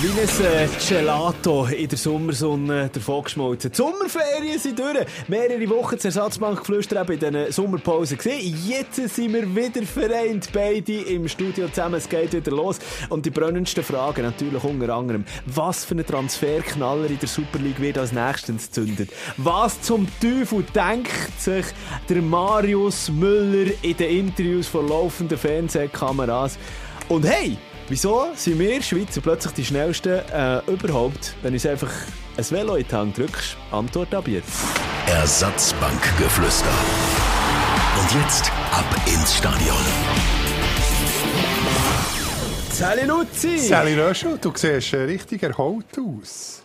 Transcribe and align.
Wie 0.00 0.10
ein 0.10 0.46
äh, 0.46 0.68
Gelato 0.88 1.66
in 1.66 1.88
der 1.88 1.98
Sommersonne 1.98 2.88
davon 2.92 3.24
geschmolzen. 3.24 3.72
Die 3.72 3.76
Sommerferien 3.76 4.58
sind 4.58 4.78
durch. 4.78 5.06
Mehrere 5.26 5.68
Wochen 5.70 5.98
zur 5.98 6.10
Ersatzbankgeflüster 6.10 7.04
bei 7.04 7.16
diesen 7.16 7.50
Sommerpause 7.50 8.16
gesehen. 8.16 8.56
Jetzt 8.64 8.94
sind 8.94 9.32
wir 9.32 9.56
wieder 9.56 9.82
vereint, 9.82 10.50
beide 10.52 10.92
im 10.92 11.26
Studio 11.26 11.68
zusammen. 11.68 11.96
Es 11.96 12.08
geht 12.08 12.32
wieder 12.32 12.52
los. 12.52 12.78
Und 13.08 13.26
die 13.26 13.30
brennendsten 13.30 13.82
Fragen 13.82 14.22
natürlich 14.22 14.62
unter 14.62 14.94
anderem. 14.94 15.24
Was 15.46 15.84
für 15.84 15.96
ein 15.96 16.06
Transferknaller 16.06 17.10
in 17.10 17.18
der 17.18 17.28
Super 17.28 17.58
League 17.58 17.80
wird 17.80 17.98
als 17.98 18.12
nächstes 18.12 18.70
zündet? 18.70 19.10
Was 19.36 19.80
zum 19.82 20.06
Teufel 20.20 20.64
denkt 20.74 21.40
sich 21.40 21.66
der 22.08 22.22
Marius 22.22 23.10
Müller 23.10 23.72
in 23.82 23.96
den 23.96 24.28
Interviews 24.28 24.68
vor 24.68 24.84
laufenden 24.84 25.38
Fernsehkameras? 25.38 26.56
Und 27.08 27.26
hey, 27.26 27.56
Wieso 27.90 28.26
sind 28.34 28.58
wir 28.58 28.82
Schweizer 28.82 29.22
plötzlich 29.22 29.54
die 29.54 29.64
schnellsten 29.64 30.20
äh, 30.30 30.60
überhaupt, 30.66 31.34
wenn 31.42 31.56
du 31.56 31.70
einfach 31.70 31.90
ein 32.36 32.50
Velo 32.50 32.74
in 32.74 32.86
die 32.86 32.94
Hand 32.94 33.16
drückst? 33.16 33.56
Antwort 33.70 34.14
ab 34.14 34.28
jetzt. 34.28 34.50
Ersatzbankgeflüster. 35.06 36.68
Und 37.98 38.20
jetzt 38.20 38.52
ab 38.72 38.84
ins 39.06 39.38
Stadion. 39.38 39.76
Sally 42.70 43.06
Luzi! 43.06 43.56
Sally 43.56 43.98
Röschel, 43.98 44.36
du 44.38 44.52
siehst 44.54 44.92
äh, 44.92 45.04
richtig 45.04 45.42
erholt 45.42 45.86
aus. 45.98 46.62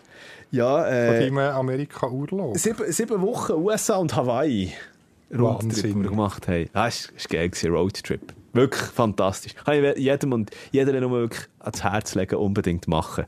Ja, 0.50 0.84
Von 0.84 0.92
äh, 0.92 1.20
deinem 1.20 1.38
Amerika-Urlaub. 1.38 2.58
sieben, 2.58 2.92
sieben 2.92 3.22
Wochen 3.22 3.52
USA 3.54 3.96
und 3.96 4.14
Hawaii. 4.14 4.74
Roadtrip, 5.32 5.62
Wahnsinn. 5.70 5.82
den 5.94 6.02
wir 6.02 6.10
gemacht 6.10 6.46
haben. 6.48 6.68
Ah, 6.74 6.88
es 6.88 7.08
war 7.08 7.48
geil, 7.48 7.50
Roadtrip. 7.64 8.34
Wirklich 8.54 8.82
fantastisch. 8.82 9.54
Kann 9.54 9.84
ich 9.84 9.96
jedem 9.98 10.32
und 10.32 10.50
jeder 10.72 10.98
nur 11.00 11.10
wirklich 11.10 11.42
ans 11.60 11.82
Herz 11.82 12.14
legen, 12.14 12.36
unbedingt 12.36 12.88
machen. 12.88 13.26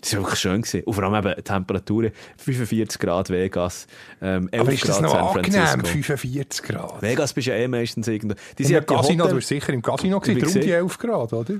Das 0.00 0.14
war 0.14 0.22
wirklich 0.22 0.40
schön. 0.40 0.62
Gewesen. 0.62 0.82
Und 0.84 0.94
vor 0.94 1.04
allem 1.04 1.26
eben 1.26 1.44
Temperaturen, 1.44 2.10
45 2.38 2.98
Grad 3.00 3.30
Vegas, 3.30 3.86
ähm, 4.20 4.48
11 4.50 4.62
Aber 4.62 4.72
ist 4.72 4.88
das 4.88 4.98
Grad 4.98 5.02
noch 5.02 5.10
San 5.12 5.22
angenehm, 5.38 5.62
Francisco. 5.62 5.86
45 6.16 6.62
Grad? 6.64 7.02
Vegas 7.02 7.32
bist 7.32 7.46
ja 7.46 7.54
eh 7.54 7.68
meistens 7.68 8.08
irgendwo. 8.08 8.34
Die 8.58 8.62
In 8.62 8.68
sind 8.68 8.80
die 8.90 8.94
Casino, 8.94 9.24
Hotel- 9.24 9.30
du 9.30 9.36
bist 9.36 9.48
sicher 9.48 9.72
im 9.72 9.82
Casino 9.82 10.18
gewesen, 10.18 10.40
darum 10.40 10.52
die 10.54 10.60
gesehen. 10.60 10.74
11 10.74 10.98
Grad, 10.98 11.32
oder? 11.32 11.54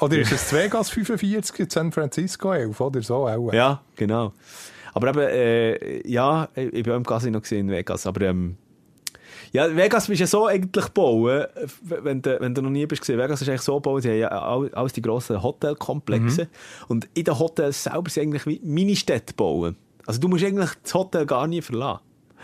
Oder 0.00 0.18
ist 0.18 0.32
es 0.32 0.52
Vegas 0.54 0.88
45, 0.90 1.58
in 1.60 1.68
San 1.70 1.92
Francisco 1.92 2.52
11, 2.52 2.80
oder 2.80 3.02
so 3.02 3.26
auch? 3.28 3.52
Ja, 3.52 3.82
genau. 3.96 4.32
Aber 4.94 5.08
eben, 5.08 5.20
äh, 5.20 6.08
ja, 6.08 6.48
ich 6.54 6.86
war 6.86 6.94
auch 6.94 6.98
im 6.98 7.04
Casino 7.04 7.40
in 7.50 7.70
Vegas, 7.70 8.06
aber 8.06 8.22
ähm, 8.22 8.56
ja, 9.52 9.74
Vegas 9.76 10.06
bist 10.08 10.20
ja 10.20 10.26
so 10.26 10.46
eigentlich 10.46 10.88
bauen, 10.88 11.44
wenn 11.82 12.22
du, 12.22 12.40
wenn 12.40 12.54
du 12.54 12.62
noch 12.62 12.70
nie 12.70 12.86
bist 12.86 13.00
gesehen. 13.02 13.18
Vegas 13.18 13.40
ist 13.42 13.48
eigentlich 13.48 13.62
so 13.62 13.80
bauen, 13.80 14.00
sie 14.02 14.10
haben 14.10 14.18
ja 14.18 14.28
all- 14.28 14.72
alles 14.74 14.92
die 14.92 15.02
grossen 15.02 15.42
Hotelkomplexe 15.42 16.48
und 16.88 17.08
in 17.14 17.24
den 17.24 17.38
Hotels 17.38 17.82
selber 17.84 18.10
sind 18.10 18.24
eigentlich 18.24 18.46
wie 18.46 18.60
Ministädte 18.62 19.32
bauen. 19.34 19.76
Also 20.06 20.20
du 20.20 20.28
musst 20.28 20.44
eigentlich 20.44 20.70
das 20.82 20.94
Hotel 20.94 21.26
gar 21.26 21.46
nie 21.46 21.60
verlassen. 21.62 22.00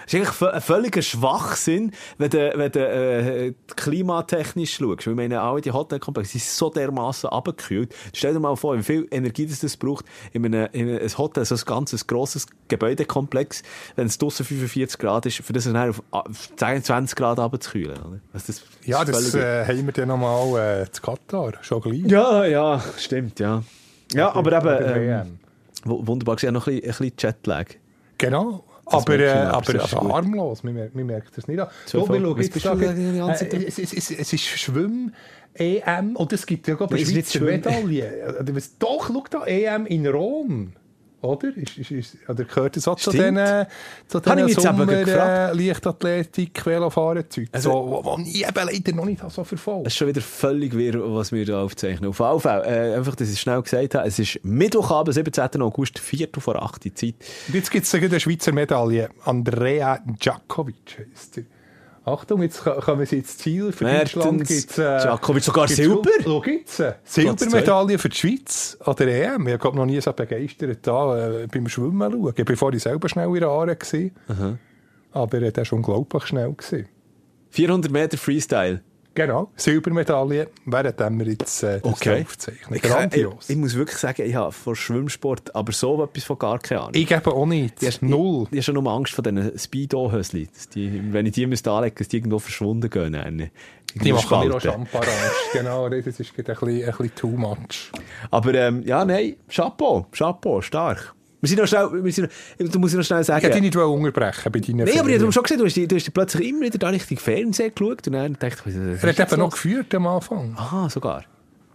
Es 0.06 0.12
ist 0.14 0.20
eigentlich 0.42 0.54
ein 0.54 0.60
völliger 0.60 1.02
Schwachsinn, 1.02 1.92
wenn 2.18 2.30
du, 2.30 2.52
wenn 2.56 2.72
du 2.72 2.78
äh, 2.80 3.54
klimatechnisch 3.76 4.74
schaust. 4.76 5.06
Weil 5.06 5.14
meine, 5.14 5.40
alle 5.40 5.60
die 5.60 5.72
Hotelkomplexe 5.72 6.32
sind 6.32 6.42
so 6.42 6.68
dermaßen 6.70 7.30
abgekühlt. 7.30 7.94
Stell 8.12 8.34
dir 8.34 8.40
mal 8.40 8.56
vor, 8.56 8.76
wie 8.78 8.82
viel 8.82 9.06
Energie 9.10 9.46
das, 9.46 9.60
das 9.60 9.76
braucht 9.76 10.04
in 10.32 10.44
einem, 10.44 10.68
in 10.72 10.88
einem 10.88 11.18
Hotel, 11.18 11.44
so 11.44 11.54
ein 11.54 11.60
ganzes 11.64 12.06
grosses 12.06 12.46
Gebäudekomplex, 12.68 13.62
wenn 13.96 14.06
es 14.06 14.18
draussen 14.18 14.44
45 14.44 14.98
Grad 14.98 15.26
ist, 15.26 15.38
für 15.38 15.52
das 15.52 15.64
dann 15.64 15.76
auf 15.76 16.02
auf 16.10 16.50
10, 16.56 16.82
20 16.84 17.16
Grad 17.16 17.38
oder? 17.38 18.20
Also 18.32 18.46
das, 18.46 18.62
Ja, 18.84 19.04
das 19.04 19.28
völlig- 19.30 19.34
äh, 19.46 19.66
haben 19.66 19.86
wir 19.86 19.92
dann 19.92 20.08
nochmal 20.08 20.82
äh, 20.82 20.90
zu 20.90 21.00
Katar, 21.02 21.52
schon 21.62 21.80
gleich. 21.80 22.02
ja, 22.06 22.44
ja, 22.44 22.82
stimmt, 22.98 23.40
ja. 23.40 23.62
Ja, 24.12 24.32
aber 24.34 24.52
eben, 24.58 24.98
ähm, 25.10 25.38
wunderbar, 25.84 26.36
haben 26.48 26.54
noch 26.54 26.66
ein 26.66 26.74
bisschen, 26.80 26.90
ein 26.90 27.10
bisschen 27.10 27.12
Jetlag. 27.18 27.66
Genau. 28.18 28.64
Aber, 28.86 29.18
äh, 29.18 29.34
man, 29.34 29.46
aber 29.46 29.56
aber 29.56 29.82
also 29.82 30.12
harmlos, 30.12 30.62
man 30.62 30.74
merkt, 30.74 30.94
man 30.94 31.06
merkt 31.06 31.36
das 31.36 31.48
nicht 31.48 31.58
an. 31.60 31.68
So 31.86 31.98
wir 32.08 32.20
schauen 32.20 32.40
jetzt 32.42 32.64
da, 32.64 33.56
äh, 33.56 33.64
es, 33.66 33.78
es, 33.78 33.92
es, 33.92 34.10
es 34.10 34.32
ist 34.32 34.40
Schwimm-EM, 34.44 36.16
oder 36.16 36.34
es 36.34 36.46
gibt 36.46 36.66
ja 36.68 36.74
gerade 36.74 36.94
es 36.96 37.10
Schweizer 37.10 37.38
Schwimm- 37.38 37.46
Medaille. 37.56 38.44
Doch, 38.78 39.08
schau 39.08 39.24
da, 39.30 39.44
EM 39.46 39.86
in 39.86 40.06
Rom. 40.06 40.72
Oder? 41.24 41.56
Ist, 41.56 41.78
ist, 41.78 41.90
ist, 41.90 42.16
oder 42.28 42.44
gehört 42.44 42.76
das 42.76 42.86
auch 42.86 42.96
zu 42.96 43.10
Stimmt. 43.10 43.38
diesen, 43.38 43.66
zu 44.08 44.20
diesen 44.20 44.60
Sommer, 44.60 44.86
gefragt. 44.86 45.58
äh, 45.58 45.66
Leichtathletik, 45.68 46.64
Velofahren-Zeug? 46.66 47.48
Also- 47.52 47.70
so, 47.70 47.90
wo, 47.90 48.04
wo 48.04 48.18
ich 48.22 48.46
eben 48.46 48.54
leider 48.54 48.92
noch 48.94 49.04
nicht 49.06 49.22
so 49.30 49.42
verfolgt 49.42 49.86
Es 49.86 49.94
ist 49.94 49.96
schon 49.98 50.08
wieder 50.08 50.20
völlig 50.20 50.76
wirr, 50.76 51.00
was 51.14 51.32
wir 51.32 51.44
hier 51.44 51.56
aufzeichnen. 51.58 52.10
Auf 52.10 52.20
jeden 52.20 52.40
Fall, 52.40 52.62
äh, 52.64 52.96
einfach, 52.96 53.14
dass 53.16 53.28
ich 53.28 53.34
es 53.34 53.40
schnell 53.40 53.62
gesagt 53.62 53.94
habe, 53.94 54.06
es 54.06 54.18
ist 54.18 54.38
Mittwochabend, 54.42 55.14
17. 55.14 55.62
August, 55.62 55.98
4 55.98 56.28
vor 56.38 56.62
8 56.62 56.84
Uhr 56.84 56.94
Zeit. 56.94 57.14
Und 57.48 57.54
jetzt 57.54 57.70
gibt 57.70 57.86
es 57.86 57.94
eine 57.94 58.20
Schweizer 58.20 58.52
Medaille. 58.52 59.08
Andrea 59.24 59.98
Djakovic 60.20 60.98
heisst 60.98 61.38
er. 61.38 61.44
Achtung, 62.06 62.42
jetzt 62.42 62.62
ko- 62.62 62.80
kommen 62.80 63.06
sie 63.06 63.18
ins 63.18 63.38
Ziel. 63.38 63.72
Für 63.72 63.84
Mertens 63.84 64.12
Deutschland 64.12 64.38
gibt 64.46 64.70
es... 64.70 64.74
Djakovic, 64.76 65.42
sogar 65.42 65.68
Silber? 65.68 66.10
Schau 66.22 66.42
jetzt. 66.44 66.78
äh, 66.80 66.94
Silbermedaille 67.04 67.98
für 67.98 68.08
die 68.10 68.16
Schweiz 68.16 68.76
an 68.84 68.96
der 68.96 69.34
EM. 69.34 69.48
Ich 69.48 69.54
habe 69.58 69.74
noch 69.76 69.86
nie 69.86 70.00
so 70.00 70.12
begeistert 70.12 70.78
da 70.86 71.28
äh, 71.40 71.46
beim 71.46 71.66
Schwimmen 71.68 72.12
schauen. 72.12 72.34
Ich 72.36 72.60
war 72.60 72.78
selber 72.78 73.08
schnell 73.08 73.28
in 73.28 73.34
der 73.40 73.48
Aare. 73.48 73.74
gewesen. 73.76 74.12
Aber 75.12 75.38
äh, 75.42 75.50
der 75.50 75.64
war 75.64 75.72
unglaublich 75.72 76.24
schnell. 76.26 76.52
Gewesen. 76.52 76.86
400 77.50 77.90
Meter 77.90 78.18
Freestyle. 78.18 78.80
Genau, 79.14 79.50
Silbermedaille, 79.56 80.48
während 80.66 81.18
wir 81.20 81.26
jetzt 81.28 81.62
äh, 81.62 81.80
das 81.80 81.92
Okay. 81.92 82.22
aufzeichnen. 82.22 82.74
Ich, 82.74 82.82
Grandios. 82.82 83.44
ich, 83.44 83.50
ich 83.50 83.56
muss 83.56 83.74
wirklich 83.76 83.98
sagen, 83.98 84.22
ich 84.26 84.34
habe 84.34 84.50
vor 84.50 84.74
Schwimmsport 84.74 85.54
aber 85.54 85.72
so 85.72 86.02
etwas 86.02 86.24
von 86.24 86.36
gar 86.38 86.58
keine 86.58 86.80
Ahnung. 86.80 86.94
Ich 86.94 87.06
gebe 87.06 87.32
auch 87.32 87.46
nicht. 87.46 87.80
Ich- 87.82 88.02
Null. 88.02 88.48
Ich, 88.50 88.52
ich 88.52 88.56
habe 88.58 88.62
schon 88.76 88.82
nur 88.82 88.92
Angst 88.92 89.12
vor 89.14 89.22
diesen 89.22 89.56
Speedo-Hösli. 89.56 90.48
Wenn 90.74 91.26
ich 91.26 91.32
die 91.32 91.46
müsste 91.46 91.70
anlegen 91.70 91.94
dass 91.96 92.08
die 92.08 92.16
irgendwo 92.16 92.38
verschwunden 92.40 92.90
gehen. 92.90 93.12
Dann, 93.12 93.50
Die 94.02 94.12
machen 94.12 94.48
mir 94.48 94.56
auch. 94.56 94.60
Champagner. 94.60 95.12
genau, 95.52 95.88
das 95.88 96.06
ist 96.06 96.20
ein 96.20 96.44
bisschen, 96.44 96.68
ein 96.82 96.84
bisschen 96.86 97.14
too 97.14 97.28
much. 97.28 97.92
Aber 98.32 98.52
ähm, 98.54 98.82
ja, 98.84 99.04
nein, 99.04 99.36
Chapeau, 99.48 100.06
Chapeau, 100.10 100.60
stark. 100.60 101.14
Wir 101.44 101.48
sind 101.48 101.58
noch 101.60 101.66
schnell, 101.66 102.04
wir 102.04 102.12
sind 102.12 102.30
du 102.58 102.78
musst 102.78 102.94
noch 102.94 103.02
schnell 103.04 103.20
Ich 103.20 103.26
sagen. 103.26 103.40
hätte 103.42 103.52
dich 103.60 103.62
nicht 103.62 103.76
unterbrechen 103.76 104.50
bei 104.50 104.60
deinen 104.60 104.78
Nein, 104.78 104.98
aber 104.98 105.08
ich 105.10 105.20
habe 105.20 105.30
schon 105.30 105.42
gesehen, 105.42 105.58
du 105.58 105.66
hast, 105.66 105.76
du 105.76 105.94
hast 105.94 106.14
plötzlich 106.14 106.48
immer 106.48 106.62
wieder 106.62 106.78
da 106.78 106.88
Richtung 106.88 107.18
Fernsehen 107.18 107.70
geschaut 107.74 108.06
und 108.06 108.14
dann 108.14 108.32
dachte 108.32 108.56
ich, 108.60 108.66
was 108.66 108.74
Er 108.74 108.94
ist 108.94 109.02
hat 109.02 109.18
jetzt 109.18 109.32
eben 109.32 109.42
noch 109.42 109.50
geführt 109.50 109.94
am 109.94 110.06
Anfang. 110.06 110.54
Aha, 110.56 110.88
sogar. 110.88 111.24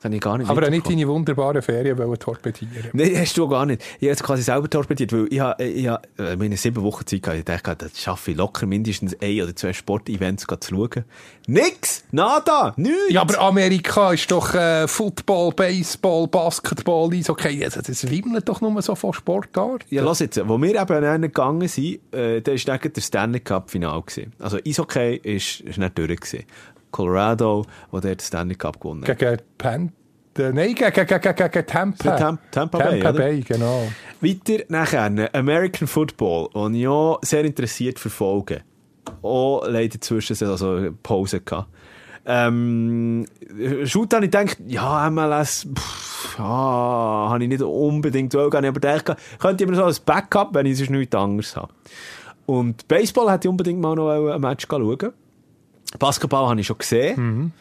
Das 0.02 0.12
ich 0.12 0.22
gar 0.22 0.38
nicht 0.38 0.50
Aber 0.50 0.64
er 0.64 0.70
nicht 0.70 0.90
deine 0.90 1.08
wunderbaren 1.08 1.62
Ferien 1.62 1.98
wollen 1.98 2.18
torpedieren. 2.18 2.90
Nein, 2.94 3.16
hast 3.18 3.38
du 3.38 3.48
gar 3.48 3.66
nicht. 3.66 3.82
Ich 4.00 4.08
habe 4.08 4.14
es 4.14 4.24
quasi 4.24 4.44
selber 4.44 4.70
torpediert, 4.70 5.12
weil 5.12 5.28
ich 5.30 5.40
habe, 5.40 5.64
ich 5.64 5.88
habe 5.88 6.08
äh, 6.18 6.36
meine 6.36 6.56
sieben 6.58 6.84
Wochen 6.84 7.06
Zeit 7.06 7.22
gehabt. 7.22 7.40
Ich 7.40 7.46
dachte, 7.46 7.76
das 7.76 8.00
schaffe 8.00 8.32
ich 8.32 8.38
locker 8.38 8.66
mindestens 8.66 9.16
ein 9.22 9.42
oder 9.42 9.56
zwei 9.56 9.74
Sportevents 9.74 10.46
zu 10.48 10.70
schauen. 10.70 11.06
Nix! 11.48 12.04
Nada! 12.12 12.74
Nichts! 12.78 13.12
Ja, 13.12 13.22
aber 13.22 13.40
Amerika 13.40 14.14
ist 14.14 14.32
doch 14.32 14.54
äh, 14.54 14.88
Football, 14.88 15.52
Baseball, 15.52 16.28
Basketball, 16.28 17.14
Eishockey. 17.14 17.64
Also, 17.64 17.82
das 17.82 18.10
wimmelt 18.10 18.48
doch 18.48 18.62
nur 18.62 18.82
so 18.82 18.96
von 18.96 19.14
Sportart. 19.14 19.86
Ja, 19.90 20.04
lass 20.04 20.20
jetzt, 20.20 20.40
wo 20.48 20.62
wir 20.62 20.82
eben 20.82 21.02
dann 21.02 21.22
gegangen 21.22 21.68
sind, 21.68 22.00
äh, 22.14 22.42
da 22.42 22.52
war 22.52 22.78
der 22.78 23.02
Stanley 23.02 23.40
Cup 23.40 23.70
Final. 23.70 24.02
gewesen. 24.02 24.34
Also 24.40 24.60
Eishockey 24.66 25.16
ist, 25.24 25.62
ist 25.62 25.78
nicht 25.78 25.98
durch. 25.98 26.10
Gewesen. 26.10 26.46
Colorado, 26.92 27.66
wo 27.92 28.00
der 28.00 28.16
den 28.16 28.20
Stanley 28.20 28.56
Cup 28.56 28.80
gewonnen 28.80 29.08
hat. 29.08 29.18
Gegen 29.18 29.38
Pan... 29.58 29.92
äh, 30.38 30.52
Nein, 30.52 30.76
gegen, 30.76 30.92
gegen, 30.94 31.36
gegen, 31.36 31.66
Tampa. 31.66 32.16
Tam- 32.18 32.40
Tampa 32.52 32.78
Bay, 32.78 33.02
oder? 33.02 33.14
Bay, 33.14 33.42
genau. 33.42 33.88
Weiter 34.22 34.64
nachher 34.70 35.12
American 35.34 35.88
Football, 35.88 36.50
den 36.54 36.76
ich 36.76 36.88
auch 36.88 37.20
sehr 37.22 37.44
interessiert 37.46 38.00
verfolge. 38.00 38.62
Auch 39.22 39.66
leider 39.68 40.00
zwischen 40.02 40.38
also 40.48 40.90
Pause 41.04 41.42
gehabt. 41.42 41.70
Ähm, 42.26 43.26
Shoot 43.86 44.14
habe 44.14 44.26
ich 44.26 44.32
gedacht, 44.32 44.58
ja, 44.68 45.10
MLS, 45.10 45.68
pff, 45.74 46.38
ja, 46.38 46.44
habe 46.46 47.42
ich 47.42 47.50
nicht 47.50 47.64
unbedingt 47.64 48.34
wollen, 48.36 48.54
aber 48.54 48.74
gedacht, 48.74 49.16
könnte 49.40 49.64
ich 49.64 49.70
mir 49.70 49.76
so 49.76 49.86
als 49.86 50.00
Backup, 50.00 50.54
wenn 50.54 50.68
ich 50.68 50.78
sonst 50.78 50.92
nichts 50.92 51.16
anderes 51.16 51.56
habe. 51.56 51.74
Und 52.46 52.88
Baseball 52.88 53.32
hätte 53.32 53.48
ich 53.48 53.50
unbedingt 53.50 53.80
mal 53.80 53.96
noch 53.96 54.10
ein 54.34 54.42
Match 54.42 54.68
schauen. 54.70 54.98
Basketball 55.98 56.48
habe 56.48 56.60
ich 56.60 56.68
schon 56.68 56.78
gesehen. 56.78 57.54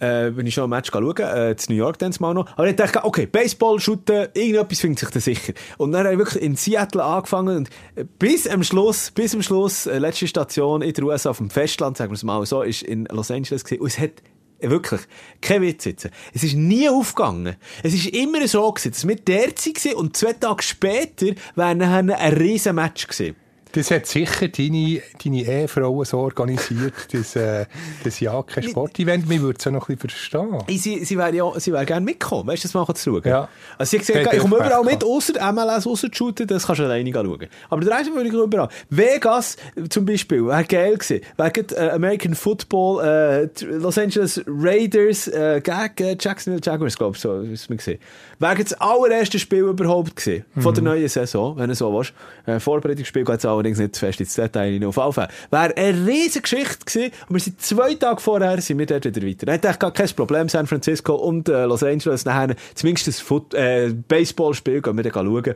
Äh, 0.00 0.30
bin 0.30 0.46
ich 0.46 0.54
schon 0.54 0.64
ein 0.64 0.70
Match 0.70 0.90
schauen, 0.90 1.14
äh, 1.18 1.54
zu 1.56 1.70
New 1.70 1.76
York 1.76 1.98
dann 1.98 2.14
mal 2.20 2.32
noch. 2.32 2.46
Aber 2.56 2.66
ich 2.66 2.74
dachte, 2.74 3.04
okay, 3.04 3.26
Baseball, 3.26 3.78
Shooten, 3.78 4.28
irgendetwas 4.32 4.80
findet 4.80 5.00
sich 5.00 5.10
da 5.10 5.20
sicher. 5.20 5.52
Und 5.76 5.92
dann 5.92 6.04
habe 6.04 6.14
ich 6.14 6.18
wirklich 6.18 6.42
in 6.42 6.56
Seattle 6.56 7.04
angefangen 7.04 7.58
und 7.58 7.70
äh, 7.96 8.06
bis 8.18 8.48
am 8.48 8.62
Schluss, 8.62 9.10
bis 9.10 9.34
am 9.34 9.42
Schluss, 9.42 9.84
äh, 9.84 9.98
letzte 9.98 10.26
Station 10.26 10.80
in 10.80 10.94
der 10.94 11.04
USA 11.04 11.30
auf 11.30 11.36
dem 11.36 11.50
Festland, 11.50 11.98
sagen 11.98 12.12
wir 12.12 12.14
es 12.14 12.22
mal 12.22 12.46
so, 12.46 12.62
ist 12.62 12.82
in 12.82 13.04
Los 13.10 13.30
Angeles 13.30 13.62
gewesen. 13.62 13.82
Und 13.82 13.88
es 13.88 13.98
hat 13.98 14.22
wirklich, 14.62 15.02
kein 15.42 15.60
Witz 15.60 15.84
jetzt. 15.84 16.08
Es 16.32 16.44
ist 16.44 16.54
nie 16.54 16.88
aufgegangen. 16.88 17.56
Es 17.82 17.92
ist 17.92 18.06
immer 18.06 18.48
so 18.48 18.72
gewesen, 18.72 18.92
dass 18.92 19.06
wir 19.06 19.16
der 19.16 19.48
waren 19.48 19.94
und 19.96 20.16
zwei 20.16 20.32
Tage 20.32 20.62
später 20.62 21.26
wäre 21.56 21.76
dann 21.76 22.10
ein 22.10 22.32
riesen 22.32 22.74
Match 22.74 23.06
gewesen. 23.06 23.36
Das 23.72 23.90
hat 23.90 24.06
sicher 24.06 24.48
deine, 24.48 25.00
deine 25.22 25.42
Ehefrau 25.42 26.02
so 26.04 26.18
organisiert, 26.18 26.94
dass, 27.12 27.36
äh, 27.36 27.66
das 28.02 28.20
ja 28.20 28.42
kein 28.42 28.64
Sportevent. 28.64 29.28
Wir 29.28 29.40
würden 29.40 29.56
es 29.58 29.64
ja 29.64 29.70
noch 29.70 29.88
ein 29.88 29.96
bisschen 29.96 30.10
verstehen. 30.10 30.78
Sie, 30.78 31.04
sie 31.04 31.16
wäre 31.16 31.34
ja, 31.34 31.60
sie 31.60 31.72
wäre 31.72 31.86
gerne 31.86 32.04
mitkommen, 32.04 32.48
weißt 32.48 32.64
du, 32.64 32.68
das 32.68 32.74
mal 32.74 32.94
zu 32.94 33.10
schauen. 33.10 33.22
Ja. 33.24 33.48
Also 33.78 33.90
sie 33.90 33.98
hat 33.98 34.06
gesagt, 34.06 34.34
ich 34.34 34.40
komme 34.40 34.56
überall 34.56 34.84
mit, 34.84 35.04
außer 35.04 35.52
MLS, 35.52 35.86
außer 35.86 36.08
Shooter, 36.12 36.46
das 36.46 36.66
kannst 36.66 36.80
du 36.80 36.84
alleine 36.84 37.12
schauen. 37.12 37.46
Aber 37.68 37.80
der 37.80 37.98
Rest 37.98 38.14
würde 38.14 38.28
ich 38.28 38.34
überall. 38.34 38.68
Vegas 38.88 39.56
zum 39.88 40.04
Beispiel, 40.04 40.46
wäre 40.46 40.64
geil 40.64 40.96
gewesen. 40.96 41.20
Wegen 41.36 41.66
äh, 41.74 41.90
American 41.90 42.34
Football, 42.34 43.04
äh, 43.04 43.64
Los 43.64 43.98
Angeles 43.98 44.42
Raiders 44.46 45.28
äh, 45.28 45.60
gegen 45.62 46.16
Jacksonville 46.18 46.62
Jaguars, 46.62 46.96
glaube 46.96 47.16
ich, 47.16 47.22
so 47.22 47.40
ist 47.40 47.70
mir 47.70 47.76
gesehen. 47.76 48.00
Wäre 48.38 48.62
das 48.62 48.72
allererste 48.74 49.38
Spiel 49.38 49.64
überhaupt 49.64 50.16
gewesen, 50.16 50.44
von 50.58 50.74
der 50.74 50.82
neuen 50.82 51.08
Saison, 51.08 51.56
wenn 51.56 51.68
du 51.68 51.74
so 51.74 51.92
willst. 51.92 52.12
Äh, 52.46 52.58
Vorbereitungsspiel 52.58 53.24
geht 53.24 53.38
es 53.38 53.46
allerdings 53.60 53.78
nicht 53.78 53.94
zu 53.94 54.00
fest 54.00 54.20
ins 54.20 54.34
Detail 54.34 54.72
rein. 54.72 54.84
Auf 54.84 55.16
jeden. 55.16 55.28
Wäre 55.50 55.76
eine 55.76 56.06
riesige 56.06 56.42
Geschichte 56.42 56.84
gewesen 56.84 57.12
und 57.28 57.34
wir 57.34 57.40
sind 57.40 57.60
zwei 57.60 57.94
Tage 57.94 58.20
vorher 58.20 58.60
sind 58.60 58.78
wir 58.78 58.86
dort 58.86 59.04
wieder 59.04 59.26
weiter. 59.26 59.52
Hätte 59.52 59.68
ich 59.68 59.78
gar 59.78 59.92
kein 59.92 60.08
Problem, 60.08 60.48
San 60.48 60.66
Francisco 60.66 61.14
und 61.14 61.48
äh, 61.48 61.64
Los 61.64 61.82
Angeles 61.82 62.24
nachher 62.24 62.54
zumindest 62.74 63.08
das 63.08 63.20
Foot 63.20 63.54
äh, 63.54 63.94
Baseballspiel 64.08 64.82
gehen 64.82 64.96
wir 64.96 65.04
dann 65.04 65.12
schauen. 65.12 65.54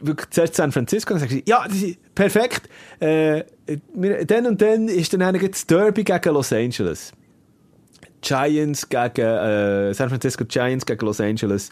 Wirklich 0.00 0.30
zuerst 0.30 0.54
San 0.56 0.72
Francisco 0.72 1.14
und 1.14 1.20
dann 1.20 1.28
sagst 1.28 1.46
du, 1.46 1.50
ja, 1.50 1.66
perfekt. 2.14 2.68
Äh, 3.00 3.44
dann 4.26 4.46
und 4.46 4.60
dann 4.60 4.88
ist 4.88 5.12
dann 5.12 5.34
das 5.34 5.66
Derby 5.66 6.04
gegen 6.04 6.34
Los 6.34 6.52
Angeles. 6.52 7.12
Giants 8.20 8.88
gegen 8.88 9.20
äh, 9.20 9.94
San 9.94 10.08
Francisco 10.08 10.44
Giants 10.44 10.84
gegen 10.84 11.04
Los 11.04 11.20
Angeles. 11.20 11.70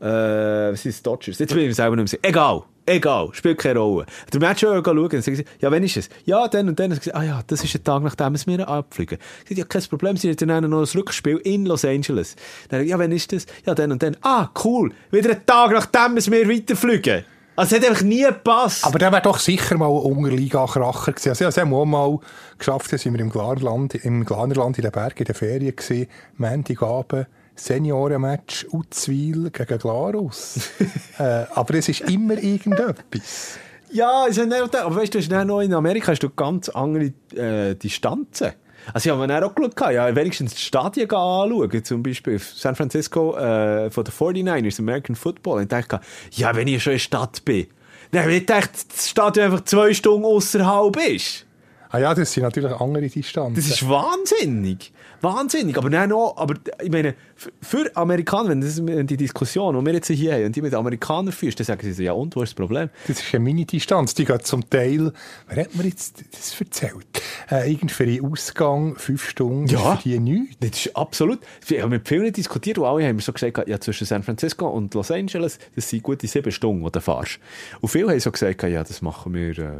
Äh, 0.00 0.72
was 0.72 0.86
ist 0.86 1.04
Dodgers? 1.04 1.38
Jetzt 1.38 1.52
bin 1.52 1.62
ich 1.62 1.68
mir 1.68 1.74
selber 1.74 1.96
nicht 1.96 2.04
mehr 2.04 2.08
sicher. 2.08 2.22
Egal, 2.22 2.62
egal, 2.88 3.28
spielt 3.32 3.58
keine 3.58 3.78
Rolle. 3.78 4.06
Der 4.32 4.40
Match 4.40 4.60
schauen, 4.60 4.82
sagen 4.84 5.36
sie, 5.36 5.44
ja, 5.60 5.70
wann 5.70 5.82
ist 5.82 5.96
es? 5.96 6.08
Ja, 6.24 6.48
dann 6.48 6.68
und 6.68 6.78
dann. 6.80 6.90
Dann 6.90 7.00
ah 7.12 7.22
ja, 7.22 7.40
das 7.46 7.62
ist 7.62 7.74
ein 7.74 7.84
Tag, 7.84 8.02
nachdem 8.02 8.34
es 8.34 8.46
mir 8.46 8.66
abfliegen. 8.66 9.18
Sage, 9.48 9.60
ja, 9.60 9.64
kein 9.64 9.82
Problem, 9.82 10.16
sie 10.16 10.30
haben 10.30 10.48
dann 10.48 10.70
noch 10.70 10.80
ein 10.80 10.98
Rückspiel 10.98 11.36
in 11.38 11.66
Los 11.66 11.84
Angeles. 11.84 12.36
Dann, 12.68 12.86
ja, 12.86 12.98
wann 12.98 13.12
ist 13.12 13.32
das? 13.32 13.46
Ja, 13.66 13.74
dann 13.74 13.92
und 13.92 14.02
dann. 14.02 14.16
Ah, 14.22 14.48
cool, 14.64 14.92
wieder 15.10 15.30
ein 15.30 15.46
Tag, 15.46 15.72
nachdem 15.72 16.16
es 16.16 16.28
mir 16.28 16.48
weiterfliegen. 16.48 17.24
Also, 17.58 17.74
es 17.74 17.82
hat 17.82 17.90
einfach 17.90 18.04
nie 18.04 18.22
gepasst. 18.22 18.86
Aber 18.86 19.00
der 19.00 19.10
wäre 19.10 19.22
doch 19.22 19.38
sicher 19.38 19.76
mal 19.76 19.88
ein 19.88 20.16
Unterliga-Kracher 20.16 21.12
gewesen. 21.12 21.30
Also, 21.30 21.44
das 21.44 21.56
haben 21.56 21.70
wir 21.70 21.78
auch 21.78 21.84
mal 21.84 22.18
geschafft, 22.56 22.92
da 22.92 22.98
sind 22.98 23.14
wir 23.14 23.20
im 23.20 23.30
Glarland, 23.30 23.96
im 23.96 24.24
Glanerland 24.24 24.78
in 24.78 24.82
den 24.82 24.92
Bergen 24.92 25.18
in 25.18 25.24
der 25.24 25.34
Ferien 25.34 25.74
gewesen. 25.74 26.06
Montagabend, 26.36 27.26
Seniorenmatch 27.58 28.66
Uzwil 28.72 29.50
gegen 29.50 29.78
Glarus. 29.78 30.70
äh, 31.18 31.44
aber 31.54 31.74
es 31.74 31.88
ist 31.88 32.02
immer 32.02 32.38
irgendetwas. 32.38 33.58
Ja, 33.90 34.26
ist 34.26 34.36
ja 34.36 34.46
nicht, 34.46 34.74
aber 34.76 34.96
weißt 34.96 35.14
du, 35.14 35.18
hast 35.18 35.30
dann 35.30 35.48
noch 35.48 35.60
in 35.60 35.72
Amerika 35.72 36.12
hast 36.12 36.22
du 36.22 36.30
ganz 36.30 36.68
andere 36.68 37.12
äh, 37.34 37.74
Distanzen. 37.74 38.52
Also, 38.92 39.08
ich 39.08 39.12
habe 39.12 39.20
mir 39.20 39.28
dann 39.28 39.44
auch 39.44 39.54
geschaut, 39.54 39.92
ja, 39.92 40.14
wenigstens 40.14 40.54
die 40.54 40.62
Stadien 40.62 41.10
anschauen, 41.10 41.84
zum 41.84 42.02
Beispiel 42.02 42.38
San 42.38 42.74
Francisco 42.74 43.36
äh, 43.36 43.90
von 43.90 44.04
den 44.04 44.12
49ers, 44.12 44.78
American 44.78 45.16
Football. 45.16 45.56
Und 45.56 45.62
ich 45.62 45.68
dachte, 45.68 46.00
ja, 46.32 46.54
wenn 46.54 46.68
ich 46.68 46.82
schon 46.82 46.92
in 46.92 46.96
der 46.96 47.00
Stadt 47.00 47.44
bin, 47.44 47.66
dann 48.12 48.22
habe 48.22 48.34
ich 48.34 48.46
gedacht, 48.46 48.70
das 48.90 49.10
Stadion 49.10 49.46
einfach 49.46 49.64
zwei 49.64 49.92
Stunden 49.92 50.24
außerhalb 50.24 50.96
ist. 51.08 51.46
Ah 51.90 51.98
ja, 51.98 52.14
das 52.14 52.32
sind 52.32 52.42
natürlich 52.42 52.72
andere 52.72 53.08
Distanzen. 53.08 53.54
Das 53.54 53.66
ist 53.66 53.88
wahnsinnig. 53.88 54.92
Wahnsinnig. 55.20 55.76
Aber 55.76 55.90
nein, 55.90 56.08
noch, 56.10 56.34
aber 56.36 56.54
ich 56.82 56.90
meine, 56.90 57.08
f- 57.36 57.50
für 57.60 57.90
Amerikaner, 57.96 58.50
wenn, 58.50 58.60
das, 58.60 58.84
wenn 58.86 59.06
die 59.06 59.16
Diskussion, 59.16 59.78
die 59.78 59.84
wir 59.86 59.94
jetzt 59.94 60.08
hier 60.08 60.34
haben, 60.34 60.44
und 60.46 60.56
die 60.56 60.62
mit 60.62 60.74
Amerikanern 60.74 61.32
führst, 61.32 61.58
dann 61.60 61.64
sagen 61.66 61.80
sie 61.82 61.92
so, 61.92 62.02
ja, 62.02 62.12
und, 62.12 62.36
wo 62.36 62.42
ist 62.42 62.50
das 62.50 62.54
Problem? 62.54 62.88
Das 63.06 63.20
ist 63.20 63.34
eine 63.34 63.42
Mini-Distanz. 63.44 64.14
Die 64.14 64.24
geht 64.24 64.46
zum 64.46 64.68
Teil, 64.70 65.12
wer 65.48 65.64
hat 65.64 65.74
mir 65.74 65.84
jetzt 65.84 66.22
das 66.32 66.60
erzählt? 66.60 67.06
Äh, 67.50 67.70
irgendwie 67.72 67.94
für 68.18 68.26
Ausgang 68.30 68.96
fünf 68.96 69.28
Stunden, 69.28 69.66
Ja. 69.66 69.96
für 69.96 70.08
die 70.08 70.18
nichts. 70.20 70.56
Das 70.60 70.86
ist 70.86 70.96
absolut. 70.96 71.40
Wir 71.66 71.82
haben 71.82 71.90
mit 71.90 72.06
vielen 72.06 72.32
diskutiert 72.32 72.78
und 72.78 72.84
alle 72.84 73.06
haben 73.06 73.16
mir 73.16 73.22
so 73.22 73.32
gesagt, 73.32 73.66
ja, 73.68 73.80
zwischen 73.80 74.06
San 74.06 74.22
Francisco 74.22 74.68
und 74.68 74.94
Los 74.94 75.10
Angeles, 75.10 75.58
das 75.74 75.88
sind 75.88 76.02
gute 76.02 76.26
sieben 76.26 76.52
Stunden, 76.52 76.84
die 76.84 76.90
du 76.92 77.00
fährst. 77.00 77.38
Und 77.80 77.88
viele 77.88 78.10
haben 78.10 78.20
so 78.20 78.30
gesagt, 78.30 78.62
ja, 78.62 78.82
das 78.84 79.02
machen 79.02 79.34
wir 79.34 79.58
äh, 79.58 79.70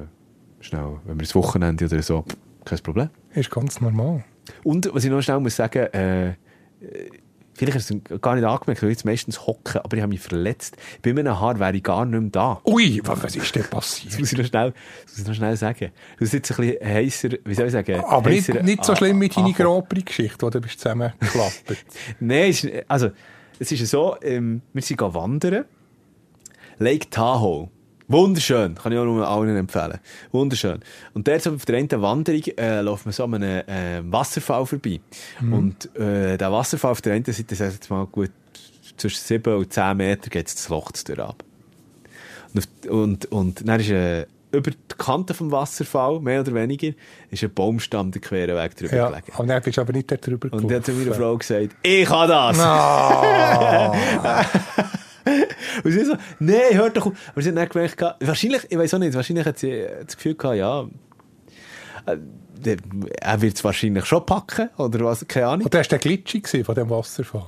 schnell, 0.61 0.97
wenn 1.05 1.17
wir 1.19 1.25
das 1.25 1.35
Wochenende 1.35 1.85
oder 1.85 2.03
so, 2.03 2.25
kein 2.65 2.79
Problem. 2.81 3.11
Ist 3.35 3.51
ganz 3.51 3.81
normal. 3.81 4.25
Und 4.65 4.91
was 4.93 5.05
ich 5.05 5.11
noch 5.11 5.23
schnell 5.23 5.41
muss 5.41 5.57
sagen, 5.57 5.87
äh, 5.93 6.35
vielleicht 7.55 7.77
hast 7.77 7.91
du 7.91 8.01
es 8.09 8.21
gar 8.21 8.35
nicht 8.37 8.45
angemerkt, 8.45 8.83
weil 8.83 8.91
ich 8.91 8.97
jetzt 8.99 9.05
meistens 9.05 9.47
hocke, 9.47 9.85
aber 9.85 9.97
ich 9.97 10.03
habe 10.03 10.11
mich 10.11 10.21
verletzt. 10.21 10.77
Bei 11.03 11.13
meinem 11.13 11.39
Haar 11.41 11.59
wäre 11.59 11.77
ich 11.77 11.83
gar 11.83 12.05
nicht 12.05 12.21
mehr 12.21 12.31
da. 12.31 12.61
Ui, 12.65 13.01
was, 13.05 13.35
ist 13.37 13.55
denn 13.55 13.63
Das 13.71 13.71
passiert? 13.71 14.19
muss 14.19 14.33
ich 14.33 14.39
noch 14.39 14.45
schnell, 14.47 14.73
das 15.05 15.13
muss 15.13 15.19
ich 15.23 15.27
noch 15.29 15.35
schnell 15.35 15.57
sagen. 15.57 15.91
Du 16.15 16.19
bist 16.21 16.33
jetzt 16.35 16.51
ein 16.53 16.57
bisschen 16.57 16.87
heißer, 16.89 17.29
wie 17.45 17.55
soll 17.55 17.67
ich 17.67 17.73
sagen? 17.73 18.01
Aber 18.05 18.31
nicht, 18.31 18.49
heisser 18.49 18.63
nicht 18.63 18.85
so 18.85 18.95
schlimm 18.95 19.21
wie 19.21 19.29
deine 19.29 19.47
angekommen. 19.49 19.69
Grand 19.81 19.89
Prix-Geschichte, 19.89 20.39
die 20.47 20.51
du 20.51 20.61
bist 20.61 20.79
zusammengeklappt. 20.81 21.65
Nein, 22.21 22.51
es 22.51 22.65
ist- 22.65 22.85
also, 22.89 23.11
es 23.59 23.73
ist 23.73 23.87
so, 23.89 24.17
ähm, 24.23 24.63
wir 24.73 24.83
sind 24.83 25.01
wandern. 25.01 25.65
Lake 26.79 27.11
Tahoe. 27.11 27.71
Wunderschön, 28.09 28.75
kann 28.75 28.91
ich 28.93 28.99
auch 28.99 29.05
nur 29.05 29.29
allen 29.29 29.55
empfehlen. 29.55 29.99
Wunderschön. 30.33 30.81
Und 31.13 31.29
dort 31.29 31.43
so 31.43 31.53
auf 31.53 31.67
der 31.67 31.77
einen 31.77 31.91
Wanderung 31.91 32.43
äh, 32.57 32.81
läuft 32.81 33.05
man 33.05 33.13
so 33.13 33.25
an 33.25 33.35
einem 33.35 33.69
äh, 33.69 34.01
Wasserfall 34.13 34.65
vorbei. 34.65 35.01
Und 35.41 35.95
äh, 35.95 36.39
der 36.39 36.51
Wasserfall 36.51 36.93
auf 36.93 37.03
der 37.03 37.13
einen 37.13 37.25
Seite, 37.25 37.45
das 37.45 37.59
jetzt 37.59 37.91
mal 37.91 38.07
gut, 38.07 38.31
zwischen 38.97 39.21
7 39.21 39.55
und 39.55 39.73
10 39.73 39.97
Meter 39.97 40.31
geht 40.31 40.49
es 40.49 40.55
das 40.55 40.69
Loch 40.71 40.91
ab. 41.19 41.45
Und, 42.55 42.87
und, 42.89 43.27
und 43.27 43.69
dann 43.69 43.79
ist 43.79 43.91
äh, 43.91 44.27
über 44.53 44.71
die 44.71 44.77
Kante 44.97 45.35
vom 45.35 45.51
Wasserfall, 45.53 46.21
mehr 46.21 46.41
oder 46.41 46.55
weniger, 46.55 46.93
ist 47.31 47.45
ein 47.45 47.53
Baumstamm 47.53 48.11
der 48.11 48.23
queren 48.23 48.57
Weg 48.57 48.75
drüber 48.75 48.97
ja, 48.97 49.09
gelegen. 49.11 49.33
aber 49.35 49.47
dann 49.47 49.63
bist 49.63 49.77
du 49.77 49.81
aber 49.83 49.93
nicht 49.93 50.11
da 50.11 50.17
drüber 50.17 50.49
Und 50.51 50.65
dann 50.65 50.79
hat 50.79 50.87
zu 50.87 50.93
meiner 50.93 51.05
gelaufen. 51.05 51.21
Frau 51.21 51.37
gesagt, 51.37 51.77
ich 51.83 52.07
kann 52.07 52.29
das! 52.29 52.59
Ah, 52.59 53.93
Und 55.85 55.91
sie 55.93 56.05
so, 56.05 56.15
nee, 56.39 56.55
hört 56.73 56.97
doch 56.97 57.07
auf. 57.07 57.13
Aber 57.33 57.43
sie 57.43 57.49
hat 57.51 57.57
dann 57.57 57.69
gemerkt, 57.69 58.01
wahrscheinlich, 58.21 58.63
ich 58.69 58.79
weiß 58.79 58.95
auch 58.95 58.99
nicht, 58.99 59.15
wahrscheinlich 59.15 59.47
hat 59.47 59.59
sie 59.59 59.71
äh, 59.71 60.05
das 60.05 60.17
Gefühl 60.17 60.35
gehabt, 60.35 60.57
ja, 60.57 60.87
äh, 62.07 62.17
er 63.21 63.41
wird 63.41 63.57
es 63.57 63.63
wahrscheinlich 63.65 64.05
schon 64.07 64.27
packen, 64.27 64.69
oder 64.79 65.05
was, 65.05 65.27
keine 65.29 65.47
Ahnung. 65.47 65.65
und 65.67 65.75
du 65.75 65.79
hast 65.79 65.89
den 65.89 66.01
Glitschig 66.01 66.43
gesehen 66.45 66.65
von 66.65 66.75
dem 66.75 66.91
Wasserfall. 66.91 67.47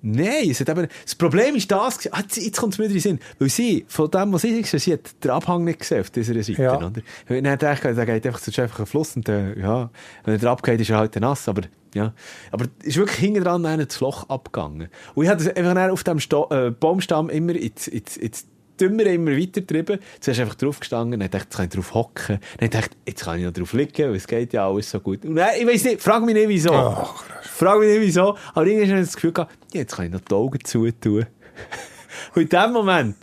Nein, 0.00 0.48
es 0.50 0.60
hat 0.60 0.68
eben, 0.68 0.86
das 1.04 1.14
Problem 1.16 1.56
ist 1.56 1.70
das, 1.72 2.06
ah, 2.12 2.20
jetzt- 2.20 2.56
kommt 2.56 2.72
es 2.74 2.78
mir 2.78 2.84
in 2.86 2.92
den 2.92 3.00
Sinn, 3.00 3.18
weil 3.40 3.48
sie, 3.48 3.84
von 3.88 4.08
dem, 4.10 4.32
was 4.32 4.42
sie 4.42 4.62
gesehen 4.62 4.78
sie 4.80 4.92
hat 4.92 5.24
den 5.24 5.30
Abhang 5.32 5.64
nicht 5.64 5.80
gesehen 5.80 6.00
auf 6.00 6.10
dieser 6.10 6.34
Seite, 6.42 6.62
Ja. 6.62 6.76
oder? 6.76 6.86
Und 6.86 7.02
dann 7.44 7.58
dachte 7.58 7.90
ich, 7.90 7.96
da 7.96 8.04
geht 8.04 8.24
einfach, 8.26 8.46
ist 8.46 8.58
einfach 8.60 8.80
ein 8.80 8.86
Fluss 8.86 9.16
und 9.16 9.28
äh, 9.28 9.58
ja, 9.58 9.90
wenn 10.24 10.40
er 10.40 10.50
abgeht, 10.50 10.80
ist 10.80 10.90
er 10.90 10.98
halt 10.98 11.16
nass, 11.16 11.48
aber 11.48 11.62
ja. 11.94 12.14
Aber 12.50 12.66
es 12.80 12.88
ist 12.88 12.96
wirklich 12.96 13.18
hinten 13.18 13.44
dran 13.44 13.62
dann 13.62 13.84
das 13.84 14.00
Loch 14.00 14.28
abgegangen. 14.28 14.88
Und 15.14 15.24
ich 15.24 15.30
habe 15.30 15.42
einfach 15.42 15.74
dann 15.74 15.90
auf 15.90 16.04
dem 16.04 16.20
Sto 16.20 16.48
äh, 16.50 16.70
Baumstamm 16.70 17.30
immer 17.30 17.54
ins, 17.54 17.88
ins, 17.88 18.16
ins 18.16 18.46
Dümmer 18.80 19.04
immer 19.06 19.32
weiter 19.32 19.60
getrieben. 19.60 19.98
Zuerst 20.20 20.40
einfach 20.40 20.54
drauf 20.54 20.80
gestanden, 20.80 21.20
dann 21.20 21.30
dachte 21.30 21.36
ich, 21.36 21.44
jetzt 21.44 21.56
kann 21.56 21.64
ich 21.66 21.72
drauf 21.72 21.94
hocken. 21.94 22.38
Dann 22.58 22.70
dachte 22.70 22.90
ich, 23.04 23.12
jetzt 23.12 23.24
kann 23.24 23.38
ich 23.38 23.44
noch 23.44 23.52
drauf 23.52 23.72
liegen, 23.72 24.08
weil 24.08 24.16
es 24.16 24.26
geht 24.26 24.52
ja 24.52 24.68
alles 24.68 24.90
so 24.90 25.00
gut. 25.00 25.24
Und 25.24 25.34
nein, 25.34 25.50
ich 25.58 25.66
weiß 25.66 25.84
nicht, 25.84 26.02
frag 26.02 26.22
mich 26.24 26.34
nicht 26.34 26.48
wieso. 26.48 26.72
Ach, 26.72 27.24
frag 27.42 27.80
mich 27.80 27.88
nicht 27.88 28.00
wieso. 28.00 28.36
Aber 28.54 28.66
irgendwie 28.66 28.90
habe 28.90 29.00
ich 29.00 29.06
das 29.06 29.14
Gefühl 29.14 29.32
gehabt, 29.32 29.56
jetzt 29.72 29.96
kann 29.96 30.06
ich 30.06 30.12
noch 30.12 30.20
die 30.20 30.34
Augen 30.34 30.58
zutun. 30.64 31.26
Und 32.34 32.42
in 32.42 32.48
dem 32.48 32.72
Moment, 32.72 33.16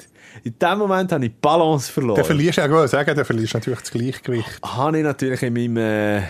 in 0.44 0.56
dem 0.60 0.78
Moment 0.78 1.12
habe 1.12 1.26
ich 1.26 1.32
die 1.32 1.38
Balance 1.42 1.92
verloren. 1.92 2.18
Dann 2.18 2.26
verlierst 2.26 2.58
du, 2.58 2.62
ja, 2.62 2.84
ich 2.84 2.92
sagen, 2.92 3.16
dann 3.16 3.26
verlierst 3.26 3.54
natürlich 3.54 3.80
das 3.80 3.92
Gleichgewicht. 3.92 4.62
habe 4.64 4.98
ich 4.98 5.04
natürlich 5.04 5.42
in 5.42 5.54
meinem 5.54 5.78
äh, 5.78 6.22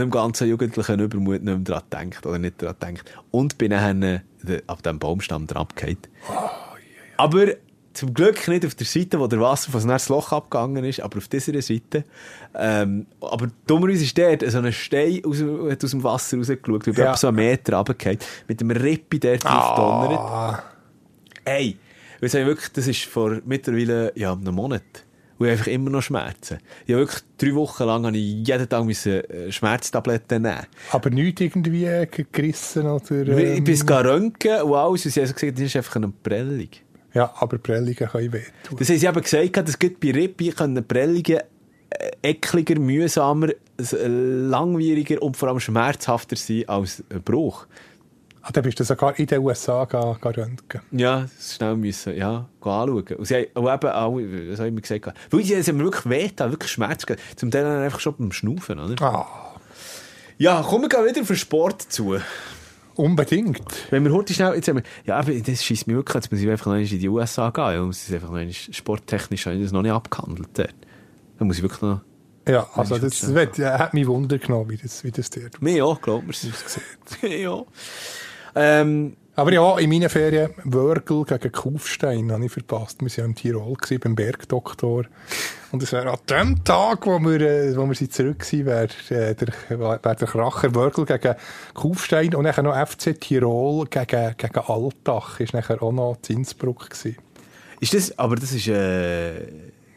dem 0.00 0.10
ganzen 0.10 0.48
jugendlichen 0.48 1.00
Übermut 1.00 1.42
nicht 1.42 1.68
mehr 1.68 1.82
daran 1.88 2.10
gedacht 2.10 2.26
oder 2.26 2.38
nicht 2.38 2.62
daran 2.62 2.76
gedacht. 2.94 3.12
Und 3.30 3.58
bin 3.58 3.70
dann 3.70 4.02
äh, 4.02 4.20
de- 4.42 4.62
ab 4.66 4.82
dem 4.82 4.98
Baumstamm 4.98 5.46
dran 5.46 5.62
abgefallen. 5.62 5.98
Aber 7.16 7.46
zum 7.92 8.14
Glück 8.14 8.48
nicht 8.48 8.64
auf 8.64 8.74
der 8.74 8.86
Seite, 8.86 9.20
wo 9.20 9.26
der 9.26 9.38
Wasser 9.40 9.70
von 9.70 9.86
das 9.86 10.08
Loch 10.08 10.32
abgegangen 10.32 10.82
ist, 10.84 11.00
aber 11.00 11.18
auf 11.18 11.28
dieser 11.28 11.60
Seite. 11.60 12.04
Ähm, 12.54 13.06
aber 13.20 13.48
dummerweise 13.66 14.04
ist 14.04 14.16
dort 14.16 14.42
so 14.50 14.58
ein 14.58 14.72
Stein 14.72 15.22
aus, 15.26 15.38
dem- 15.38 15.70
hat 15.70 15.84
aus 15.84 15.90
dem 15.90 16.02
Wasser 16.02 16.38
rausgeschaut, 16.38 16.86
ich 16.86 16.96
Ja. 16.96 17.04
ja. 17.04 17.16
so 17.16 17.28
einen 17.28 17.36
Meter 17.36 17.76
runtergefallen, 17.76 18.18
mit 18.48 18.60
einem 18.62 18.70
Rippi 18.70 19.20
dort 19.20 19.44
drauf 19.44 19.76
donnert. 19.76 20.18
Ah, 20.18 20.62
Ey, 21.44 21.76
wir 22.20 22.28
sagen 22.30 22.46
wirklich, 22.46 22.72
das 22.72 22.86
ist 22.86 23.04
vor 23.04 23.40
mittlerweile 23.44 24.12
ja, 24.14 24.32
einem 24.32 24.54
Monat. 24.54 24.82
Und 25.42 25.48
ich 25.48 25.52
habe 25.54 25.60
einfach 25.60 25.72
immer 25.72 25.90
noch 25.90 26.02
Schmerzen. 26.02 26.58
Ich 26.86 26.94
wirklich 26.94 27.20
drei 27.36 27.54
Wochen 27.54 27.82
lang 27.84 28.06
habe 28.06 28.16
ich 28.16 28.46
jeden 28.46 28.68
Tag 28.68 28.84
müssen, 28.84 29.24
äh, 29.24 29.50
Schmerztabletten 29.50 30.42
nehmen. 30.42 30.66
aber 30.92 31.10
nicht 31.10 31.40
irgendwie 31.40 31.88
gerissen 32.30 32.86
oder... 32.86 33.38
Ich 33.38 33.58
ähm, 33.58 33.64
bin 33.64 33.74
es 33.74 33.88
röntgen 33.88 34.62
und 34.62 34.74
alles. 34.74 35.04
Und 35.04 35.10
sie 35.10 35.20
haben 35.20 35.32
gesagt, 35.32 35.58
das 35.58 35.64
ist 35.64 35.76
einfach 35.76 35.96
eine 35.96 36.12
Prellung. 36.22 36.68
Ja, 37.12 37.32
aber 37.40 37.58
Prellungen 37.58 37.94
können 37.94 38.32
wehtun. 38.32 38.78
Das 38.78 38.88
haben 38.88 38.98
sie 38.98 39.06
eben 39.06 39.20
gesagt, 39.20 39.68
dass 39.68 39.78
gut 39.78 39.98
bei 39.98 40.12
Rippi 40.12 40.52
Prellungen 40.52 41.40
äh, 41.90 42.10
ekliger, 42.22 42.78
mühsamer, 42.78 43.48
äh, 43.48 44.06
langwieriger 44.06 45.20
und 45.22 45.36
vor 45.36 45.48
allem 45.48 45.58
schmerzhafter 45.58 46.36
sein 46.36 46.68
als 46.68 47.02
ein 47.10 47.20
Bruch. 47.20 47.66
Ah, 48.44 48.50
dann 48.52 48.64
bist 48.64 48.80
du 48.80 48.84
sogar 48.84 49.16
in 49.18 49.26
den 49.26 49.38
USA 49.40 49.84
ga 49.84 50.16
röntgen. 50.22 50.80
Ja, 50.90 51.22
das 51.36 51.54
schnell 51.54 51.76
müssen, 51.76 52.16
ja, 52.16 52.48
gehen 52.60 52.72
anschauen. 52.72 53.16
Und 53.16 53.24
sie 53.24 53.36
haben 53.36 53.46
auch 53.66 53.72
eben 53.74 53.86
alle, 53.90 54.50
was 54.50 54.58
habe 54.58 54.68
ich 54.68 54.74
mir 54.74 54.80
gesagt, 54.80 55.18
weil 55.30 55.44
sie, 55.44 55.56
haben 55.62 55.76
mir 55.76 55.84
wirklich 55.84 56.10
weh 56.10 56.26
getan, 56.28 56.50
wirklich 56.50 56.72
Schmerz 56.72 57.06
gehabt. 57.06 57.22
Zum 57.36 57.50
Teil 57.52 57.64
einfach 57.64 58.00
schon 58.00 58.14
beim 58.18 58.32
Schnaufen, 58.32 58.80
oder? 58.80 59.00
Ah, 59.00 59.54
Ja, 60.38 60.60
kommen 60.62 60.90
wir 60.90 61.06
wieder 61.08 61.24
für 61.24 61.36
Sport 61.36 61.82
zu. 61.82 62.16
unbedingt. 62.96 63.62
Wenn 63.90 64.04
wir 64.04 64.12
heute 64.12 64.34
schnell, 64.34 64.54
jetzt 64.56 64.66
haben 64.68 64.76
wir, 64.78 64.82
ja, 65.04 65.18
aber 65.18 65.32
das 65.32 65.62
schießt 65.64 65.86
mich 65.86 65.94
wirklich, 65.96 66.14
jetzt 66.16 66.32
muss 66.32 66.40
ich 66.40 66.48
einfach 66.50 66.66
noch 66.66 66.74
in 66.74 66.84
die 66.86 67.08
USA 67.08 67.50
gehen, 67.50 67.64
ja, 67.74 67.82
muss 67.82 68.08
ich 68.08 68.14
einfach 68.14 68.28
noch 68.30 68.36
einmal- 68.38 68.52
sporttechnisch 68.52 69.46
habe 69.46 69.56
ich 69.56 69.62
das 69.62 69.72
noch 69.72 69.82
nicht 69.82 69.92
abgehandelt 69.92 70.48
dort. 70.54 70.74
Da 71.38 71.44
muss 71.44 71.56
ich 71.58 71.62
wirklich 71.62 71.80
noch, 71.82 72.00
Ja, 72.48 72.66
also 72.74 72.98
das, 72.98 73.20
gut, 73.20 73.34
wird- 73.34 73.58
äh, 73.60 73.66
hat 73.78 73.94
mich 73.94 74.06
Wunder 74.08 74.36
genommen, 74.38 74.68
wie 74.70 74.76
das, 74.76 75.04
wie 75.04 75.12
das 75.12 75.30
dort 75.30 75.62
mir 75.62 75.86
auch, 75.86 76.00
glaub 76.02 76.24
mir's. 76.24 76.44
aussieht. 76.66 77.40
ja. 77.40 77.62
Ähm, 78.54 79.16
Aber 79.34 79.52
ja, 79.52 79.78
in 79.78 79.88
meinen 79.88 80.10
Ferien 80.10 80.50
Wörgl 80.64 81.24
gegen 81.24 81.52
Kufstein 81.52 82.30
habe 82.30 82.44
ich 82.44 82.52
verpasst. 82.52 83.00
Wir 83.00 83.08
waren 83.08 83.16
ja 83.16 83.24
im 83.24 83.34
Tirol 83.34 83.74
gewesen, 83.74 84.00
beim 84.00 84.14
Bergdoktor. 84.14 85.04
Und 85.70 85.82
es 85.82 85.92
wäre 85.92 86.10
an 86.10 86.18
dem 86.28 86.64
Tag, 86.64 87.06
wo 87.06 87.18
wir, 87.18 87.40
äh, 87.40 87.76
wo 87.76 87.86
wir 87.86 87.94
sie 87.94 88.10
zurück 88.10 88.44
waren, 88.52 88.90
wäre 89.08 89.30
äh, 89.30 89.34
der, 89.34 89.48
wär 89.70 89.98
der 89.98 90.28
Kracher 90.28 90.74
Wörgl 90.74 91.06
gegen 91.06 91.34
Kufstein 91.72 92.34
und 92.34 92.44
dann 92.44 92.64
noch 92.64 92.76
FC 92.76 93.18
Tirol 93.18 93.86
gegen, 93.86 94.34
gegen 94.36 94.60
Altach. 94.66 95.40
Ist 95.40 95.54
nachher 95.54 95.82
auch 95.82 95.92
noch 95.92 96.18
in 96.28 96.38
Innsbruck 96.38 96.90
gewesen. 96.90 97.16
ist 97.80 97.94
das, 97.94 98.18
aber 98.18 98.36
das 98.36 98.52
ist, 98.52 98.68
äh, 98.68 99.46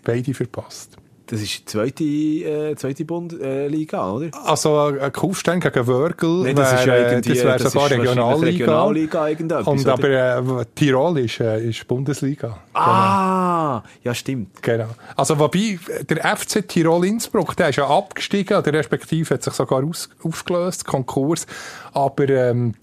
Beide 0.05 0.35
verpasst. 0.35 0.97
Das 1.27 1.41
ist 1.41 1.60
die 1.60 1.65
zweite, 1.65 2.03
äh, 2.03 2.75
zweite 2.75 3.05
Bundesliga, 3.05 4.12
oder? 4.12 4.29
Also 4.46 4.89
äh, 4.89 5.10
Kufstein 5.12 5.60
gegen 5.60 5.88
Wörgl 5.88 6.44
Nein, 6.44 6.55
das 6.55 6.74
ist 6.74 6.86
ja 6.86 6.96
irgendwie, 6.96 7.29
das 7.29 7.44
wäre 7.44 7.60
sogar 7.70 7.91
Regionalliga. 7.91 8.46
Regionalliga 8.46 9.27
irgendetwas, 9.27 9.67
Und 9.67 9.88
aber 9.88 10.10
äh, 10.10 10.65
Tirol 10.75 11.20
ist, 11.20 11.39
äh, 11.39 11.67
ist 11.70 11.88
Bundesliga. 11.88 12.58
Ah, 12.74 13.82
ja, 14.03 14.13
stimmt. 14.13 14.62
Genau. 14.62 14.88
Also, 15.15 15.39
wobei, 15.39 15.79
der 16.10 16.38
FC 16.38 16.67
Tirol 16.67 17.05
Innsbruck, 17.05 17.55
der 17.55 17.70
ist 17.70 17.77
ja 17.77 17.88
abgestiegen, 17.88 18.58
oder 18.58 18.74
respektive 18.74 19.34
hat 19.34 19.44
sich 19.44 19.53
sogar 19.53 19.84
aus, 19.84 20.10
aufgelöst, 20.24 20.86
Konkurs. 20.86 21.48
Aber, 21.94 22.29
ähm, 22.29 22.74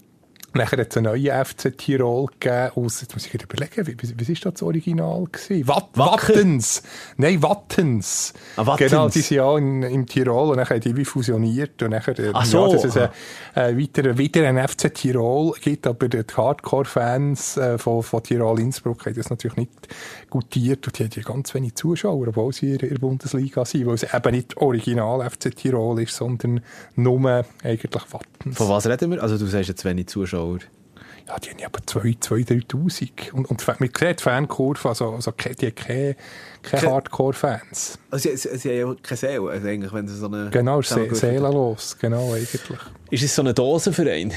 nachher 0.53 0.79
hat 0.79 0.91
es 0.91 0.97
einen 0.97 1.05
neuen 1.05 1.45
FC 1.45 1.77
Tirol 1.77 2.27
gegeben 2.39 2.71
aus, 2.75 3.01
jetzt 3.01 3.13
muss 3.13 3.25
ich 3.25 3.33
überlegen, 3.33 3.87
wie, 3.87 3.97
wie 4.27 4.31
ist 4.31 4.45
das 4.45 4.61
Original 4.61 5.25
gewesen? 5.31 5.67
Wat? 5.67 5.89
Wattens. 5.93 6.83
Nein, 7.17 7.41
Wattens. 7.41 8.33
Ah, 8.55 8.65
Wattens. 8.65 8.91
Genau, 8.91 9.09
die 9.09 9.21
sind 9.21 9.37
ja 9.37 9.57
in, 9.57 9.83
im 9.83 10.05
Tirol 10.05 10.51
und 10.51 10.57
dann 10.57 10.69
haben 10.69 10.79
die 10.79 10.95
wie 10.95 11.05
fusioniert 11.05 11.81
und 11.81 11.91
nachher, 11.91 12.17
äh, 12.19 12.31
Ach 12.33 12.45
so. 12.45 12.67
ja, 12.67 12.73
dass 12.73 12.83
es 12.83 12.95
äh, 12.95 13.09
weiter, 13.55 14.17
wieder 14.17 14.47
einen 14.47 14.67
FC 14.67 14.93
Tirol 14.93 15.53
gibt, 15.61 15.87
aber 15.87 16.07
die 16.07 16.23
Hardcore-Fans 16.23 17.57
äh, 17.57 17.77
von, 17.77 18.03
von 18.03 18.21
Tirol 18.21 18.59
Innsbruck 18.59 19.05
haben 19.05 19.15
das 19.15 19.29
natürlich 19.29 19.57
nicht 19.57 19.71
gutiert 20.29 20.85
und 20.87 20.99
die 20.99 21.03
haben 21.03 21.11
ja 21.13 21.23
ganz 21.23 21.53
wenig 21.53 21.75
Zuschauer, 21.75 22.27
obwohl 22.27 22.53
sie 22.53 22.73
in 22.73 22.77
der 22.77 22.99
Bundesliga 22.99 23.65
sind, 23.65 23.87
weil 23.87 23.95
es 23.95 24.03
eben 24.03 24.31
nicht 24.35 24.57
original 24.57 25.27
FC 25.29 25.55
Tirol 25.55 26.01
ist, 26.01 26.15
sondern 26.15 26.61
nur 26.95 27.45
eigentlich 27.63 28.03
Wattens. 28.11 28.57
Von 28.57 28.69
was 28.69 28.87
reden 28.87 29.11
wir? 29.11 29.23
Also, 29.23 29.37
du 29.37 29.45
sagst 29.45 29.69
jetzt 29.69 29.85
wenig 29.85 30.07
Zuschauer. 30.07 30.42
Ja, 31.27 31.39
die 31.39 31.49
haben 31.51 31.59
ja 31.59 31.67
aber 31.67 31.79
2'000, 31.79 32.19
2'000. 32.67 33.31
Und, 33.31 33.49
und 33.49 33.65
man 33.67 33.77
sieht 33.79 34.19
die 34.19 34.23
Fankurve, 34.23 34.89
also, 34.89 35.11
also 35.13 35.31
die 35.31 35.67
haben 35.67 35.75
keine, 35.75 36.15
keine 36.61 36.81
Ke- 36.81 36.91
Hardcore-Fans. 36.91 37.97
Also, 38.11 38.29
sie, 38.29 38.35
sie, 38.37 38.57
sie 38.57 38.81
haben 38.81 38.89
ja 38.89 38.95
keine 39.01 39.17
Seele, 39.17 39.49
also 39.49 39.67
eigentlich, 39.67 39.93
wenn 39.93 40.07
sie 40.07 40.17
so 40.17 40.25
eine... 40.25 40.49
Genau, 40.49 40.81
se 40.81 41.15
seelenlos, 41.15 41.97
genau, 41.97 42.33
eigentlich. 42.33 42.79
Ist 43.09 43.23
es 43.23 43.33
so 43.33 43.41
ein 43.41 43.55
Dosenverein? 43.55 44.33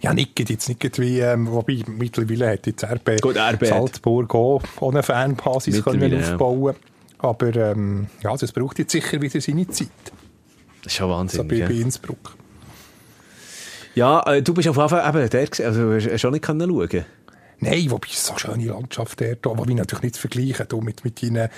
Ja, 0.00 0.14
nicht, 0.14 0.38
jetzt 0.48 0.68
nicht 0.70 0.98
wie, 0.98 1.20
ähm, 1.20 1.50
wobei 1.52 1.82
mittlerweile 1.86 2.52
hat 2.52 2.66
jetzt 2.66 2.82
RB, 2.82 3.20
Gut, 3.20 3.36
RB 3.36 3.66
Salzburg 3.66 4.34
auch, 4.34 4.62
eine 4.80 5.02
Fanbasis 5.02 5.84
können 5.84 6.10
ja. 6.12 6.32
aufbauen 6.32 6.74
Aber 7.18 7.54
ähm, 7.54 8.06
ja, 8.22 8.34
das 8.34 8.52
braucht 8.52 8.78
jetzt 8.78 8.92
sicher 8.92 9.20
wieder 9.20 9.38
seine 9.38 9.68
Zeit. 9.68 9.88
Das 10.82 10.92
ist 10.92 10.96
schon 10.96 11.08
So 11.10 11.14
Wahnsinn. 11.14 11.48
bei, 11.48 11.60
bei 11.60 11.66
gell? 11.66 11.80
Innsbruck. 11.82 12.35
Ja, 13.96 14.22
äh, 14.26 14.42
du 14.42 14.52
bist 14.52 14.68
auf 14.68 14.76
jeden 14.76 14.88
Fall 14.90 15.08
eben 15.08 15.30
der, 15.30 15.66
also 15.66 15.80
du 15.80 15.94
hast 15.96 16.20
schon 16.20 16.32
nicht 16.32 16.44
können 16.44 16.68
schauen. 16.68 17.06
Nein, 17.60 17.90
wobei 17.90 18.08
es 18.12 18.26
so 18.26 18.32
eine 18.32 18.40
schöne 18.40 18.66
Landschaft 18.66 19.18
dort, 19.22 19.46
aber 19.46 19.64
natürlich 19.64 20.02
nicht 20.02 20.16
vergleichen 20.18 20.66
du, 20.68 20.82
mit, 20.82 21.02
mit 21.02 21.22
deinen, 21.22 21.48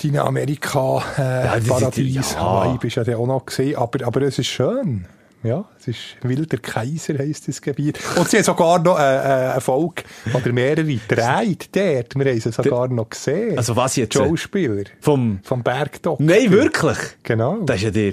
deinen 0.00 0.18
Amerika 0.18 1.02
Ja, 1.18 1.56
äh, 1.56 1.60
Paradies, 1.60 2.34
ja. 2.34 2.38
Hawaii 2.38 2.78
bist 2.78 2.94
ja 2.94 3.16
auch 3.16 3.26
noch 3.26 3.44
gesehen, 3.44 3.74
aber, 3.76 4.06
aber 4.06 4.22
es 4.22 4.38
ist 4.38 4.46
schön. 4.46 5.06
Ja, 5.42 5.64
es 5.80 5.88
ist 5.88 5.98
Wilder 6.22 6.58
Kaiser 6.58 7.18
heisst 7.18 7.48
das 7.48 7.60
Gebiet. 7.60 7.98
Und 8.16 8.28
sie 8.28 8.36
haben 8.36 8.44
sogar 8.44 8.78
noch 8.78 8.98
äh, 8.98 9.02
äh, 9.02 9.50
eine 9.52 9.60
Folge 9.60 10.04
oder 10.32 10.52
mehrere 10.52 10.84
gedreht 10.84 11.70
dort. 11.72 12.16
Wir 12.16 12.30
haben 12.30 12.40
sie 12.40 12.52
sogar 12.52 12.86
noch 12.86 13.10
gesehen. 13.10 13.58
Also 13.58 13.74
was 13.74 13.96
jetzt? 13.96 14.14
Schauspieler. 14.14 14.84
Vom... 15.00 15.40
Vom 15.42 15.64
Bergdoktor. 15.64 16.24
Nein, 16.24 16.52
wirklich? 16.52 16.98
Genau. 17.24 17.62
Das 17.62 17.76
ist 17.78 17.82
ja 17.82 17.90
dir... 17.90 18.12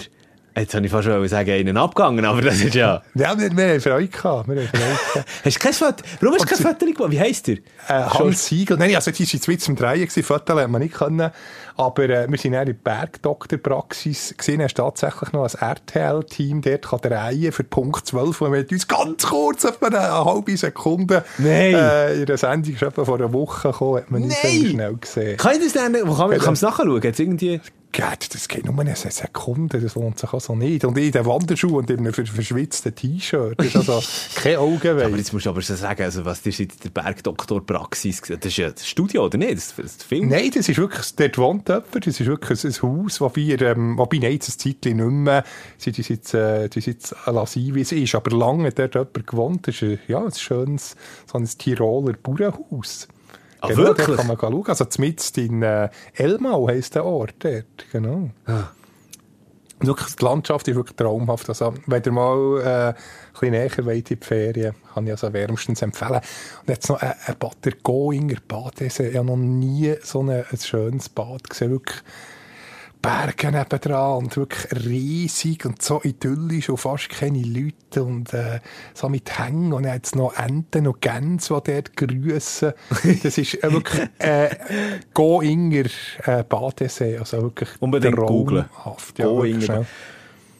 Jetzt 0.57 0.73
habe 0.73 0.85
ich 0.85 0.91
fast 0.91 1.03
schon 1.05 1.27
sagen, 1.27 1.51
einen 1.51 1.75
abgegangen, 1.75 2.23
aber 2.23 2.41
das 2.41 2.61
ist 2.61 2.75
ja... 2.75 3.01
Ja, 3.13 3.37
wir, 3.37 3.55
wir 3.55 3.67
haben 3.67 3.81
Freude 3.81 4.07
gehabt. 4.07 4.47
Wir 4.47 4.55
haben 4.55 4.67
Freude 4.69 4.97
gehabt. 5.13 5.29
Hast 5.43 5.55
du 5.55 5.59
kein 5.59 5.73
Foto? 5.73 6.03
Warum 6.21 6.35
hast 6.35 6.49
du 6.49 6.55
kein 6.55 6.65
Foto 6.65 6.85
gemacht? 6.85 7.11
Wie 7.11 7.19
heisst 7.19 7.47
der? 7.47 7.57
Äh, 7.87 8.03
Hans 8.03 8.45
Siegel. 8.45 8.77
Nein, 8.77 8.95
also, 8.95 9.11
die 9.11 9.23
war 9.23 9.33
jetzt 9.33 9.47
mit 9.49 9.61
zum 9.61 9.75
Drehen 9.75 10.01
gewesen. 10.01 10.23
Fotos 10.23 10.57
hat 10.57 10.69
man 10.69 10.81
nicht 10.81 10.93
können. 10.93 11.31
Aber, 11.77 12.03
äh, 12.09 12.27
wir 12.29 12.37
sind 12.37 12.53
dann 12.53 12.67
in 12.67 12.73
der 12.83 12.91
Bergdoktorpraxis 12.91 14.35
gesehen. 14.37 14.59
Er 14.61 14.67
ist 14.67 14.77
tatsächlich 14.77 15.31
noch 15.33 15.43
ein 15.43 15.59
RTL-Team 15.59 16.61
dort 16.61 16.81
kann 16.87 16.99
drehen 17.01 17.51
für 17.51 17.63
Punkt 17.63 18.05
12, 18.07 18.41
wo 18.41 18.51
wir 18.51 18.65
uns 18.71 18.87
ganz 18.87 19.23
kurz, 19.25 19.63
etwa 19.65 19.87
eine 19.87 20.25
halbe 20.25 20.55
Sekunde, 20.57 21.23
Nein. 21.37 21.73
äh, 21.75 22.13
in 22.21 22.25
der 22.25 22.37
Sendung 22.37 22.75
schon 22.77 22.87
etwa 22.89 23.05
vor 23.05 23.15
einer 23.15 23.33
Woche 23.33 23.71
gekommen, 23.71 23.97
hat 23.97 24.11
man 24.11 24.21
Nein. 24.21 24.31
sehr 24.41 24.69
schnell 24.69 24.95
gesehen. 24.95 25.37
Kann 25.37 25.53
ich 25.57 25.63
das 25.63 25.73
dann... 25.73 25.93
Wo 26.05 26.13
kann 26.15 26.29
man 26.29 26.53
es 26.53 26.61
nachschauen? 26.61 27.01
Jetzt 27.01 27.19
irgendwie... 27.19 27.59
Geht, 27.91 28.33
das 28.35 28.49
geht 28.49 28.65
nur 28.65 28.77
eine 28.77 28.93
Sekunde, 28.93 29.79
das 29.79 29.95
lohnt 29.95 30.19
sich 30.19 30.33
also 30.33 30.53
nicht. 30.53 30.83
Und 30.83 30.97
in 30.97 31.13
den 31.13 31.25
Wanderschuhen 31.25 31.75
und 31.75 31.89
in 31.89 31.99
einem 31.99 32.11
ver- 32.13 32.25
verschwitzten 32.25 32.93
T-Shirt. 32.93 33.57
Das 33.57 33.67
ist 33.67 33.75
also 33.77 34.03
kein 34.35 34.55
Aber 34.57 34.63
Augenweid. 34.65 35.15
jetzt 35.15 35.31
musst 35.31 35.45
du 35.45 35.49
aber 35.51 35.61
so 35.61 35.75
sagen, 35.75 36.03
also 36.03 36.25
was 36.25 36.45
ist 36.45 36.59
jetzt 36.59 36.83
der 36.83 36.89
Bergdoktor-Praxis? 36.89 38.21
gewesen? 38.21 38.39
Das 38.41 38.51
ist 38.51 38.57
ja 38.57 38.69
das 38.71 38.85
Studio, 38.85 39.23
oder 39.23 39.37
nicht? 39.37 39.53
Das, 39.55 39.73
das 39.77 40.03
Film? 40.03 40.27
Nein, 40.27 40.51
das 40.53 40.67
ist 40.67 40.77
wirklich, 40.77 41.15
dort 41.15 41.37
wohnt 41.37 41.64
jemand, 41.69 42.07
das 42.07 42.19
ist 42.19 42.25
wirklich 42.25 42.63
ein, 42.63 42.71
ein 42.71 42.81
Haus, 42.81 43.21
wobei, 43.21 43.41
ähm, 43.41 43.97
wobei 43.97 44.17
nein, 44.17 44.33
jetzt 44.33 44.49
ein 44.49 44.59
Zeitchen 44.59 44.97
nicht 44.97 45.09
mehr, 45.09 45.43
sie 45.77 45.91
sind 45.91 46.09
jetzt, 46.09 46.33
äh, 46.33 46.69
sind 46.71 46.85
jetzt 46.85 47.15
lassen, 47.25 47.75
wie 47.75 47.81
es 47.81 47.91
ist, 47.91 48.15
aber 48.15 48.35
lange 48.35 48.67
hat 48.67 48.79
dort 48.79 48.95
jemand 48.95 49.27
gewohnt, 49.27 49.67
das 49.67 49.75
ist 49.75 49.83
ein, 49.83 49.99
ja, 50.07 50.23
ein 50.23 50.31
schönes, 50.31 50.95
so 51.31 51.37
ein 51.37 51.45
Tiroler 51.45 52.13
Bauernhaus. 52.13 53.07
Ah, 53.61 53.67
genau, 53.67 53.83
wirklich? 53.83 54.17
Kann 54.17 54.27
man 54.27 54.37
schauen, 54.39 54.67
also 54.67 54.85
zumindest 54.85 55.37
in 55.37 55.63
äh, 55.63 55.89
Elmau 56.13 56.67
heisst 56.67 56.95
der 56.95 57.05
Ort 57.05 57.35
dort, 57.39 57.85
genau. 57.91 58.29
Ah. 58.45 58.69
Wirklich, 59.85 60.15
die 60.15 60.23
Landschaft 60.23 60.67
ist 60.67 60.75
wirklich 60.75 60.95
traumhaft. 60.95 61.49
Also, 61.49 61.73
wenn 61.85 62.03
ihr 62.03 62.11
mal 62.11 62.61
äh, 62.61 62.87
ein 62.89 62.95
bisschen 63.33 63.51
näher 63.51 63.85
wollt 63.85 64.11
in 64.11 64.19
die 64.19 64.25
Ferien, 64.25 64.75
kann 64.93 65.05
ich 65.05 65.11
also 65.11 65.31
wärmstens 65.31 65.81
empfehlen. 65.81 66.21
Und 66.61 66.69
jetzt 66.69 66.89
noch 66.89 67.01
ein, 67.01 67.13
ein 67.25 67.35
Bad, 67.37 67.57
der 67.63 67.73
Goinger 67.83 68.37
Badesee. 68.47 69.09
Ich 69.09 69.17
habe 69.17 69.27
noch 69.27 69.37
nie 69.37 69.95
so 70.01 70.21
ein, 70.21 70.29
ein 70.49 70.57
schönes 70.57 71.09
Bad 71.09 71.49
gesehen. 71.49 71.71
Wirklich 71.71 72.01
Berge 73.05 73.51
nebendran 73.51 74.17
und 74.17 74.35
wirklich 74.35 74.85
riesig 74.85 75.65
und 75.65 75.79
so 75.79 76.01
idyllisch 76.03 76.69
und 76.69 76.77
fast 76.77 77.09
keine 77.09 77.43
Leute 77.43 78.03
und 78.03 78.33
äh, 78.33 78.61
so 78.95 79.09
mit 79.09 79.37
Hängen 79.37 79.73
und 79.73 79.85
es 79.85 80.15
noch 80.15 80.33
Enten 80.35 80.87
und 80.87 81.01
Gänse, 81.01 81.61
die 81.65 81.71
dort 81.73 81.95
grüssen. 81.95 82.73
Das 83.23 83.37
ist 83.37 83.63
äh, 83.63 83.71
wirklich 83.71 84.09
äh, 84.17 84.49
Goinger 85.13 85.85
äh, 86.23 86.43
Badesee, 86.43 87.19
also 87.19 87.43
wirklich 87.43 87.69
Unbedingt 87.79 88.15
traumhaft. 88.15 89.19
Ja, 89.19 89.25
Goinger. 89.27 89.85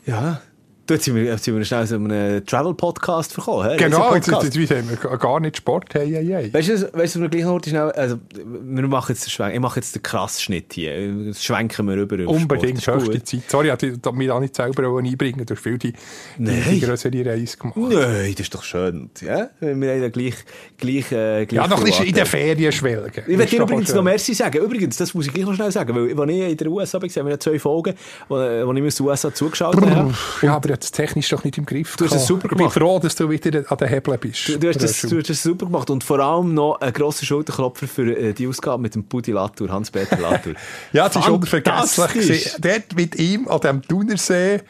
Ja. 0.05 0.41
Du, 0.87 0.93
jetzt 0.93 1.05
sind 1.05 1.15
wir, 1.15 1.23
jetzt 1.23 1.43
sind 1.43 1.57
wir 1.57 1.65
schnell 1.65 1.87
so 1.87 1.95
einem 1.95 2.45
Travel-Podcast 2.45 3.33
verkommen. 3.33 3.71
hä? 3.71 3.75
Genau, 3.75 4.13
jetzt, 4.13 4.27
jetzt, 4.27 4.55
jetzt, 4.55 4.71
haben 4.71 4.87
wir 4.87 5.17
gar 5.17 5.39
nicht 5.39 5.57
Sport. 5.57 5.91
Hey, 5.95 6.11
hey, 6.11 6.25
hey. 6.27 6.53
Weißt 6.53 6.69
du, 6.69 6.93
weißt 6.93 7.15
du, 7.15 7.21
wir 7.21 7.29
gleich 7.29 7.43
noch 7.43 7.59
schnell, 7.65 7.91
also, 7.93 8.19
wir 8.35 8.87
machen 8.87 9.11
jetzt 9.13 9.25
den 9.25 9.31
Schwenk, 9.31 9.55
ich 9.55 9.59
mache 9.59 9.79
jetzt 9.79 9.95
den 9.95 10.03
Krassschnitt 10.03 10.73
hier. 10.73 11.11
Das 11.27 11.43
schwenken 11.43 11.87
wir 11.87 11.95
rüber. 11.95 12.29
auf 12.29 12.35
Unbedingt, 12.35 12.85
gut. 12.85 13.27
Zeit. 13.27 13.41
Sorry, 13.47 13.71
ich 13.71 13.81
wollte 13.81 14.11
mich 14.11 14.29
auch 14.29 14.39
nicht 14.39 14.55
selber 14.55 14.95
einbringen. 14.95 15.43
Du 15.43 15.55
hast 15.55 15.63
viel 15.63 15.79
die, 15.79 15.91
die, 15.91 15.97
Nein. 16.37 16.63
die 16.69 16.79
größere 16.79 17.25
Reise 17.25 17.57
gemacht. 17.57 17.77
Nein, 17.77 18.31
das 18.33 18.41
ist 18.41 18.53
doch 18.53 18.61
schön. 18.61 19.09
Ja? 19.21 19.49
Wir 19.59 19.71
haben 19.71 19.81
ja 19.81 20.09
gleich, 20.09 20.35
gleich, 20.77 21.11
äh, 21.11 21.47
gleich 21.47 21.51
Ja, 21.51 21.67
noch 21.67 21.83
bisschen 21.83 22.05
in 22.05 22.13
den. 22.13 22.27
Ferien 22.27 22.71
schwelgen. 22.71 23.23
Ich 23.25 23.39
Ist 23.39 23.51
dir 23.51 23.61
übrigens 23.63 23.87
schön. 23.87 23.95
noch 23.95 24.03
Merci 24.03 24.35
sagen. 24.35 24.59
Übrigens, 24.59 24.97
das 24.97 25.15
muss 25.15 25.25
ich 25.25 25.33
gleich 25.33 25.45
noch 25.47 25.55
schnell 25.55 25.71
sagen, 25.71 25.95
weil, 25.95 26.19
als 26.19 26.31
ich 26.31 26.51
in 26.51 26.57
der 26.57 26.67
USA 26.67 27.01
war, 27.01 27.09
haben 27.09 27.25
wir 27.25 27.31
ja 27.31 27.39
zwei 27.39 27.57
Folgen, 27.57 27.95
wo, 28.29 28.35
wo 28.35 28.73
ich 28.73 28.81
mir 28.81 28.87
aus 28.87 28.95
den 28.95 29.05
USA 29.07 29.33
zugeschaut 29.33 29.81
habe. 29.81 30.13
Ja, 30.43 30.55
aber 30.55 30.74
jetzt 30.75 30.91
technisch 30.91 31.29
doch 31.29 31.43
nicht 31.43 31.57
im 31.57 31.65
Griff. 31.65 31.95
Du 31.97 32.05
hast 32.05 32.13
es 32.15 32.27
super 32.27 32.45
Ich 32.45 32.49
bin 32.49 32.57
gemacht. 32.59 32.73
froh, 32.73 32.99
dass 32.99 33.15
du 33.15 33.29
wieder 33.29 33.63
an 33.69 33.77
den 33.77 33.87
Hebeln 33.87 34.19
bist. 34.19 34.47
Du, 34.47 34.59
du, 34.59 34.69
hast 34.69 34.81
das, 34.81 35.01
du 35.01 35.17
hast 35.17 35.29
das 35.29 35.41
super 35.43 35.65
gemacht 35.65 35.89
und 35.89 36.03
vor 36.03 36.19
allem 36.19 36.53
noch 36.53 36.79
einen 36.81 36.93
grossen 36.93 37.25
Schulterklopfer 37.25 37.87
für 37.87 38.15
äh, 38.15 38.33
die 38.33 38.47
Ausgabe 38.47 38.81
mit 38.81 38.95
dem 38.95 39.03
Pudi 39.05 39.31
Latour, 39.31 39.69
Hans-Peter 39.69 40.17
Latour. 40.17 40.53
Ja, 40.93 41.07
das 41.09 41.15
ist 41.17 41.29
unvergesslich. 41.29 42.51
Dort 42.59 42.95
mit 42.95 43.15
ihm 43.15 43.47
an 43.47 43.59
dem 43.59 43.81
Thunersee 43.81 44.61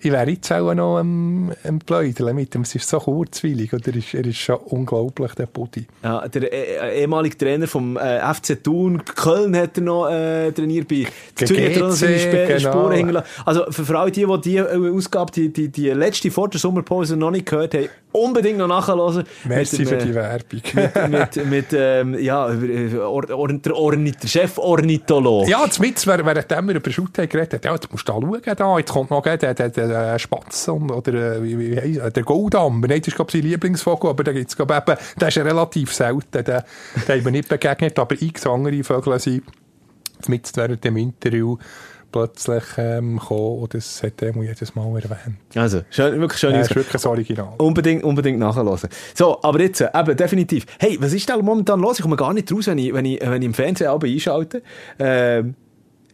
ich 0.00 0.12
wäre 0.12 0.30
jetzt 0.30 0.52
auch 0.52 0.72
noch 0.74 0.98
am, 0.98 1.52
am 1.64 1.78
Pläudeln 1.80 2.34
mit 2.36 2.54
ihm. 2.54 2.62
Es 2.62 2.74
ist 2.74 2.88
so 2.88 2.98
kurzweilig, 2.98 3.72
oder? 3.72 3.88
Er 3.88 3.96
ist, 3.96 4.14
er 4.14 4.26
ist 4.26 4.38
schon 4.38 4.56
unglaublich, 4.56 5.34
der 5.34 5.46
Buddy. 5.46 5.86
Ja, 6.04 6.26
der 6.28 6.52
äh, 6.52 7.00
ehemalige 7.00 7.36
Trainer 7.36 7.66
vom 7.66 7.96
äh, 7.96 8.20
FC 8.34 8.62
Thun, 8.62 9.04
Köln 9.04 9.56
hat 9.56 9.76
er 9.76 9.82
noch 9.82 10.08
äh, 10.08 10.52
trainiert 10.52 10.86
bei 10.88 11.06
Zürich 11.34 11.70
hat 11.70 11.76
er 11.76 11.88
noch 11.88 11.90
seine 11.90 12.16
Sp 12.22 12.46
genau. 12.46 12.58
Spuren 12.58 12.92
hingelassen. 12.92 13.28
Also 13.44 13.64
für, 13.70 13.84
für 13.84 13.98
alle 13.98 14.10
die, 14.12 14.24
die 14.24 14.40
die 14.40 14.56
äh, 14.56 14.96
Ausgabe, 14.96 15.32
die, 15.32 15.52
die, 15.52 15.68
die 15.68 15.90
letzte 15.90 16.30
vor 16.30 16.48
der 16.48 16.60
Sommerpause 16.60 17.16
noch 17.16 17.30
nicht 17.30 17.46
gehört 17.46 17.74
haben, 17.74 17.88
unbedingt 18.12 18.58
noch 18.58 18.68
nachhören. 18.68 19.24
Merci 19.44 19.78
Mit 19.78 19.88
für 19.88 19.96
die 19.96 20.10
äh, 20.10 20.14
Werbung. 20.14 20.62
mit, 20.74 21.36
mit, 21.36 21.46
mit 21.46 21.66
ähm, 21.72 22.18
ja, 22.18 22.48
äh, 22.50 22.94
Or, 22.96 23.28
Or, 23.30 23.48
der, 23.48 23.76
Ornith, 23.76 24.18
der 24.22 24.28
Chef-Ornithologe. 24.28 25.50
Ja, 25.50 25.64
jetzt 25.64 25.80
mit, 25.80 26.06
während 26.06 26.26
wir 26.26 26.74
über 26.74 26.90
Schutte 26.90 27.26
geredet 27.26 27.54
haben, 27.54 27.62
ja, 27.64 27.74
jetzt 27.74 27.90
musst 27.90 28.08
du 28.08 28.12
da 28.12 28.20
schauen, 28.20 28.56
da, 28.56 28.78
jetzt 28.78 28.92
kommt 28.92 29.10
noch 29.10 29.22
der, 29.22 29.36
der, 29.36 29.54
der, 29.54 29.68
der 29.88 30.18
Spatz 30.18 30.68
und, 30.68 30.90
oder 30.90 31.36
äh, 31.36 31.42
wie, 31.42 31.58
wie 31.58 31.76
heisst, 31.76 31.98
er? 31.98 32.10
der 32.10 32.22
Goldamm. 32.22 32.80
Nein, 32.80 33.00
das 33.00 33.08
ist, 33.08 33.16
glaube 33.16 33.30
ich, 33.30 33.40
sein 33.40 33.50
Lieblingsvogel, 33.50 34.10
aber 34.10 34.24
da 34.24 34.32
gibt's, 34.32 34.56
glaube 34.56 34.76
eben, 34.76 34.98
der 35.20 35.28
ist 35.28 35.38
relativ 35.38 35.92
selten, 35.92 36.44
den, 36.44 36.44
den 36.44 36.62
haben 37.08 37.24
wir 37.24 37.32
nicht 37.32 37.48
begegnet, 37.48 37.98
aber 37.98 38.20
x 38.20 38.46
andere 38.46 38.82
Vögel 38.84 39.18
sind 39.18 39.42
mit 40.26 40.50
während 40.56 40.82
dem 40.84 40.96
Interview 40.96 41.56
plötzlich 42.10 42.64
ähm, 42.78 43.18
gekommen 43.18 43.58
und 43.60 43.74
das 43.74 44.02
hat 44.02 44.22
er 44.22 44.34
jedes 44.42 44.74
Mal 44.74 44.86
erwähnt. 44.96 45.38
Also, 45.54 45.82
schön, 45.90 46.18
wirklich 46.20 46.40
schön. 46.40 46.52
Das 46.54 46.68
ist 46.68 46.76
wirklich 46.76 47.04
ein 47.04 47.10
Original. 47.10 47.54
Unbedingt, 47.58 48.02
unbedingt 48.02 48.38
nachhören. 48.38 48.78
So, 49.14 49.42
aber 49.42 49.60
jetzt, 49.60 49.80
äh, 49.80 49.90
eben, 49.94 50.16
definitiv. 50.16 50.66
Hey, 50.78 50.96
was 51.00 51.12
ist 51.12 51.28
da 51.28 51.36
momentan 51.36 51.80
los? 51.80 51.98
Ich 51.98 52.02
komme 52.02 52.16
gar 52.16 52.32
nicht 52.32 52.50
raus, 52.52 52.66
wenn 52.66 52.78
ich, 52.78 52.92
wenn 52.92 53.04
ich, 53.04 53.20
wenn 53.20 53.42
ich 53.42 53.46
im 53.46 53.54
Fernsehen 53.54 53.90
einschalte. 53.90 54.62
Ähm, 54.98 55.54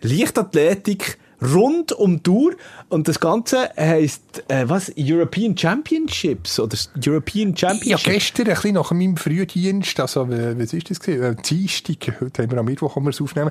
Leichtathletik 0.02 1.18
rund 1.52 1.92
um 1.92 2.20
Uhr. 2.26 2.54
Und 2.88 3.08
das 3.08 3.20
Ganze 3.20 3.70
heisst, 3.76 4.44
äh, 4.48 4.68
was? 4.68 4.92
European 4.96 5.56
Championships 5.56 6.58
oder 6.60 6.76
European 7.04 7.54
Ja, 7.54 7.68
Championships? 7.70 8.04
gestern, 8.04 8.48
ein 8.48 8.54
bisschen 8.54 8.74
nach 8.74 8.90
meinem 8.92 9.16
Frühdienst, 9.16 9.98
also, 10.00 10.28
was 10.28 10.72
ist 10.72 10.90
das 10.90 11.00
gewesen? 11.00 11.22
Äh, 11.22 11.36
Dienstag, 11.42 12.20
heute 12.20 12.42
haben 12.42 12.50
wir 12.50 12.58
am 12.58 12.66
Mittwoch, 12.66 12.94
können 12.94 13.06
wir 13.06 13.10
es 13.10 13.20
aufnehmen, 13.20 13.50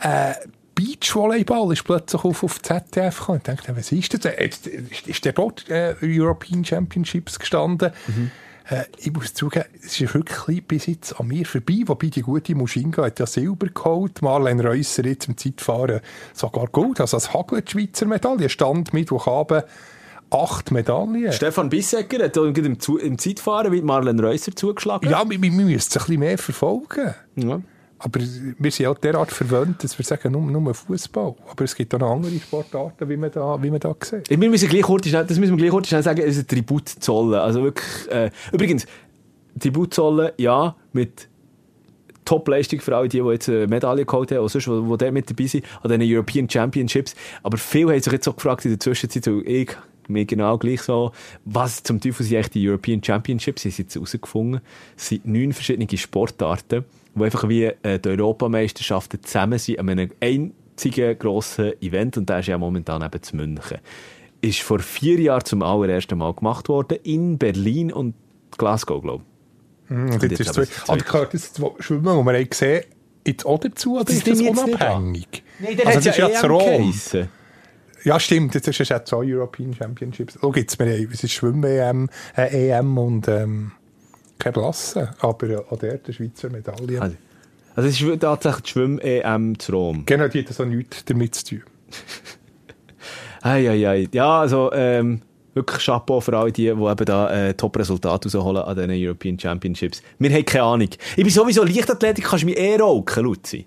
äh, 0.00 0.34
Beachvolleyball 0.74 1.72
ist 1.72 1.84
plötzlich 1.84 2.24
auf, 2.24 2.42
auf 2.42 2.62
ZDF 2.62 3.18
gekommen. 3.18 3.38
Ich 3.38 3.42
dachte, 3.44 3.76
was 3.76 3.92
ist 3.92 4.14
das? 4.14 4.24
Äh, 4.32 4.44
Jetzt, 4.44 4.66
ist, 4.66 5.24
der 5.24 5.32
dort 5.32 5.68
äh, 5.68 5.94
European 6.02 6.64
Championships 6.64 7.38
gestanden? 7.38 7.90
Äh, 8.70 8.84
ich 8.98 9.12
muss 9.12 9.34
zugeben, 9.34 9.66
es 9.84 10.00
ist 10.00 10.14
wirklich 10.14 10.64
bis 10.64 10.86
jetzt 10.86 11.18
an 11.18 11.26
mir 11.26 11.44
vorbei, 11.44 11.82
wobei 11.86 12.06
die 12.06 12.22
gute 12.22 12.54
Muschinga 12.54 13.04
hat 13.04 13.18
ja 13.18 13.26
Silber 13.26 13.66
geholt, 13.66 14.22
Marlene 14.22 14.64
Reusser 14.64 15.04
jetzt 15.04 15.28
im 15.28 15.36
Zeitfahren 15.36 16.00
sogar 16.32 16.68
Gold, 16.68 17.00
also 17.00 17.16
als 17.16 17.34
Hagel 17.34 17.62
die 17.62 17.72
Schweizer 17.72 18.06
Medaille, 18.06 18.48
stand 18.48 18.94
Mittwochabend 18.94 19.64
acht 20.30 20.70
Medaillen. 20.70 21.32
Stefan 21.32 21.68
Bissecker 21.68 22.24
hat 22.24 22.36
im, 22.36 22.54
im 22.54 23.18
Zeitfahren 23.18 23.72
mit 23.72 23.84
Marlene 23.84 24.22
Reusser 24.22 24.54
zugeschlagen. 24.54 25.10
Ja, 25.10 25.28
wir, 25.28 25.42
wir 25.42 25.50
müssen 25.50 25.74
es 25.74 25.88
ein 25.88 25.98
bisschen 25.98 26.20
mehr 26.20 26.38
verfolgen. 26.38 27.14
Ja. 27.34 27.60
Aber 28.02 28.18
wir 28.58 28.70
sind 28.70 28.86
auch 28.86 28.96
derart 28.96 29.30
verwöhnt, 29.30 29.84
dass 29.84 29.98
wir 29.98 30.04
sagen, 30.06 30.32
nur, 30.32 30.40
nur 30.40 30.74
Fußball. 30.74 31.34
Aber 31.50 31.64
es 31.64 31.74
gibt 31.74 31.94
auch 31.94 31.98
noch 31.98 32.12
andere 32.12 32.32
Sportarten, 32.38 33.06
wie 33.10 33.16
man 33.18 33.30
da, 33.30 33.62
wie 33.62 33.70
man 33.70 33.78
da 33.78 33.94
sieht. 34.02 34.30
Wir 34.30 34.38
müssen 34.38 34.70
gleich 34.70 34.82
kurz, 34.82 35.10
das 35.10 35.38
müssen 35.38 35.52
wir 35.52 35.58
gleich 35.58 35.70
kurz 35.70 35.90
sagen, 35.90 36.22
es 36.22 36.38
ist 36.38 36.44
ein 36.44 36.46
Tribut 36.48 36.88
zollen. 36.88 37.34
Also 37.34 37.62
wirklich, 37.62 38.10
äh, 38.10 38.30
übrigens, 38.52 38.86
Tribut 39.58 39.92
zollen, 39.92 40.30
ja, 40.38 40.74
mit 40.94 41.28
Top-Leistung 42.24 42.80
für 42.80 42.96
alle 42.96 43.08
die, 43.08 43.20
die 43.20 43.28
jetzt 43.28 43.50
eine 43.50 43.66
Medaille 43.66 44.06
geholt 44.06 44.30
haben, 44.30 44.38
oder 44.38 44.48
sonst, 44.48 44.66
die, 44.66 45.04
die 45.04 45.10
mit 45.10 45.28
dabei 45.28 45.46
sind, 45.46 45.66
an 45.82 45.90
diesen 45.90 46.16
European 46.16 46.48
Championships. 46.48 47.14
Aber 47.42 47.58
viele 47.58 47.92
haben 47.92 48.00
sich 48.00 48.12
jetzt 48.14 48.24
so 48.24 48.32
gefragt 48.32 48.64
in 48.64 48.70
der 48.70 48.80
Zwischenzeit, 48.80 49.24
so 49.24 49.42
ich, 49.44 49.76
mir 50.08 50.24
genau 50.24 50.56
gleich 50.56 50.80
so, 50.80 51.12
was 51.44 51.82
zum 51.82 52.00
Teufel 52.00 52.24
sind 52.24 52.36
eigentlich 52.36 52.50
die 52.50 52.68
European 52.68 53.04
Championships? 53.04 53.62
Sie 53.62 53.70
haben 53.70 53.76
jetzt 53.78 53.94
herausgefunden, 53.94 54.60
es 54.96 55.08
sind 55.08 55.26
neun 55.26 55.52
verschiedene 55.52 55.86
Sportarten, 55.98 56.84
die 57.20 57.24
einfach 57.24 57.48
wie 57.48 57.64
äh, 57.64 57.98
die 57.98 58.08
Europameisterschaften 58.08 59.22
zusammen 59.22 59.58
sind 59.58 59.78
an 59.78 59.88
einem 59.90 60.10
einzigen 60.20 61.18
grossen 61.18 61.72
Event 61.80 62.16
und 62.16 62.28
der 62.28 62.40
ist 62.40 62.48
ja 62.48 62.58
momentan 62.58 63.02
eben 63.02 63.22
zu 63.22 63.36
München. 63.36 63.78
Ist 64.40 64.60
vor 64.60 64.80
vier 64.80 65.20
Jahren 65.20 65.44
zum 65.44 65.62
allerersten 65.62 66.18
Mal 66.18 66.32
gemacht 66.34 66.68
worden 66.68 66.98
in 67.02 67.38
Berlin 67.38 67.92
und 67.92 68.14
Glasgow, 68.56 69.02
glaube 69.02 69.24
ich. 69.24 69.30
Und 69.90 70.22
jetzt 70.22 70.22
jetzt 70.22 70.40
ist 70.40 70.58
es 70.58 70.70
zwei. 70.84 70.92
Aber 70.92 71.02
gehört 71.02 71.34
das 71.34 71.52
Schwimmen, 71.80 72.04
das 72.04 72.14
wir 72.14 72.32
haben 72.32 72.50
gesehen 72.50 72.84
jetzt 73.26 73.46
auch 73.46 73.58
dazu, 73.58 73.96
oder 73.96 74.04
Das 74.04 74.14
ist 74.14 74.26
das 74.26 74.40
jetzt 74.40 74.64
unabhängig? 74.64 75.42
Nein, 75.58 75.78
also 75.84 75.98
das 75.98 76.06
ist 76.06 76.18
ja 76.18 76.30
zu 76.32 76.46
Rom. 76.46 76.58
geheissen. 76.64 77.28
Ja, 78.04 78.18
stimmt, 78.18 78.54
das 78.54 78.66
ist 78.66 78.88
ja 78.88 79.04
zwei 79.04 79.34
European 79.34 79.74
Championships. 79.74 80.38
Schau 80.40 80.52
jetzt, 80.54 80.78
wir 80.78 80.86
es 80.86 81.22
ist 81.22 81.32
Schwimm-EM 81.32 82.08
äh, 82.36 82.70
EM 82.70 82.96
und 82.96 83.28
ähm, 83.28 83.72
Klasse, 84.40 85.10
aber 85.20 85.64
auch 85.70 85.78
der 85.78 85.98
der 85.98 86.12
Schweizer 86.12 86.50
Medaille. 86.50 87.00
Also, 87.00 87.16
also 87.74 87.88
es 87.88 88.00
ist 88.00 88.20
tatsächlich 88.20 88.62
die 88.62 88.70
Schwimm-EM 88.70 89.58
zu 89.58 89.72
Rom. 89.72 90.02
Genau, 90.06 90.28
die 90.28 90.44
hat 90.44 90.52
so 90.52 90.64
nichts 90.64 91.04
damit 91.04 91.34
zu 91.34 91.44
tun. 91.44 91.62
Eieiei. 93.42 94.08
Ja, 94.12 94.40
also 94.40 94.70
ähm, 94.72 95.22
wirklich 95.54 95.84
Chapeau 95.84 96.20
für 96.20 96.36
alle 96.36 96.52
die, 96.52 96.64
die 96.64 96.68
eben 96.68 97.04
da 97.04 97.30
äh, 97.30 97.54
Top-Resultate 97.54 98.28
rausholen 98.28 98.62
an 98.62 98.76
diesen 98.76 98.90
European 98.92 99.38
Championships. 99.38 100.02
Wir 100.18 100.30
haben 100.30 100.44
keine 100.44 100.64
Ahnung. 100.64 100.88
Ich 101.16 101.24
bin 101.24 101.30
sowieso 101.30 101.64
Leichtathletik, 101.64 102.24
kannst 102.24 102.42
du 102.42 102.46
mich 102.46 102.58
eh 102.58 102.76
rauchen, 102.76 103.24
Luzi. 103.24 103.66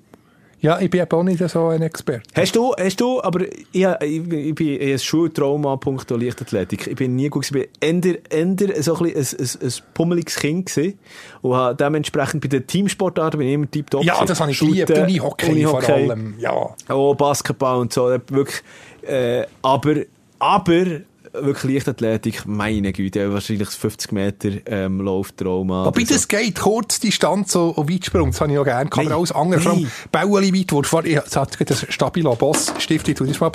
Ja, 0.63 0.79
ich 0.79 0.89
bin 0.89 1.01
eben 1.01 1.11
auch 1.11 1.23
nicht 1.23 1.49
so 1.49 1.67
ein 1.67 1.81
Experte. 1.81 2.23
Hast 2.33 2.55
du, 2.55 2.73
hast 2.79 3.01
du, 3.01 3.21
aber 3.21 3.41
ich, 3.41 3.57
ich, 3.73 4.31
ich 4.31 4.55
bin 4.55 4.81
ein 4.81 4.97
Schultrauma 4.97 5.75
punkto 5.75 6.15
Leichtathletik. 6.15 6.87
Ich 6.87 6.95
bin 6.95 7.17
nie 7.17 7.27
gut. 7.27 7.43
Ich 7.43 7.51
bin 7.51 7.65
eher, 7.81 8.31
eher 8.31 8.81
so 8.81 8.95
ein, 8.95 9.11
bisschen 9.13 9.39
ein, 9.39 9.49
ein, 9.61 9.67
ein 9.67 9.73
pummeliges 9.93 10.35
Kind 10.37 10.67
gewesen. 10.73 10.97
Und 11.41 11.55
habe 11.55 11.75
dementsprechend 11.75 12.41
bei 12.41 12.47
den 12.47 12.65
Teamsportarten 12.65 13.39
bin 13.39 13.47
ich 13.49 13.53
immer 13.55 13.69
tiptop 13.69 14.05
Ja, 14.05 14.13
gewesen. 14.13 14.27
das 14.29 14.39
habe 14.39 14.51
ich 14.51 14.59
geliebt. 14.59 14.89
Unihockey, 14.89 15.45
vor 15.45 15.53
Unihockey. 15.53 15.91
allem. 15.91 16.35
Ja. 16.39 16.73
Oh, 16.89 17.13
Basketball 17.13 17.79
und 17.81 17.91
so, 17.91 18.07
wirklich, 18.07 18.63
äh, 19.01 19.43
aber, 19.61 19.95
aber, 20.39 20.85
wirklich 21.33 21.73
Leichtathletik, 21.73 22.45
meine 22.45 22.93
Güte, 22.93 23.33
wahrscheinlich 23.33 23.69
50 23.69 24.11
Meter, 24.11 24.49
ähm, 24.65 25.01
Lauftrauma. 25.01 25.85
Wobei 25.85 26.01
oder 26.01 26.07
so. 26.07 26.13
das 26.13 26.27
geht, 26.27 26.59
Kurzdistanz 26.59 27.55
und 27.55 27.71
und 27.77 27.89
Weitsprung, 27.89 28.31
das 28.31 28.41
habe 28.41 28.51
ich 28.51 28.57
auch 28.57 28.63
gerne. 28.63 28.89
Kann 28.89 29.05
man 29.05 29.13
alles 29.13 29.31
andere, 29.31 29.61
vor 29.61 29.73
allem. 29.73 29.91
Bäueli 30.11 30.53
weit, 30.53 30.71
wo 30.71 30.81
ich 31.01 31.17
hatte 31.35 31.65
das 31.65 31.85
Stabilo 31.89 32.35
Boss 32.35 32.73
Stift, 32.79 33.07
ich 33.07 33.15
tue 33.15 33.27
das 33.27 33.39
mal, 33.39 33.51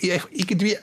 irgendwie, 0.00 0.76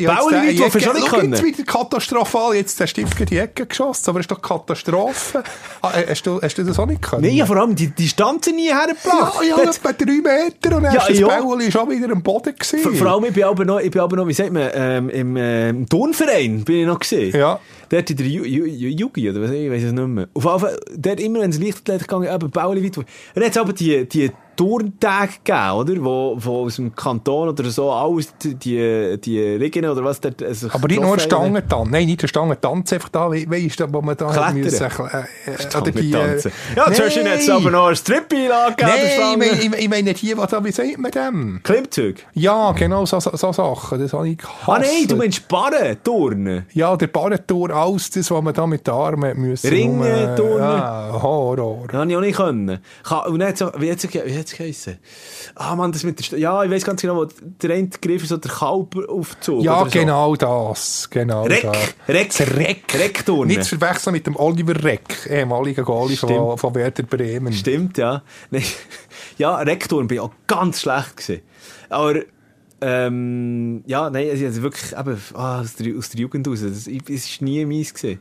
jetzt 0.00 0.10
weit, 0.10 0.74
willst 0.74 0.86
du 0.86 0.90
auch 0.90 0.94
nicht 0.94 1.06
Schau 1.08 1.16
jetzt 1.20 1.30
können? 1.40 1.44
wieder 1.44 1.64
katastrophal, 1.64 2.54
jetzt 2.54 2.80
der 2.80 2.86
Stift 2.86 3.18
in 3.20 3.26
die 3.26 3.38
Ecke 3.38 3.66
geschossen, 3.66 4.10
aber 4.10 4.18
das 4.18 4.24
ist 4.24 4.30
doch 4.32 4.42
Katastrophe. 4.42 5.42
Ah, 5.82 5.92
äh, 5.98 6.06
hast, 6.08 6.26
du, 6.26 6.40
hast 6.40 6.56
du 6.58 6.64
das 6.64 6.78
auch 6.78 6.86
nicht 6.86 7.02
können? 7.02 7.22
Nein, 7.22 7.34
ja, 7.34 7.46
vor 7.46 7.56
allem 7.56 7.74
die 7.74 7.88
Distanzen 7.88 8.56
nie 8.56 8.68
hergebracht. 8.68 9.40
ja, 9.48 9.56
ja, 9.62 9.70
etwa 9.70 9.92
drei 9.92 10.12
Meter 10.12 10.76
und 10.76 10.82
dann 10.84 10.94
Ja, 10.94 11.00
ist 11.02 11.10
das 11.10 11.18
ja. 11.18 11.70
Schon 11.70 11.90
wieder 11.90 12.10
am 12.12 12.22
Boden 12.22 12.54
gewesen. 12.54 12.78
Vor, 12.80 12.92
vor 12.94 13.06
allem, 13.08 13.24
ich 13.24 13.32
bin 13.34 13.44
aber 13.44 13.64
noch, 13.64 13.78
ich 13.80 13.90
bin 13.90 14.00
aber 14.00 14.16
noch, 14.16 14.26
wie 14.26 14.32
sagt 14.32 14.52
man, 14.52 14.70
ähm, 14.74 15.08
im, 15.10 15.36
ähm, 15.36 15.88
Turnverein 15.88 16.64
bin 16.64 16.76
ich 16.80 16.86
noch 16.86 16.98
gesehen. 16.98 17.36
Ja. 17.36 17.58
Dort 17.88 18.08
in 18.10 18.16
der 18.16 18.26
Ju- 18.26 18.44
Ju- 18.44 18.66
Ju- 18.66 18.98
Jugi, 18.98 19.28
oder 19.30 19.42
was, 19.42 19.50
ich 19.50 19.70
weiß 19.70 19.82
es 19.82 19.92
nicht 19.92 20.06
mehr. 20.08 20.28
Auf 20.34 20.44
jeden 20.44 20.58
Fall, 20.60 20.80
dort 20.96 21.20
immer, 21.20 21.40
wenn 21.40 21.50
es 21.50 21.58
Leichtathletik 21.58 22.06
gegangen 22.08 22.28
ist, 22.28 22.34
eben 22.34 22.50
Bauli 22.50 22.84
weit. 22.84 22.96
Hat 22.96 23.06
es 23.50 23.56
aber 23.56 23.72
die, 23.72 24.08
die 24.08 24.30
Turntage 24.60 25.32
gegeben, 25.42 25.70
oder? 25.70 26.04
Wo, 26.04 26.36
wo 26.38 26.64
aus 26.66 26.76
dem 26.76 26.94
Kanton 26.94 27.48
oder 27.48 27.64
so, 27.70 27.90
alles, 27.90 28.30
die, 28.42 28.54
die, 29.18 29.40
Regeln 29.40 29.88
oder 29.88 30.04
was 30.04 30.20
dort, 30.20 30.40
sich 30.54 30.74
Aber 30.74 30.86
nicht 30.86 31.00
nur. 31.00 31.18
Stangentanz. 31.18 31.88
Nein, 31.90 32.04
nicht 32.04 32.20
der 32.20 32.28
Stangentanz, 32.28 32.92
einfach 32.92 33.08
da, 33.08 33.30
we- 33.30 33.50
weisst 33.50 33.80
du, 33.80 33.90
wo 33.90 34.02
man 34.02 34.18
da 34.18 34.26
Klettern. 34.26 34.54
müssen, 34.60 34.84
äh, 34.84 34.90
äh, 35.50 35.76
oder 35.78 35.90
die, 35.90 36.12
äh. 36.12 36.50
Ja, 36.76 36.92
zwischen 36.92 37.24
jetzt 37.24 37.48
aber 37.48 37.70
noch 37.70 37.86
ein 37.86 37.96
Strip-Einlage 37.96 38.84
Nein, 38.84 39.40
ich 39.40 39.62
ich, 39.62 39.78
ich 39.80 39.88
meine 39.88 40.12
die, 40.12 40.36
was 40.36 40.52
wie 40.62 40.72
sagt 40.72 40.98
man 40.98 41.10
dem? 41.10 41.60
Klimmzug. 41.62 42.16
Ja, 42.34 42.72
genau, 42.72 43.06
so, 43.06 43.18
so, 43.18 43.30
so 43.34 43.52
Sachen, 43.52 43.98
das 43.98 44.12
habe 44.12 44.28
ich 44.28 44.36
gehasst. 44.36 44.68
Ah 44.68 44.78
nein, 44.78 45.08
du 45.08 45.16
meinst 45.16 45.48
Barren, 45.48 45.96
Turnen. 46.04 46.66
Ja, 46.74 46.94
der 46.96 47.06
Barrentour, 47.06 47.70
alles 47.70 48.10
das, 48.10 48.30
was 48.30 48.42
man 48.42 48.52
da 48.52 48.66
mit 48.66 48.86
den 48.86 48.92
Armen 48.92 49.40
müssen. 49.40 49.68
Ringen, 49.70 50.02
äh, 50.04 50.36
Turnen. 50.36 50.58
Ja, 50.60 51.18
Horror. 51.22 51.84
Das 51.86 51.96
habe 51.98 52.10
ich 52.10 52.16
auch 52.16 52.20
nicht 52.20 52.36
können. 52.36 52.78
Und 53.26 53.56
so, 53.56 53.70
wie 53.78 53.90
hat 53.90 54.49
es 54.50 54.58
geheissen? 54.58 54.98
Ah, 55.54 55.74
Mann, 55.76 55.92
das 55.92 56.04
mit 56.04 56.18
der, 56.18 56.24
St 56.24 56.32
ja, 56.32 56.62
ich 56.64 56.70
weiss 56.70 56.84
ganz 56.84 57.00
genau, 57.00 57.16
wo 57.16 57.24
der 57.24 57.70
eine 57.70 57.88
Griff 57.88 58.22
ist 58.22 58.28
so 58.28 58.36
der 58.36 58.50
Kalberaufzug. 58.50 59.62
Ja, 59.62 59.84
so. 59.84 59.90
genau 59.90 60.36
das, 60.36 61.08
genau 61.10 61.44
Reck, 61.44 61.62
das. 61.62 61.94
Reck, 62.08 62.56
Reck. 62.58 62.94
Reckturnen. 62.94 63.48
Nicht 63.48 63.64
zu 63.64 63.78
verwechseln 63.78 64.12
mit 64.12 64.26
dem 64.26 64.36
Oliver 64.36 64.82
Reck, 64.82 65.28
ehemaliger 65.28 65.82
Goalie 65.82 66.16
von, 66.16 66.58
von 66.58 66.74
Werder 66.74 67.02
Bremen. 67.02 67.52
Stimmt, 67.52 67.98
ja. 67.98 68.22
Nein. 68.50 68.64
Ja, 69.38 69.62
bin 69.64 69.78
ich 70.10 70.20
auch 70.20 70.32
ganz 70.46 70.80
schlecht 70.80 71.16
gewesen. 71.16 71.42
Aber, 71.88 72.20
ähm, 72.82 73.82
ja, 73.86 74.08
nein, 74.08 74.30
also, 74.30 74.62
wirklich, 74.62 74.92
eben, 74.92 75.20
ah, 75.34 75.60
aus, 75.60 75.74
der, 75.74 75.96
aus 75.96 76.10
der 76.10 76.20
Jugend 76.20 76.48
raus, 76.48 76.62
es 76.62 76.86
ist 76.86 77.42
nie 77.42 77.64
meins 77.64 77.92
gewesen. 77.92 78.20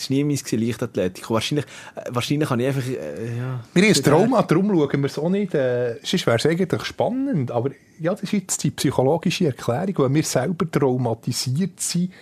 Es 0.00 0.04
ist 0.04 0.10
nie 0.10 0.24
mein 0.24 0.38
Leichtathletik. 0.52 1.28
Und 1.28 1.34
Wahrscheinlich, 1.34 1.66
äh, 1.94 2.00
wahrscheinlich 2.08 2.48
kann 2.48 2.58
ich 2.58 2.66
einfach, 2.68 2.88
äh, 2.88 3.36
ja. 3.36 3.60
Wir 3.74 3.82
haben 3.82 3.94
ein 3.94 4.02
Trauma, 4.02 4.42
darum 4.42 4.68
schauen 4.70 5.00
wir 5.02 5.06
es 5.06 5.18
auch 5.18 5.28
nicht. 5.28 5.54
Äh, 5.54 5.96
sonst 6.02 6.26
wäre 6.26 6.38
es 6.38 6.46
eigentlich 6.46 6.84
spannend. 6.84 7.50
Aber 7.50 7.70
ja, 7.98 8.12
das 8.12 8.22
ist 8.22 8.32
jetzt 8.32 8.64
die 8.64 8.70
psychologische 8.70 9.44
Erklärung. 9.46 9.94
Wenn 9.98 10.14
wir 10.14 10.22
selber 10.22 10.70
traumatisiert 10.70 11.80
sind, 11.80 12.12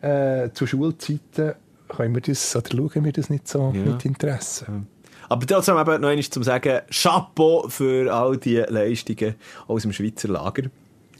äh, 0.00 0.48
zu 0.54 0.66
Schulzeiten, 0.66 1.52
können 1.88 2.14
wir 2.14 2.22
das, 2.22 2.56
oder 2.56 2.70
schauen 2.70 3.04
wir 3.04 3.12
das 3.12 3.28
nicht 3.28 3.46
so 3.46 3.72
Ja. 3.76 3.82
mit 3.92 4.06
Interesse. 4.06 4.66
Aber 5.28 5.46
trotzdem 5.46 5.76
eben 5.76 6.00
noch 6.00 6.08
einmal 6.08 6.22
zum 6.24 6.42
sagen, 6.42 6.80
Chapeau 6.90 7.68
für 7.68 8.10
all 8.10 8.38
die 8.38 8.56
Leistungen 8.56 9.34
aus 9.66 9.82
dem 9.82 9.92
Schweizer 9.92 10.28
Lager. 10.28 10.62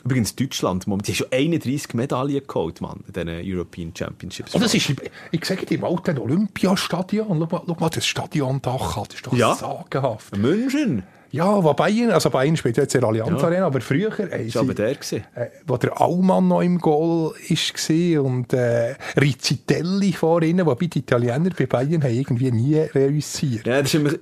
Übrigens 0.05 0.35
Deutschland, 0.37 0.87
die 0.87 0.91
haben 0.91 1.05
schon 1.15 1.27
31 1.33 1.95
Medaillen 1.95 2.43
geholt, 2.47 2.81
Mann, 2.81 3.01
in 3.07 3.13
diesen 3.13 3.53
European 3.53 3.93
Championships. 3.97 4.55
Oh, 4.55 4.59
das 4.59 4.75
ist, 4.75 4.93
ich 5.33 5.45
sage 5.45 5.67
dir, 5.67 5.79
im 5.79 5.85
alten 5.85 6.19
Olympiastadion, 6.19 7.27
schau 7.29 7.35
mal, 7.35 7.63
schau 7.67 7.77
mal 7.79 7.89
das 7.91 8.07
Stadiondach 8.07 9.05
das 9.07 9.15
ist 9.17 9.27
doch 9.27 9.33
Ja. 9.35 9.55
sagenhaft. 9.55 10.37
München, 10.37 11.03
Ja, 11.31 11.63
wo 11.63 11.75
Bayern, 11.75 12.11
also 12.11 12.31
Bayern 12.31 12.57
spielt 12.57 12.79
jetzt 12.79 12.95
in 12.95 13.01
der 13.03 13.09
Allianz 13.11 13.43
Ja. 13.43 13.49
Arena, 13.49 13.67
aber 13.67 13.81
früher, 13.83 14.09
das 14.11 14.55
war 14.55 14.63
aber 14.63 14.73
der. 14.75 14.95
Gewesen. 14.95 15.25
äh, 15.35 15.47
wo 15.67 15.77
der 15.77 16.01
Allmann 16.01 16.49
noch 16.49 16.63
im 16.63 16.79
Goal 16.79 17.33
war 17.35 18.25
und 18.25 18.53
äh, 18.55 18.95
Rizzitelli 19.21 20.13
vor 20.13 20.41
ihnen, 20.43 20.65
wobei 20.65 20.87
die 20.87 21.01
Italiener 21.01 21.51
bei 21.51 21.67
Bayern 21.67 22.03
haben 22.03 22.15
irgendwie 22.15 22.51
nie 22.51 22.77
reüssiert. 22.79 23.67
Ja, 23.67 23.83
das 23.83 23.93
ist 23.93 24.01
immer... 24.01 24.13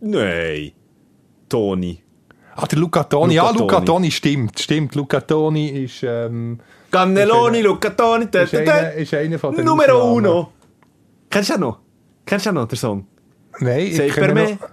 Nein. 0.00 0.72
Toni. 1.48 2.00
Ah, 2.62 2.66
der 2.66 2.78
Luca 2.78 3.04
Toni, 3.04 3.36
Luca 3.36 3.46
ja, 3.46 3.50
Luca 3.58 3.74
Toni. 3.76 3.86
Toni, 3.86 4.10
stimmt, 4.10 4.58
stimmt. 4.58 4.94
Luca 4.94 5.20
Toni 5.20 5.68
ist, 5.84 6.02
ähm, 6.02 6.58
Cannelloni, 6.90 7.62
Luca 7.62 7.90
Toni, 7.90 8.26
da, 8.30 8.42
ist, 8.42 8.52
da, 8.52 8.58
einer, 8.58 8.72
da. 8.72 8.88
ist 8.90 9.14
einer 9.14 9.38
von 9.38 9.54
den 9.54 9.64
Numero 9.64 9.92
Ausnahmen. 9.98 10.16
uno. 10.26 10.52
Kennst 11.30 11.50
du 11.50 11.54
den 11.54 11.60
noch? 11.60 11.78
Kennst 12.26 12.46
du 12.46 12.50
den 12.50 12.54
noch, 12.56 12.68
den 12.68 12.76
Song? 12.76 13.06
Nein, 13.60 13.80
ich 13.86 13.96
Sei 13.96 14.08
kenne 14.08 14.26
per 14.26 14.34
me. 14.34 14.50
noch- 14.52 14.68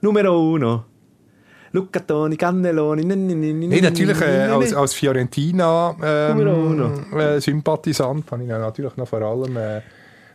Numero 0.00 0.52
uno. 0.52 0.84
Luca 1.72 2.00
Toni, 2.00 2.36
Cannelloni. 2.36 3.04
Nein, 3.04 3.26
nein, 3.26 3.40
nein, 3.40 3.68
Nein, 3.68 3.80
natürlich 3.82 4.20
äh, 4.22 4.46
als, 4.48 4.72
als 4.74 5.02
Numero 5.02 6.54
uno. 6.54 6.88
Fiorentina-Sympathisant 7.12 8.30
habe 8.30 8.42
ich 8.42 8.48
natürlich 8.48 8.96
noch 8.96 9.06
vor 9.08 9.20
allem 9.22 9.56
äh, 9.56 9.80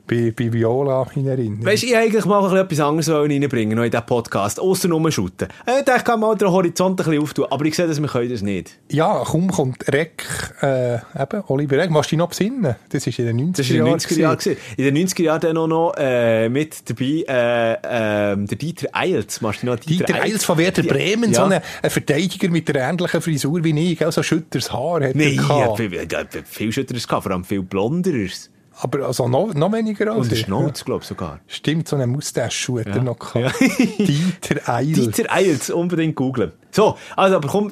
bei, 0.05 0.33
bei 0.37 0.51
Viola 0.51 1.07
in 1.15 1.27
Erinnerung. 1.27 1.65
Weißt 1.65 1.83
du, 1.83 1.87
ich 1.87 1.95
eigentlich 1.95 2.25
mal 2.25 2.43
ein 2.49 2.57
etwas 2.57 2.79
anderes 2.81 3.09
reinbringen 3.09 3.77
noch 3.77 3.83
in 3.85 3.91
diesen 3.91 4.05
Podcast, 4.05 4.59
außer 4.59 4.87
nur 4.87 5.11
shooten. 5.11 5.47
Äh, 5.65 5.79
Ich 5.79 5.85
dachte, 5.85 6.03
kann 6.03 6.19
mal 6.19 6.35
den 6.35 6.51
Horizont 6.51 6.99
ein 6.99 7.05
bisschen 7.05 7.21
auftun, 7.23 7.45
aber 7.49 7.65
ich 7.65 7.75
sehe, 7.75 7.87
dass 7.87 8.01
wir 8.01 8.07
können 8.09 8.29
das 8.29 8.41
nicht. 8.41 8.77
Ja, 8.91 9.23
kaum 9.25 9.49
kommt 9.49 9.87
Reck, 9.91 10.23
äh, 10.61 10.95
eben, 10.95 11.43
Oliver 11.47 11.77
Reck, 11.77 11.89
musst 11.89 12.09
du 12.11 12.15
dich 12.15 12.19
noch 12.19 12.29
besinnen? 12.29 12.75
Das 12.89 13.05
war 13.07 13.19
in 13.19 13.37
den 13.37 13.53
90er 13.53 13.57
Das 13.57 13.69
war 13.69 13.75
in 13.75 13.77
den 13.77 13.85
Jahren. 13.87 13.99
90er 13.99 14.19
Jahren. 14.19 14.37
gewesen. 14.37 14.57
In 14.77 14.83
den 14.95 15.07
90er 15.07 15.21
Jahren 15.23 15.41
dann 15.41 15.57
auch 15.57 15.67
noch 15.67 15.93
äh, 15.97 16.49
mit 16.49 16.89
dabei 16.89 17.23
äh, 17.27 18.31
ähm, 18.33 18.47
der 18.47 18.57
Dieter 18.57 18.87
Eilts. 18.91 19.41
Machst 19.41 19.63
du 19.63 19.67
noch 19.67 19.77
Dieter 19.77 20.21
Eils 20.21 20.43
von 20.43 20.57
Werder 20.57 20.83
Bremen, 20.83 21.31
ja. 21.31 21.35
so 21.39 21.43
ein, 21.43 21.61
ein 21.81 21.89
Verteidiger 21.89 22.49
mit 22.49 22.67
der 22.67 22.89
ähnlichen 22.89 23.21
Frisur 23.21 23.63
wie 23.63 23.91
ich, 23.91 23.99
gell, 23.99 24.11
so 24.11 24.21
schütters 24.21 24.71
Haar 24.73 25.01
hat 25.03 25.15
Nein, 25.15 25.37
er 25.37 25.43
gehabt. 25.47 25.77
viel, 25.77 25.99
hat 26.01 26.27
viel 26.45 26.71
Schütteres 26.71 27.07
gehabt, 27.07 27.23
vor 27.23 27.31
allem 27.31 27.43
viel 27.45 27.63
Blonderes. 27.63 28.49
Aber 28.83 29.05
also 29.07 29.29
noch, 29.29 29.53
noch 29.53 29.71
weniger 29.71 30.11
als 30.11 30.25
Und 30.27 30.33
ich. 30.33 30.41
Schnauz, 30.41 30.83
glaube 30.83 31.03
ich 31.03 31.07
sogar. 31.07 31.39
Stimmt, 31.47 31.87
so 31.87 31.95
einen 31.95 32.11
Moustache 32.11 32.79
hat 32.81 32.87
er 32.87 32.97
Ja. 32.97 33.03
noch 33.03 33.17
gehabt. 33.17 33.55
Dieter 33.97 34.67
Eils. 34.69 34.93
Dieter 34.95 35.31
Eilts, 35.31 35.69
unbedingt 35.69 36.15
googlen. 36.17 36.51
So, 36.71 36.97
also, 37.15 37.37
aber 37.37 37.47
komm, 37.47 37.71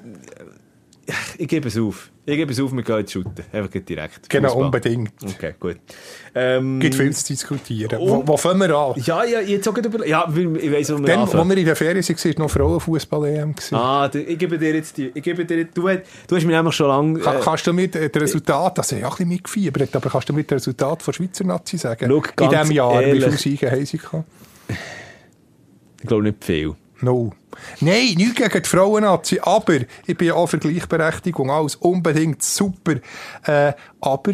ich 1.37 1.47
gebe 1.47 1.67
es 1.67 1.77
auf. 1.77 2.09
Ich 2.25 2.37
gebe 2.37 2.51
es 2.51 2.59
auf, 2.59 2.71
wir 2.71 2.83
gehen 2.83 2.97
jetzt 2.99 3.11
shooten. 3.11 3.43
Einfach 3.51 3.69
direkt. 3.81 4.29
Genau, 4.29 4.49
Fußball. 4.49 4.65
unbedingt. 4.65 5.11
Okay, 5.25 5.55
gut. 5.59 5.77
Ähm, 6.35 6.79
Gibt 6.79 6.93
viel 6.95 7.11
zu 7.13 7.25
diskutieren. 7.27 7.99
Und- 7.99 8.09
Wo, 8.09 8.27
wo 8.27 8.37
fangen 8.37 8.59
wir 8.59 8.75
an? 8.77 8.93
Ja, 9.03 9.23
ja, 9.23 9.41
jetzt 9.41 9.67
auch 9.67 9.75
über... 9.75 10.05
Ja, 10.07 10.31
ich 10.31 10.71
weiss, 10.71 10.93
wo 10.93 10.99
wir 10.99 11.07
Dann, 11.07 11.19
wo 11.19 11.23
anfangen. 11.23 11.49
wir 11.49 11.57
in 11.57 11.65
der 11.65 11.75
Ferien 11.75 12.03
waren, 12.07 12.25
war 12.37 12.43
noch 12.45 12.51
Frauenfußball-EM. 12.51 13.55
Ah, 13.71 14.09
ich 14.13 14.37
gebe 14.37 14.57
dir 14.59 14.75
jetzt 14.75 14.95
die... 14.97 15.11
Ich 15.13 15.23
gebe 15.23 15.43
dir, 15.43 15.65
du, 15.65 15.89
hast- 15.89 16.01
du 16.27 16.35
hast 16.35 16.45
mir 16.45 16.55
nämlich 16.55 16.75
schon 16.75 16.87
lange... 16.87 17.19
Äh, 17.19 17.39
Kannst 17.43 17.65
du 17.65 17.73
mir 17.73 17.87
das 17.87 18.09
Resultat, 18.21 18.77
das 18.77 18.91
ich 18.91 19.03
auch 19.03 19.09
ein 19.19 19.27
bisschen 19.27 19.29
mitgefiebert, 19.29 19.95
aber 19.95 20.09
kannst 20.11 20.29
du 20.29 20.33
mir 20.33 20.43
das 20.43 20.57
Resultat 20.57 21.01
von 21.01 21.13
Schweizer 21.15 21.43
Nazi 21.43 21.77
sagen? 21.77 22.09
In 22.11 22.49
diesem 22.49 22.71
Jahr, 22.71 22.99
wie 22.99 23.03
ehrlich. 23.05 23.23
viele 23.23 23.37
Siege 23.37 23.71
haben 23.71 23.85
sie 23.85 23.97
gehabt? 23.97 24.25
ich 26.01 26.07
glaube 26.07 26.23
nicht 26.23 26.43
viel. 26.43 26.75
No. 27.01 27.33
Nein, 27.79 28.13
nichts 28.15 28.35
gegen 28.35 28.61
die 28.61 28.69
Frauen-Nazi, 28.69 29.39
aber 29.41 29.79
ich 30.05 30.17
bin 30.17 30.27
ja 30.27 30.35
auch 30.35 30.47
für 30.47 30.59
Gleichberechtigung, 30.59 31.51
alles 31.51 31.75
unbedingt 31.75 32.43
super. 32.43 32.95
Äh, 33.45 33.73
aber 33.99 34.33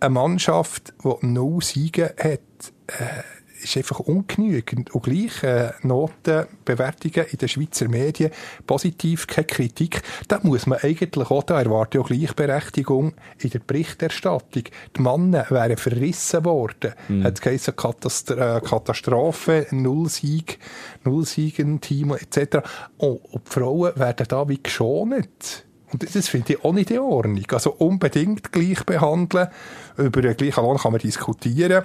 eine 0.00 0.10
Mannschaft, 0.10 0.92
die 1.02 1.26
null 1.26 1.62
Siege 1.62 2.14
hat, 2.18 2.40
äh, 2.86 3.22
ist 3.64 3.76
einfach 3.76 4.00
ungenügend. 4.00 4.94
Und 4.94 5.02
gleich 5.04 5.42
äh, 5.42 5.70
Notenbewertungen 5.82 7.26
in 7.30 7.38
den 7.38 7.48
Schweizer 7.48 7.88
Medien, 7.88 8.30
positiv, 8.66 9.26
keine 9.26 9.46
Kritik. 9.46 10.02
Da 10.28 10.40
muss 10.42 10.66
man 10.66 10.78
eigentlich 10.82 11.30
auch, 11.30 11.42
da 11.42 11.60
erwarte 11.60 11.98
ich 11.98 12.04
auch 12.04 12.08
Gleichberechtigung 12.08 13.14
in 13.38 13.50
der 13.50 13.58
Berichterstattung. 13.60 14.64
Die 14.96 15.00
Männer 15.02 15.46
wären 15.50 15.76
verrissen 15.76 16.44
worden. 16.44 16.94
Hat 17.22 17.34
es 17.34 17.40
geheißen, 17.40 17.76
Katast 17.76 18.30
äh, 18.30 18.60
Katastrophe, 18.64 19.66
Null 19.70 20.08
Sieg, 20.08 20.58
Null 21.04 21.24
Siegen, 21.26 21.80
Team 21.80 22.12
etc. 22.14 22.58
Und, 22.98 23.18
und 23.32 23.42
die 23.46 23.50
Frauen 23.50 23.92
werden 23.96 24.26
da 24.28 24.48
wie 24.48 24.62
geschont. 24.62 25.64
Und 25.92 26.02
das- 26.02 26.12
das 26.12 26.28
finde 26.28 26.54
ich 26.54 26.64
auch 26.64 26.72
nicht 26.72 26.90
in 26.90 26.98
Ordnung. 26.98 27.44
Also 27.52 27.72
unbedingt 27.74 28.50
gleich 28.50 28.82
behandeln. 28.84 29.48
Über 29.96 30.22
den 30.22 30.36
gleichen 30.36 30.64
Lohn 30.64 30.76
kann 30.76 30.90
man 30.92 31.00
diskutieren. 31.00 31.84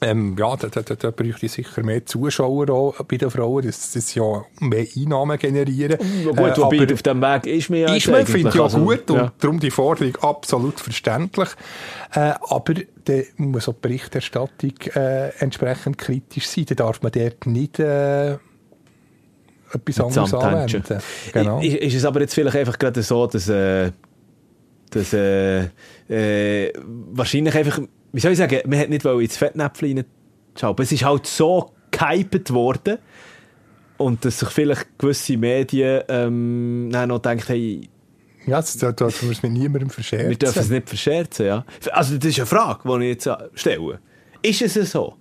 Ähm, 0.00 0.36
ja, 0.38 0.56
da, 0.56 0.68
da, 0.68 0.82
da, 0.82 0.94
da 0.94 1.10
bräuchte 1.10 1.46
ich 1.46 1.52
sicher 1.52 1.82
mehr 1.82 2.04
Zuschauer 2.04 2.68
auch 2.70 3.02
bei 3.04 3.16
den 3.16 3.30
Frauen, 3.30 3.64
dass 3.64 3.92
das 3.92 4.14
ja 4.14 4.44
mehr 4.60 4.86
Einnahmen 4.94 5.38
generieren. 5.38 5.98
Ja, 6.24 6.30
gut, 6.32 6.38
Äh, 6.38 6.56
wobei 6.58 6.92
auf 6.92 7.02
dem 7.02 7.22
Weg 7.22 7.46
ist 7.46 7.70
mir 7.70 7.80
ja 7.80 7.86
ist 7.86 8.04
jetzt 8.04 8.06
man, 8.08 8.16
eigentlich, 8.16 8.32
finde 8.32 8.48
ich 8.50 8.60
auch 8.60 8.64
also, 8.64 8.84
gut 8.84 9.10
und 9.10 9.16
ja. 9.16 9.32
darum 9.40 9.58
die 9.58 9.70
Forderung 9.70 10.16
absolut 10.16 10.80
verständlich. 10.80 11.48
Äh, 12.12 12.34
aber 12.48 12.74
dann 13.04 13.24
muss 13.38 13.68
auch 13.68 13.74
die 13.74 13.80
Berichterstattung 13.88 14.74
äh, 14.94 15.28
entsprechend 15.38 15.96
kritisch 15.96 16.46
sein. 16.48 16.66
Dann 16.66 16.76
darf 16.76 17.00
man 17.02 17.12
dort 17.12 17.46
nicht 17.46 17.78
äh, 17.78 18.34
etwas 19.72 20.00
anderes 20.00 20.34
anwenden. 20.34 20.98
Genau. 21.32 21.60
Ist, 21.60 21.76
ist 21.76 21.94
es 21.94 22.04
aber 22.04 22.20
jetzt 22.20 22.34
vielleicht 22.34 22.56
einfach 22.56 22.78
gerade 22.78 23.02
so, 23.02 23.26
dass, 23.26 23.48
äh, 23.48 23.92
dass 24.90 25.12
äh, 25.12 25.68
äh, 26.08 26.72
wahrscheinlich 26.76 27.54
einfach, 27.54 27.80
wie 28.16 28.20
soll 28.20 28.32
ich 28.32 28.38
sagen, 28.38 28.60
man 28.66 28.78
hat 28.78 28.88
nicht 28.88 29.04
ins 29.04 29.36
Fettnäpfchen 29.36 30.04
reinschauen. 30.54 30.76
Es 30.80 30.90
ist 30.90 31.04
halt 31.04 31.26
so 31.26 31.72
gehypet 31.90 32.50
worden 32.50 32.96
und 33.98 34.24
dass 34.24 34.38
sich 34.38 34.48
vielleicht 34.48 34.98
gewisse 34.98 35.36
Medien 35.36 36.02
ähm, 36.08 36.88
noch 36.88 37.18
denken, 37.18 37.44
hey, 37.46 37.88
ja, 38.46 38.56
das 38.56 38.78
da 38.78 38.92
dürfen 38.92 39.28
wir 39.28 39.32
es 39.36 39.42
mit 39.42 39.52
niemandem 39.52 39.90
verscherzen. 39.90 40.30
wir 40.30 40.36
dürfen 40.38 40.60
es 40.60 40.70
nicht 40.70 40.88
verscherzen. 40.88 41.46
Ja? 41.46 41.64
Also 41.92 42.16
das 42.16 42.24
ist 42.26 42.38
eine 42.38 42.46
Frage, 42.46 42.80
die 42.88 43.04
ich 43.04 43.10
jetzt 43.10 43.26
äh, 43.26 43.36
stelle. 43.54 43.98
Ist 44.40 44.62
es 44.62 44.90
so? 44.92 45.14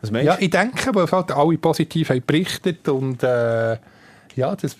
Was 0.00 0.10
meinst 0.10 0.26
Ja, 0.26 0.36
du? 0.36 0.42
ich 0.44 0.50
denke, 0.50 0.94
weil 0.94 1.10
halt 1.10 1.32
alle 1.32 1.58
positiv 1.58 2.08
haben 2.08 2.22
berichtet 2.26 2.88
und 2.88 3.22
äh, 3.22 3.72
ja, 4.36 4.56
das, 4.56 4.76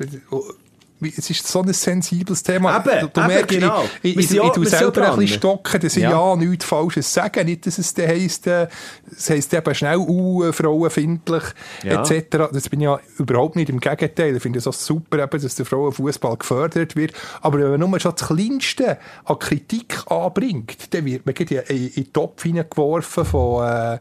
es 1.16 1.30
ist 1.30 1.46
so 1.46 1.62
ein 1.62 1.72
sensibles 1.72 2.42
Thema. 2.42 2.76
Eben, 2.84 3.04
eben, 3.08 3.26
merkst, 3.26 3.48
genau. 3.48 3.84
Ich, 4.02 4.16
ich, 4.16 4.24
ich, 4.24 4.30
ja- 4.36 4.46
ich 4.46 4.54
sind 4.54 4.68
selber 4.68 5.12
ein 5.12 5.18
bisschen 5.18 5.38
stocken, 5.38 5.80
dass 5.80 5.96
ich 5.96 6.02
Ja. 6.02 6.10
ja, 6.10 6.36
nichts 6.36 6.64
Falsches 6.64 7.12
sage. 7.12 7.44
Nicht, 7.44 7.66
dass 7.66 7.78
es 7.78 7.94
heisst, 7.96 8.46
äh, 8.46 8.68
es 9.16 9.30
heisst 9.30 9.52
eben 9.54 9.74
schnell, 9.74 9.96
uh, 9.98 10.52
frauenfindlich, 10.52 11.42
Ja. 11.82 12.02
etc. 12.02 12.48
Das 12.52 12.68
bin 12.68 12.80
ich 12.80 12.84
ja 12.84 12.98
überhaupt 13.18 13.56
nicht. 13.56 13.68
Im 13.70 13.80
Gegenteil. 13.80 14.36
Ich 14.36 14.42
finde 14.42 14.58
es 14.58 14.66
auch 14.66 14.72
super, 14.72 15.22
eben, 15.22 15.40
dass 15.42 15.54
der 15.54 15.66
Frauenfußball 15.66 16.36
gefördert 16.36 16.96
wird. 16.96 17.12
Aber 17.42 17.58
wenn 17.58 17.70
man 17.78 17.80
nur 17.90 18.00
schon 18.00 18.14
das 18.16 18.28
Kleinste 18.28 18.98
an 19.24 19.38
Kritik 19.38 20.10
anbringt, 20.10 20.92
dann 20.94 21.04
wird 21.04 21.24
man 21.26 21.34
gleich 21.34 21.50
in, 21.70 21.88
in 21.88 21.92
den 22.04 22.12
Topf 22.12 22.42
hineingeworfen 22.42 23.24
von, 23.24 23.66
äh, 23.66 23.98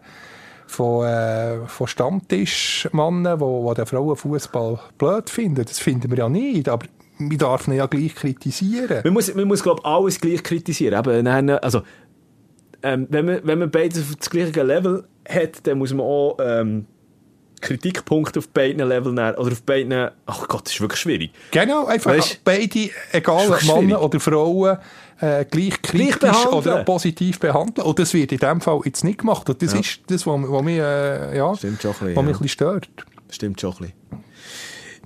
von, 0.69 1.05
äh, 1.05 1.65
von 1.65 1.87
Stammtischmannen, 1.87 3.39
die, 3.39 3.67
die 3.69 3.73
den 3.73 3.85
Frauenfußball 3.87 4.79
blöd 4.97 5.29
finden. 5.29 5.65
Das 5.65 5.79
finden 5.79 6.11
wir 6.11 6.17
ja 6.19 6.29
nicht, 6.29 6.69
aber 6.69 6.85
man 7.17 7.37
darf 7.37 7.67
ihn 7.67 7.73
ja 7.73 7.87
gleich 7.87 8.13
kritisieren. 8.13 9.01
Man 9.03 9.13
muss, 9.13 9.33
man 9.33 9.47
muss 9.47 9.63
glaube 9.63 9.81
ich, 9.83 9.85
alles 9.89 10.21
gleich 10.21 10.43
kritisieren. 10.43 11.03
Dann, 11.25 11.49
also, 11.49 11.81
ähm, 12.83 13.07
wenn, 13.09 13.25
man, 13.25 13.39
wenn 13.43 13.59
man 13.59 13.71
beides 13.71 13.99
auf 13.99 14.15
das 14.15 14.29
gleiche 14.29 14.61
Level 14.61 15.05
hat, 15.27 15.65
dann 15.65 15.79
muss 15.79 15.91
man 15.91 16.05
auch 16.05 16.37
ähm, 16.39 16.85
Kritikpunkte 17.61 18.39
auf 18.39 18.47
beiden 18.49 18.87
Leveln 18.87 19.15
nehmen. 19.15 19.35
Oder 19.35 19.51
auf 19.51 19.63
beiden... 19.63 20.11
Ach 20.27 20.47
Gott, 20.47 20.65
das 20.65 20.73
ist 20.73 20.81
wirklich 20.81 21.01
schwierig. 21.01 21.31
Genau, 21.51 21.87
einfach 21.87 22.11
Weisst- 22.11 22.41
beide, 22.43 22.89
egal 23.11 23.49
ob. 23.49 23.63
Männer 23.81 24.01
oder 24.01 24.19
Frauen, 24.19 24.77
äh, 25.21 25.45
gleich 25.45 25.81
kritisch 25.81 26.19
behandeln. 26.19 26.53
oder 26.53 26.83
positiv 26.83 27.39
behandeln. 27.39 27.85
Und 27.87 27.99
das 27.99 28.13
wird 28.13 28.31
in 28.31 28.39
dem 28.39 28.61
Fall 28.61 28.79
jetzt 28.85 29.03
nicht 29.03 29.19
gemacht. 29.19 29.49
Und 29.49 29.61
das 29.61 29.73
Ja. 29.73 29.79
ist 29.79 30.01
das, 30.07 30.25
was, 30.25 30.39
was 30.43 30.63
mich, 30.63 30.79
äh, 30.79 31.37
ja, 31.37 31.55
Stimmt 31.55 31.81
schon 31.81 31.91
ein 31.91 31.97
bisschen, 31.99 32.15
was 32.15 32.23
mich 32.25 32.35
ja. 32.35 32.41
ein 32.41 32.47
stört. 32.49 32.89
Stimmt 33.29 33.61
schon 33.61 33.71
ein 33.73 33.77
bisschen. 33.77 33.93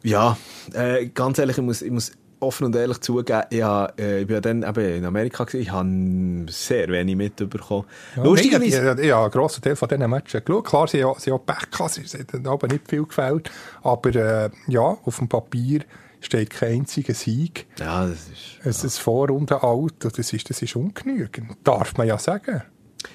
Ja, 0.04 0.38
äh, 0.74 1.08
ganz 1.08 1.38
ehrlich, 1.40 1.58
ich 1.58 1.64
muss, 1.64 1.82
ich 1.82 1.92
muss 1.92 2.12
offen 2.40 2.66
und 2.66 2.76
ehrlich 2.76 3.00
zugeben, 3.00 3.44
ich, 3.50 3.62
habe, 3.62 3.94
äh, 3.98 4.22
ich 4.22 4.28
bin 4.28 4.34
ja 4.36 4.42
dann 4.42 4.64
eben 4.64 4.98
in 4.98 5.06
Amerika 5.06 5.46
gewesen, 5.46 5.62
ich 5.62 5.72
habe 5.72 6.52
sehr 6.52 6.90
wenig 6.90 7.16
mitbekommen. 7.16 7.86
Ja, 8.18 8.24
Lustigerweise... 8.24 8.82
nein, 8.84 9.04
Ja, 9.06 9.22
einen 9.22 9.32
grossen 9.32 9.62
Teil 9.64 9.78
von 9.78 9.88
diesen 9.88 10.10
Matches 10.10 10.44
geschaut. 10.44 10.66
Klar, 10.66 10.88
sie 10.90 11.04
haben 11.04 11.12
auch 11.14 11.46
Pech 11.46 11.72
gehabt, 11.72 11.94
sie 11.94 12.18
haben 12.18 12.48
aber 12.48 12.68
nicht 12.68 12.90
viel 12.90 13.06
gefällt. 13.06 13.50
Aber 13.82 14.14
äh, 14.14 14.50
ja, 14.68 14.82
auf 14.82 15.18
dem 15.20 15.30
Papier 15.30 15.84
steht 16.26 16.50
kein 16.50 16.80
einziger 16.80 17.14
Sieg. 17.14 17.68
Ja, 17.80 18.08
das 18.08 18.30
ist... 18.30 18.60
Es 18.64 18.84
ist 18.84 18.98
Vorrunde 19.00 19.62
alt 19.64 20.06
und 20.06 20.18
das 20.18 20.34
ist, 20.34 20.50
das 20.50 20.62
ist 20.62 20.76
ungenügend. 20.76 21.58
Darf 21.64 21.96
man 21.98 22.08
ja 22.08 22.18
sagen. 22.18 22.64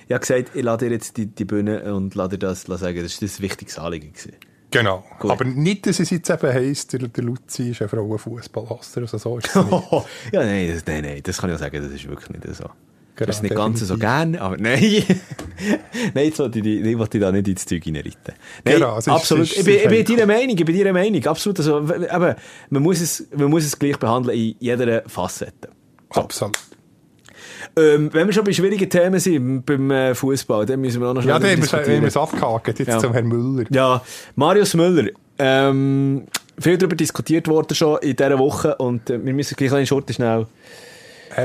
Ich 0.06 0.12
habe 0.12 0.20
gesagt, 0.20 0.50
ich 0.54 0.62
lade 0.62 0.86
dir 0.86 0.94
jetzt 0.94 1.16
die, 1.16 1.26
die 1.26 1.44
Bühne 1.44 1.94
und 1.94 2.14
lade 2.14 2.38
dir 2.38 2.46
das 2.46 2.62
sagen. 2.62 3.02
Das 3.02 3.20
war 3.20 3.28
das 3.28 3.40
wichtigste 3.40 3.80
Anliegen. 3.80 4.12
Gewesen. 4.12 4.36
Genau. 4.70 5.04
Gut. 5.18 5.30
Aber 5.30 5.44
nicht, 5.44 5.86
dass 5.86 5.98
es 5.98 6.10
jetzt 6.10 6.28
eben 6.28 6.52
heisst, 6.52 6.92
der, 6.92 7.08
der 7.08 7.24
Luzi 7.24 7.70
ist 7.70 7.80
ein 7.80 7.88
Frauenfußballhasser. 7.88 9.02
Also 9.02 9.18
so 9.18 9.38
ist 9.38 9.48
es 9.48 9.54
nicht. 9.64 9.92
ja, 10.32 10.44
nein, 10.44 10.70
das, 10.72 10.84
nein, 10.86 11.02
nein, 11.02 11.20
das 11.22 11.38
kann 11.38 11.50
ich 11.50 11.56
auch 11.56 11.60
sagen, 11.60 11.82
das 11.82 11.92
ist 11.92 12.06
wirklich 12.06 12.30
nicht 12.30 12.56
so. 12.56 12.68
Genau, 13.18 13.30
ist 13.30 13.42
nicht 13.42 13.54
ganz 13.54 13.80
so 13.80 13.96
definitiv. 13.96 14.32
gern, 14.32 14.36
aber 14.36 14.56
nein. 14.60 15.02
nein, 16.14 16.24
jetzt 16.24 16.38
wollte 16.38 16.58
ich, 16.60 16.62
die- 16.64 16.80
ich 16.80 16.98
wollte 16.98 17.18
da 17.18 17.32
nicht 17.32 17.48
ins 17.48 17.66
Zeug 17.66 17.82
reinreiten. 17.84 18.12
Nein, 18.64 18.74
Genau, 18.74 18.96
ist- 18.98 19.08
absolut. 19.08 19.44
ist 19.44 19.58
ich, 19.58 19.64
bin, 19.64 19.74
ich 19.76 20.06
bin 20.06 20.16
deiner 20.16 20.26
Meinung, 20.32 20.56
ich 20.56 20.64
bin 20.64 20.78
deiner 20.78 20.92
Meinung. 20.92 21.26
Absolut. 21.26 21.58
Also, 21.58 21.80
eben, 21.80 22.34
man, 22.70 22.82
muss 22.82 23.00
es, 23.00 23.26
man 23.36 23.50
muss 23.50 23.64
es 23.64 23.78
gleich 23.78 23.96
behandeln 23.98 24.38
in 24.38 24.54
jeder 24.60 25.02
Facette. 25.08 25.68
Absolut. 26.10 26.56
Ähm, 27.76 28.08
wenn 28.12 28.26
wir 28.26 28.32
schon 28.32 28.44
bei 28.44 28.52
schwierigen 28.52 28.88
Themen 28.88 29.20
sind, 29.20 29.64
beim 29.66 29.90
äh, 29.90 30.14
Fußball, 30.14 30.64
dann 30.66 30.80
müssen 30.80 31.00
wir 31.00 31.08
auch 31.08 31.14
noch 31.14 31.24
Ja, 31.24 31.36
schnell 31.38 31.56
dann 31.56 31.70
haben 31.72 32.00
wir 32.02 32.08
es 32.08 32.16
abgehakt. 32.16 32.78
Jetzt 32.78 32.88
Ja. 32.88 32.98
zum 32.98 33.12
Herrn 33.12 33.26
Müller. 33.26 33.66
Ja, 33.70 34.02
Marius 34.36 34.74
Müller. 34.74 35.10
Ähm, 35.38 36.24
viel 36.58 36.76
darüber 36.78 36.96
diskutiert 36.96 37.46
worden 37.46 37.74
schon 37.74 37.98
in 38.02 38.16
dieser 38.16 38.38
Woche 38.38 38.74
und 38.76 39.10
äh, 39.10 39.24
wir 39.24 39.32
müssen 39.32 39.54
gleich 39.56 39.72
ein 39.72 39.86
Schurte 39.86 40.12
schnell 40.12 40.46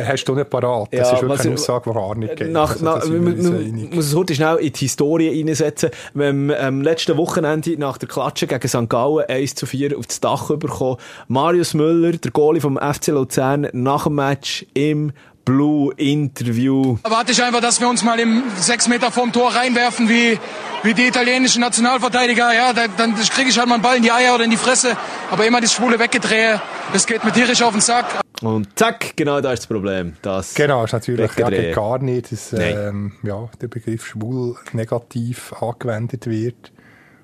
hast 0.01 0.25
du 0.25 0.35
nicht 0.35 0.49
parat? 0.49 0.89
Das 0.91 1.09
Ja, 1.09 1.15
ist 1.15 1.21
wirklich 1.21 1.41
eine 1.41 1.53
Aussage, 1.53 1.89
die 1.89 1.95
gar 1.95 2.15
nicht 2.15 2.35
geht. 2.35 2.51
Nach, 2.51 2.71
Also, 2.71 2.85
nach, 2.85 3.05
man, 3.07 3.89
muss 3.93 4.05
es 4.05 4.15
heute 4.15 4.35
schnell 4.35 4.57
in 4.57 4.73
die 4.73 4.79
Historie 4.79 5.29
reinsetzen. 5.29 5.89
Wir 6.13 6.27
haben 6.27 6.51
am 6.51 6.81
letzten 6.81 7.17
Wochenende 7.17 7.77
nach 7.77 7.97
der 7.97 8.09
Klatsche 8.09 8.47
gegen 8.47 8.67
St. 8.67 8.89
Gallen 8.89 9.25
1 9.27 9.55
zu 9.55 9.65
4 9.65 9.97
auf 9.97 10.07
das 10.07 10.19
Dach 10.19 10.49
bekommen. 10.57 10.97
Marius 11.27 11.73
Müller, 11.73 12.13
der 12.13 12.31
Goalie 12.31 12.61
vom 12.61 12.77
FC 12.77 13.07
Luzern, 13.07 13.67
nach 13.73 14.05
dem 14.05 14.15
Match 14.15 14.65
im 14.73 15.11
Blue-Interview. 15.45 16.97
Erwarte 17.03 17.31
ich 17.31 17.43
einfach, 17.43 17.61
dass 17.61 17.79
wir 17.79 17.89
uns 17.89 18.03
mal 18.03 18.19
im 18.19 18.43
sechs 18.57 18.87
Meter 18.87 19.11
vorm 19.11 19.31
Tor 19.31 19.53
reinwerfen, 19.55 20.09
wie, 20.09 20.39
wie 20.83 20.93
die 20.93 21.07
italienischen 21.07 21.61
Nationalverteidiger. 21.61 22.53
Ja, 22.53 22.73
da, 22.73 22.87
dann 22.87 23.15
kriege 23.15 23.49
ich 23.49 23.57
halt 23.57 23.67
mal 23.67 23.75
einen 23.75 23.83
Ball 23.83 23.97
in 23.97 24.03
die 24.03 24.11
Eier 24.11 24.35
oder 24.35 24.43
in 24.43 24.51
die 24.51 24.57
Fresse. 24.57 24.95
Aber 25.31 25.45
immer 25.45 25.61
das 25.61 25.73
schwule 25.73 25.99
Weggedrehe, 25.99 26.61
das 26.93 27.05
geht 27.05 27.23
mir 27.23 27.31
tierisch 27.31 27.61
auf 27.61 27.71
den 27.71 27.81
Sack. 27.81 28.05
Und 28.41 28.67
zack, 28.77 29.15
genau 29.15 29.39
da 29.41 29.53
ist 29.53 29.61
das 29.61 29.67
Problem. 29.67 30.13
Das 30.21 30.53
Genau, 30.53 30.83
ist 30.83 30.91
natürlich 30.91 31.31
ja, 31.37 31.49
gar 31.73 31.99
nicht, 31.99 32.31
dass 32.31 32.53
ähm, 32.53 33.13
ja, 33.23 33.49
der 33.61 33.67
Begriff 33.67 34.05
schwul 34.05 34.55
negativ 34.73 35.53
angewendet 35.53 36.27
wird. 36.27 36.71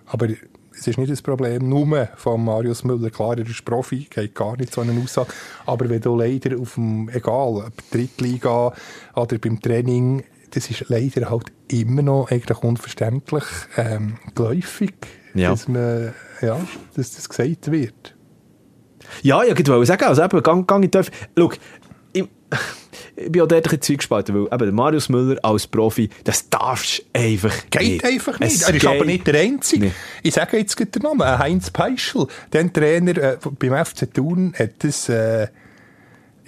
Aber 0.05 0.27
es 0.79 0.87
ist 0.87 0.97
nicht 0.97 1.11
das 1.11 1.21
Problem 1.21 1.67
nur 1.67 2.07
von 2.15 2.43
Marius 2.45 2.83
Müller. 2.83 3.09
Klar, 3.09 3.37
er 3.37 3.45
ist 3.45 3.65
Profi, 3.65 4.07
geht 4.09 4.33
gar 4.33 4.55
nicht 4.57 4.73
so 4.73 4.81
eine 4.81 4.99
Aussage. 5.01 5.29
Aber 5.65 5.89
wenn 5.89 5.99
du 6.01 6.15
leider 6.15 6.57
auf 6.59 6.75
dem, 6.75 7.09
egal, 7.09 7.65
ob 7.67 7.91
Drittliga 7.91 8.73
oder 9.15 9.37
beim 9.37 9.59
Training, 9.61 10.23
das 10.51 10.69
ist 10.69 10.85
leider 10.87 11.29
halt 11.29 11.51
immer 11.67 12.01
noch 12.01 12.31
eigentlich 12.31 12.57
unverständlich 12.63 13.43
ähm, 13.77 14.17
geläufig, 14.35 14.93
Ja. 15.33 15.51
dass, 15.51 15.67
man, 15.67 16.13
ja, 16.41 16.59
dass 16.95 17.15
das 17.15 17.27
gesagt 17.29 17.71
wird. 17.71 18.15
Ja, 19.21 19.43
ja, 19.43 19.53
ich 19.55 19.67
wollte 19.67 19.85
sagen, 19.85 20.05
also 20.05 20.23
eben, 20.23 20.41
gang, 20.43 20.67
gang 20.67 20.83
in 20.85 20.91
die. 20.91 21.01
Schau, 21.37 21.51
ich, 23.15 23.31
bin 23.31 23.41
auch 23.41 23.47
dort 23.47 23.71
ein 23.71 23.79
bisschen 23.79 23.97
gespalten, 23.97 24.35
weil 24.35 24.61
eben 24.61 24.75
Marius 24.75 25.09
Müller 25.09 25.37
als 25.43 25.67
Profi, 25.67 26.09
das 26.23 26.49
darfst 26.49 26.99
du 26.99 27.19
einfach 27.19 27.55
Geht 27.69 27.81
nicht. 27.81 28.05
einfach 28.05 28.39
nicht. 28.39 28.55
Es 28.55 28.61
er 28.63 28.75
ist 28.75 28.81
geht 28.81 28.89
aber 28.89 29.05
nicht 29.05 29.27
der 29.27 29.39
Einzige. 29.39 29.85
nicht. 29.85 29.95
Ich 30.23 30.33
sage 30.33 30.57
jetzt 30.57 30.75
gerade 30.75 30.91
den 30.91 31.01
Namen. 31.03 31.39
Heinz 31.39 31.69
Peischl, 31.69 32.27
der 32.53 32.71
Trainer 32.71 33.17
äh, 33.17 33.37
beim 33.57 33.85
FC 33.85 34.13
Thun, 34.13 34.53
hat 34.57 34.83
das 34.83 35.09
äh, 35.09 35.47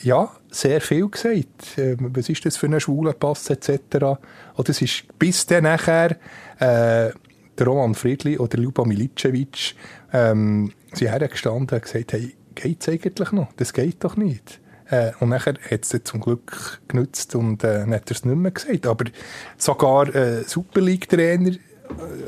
ja, 0.04 0.30
sehr 0.50 0.82
viel 0.82 1.08
gesagt. 1.10 1.78
Ähm, 1.78 2.12
was 2.14 2.30
ist 2.30 2.46
das 2.46 2.58
für 2.58 2.68
ein 2.68 2.80
schwuler 2.80 3.14
Pass 3.14 3.50
etc. 3.50 4.20
Und 4.56 4.70
das 4.70 4.82
ist 4.82 5.04
bis 5.20 5.46
dann 5.46 5.64
nachher 5.64 6.12
äh, 6.60 7.12
der 7.58 7.68
Roman 7.68 7.96
Friedli 7.96 8.38
oder 8.38 8.58
Ljuba 8.58 8.86
Milicevic 8.86 9.76
ähm, 10.14 10.74
sie 10.94 11.10
hergestanden 11.10 11.70
und 11.78 11.82
gesagt, 11.82 12.14
hey, 12.14 12.36
geht's 12.56 12.90
eigentlich 12.90 13.32
noch? 13.32 13.52
Das 13.58 13.74
geht 13.74 14.04
doch 14.04 14.18
nicht. 14.18 14.60
Äh, 14.92 15.12
und 15.20 15.30
nachher 15.30 15.56
hat 15.70 15.84
es 15.84 16.04
zum 16.04 16.20
Glück 16.20 16.82
genützt 16.88 17.34
und 17.36 17.64
äh, 17.64 17.86
hat 17.86 18.10
er 18.10 18.16
es 18.16 18.26
nicht 18.26 18.36
mehr 18.36 18.52
gesagt. 18.52 18.86
Aber 18.86 19.06
sogar 19.58 20.14
äh, 20.14 20.44
Super 20.44 20.82
League-Trainer, 20.82 21.52
äh, 21.52 21.58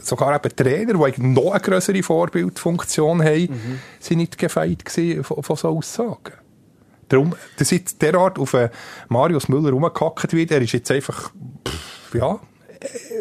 sogar 0.01 0.33
eben 0.33 0.55
Trainer, 0.55 0.93
die 0.93 1.21
noch 1.21 1.51
eine 1.51 1.59
größere 1.59 2.01
Vorbildfunktion 2.01 3.21
haben, 3.21 3.81
sind 3.99 4.17
nicht 4.17 4.37
gefeit 4.37 4.83
von, 5.23 5.43
von 5.43 5.55
so 5.57 5.67
Aussagen. 5.67 6.33
Darum, 7.09 7.35
dass 7.57 7.71
jetzt 7.71 8.01
derart 8.01 8.39
auf 8.39 8.53
äh, 8.53 8.69
Marius 9.09 9.49
Müller 9.49 9.71
rumgehackt 9.71 10.31
wird, 10.33 10.51
er 10.51 10.61
ist 10.61 10.71
jetzt 10.71 10.89
einfach, 10.89 11.31
pff, 11.67 12.15
ja, 12.15 12.39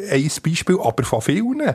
äh, 0.08 0.14
ein 0.14 0.30
Beispiel, 0.42 0.78
aber 0.80 1.02
von 1.02 1.20
vielen. 1.20 1.74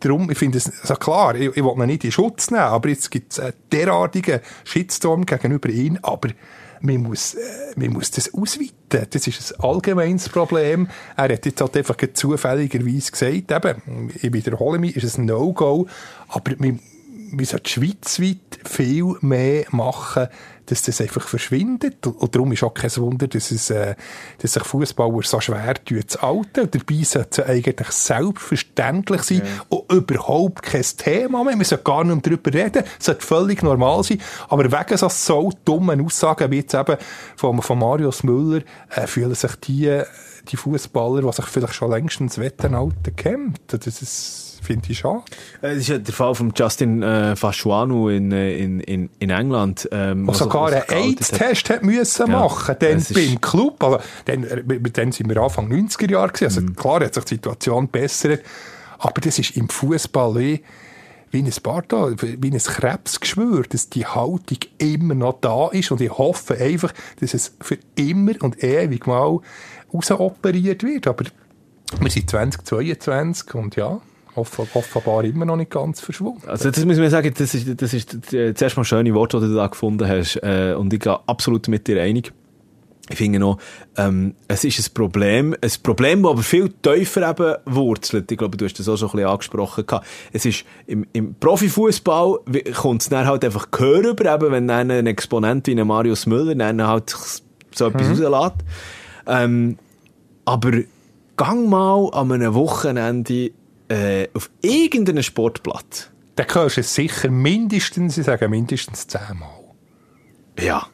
Darum, 0.00 0.30
ich 0.30 0.38
finde 0.38 0.58
es, 0.58 0.70
also 0.80 0.94
klar, 0.96 1.34
ich, 1.34 1.54
ich 1.54 1.62
will 1.62 1.74
ihn 1.78 1.86
nicht 1.86 2.04
in 2.04 2.12
Schutz 2.12 2.50
nehmen, 2.50 2.62
aber 2.62 2.88
jetzt 2.88 3.10
gibt 3.10 3.32
es 3.32 3.40
einen 3.40 3.52
derartigen 3.70 4.40
Shitstorm 4.64 5.26
gegenüber 5.26 5.68
ihm, 5.68 5.98
aber 6.02 6.30
man 6.80 7.02
muss, 7.02 7.34
äh, 7.34 7.38
man 7.76 7.92
muss 7.92 8.10
das 8.10 8.32
ausweiten. 8.32 9.06
Das 9.10 9.26
ist 9.26 9.52
ein 9.58 9.64
allgemeines 9.64 10.28
Problem. 10.28 10.88
Er 11.16 11.32
hat 11.32 11.46
jetzt 11.46 11.60
halt 11.60 11.76
einfach 11.76 11.96
zufälligerweise 12.12 13.10
gesagt, 13.10 13.50
eben, 13.50 14.10
ich 14.14 14.32
wiederhole 14.32 14.78
mich, 14.78 14.96
ist 14.96 15.04
es 15.04 15.18
ein 15.18 15.26
No-Go, 15.26 15.88
aber 16.28 16.52
man, 16.58 16.80
wir 17.32 17.46
sollten 17.46 17.68
schweizweit 17.68 18.58
viel 18.64 19.16
mehr 19.20 19.64
machen, 19.70 20.28
dass 20.66 20.82
das 20.82 21.00
einfach 21.00 21.26
verschwindet. 21.28 22.06
Und, 22.06 22.34
darum 22.34 22.52
ist 22.52 22.62
auch 22.62 22.72
kein 22.72 22.94
Wunder, 22.96 23.28
dass, 23.28 23.50
es, 23.50 23.70
äh, 23.70 23.94
dass 24.38 24.54
sich 24.54 24.64
Fußballer 24.64 25.22
so 25.22 25.40
schwer 25.40 25.74
tun 25.84 26.02
zu 26.06 26.22
alten. 26.22 26.70
Dabei 26.70 27.02
sollte 27.04 27.42
es 27.42 27.48
eigentlich 27.48 27.88
selbstverständlich 27.90 29.22
sein 29.22 29.42
und 29.68 29.92
überhaupt 29.92 30.62
kein 30.62 30.82
Thema 30.82 31.44
mehr. 31.44 31.58
Wir 31.58 31.64
sollten 31.64 31.84
gar 31.84 32.04
nicht 32.04 32.26
darüber 32.26 32.52
reden. 32.52 32.84
Es 32.98 33.06
sollte 33.06 33.26
völlig 33.26 33.62
normal 33.62 34.02
sein. 34.02 34.20
Aber 34.48 34.64
wegen 34.64 34.96
so, 34.96 35.08
so 35.08 35.52
dummen 35.64 36.04
Aussagen 36.04 36.50
wie 36.50 36.58
jetzt 36.58 36.74
eben 36.74 36.96
von, 37.36 37.60
von 37.60 37.78
Marius 37.78 38.22
Müller 38.22 38.62
äh, 38.90 39.06
fühlen 39.06 39.34
sich 39.34 39.54
die, 39.56 40.02
die 40.48 40.56
Fußballer, 40.56 41.22
die 41.22 41.32
sich 41.32 41.46
vielleicht 41.46 41.74
schon 41.74 41.90
längstens 41.90 42.38
Wettenalten 42.38 43.16
kämmt. 43.16 43.60
Das 43.66 43.86
ist, 43.86 44.43
finde 44.64 44.90
ich 44.90 44.98
schade. 44.98 45.22
Äh, 45.62 45.68
Das 45.70 45.76
ist 45.78 45.88
ja 45.88 45.98
der 45.98 46.12
Fall 46.14 46.34
von 46.34 46.52
Justin 46.56 47.02
äh, 47.02 47.36
Faschuanu 47.36 48.08
in, 48.08 48.32
äh, 48.32 48.56
in, 48.58 48.80
in, 48.80 49.10
in 49.18 49.30
England. 49.30 49.88
Ähm, 49.92 50.20
Und 50.22 50.28
was- 50.28 50.38
sogar 50.38 50.72
was 50.72 50.88
einen. 50.88 51.02
AIDS-Test 51.14 51.70
hat 51.70 51.82
müssen 51.82 52.26
Ja, 52.30 52.38
machen, 52.40 52.76
dann 52.78 53.04
beim 53.14 53.40
Club. 53.40 53.82
Also, 53.84 53.98
dann, 54.24 54.44
äh, 54.44 54.80
dann 54.92 55.12
sind 55.12 55.28
wir 55.28 55.36
Anfang 55.36 55.68
90er 55.70 56.10
Jahre 56.10 56.28
gewesen. 56.32 56.44
Also, 56.44 56.60
Mhm. 56.62 56.76
klar 56.76 57.00
hat 57.04 57.14
sich 57.14 57.24
die 57.24 57.34
Situation 57.34 57.88
bessert. 57.88 58.40
Aber 58.98 59.20
das 59.20 59.38
ist 59.38 59.56
im 59.56 59.68
Fußball 59.68 60.34
wie, 60.36 60.62
wie 61.30 61.38
ein 61.42 61.50
Sparta, 61.52 62.10
wie 62.20 62.50
ein 62.50 62.58
Krebsgeschwür, 62.58 63.64
dass 63.68 63.90
die 63.90 64.06
Haltung 64.06 64.58
immer 64.78 65.14
noch 65.14 65.40
da 65.40 65.68
ist. 65.68 65.90
Und 65.90 66.00
ich 66.00 66.10
hoffe 66.16 66.54
einfach, 66.56 66.92
dass 67.20 67.34
es 67.34 67.54
für 67.60 67.76
immer 67.96 68.32
und 68.40 68.62
ewig 68.62 69.06
mal 69.06 69.40
rausoperiert 69.92 70.82
wird. 70.84 71.06
Aber 71.08 71.24
wir 72.00 72.10
sind 72.10 72.30
2022 72.30 73.54
und 73.54 73.76
ja, 73.76 74.00
off 74.36 74.58
offenbar 74.74 75.24
immer 75.24 75.44
noch 75.44 75.56
nicht 75.56 75.70
ganz 75.70 76.00
verschwunden. 76.00 76.48
Also 76.48 76.70
das 76.70 76.84
muss 76.84 76.98
man 76.98 77.10
sagen, 77.10 77.32
das 77.36 77.54
ist, 77.54 77.80
das 77.80 77.94
ist 77.94 78.32
äh, 78.32 78.54
zuerst 78.54 78.76
mal 78.76 78.84
schöne 78.84 79.14
Worte, 79.14 79.40
die 79.40 79.46
du 79.46 79.54
da 79.54 79.66
gefunden 79.66 80.08
hast. 80.08 80.36
Äh, 80.36 80.74
und 80.78 80.92
ich 80.92 81.00
gehe 81.00 81.18
absolut 81.26 81.68
mit 81.68 81.86
dir 81.86 82.00
einig. 82.02 82.32
Ich 83.10 83.18
finde 83.18 83.38
noch, 83.38 83.58
ähm, 83.98 84.34
es 84.48 84.64
ist 84.64 84.78
ein 84.78 84.94
Problem, 84.94 85.54
ein 85.60 85.70
Problem, 85.82 86.22
das 86.22 86.32
aber 86.32 86.42
viel 86.42 86.70
tiefer 86.70 87.28
eben 87.28 87.56
wurzelt. 87.66 88.32
Ich 88.32 88.38
glaube, 88.38 88.56
du 88.56 88.64
hast 88.64 88.78
das 88.78 88.88
auch 88.88 88.96
schon 88.96 89.10
ein 89.10 89.16
bisschen 89.16 89.30
angesprochen. 89.30 89.86
gehabt. 89.86 90.06
Es 90.32 90.46
ist, 90.46 90.64
im, 90.86 91.06
im 91.12 91.34
Profifußball 91.34 92.38
kommt 92.74 93.02
es 93.02 93.10
dann 93.10 93.26
halt 93.26 93.44
einfach 93.44 93.70
Gehör 93.70 94.08
über, 94.08 94.34
eben, 94.34 94.50
wenn 94.50 94.68
dann 94.68 94.90
ein 94.90 95.06
Exponent 95.06 95.66
wie 95.66 95.78
ein 95.78 95.86
Marius 95.86 96.24
Müller 96.24 96.54
dann 96.54 96.86
halt 96.86 97.14
so 97.74 97.88
etwas 97.88 98.08
rauslässt. 98.08 98.64
Ähm, 99.26 99.78
aber 100.46 100.70
gang 101.36 101.68
mal 101.68 102.08
an 102.12 102.32
einem 102.32 102.54
Wochenende 102.54 103.50
äh, 103.88 104.28
auf 104.34 104.50
irgendeinen 104.62 105.22
Sportplatz. 105.22 106.10
Dann 106.36 106.46
hörst 106.52 106.76
du 106.76 106.80
es 106.80 106.94
sicher 106.94 107.30
mindestens, 107.30 108.18
ich 108.18 108.26
sage 108.26 108.48
mindestens 108.48 109.06
zehnmal. 109.06 109.60
Ja. 110.58 110.86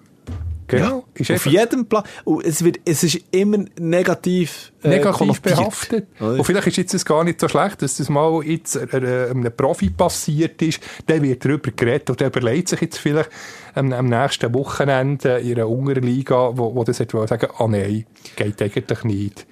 Genau. 0.71 1.05
Ist 1.15 1.31
Auf 1.33 1.47
jedem 1.47 1.87
Plan. 1.87 2.05
Und 2.25 2.45
es, 2.45 2.65
wird, 2.65 2.79
es 2.85 3.03
ist 3.03 3.21
immer 3.33 3.65
negativ, 3.79 4.73
äh, 4.85 4.89
negativ 4.89 5.43
behaftet. 5.43 6.07
Oder? 6.21 6.35
Und 6.35 6.45
vielleicht 6.45 6.69
ist 6.69 6.77
jetzt 6.77 6.95
das 6.95 7.05
gar 7.05 7.25
nicht 7.25 7.41
so 7.41 7.49
schlecht, 7.49 7.83
dass 7.83 7.97
das 7.97 8.09
mal 8.09 8.41
jetzt 8.45 8.77
äh, 8.77 8.85
äh, 8.99 9.31
einem 9.31 9.53
Profi 9.57 9.91
passiert 9.91 10.63
ist. 10.63 10.81
Der 11.09 11.23
wird 11.23 11.45
darüber 11.45 11.73
geredet 11.73 12.11
und 12.11 12.21
der 12.21 12.29
überlegt 12.29 12.69
sich 12.69 12.81
jetzt 12.83 12.99
vielleicht 12.99 13.31
am, 13.75 13.93
am 13.93 14.07
nächsten 14.07 14.55
Wochenende 14.55 15.39
in 15.41 15.57
einer 15.57 15.69
unteren 15.69 16.05
Liga, 16.05 16.57
wo, 16.57 16.75
wo 16.75 16.85
das 16.85 16.99
sagen, 16.99 17.49
ah 17.59 17.67
nein, 17.67 18.07
geht 18.37 18.63
eigentlich 18.63 19.05
nicht. 19.05 19.47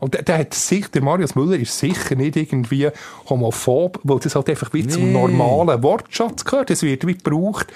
Und 0.00 0.14
der, 0.14 0.22
der 0.22 0.38
hat 0.38 0.54
sich, 0.54 0.86
der 0.88 1.02
Marius 1.02 1.34
Müller 1.34 1.56
ist 1.58 1.78
sicher 1.78 2.14
nicht 2.14 2.36
irgendwie 2.36 2.88
homophob, 3.28 4.00
weil 4.04 4.18
das 4.20 4.34
halt 4.34 4.48
einfach 4.48 4.72
wie 4.72 4.86
zum 4.86 5.06
Nee. 5.06 5.12
normalen 5.12 5.82
Wortschatz 5.82 6.44
gehört. 6.44 6.70
Das 6.70 6.82
wird 6.82 7.06
wie 7.06 7.14
gebraucht. 7.16 7.66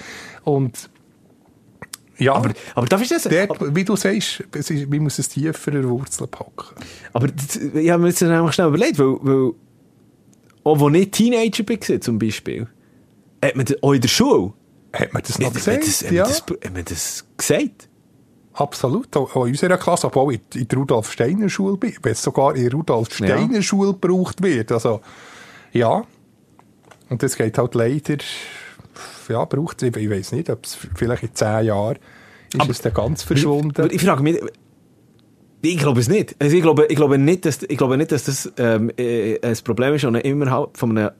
Und 0.44 0.88
ja, 2.18 2.34
Aber, 2.34 2.52
aber 2.74 2.86
darf 2.86 3.02
ich 3.02 3.08
das? 3.08 3.24
dort, 3.24 3.74
wie 3.74 3.84
du 3.84 3.96
sagst, 3.96 4.44
es 4.54 4.70
ist, 4.70 4.88
man 4.88 5.00
muss 5.00 5.18
es 5.18 5.28
tiefer 5.28 5.72
in 5.72 5.82
der 5.82 5.90
Wurzel 5.90 6.26
packen. 6.28 6.76
Aber 7.12 7.26
das, 7.26 7.56
ich 7.56 7.90
habe 7.90 8.02
mir 8.02 8.08
jetzt 8.10 8.22
einfach 8.22 8.52
schnell 8.52 8.68
überlegt, 8.68 8.98
weil, 8.98 9.16
weil 9.22 9.52
auch 10.64 10.80
als 10.80 10.94
ich 10.96 11.10
Teenager 11.10 11.64
war, 11.68 12.00
zum 12.00 12.18
Beispiel, 12.18 12.68
hat 13.44 13.56
man 13.56 13.64
das, 13.66 13.82
auch 13.82 13.92
in 13.92 14.00
der 14.00 14.08
Schule, 14.08 14.52
Hat 14.92 15.12
man 15.12 15.22
das 15.22 15.38
noch 15.38 15.46
hat 15.48 15.54
man 15.54 15.64
gesagt? 15.80 15.86
das, 15.86 16.04
hat 16.04 16.12
ja, 16.12 16.22
man 16.22 16.30
das, 16.30 16.40
hat 16.64 16.74
man 16.74 16.84
das 16.84 17.24
gesagt? 17.36 17.88
Absolut. 18.54 19.16
Auch 19.16 19.46
in 19.46 19.52
unserer 19.52 19.78
Klasse, 19.78 20.06
aber 20.06 20.20
auch 20.22 20.30
in, 20.30 20.40
der 20.54 20.78
Rudolf-Steiner-Schule, 20.78 21.78
wenn 21.80 22.12
es 22.12 22.22
sogar 22.22 22.54
in 22.54 22.62
der 22.64 22.72
Rudolf-Steiner-Schule 22.72 23.92
gebraucht 23.92 24.42
wird. 24.42 24.72
Also, 24.72 25.00
ja. 25.72 26.04
Und 27.08 27.22
das 27.22 27.36
geht 27.36 27.58
halt 27.58 27.74
leider, 27.74 28.16
ja, 29.28 29.44
braucht 29.44 29.82
es, 29.82 29.96
ich 29.96 30.10
weiß 30.10 30.32
nicht, 30.32 30.50
ob 30.50 30.64
es 30.64 30.76
vielleicht 30.94 31.22
in 31.22 31.34
zehn 31.34 31.66
Jahren 31.66 31.96
ist 32.52 32.60
Aber- 32.60 32.70
es 32.70 32.80
dann 32.80 32.94
ganz 32.94 33.22
verschwunden. 33.22 33.88
Ich 33.90 34.02
frage 34.02 34.22
mich, 34.22 34.40
ich 35.62 35.78
glaube 35.78 36.00
es 36.00 36.08
nicht. 36.08 36.34
Also 36.38 36.56
ich 36.56 36.62
glaube, 36.62 36.86
ich 36.86 36.96
glaube 36.96 37.18
nicht, 37.18 37.44
dass, 37.44 37.62
ich 37.62 37.78
glaube 37.78 37.96
nicht, 37.96 38.10
dass 38.12 38.24
das 38.24 38.52
ähm, 38.58 38.90
äh, 38.96 39.38
ein 39.42 39.56
Problem 39.64 39.94
ist 39.94 40.04
und 40.04 40.16
innerhalb 40.16 40.76
von 40.76 40.98
einem 40.98 41.10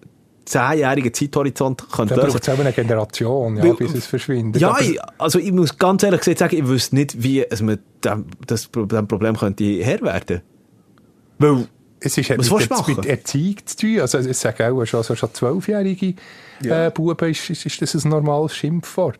zehnjährigen 0.44 1.12
Zeithorizont 1.14 1.85
könnte 1.92 2.14
Da 2.14 2.22
lösen. 2.22 2.33
braucht 2.38 2.48
es 2.48 2.55
auch 2.55 2.59
eine 2.61 2.72
Generation, 2.72 3.57
ja, 3.57 3.64
Weil- 3.64 3.74
bis 3.74 3.94
es 3.94 4.07
verschwindet. 4.07 4.61
Ja, 4.61 4.76
ich, 4.81 4.98
also 5.18 5.38
ich 5.38 5.52
muss 5.52 5.76
ganz 5.78 6.02
ehrlich 6.02 6.20
gesagt 6.20 6.38
sagen, 6.38 6.57
ich 6.57 6.66
wüsste 6.66 6.94
nicht, 6.96 7.22
wie 7.22 7.42
es 7.44 7.62
mit 7.62 7.81
dem, 8.05 8.26
das, 8.46 8.70
dem 8.72 9.09
Problem 9.09 9.37
könnte 9.37 9.64
Herr 9.83 10.00
werden. 10.02 10.42
Weil, 11.38 11.66
Es 12.00 12.18
ist, 12.18 12.31
Was 12.31 12.37
mit, 12.38 12.50
willst 12.50 12.52
du 12.52 12.59
der- 12.68 12.76
machen? 12.78 12.94
mit 12.96 13.07
Erziehung 13.07 13.57
zu 13.64 13.76
tun. 13.76 14.00
Also, 14.00 14.18
ich 14.18 14.37
sage 14.37 14.72
auch, 14.72 14.85
schon, 14.85 14.98
also 14.98 15.14
schon 15.14 15.33
zwölfjährige 15.33 16.14
Ja. 16.62 16.87
äh, 16.87 16.90
Buben 16.90 17.31
ist, 17.31 17.48
ist, 17.50 17.64
ist 17.66 17.81
das 17.94 18.05
ein 18.05 18.11
normales 18.11 18.55
Schimpfwort. 18.57 19.18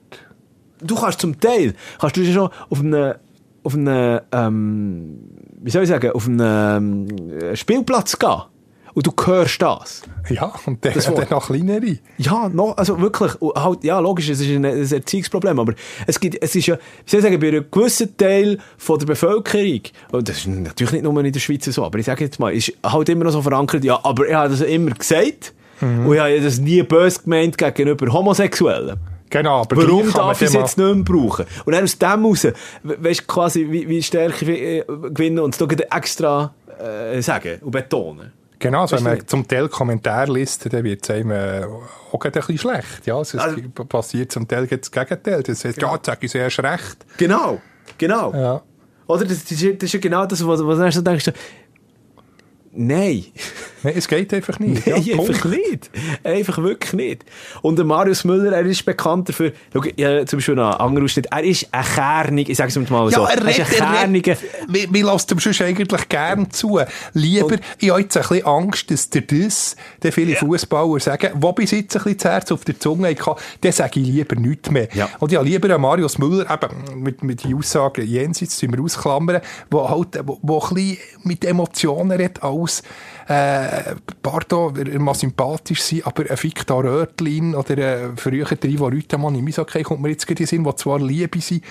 du 0.85 0.94
kannst 0.96 1.20
zum 1.20 1.38
Teil, 1.40 1.74
kannst 2.00 2.16
du 2.16 2.24
schon 2.24 2.50
auf 2.68 2.80
einem, 2.80 3.14
auf 3.62 3.74
einem, 3.74 4.20
ähm, 4.32 5.18
wie 5.62 5.70
soll 5.70 5.85
ich 5.85 5.88
sagen, 5.88 6.11
auf 6.11 6.26
einem 6.26 7.06
ähm, 7.08 7.56
Spielplatz 7.56 8.18
gehen. 8.18 8.42
Und 8.94 9.07
du 9.07 9.12
hörst 9.24 9.62
das. 9.62 10.02
Ja, 10.28 10.52
und 10.66 10.85
dann, 10.85 10.92
Das 10.92 11.09
Wort. 11.11 11.31
noch 11.31 11.46
kleinere. 11.46 11.98
Ja, 12.18 12.48
no, 12.48 12.72
also 12.72 13.00
wirklich, 13.00 13.35
und 13.40 13.55
halt, 13.62 13.85
ja, 13.85 13.98
logisch, 13.98 14.28
es 14.28 14.40
ist 14.40 14.48
ein, 14.50 14.64
ein 14.64 14.90
Erziehungsproblem, 14.92 15.59
aber 15.59 15.72
es 16.07 16.20
gibt, 16.20 16.42
es 16.42 16.55
ist 16.55 16.66
ja, 16.66 16.76
wie 16.76 17.11
soll 17.11 17.20
ich 17.20 17.24
sagen, 17.24 17.40
bei 17.40 17.48
einem 17.48 17.64
gewissen 17.70 18.16
Teil 18.16 18.59
von 18.76 18.98
der 18.98 19.07
Bevölkerung, 19.07 19.81
und 20.12 20.28
das 20.28 20.38
ist 20.38 20.46
natürlich 20.48 20.92
nicht 20.92 21.05
nur 21.05 21.24
in 21.24 21.33
der 21.33 21.40
Schweiz 21.40 21.64
so, 21.64 21.85
aber 21.85 21.98
ich 21.98 22.07
sage 22.07 22.24
jetzt 22.24 22.38
mal, 22.38 22.52
ist 22.52 22.72
halt 22.85 23.09
immer 23.09 23.24
noch 23.24 23.33
so 23.33 23.40
verankert, 23.42 23.83
ja, 23.85 23.98
aber 24.02 24.28
ich 24.28 24.35
habe 24.35 24.50
das 24.50 24.61
immer 24.61 24.90
gesagt, 24.90 25.55
und 25.81 26.12
ich 26.14 26.20
habe 26.20 26.40
das 26.40 26.59
nie 26.59 26.83
böse 26.83 27.22
gemeint 27.22 27.59
gegenüber 27.59 28.12
Homosexuellen. 28.12 29.00
Genau, 29.31 29.62
aber 29.62 29.76
Warum 29.78 30.12
darf 30.12 30.40
ich 30.42 30.48
es 30.48 30.52
jetzt 30.55 30.76
nicht 30.78 30.94
mehr 30.94 31.02
brauchen? 31.05 31.46
Und 31.64 31.72
dann 31.72 31.85
aus 31.85 31.96
dem 31.98 32.24
raus, 32.26 32.44
we- 32.44 32.96
weisst 33.00 33.22
du 33.22 33.24
quasi, 33.26 33.66
wie, 33.70 33.88
wie 33.88 34.02
Stärke 34.02 34.44
äh, 34.52 34.85
gewinnen 34.87 35.38
und 35.38 35.59
es 35.61 35.81
extra 35.90 36.52
äh, 36.78 37.20
sagen 37.22 37.59
und 37.62 37.70
betonen. 37.70 38.31
Genau, 38.62 38.83
also 38.83 38.96
wenn 38.96 39.03
man 39.03 39.27
zum 39.27 39.46
Teil 39.48 39.68
Kommentar 39.68 40.29
liest, 40.29 40.72
dann 40.72 40.85
wird 40.85 41.03
es 41.03 41.11
einem 41.11 41.33
äh, 41.33 41.64
auch 42.12 42.25
ein 42.25 42.31
bisschen 42.31 42.59
schlecht. 42.59 43.05
Ja, 43.07 43.20
es 43.20 43.35
ist, 43.35 43.40
Also- 43.40 43.61
passiert 43.88 44.31
zum 44.31 44.46
Teil 44.46 44.68
das 44.68 44.88
Gegenteil. 44.88 45.42
Das 45.42 45.64
heißt, 45.64 45.83
ja, 45.83 45.92
jetzt 45.92 46.07
sage 46.07 46.27
ich 46.27 46.31
sehr 46.31 46.46
recht. 46.46 47.05
Genau, 47.16 47.61
genau. 47.98 48.33
Ja. 48.33 48.62
Oder 49.09 49.25
das, 49.25 49.42
das, 49.44 49.61
ist, 49.61 49.92
ja 49.92 49.98
genau 49.98 50.27
das, 50.27 50.46
was, 50.46 50.64
was 50.64 50.94
du 50.94 51.03
denkst, 51.03 51.33
nein, 52.70 53.25
Nein, 53.83 53.95
es 53.97 54.09
geht 54.09 54.33
einfach 54.33 54.59
nicht. 54.59 54.87
nein, 54.87 55.03
ja, 55.03 55.18
einfach 55.18 55.42
Punkt. 55.42 55.59
nicht. 55.59 55.90
Einfach 56.23 56.59
wirklich 56.59 56.92
nicht. 56.92 57.25
Und 57.62 57.77
der 57.77 57.85
Marius 57.85 58.25
Müller, 58.25 58.53
er 58.53 58.64
ist 58.64 58.85
bekannt 58.85 59.29
dafür, 59.29 59.53
schau, 59.73 59.83
ja, 59.97 60.25
zum 60.27 60.38
Beispiel 60.38 60.55
noch 60.55 60.79
anderer 60.79 61.05
Ausschnitt, 61.05 61.27
er 61.31 61.45
ist 61.45 61.68
ein 61.71 61.85
Kernig, 61.85 62.49
ich 62.49 62.57
sage 62.57 62.68
es 62.68 62.90
mal 62.90 63.11
so, 63.11 63.25
er, 63.25 63.47
ist 63.49 63.61
ein 63.61 63.66
Kerniger, 63.66 64.37
Wir, 64.68 64.92
wir 64.92 65.05
lassen 65.05 65.29
dem 65.29 65.38
sonst 65.38 65.62
eigentlich 65.62 66.09
gern 66.09 66.51
zu. 66.51 66.81
Lieber, 67.12 67.57
ich 67.79 67.90
habe 67.90 68.01
jetzt 68.01 68.16
ein 68.16 68.23
bisschen 68.23 68.47
Angst, 68.47 68.90
dass 68.90 69.11
der 69.11 69.23
das, 69.23 69.77
der 70.03 70.12
viele 70.12 70.37
Fußballer 70.37 71.01
sagen, 71.01 71.31
wo 71.35 71.53
bis 71.53 71.71
jetzt 71.73 71.97
ein 71.97 72.03
bisschen 72.03 72.18
das 72.18 72.25
Herz 72.25 72.53
auf 72.53 72.64
der 72.64 72.79
Zunge 72.79 73.09
hatte, 73.09 73.37
dann 73.61 73.73
sage 73.73 74.01
ich 74.01 74.07
lieber 74.07 74.37
nichts 74.37 74.71
mehr. 74.71 74.88
Ja. 74.95 75.09
Und 75.18 75.33
ich 75.33 75.38
habe 75.38 75.49
lieber 75.49 75.68
einen 75.68 75.83
Marius 75.83 76.18
Müller, 76.18 76.47
eben 76.51 77.03
mit, 77.03 77.23
mit 77.23 77.45
den 77.45 77.57
Aussagen 77.57 78.07
jenseits, 78.07 78.59
die 78.59 78.71
wir 78.71 78.81
ausklammern, 78.81 79.40
wo 79.71 79.88
halt, 79.88 80.21
wo, 80.25 80.38
wo 80.42 80.61
ein 80.61 80.75
bisschen 80.75 80.99
mit 81.25 81.45
Emotionen 81.45 82.12
redet, 82.12 82.42
als, 82.42 82.83
äh, 83.28 83.94
pardon, 84.22 84.76
er 84.76 84.98
mag 84.98 85.16
sympathisch 85.16 85.82
sein, 85.82 86.02
aber 86.04 86.30
ein 86.30 86.42
Victor 86.42 86.85
Röthlin 86.85 87.54
oder 87.54 87.76
ein 87.76 88.16
früher 88.16 88.46
Ivo 88.64 88.87
Rütemann 88.87 89.35
im 89.35 89.46
Eishockey 89.46 89.82
kommt 89.82 90.02
mir 90.02 90.11
jetzt 90.11 90.26
gerade 90.26 90.42
in 90.42 90.46
Sinn, 90.46 90.64
die 90.64 90.76
zwar 90.76 91.00
Liebe 91.00 91.40
sind, 91.40 91.62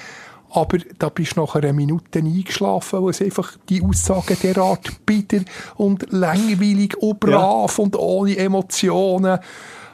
aber 0.54 0.80
da 1.00 1.10
bist 1.10 1.38
du 1.38 1.42
nach 1.42 1.56
einer 1.56 1.74
Minute 1.74 2.20
eingeschlafen, 2.20 3.04
weil 3.04 3.12
es 3.12 3.22
einfach 3.22 3.56
die 3.70 3.82
Aussagen 3.82 4.38
derart 4.42 5.06
bitter 5.06 5.42
und 5.76 6.12
langweilig 6.12 6.98
und 6.98 7.20
brav 7.20 7.80
und 7.80 7.96
ohne 7.96 8.38
Emotionen. 8.38 9.40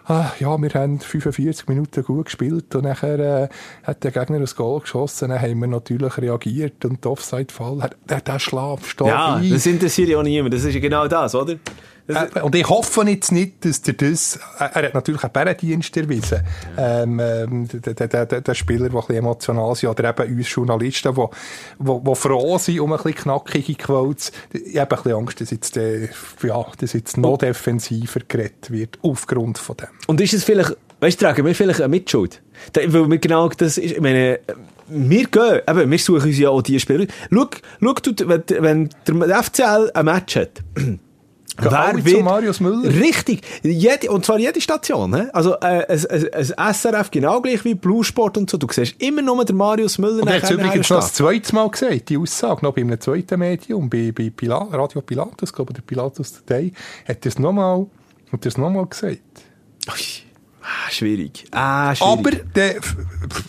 Ah, 0.09 0.31
ja, 0.39 0.57
wir 0.57 0.69
haben 0.69 1.01
45 1.01 1.67
Minuten 1.67 2.01
gut 2.01 2.25
gespielt 2.25 2.73
und 2.75 2.85
nachher 2.85 3.19
äh, 3.19 3.49
hat 3.83 4.05
der 4.05 4.11
Gegner 4.11 4.37
ein 4.37 4.45
Goal 4.55 4.79
geschossen, 4.79 5.29
dann 5.29 5.41
haben 5.41 5.59
wir 5.59 5.67
natürlich 5.67 6.17
reagiert 6.17 6.85
und 6.85 7.03
der 7.03 7.11
Offside-Fall, 7.11 7.89
der, 8.09 8.21
der 8.21 8.39
schlafst 8.39 9.01
da 9.01 9.05
ja, 9.05 9.35
ein. 9.35 9.49
das 9.49 9.65
interessiert 9.65 10.07
ja 10.07 10.17
auch 10.17 10.23
niemand, 10.23 10.53
das 10.53 10.63
ist 10.63 10.75
ja 10.75 10.79
genau 10.79 11.09
das, 11.09 11.35
oder? 11.35 11.55
Äh, 12.07 12.41
und 12.41 12.55
ich 12.55 12.67
hoffe 12.69 13.03
jetzt 13.07 13.31
nicht, 13.31 13.65
dass 13.65 13.81
der 13.81 13.95
das, 13.95 14.37
äh, 14.59 14.69
er 14.73 14.83
hat 14.83 14.93
natürlich 14.93 15.23
einen 15.23 15.33
Bärendienst 15.33 15.95
erwiesen, 15.97 16.41
ähm, 16.77 17.19
ähm, 17.19 17.67
der, 17.67 17.93
der, 17.93 18.25
der, 18.25 18.41
der 18.41 18.53
Spieler, 18.53 18.89
der 18.89 18.95
ein 18.95 18.99
bisschen 19.01 19.15
emotional 19.15 19.75
sind, 19.75 19.89
oder 19.89 20.09
eben 20.09 20.37
uns 20.37 20.53
Journalisten, 20.53 21.13
die, 21.13 21.25
die, 21.79 21.99
die 22.03 22.15
froh 22.15 22.57
sind 22.57 22.79
um 22.79 22.93
ein 22.93 22.97
bisschen 22.97 23.15
knackige 23.15 23.75
Quotes. 23.75 24.31
Ich 24.53 24.77
habe 24.77 24.95
ein 24.95 25.03
bisschen 25.03 25.17
Angst, 25.17 25.41
dass 25.41 25.51
jetzt, 25.51 25.77
äh, 25.77 26.09
ja, 26.43 26.65
dass 26.79 26.93
jetzt 26.93 27.17
noch 27.17 27.37
defensiver 27.37 28.21
geredet 28.27 28.71
wird, 28.71 28.97
aufgrund 29.01 29.57
von 29.57 29.77
dem. 29.77 29.89
Und 30.07 30.21
ist 30.21 30.33
es 30.33 30.43
vielleicht, 30.43 30.77
weißt 31.01 31.21
du, 31.21 31.25
tragen 31.25 31.45
wir 31.45 31.55
vielleicht 31.55 31.81
eine 31.81 31.89
Mitschuld? 31.89 32.41
Weil 32.73 33.09
wir 33.09 33.17
genau 33.17 33.49
das 33.49 33.77
ist, 33.77 33.91
ich 33.91 34.01
meine, 34.01 34.39
wir 34.87 35.25
gehen, 35.25 35.61
eben, 35.67 35.91
wir 35.91 35.99
suchen 35.99 36.27
uns 36.27 36.39
ja 36.39 36.49
auch 36.49 36.61
die 36.61 36.79
Spieler. 36.79 37.05
Schau, 37.29 37.49
schau 37.81 37.93
wenn, 38.25 38.43
wenn 38.59 38.89
der 39.27 39.43
FCL 39.43 39.91
ein 39.93 40.05
Match 40.05 40.37
hat, 40.37 40.63
alle 41.57 42.03
zu 42.03 42.19
Marius 42.19 42.59
Müller? 42.59 42.89
Richtig. 42.89 43.41
Jede, 43.63 44.11
und 44.11 44.25
zwar 44.25 44.37
jede 44.39 44.61
Station. 44.61 45.15
He? 45.15 45.27
Also 45.33 45.55
äh, 45.55 45.85
ein, 45.87 46.55
ein, 46.57 46.73
SRF 46.73 47.11
genau 47.11 47.41
gleich 47.41 47.63
wie 47.65 47.75
Blue 47.75 48.03
Sport 48.03 48.37
und 48.37 48.49
so. 48.49 48.57
Du 48.57 48.67
siehst 48.71 48.95
immer 49.01 49.21
nur 49.21 49.43
den 49.43 49.55
Marius 49.55 49.97
Müller 49.97 50.21
Und 50.21 50.27
er 50.27 50.41
hat 50.41 50.51
übrigens 50.51 50.89
noch 50.89 50.97
das 50.97 51.13
zweite 51.13 51.53
Mal 51.55 51.69
gesagt, 51.69 52.09
die 52.09 52.17
Aussage, 52.17 52.65
noch 52.65 52.73
bei 52.73 52.81
einem 52.81 52.99
zweiten 52.99 53.39
Medium, 53.39 53.89
bei, 53.89 54.11
bei 54.11 54.29
Pila 54.29 54.67
Radio 54.71 55.01
Pilatus, 55.01 55.53
glaube 55.53 55.71
ich, 55.71 55.75
der 55.75 55.83
Pilatus 55.83 56.33
Today, 56.33 56.71
hat 57.07 57.25
er 57.25 57.29
es 57.29 57.39
nochmal, 57.39 57.87
hat 58.31 58.57
nochmal 58.57 58.85
gesagt. 58.85 59.21
Ah, 59.87 60.91
schwierig. 60.91 61.45
Ah, 61.51 61.95
schwierig. 61.95 62.11
Aber 62.11 62.31
der, 62.31 62.75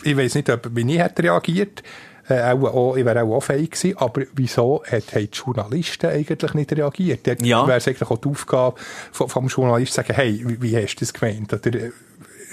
ich 0.03 0.15
weiß 0.15 0.35
nicht, 0.35 0.49
ob, 0.49 0.69
wie 0.73 0.93
ich 0.93 0.99
hätte 0.99 1.23
reagiert 1.23 1.83
äh, 2.29 2.41
auch, 2.41 2.63
auch, 2.63 2.95
ich 2.95 3.05
wäre 3.05 3.23
auch 3.23 3.35
auch 3.37 3.41
fähig 3.43 3.71
gewesen, 3.71 3.97
aber 3.97 4.21
wieso 4.33 4.83
hat, 4.85 5.13
haben 5.15 5.29
die 5.31 5.37
Journalisten 5.37 6.07
eigentlich 6.07 6.53
nicht 6.53 6.71
reagiert? 6.73 7.27
Dort 7.27 7.41
Ja. 7.45 7.67
wäre 7.67 7.77
es 7.77 7.87
eigentlich 7.87 8.09
auch 8.09 8.17
die 8.17 8.29
Aufgabe 8.29 8.79
vom, 9.11 9.29
vom 9.29 9.47
Journalisten 9.47 9.95
zu 9.95 10.01
sagen, 10.01 10.13
hey, 10.13 10.43
wie, 10.45 10.61
wie 10.61 10.77
hast 10.77 10.95
du 10.95 10.99
das 10.99 11.13
gemeint? 11.13 11.51
Oder 11.53 11.73
äh, 11.73 11.91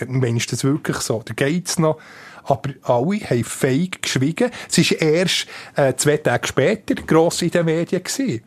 meinst 0.06 0.50
du 0.50 0.56
das 0.56 0.64
wirklich 0.64 0.96
so? 0.98 1.16
Oder 1.20 1.34
geht's 1.34 1.78
noch? 1.78 1.98
Aber 2.44 2.70
alle 2.82 3.18
haben 3.20 3.44
fake 3.44 4.02
geschwiegen. 4.02 4.50
Es 4.70 4.78
war 4.78 5.00
erst 5.00 5.46
äh, 5.74 5.94
zwei 5.96 6.16
Tage 6.18 6.46
später 6.46 6.94
gross 6.94 7.42
in 7.42 7.50
den 7.50 7.64
Medien. 7.66 8.02
Gewesen. 8.02 8.42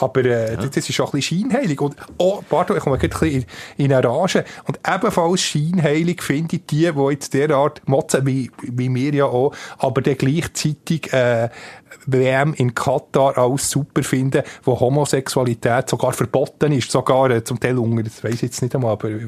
Aber 0.00 0.24
äh, 0.24 0.56
das 0.56 0.76
ist 0.76 0.92
schon 0.92 1.06
ein 1.06 1.12
bisschen 1.12 1.50
scheinheilig. 1.50 1.80
Und, 1.80 1.96
oh, 2.18 2.40
pardon, 2.48 2.76
ich 2.76 2.82
komme 2.82 2.98
gerade 2.98 3.14
ein 3.14 3.20
bisschen 3.20 3.46
in, 3.76 3.84
in 3.86 3.92
eine 3.92 4.08
Rage. 4.08 4.44
Und 4.66 4.78
ebenfalls 4.86 5.40
scheinheilig 5.40 6.22
finde 6.22 6.56
ich 6.56 6.66
die, 6.66 6.90
die 6.92 7.10
jetzt 7.10 7.34
derart 7.34 7.82
motzen, 7.86 8.26
wie, 8.26 8.50
wie 8.62 8.94
wir 8.94 9.14
ja 9.14 9.24
auch, 9.24 9.52
aber 9.78 10.02
dann 10.02 10.16
gleichzeitig 10.16 11.12
äh, 11.12 11.48
WM 12.06 12.54
in 12.54 12.74
Katar 12.74 13.36
alles 13.38 13.70
super 13.70 14.02
finden, 14.02 14.42
wo 14.62 14.78
Homosexualität 14.78 15.88
sogar 15.88 16.12
verboten 16.12 16.72
ist, 16.72 16.90
sogar 16.90 17.30
äh, 17.30 17.44
zum 17.44 17.58
Teil 17.58 17.78
unter, 17.78 18.02
das 18.02 18.22
weiss 18.22 18.34
ich 18.34 18.42
jetzt 18.42 18.62
nicht 18.62 18.74
einmal, 18.74 18.92
aber 18.92 19.08
äh, 19.08 19.18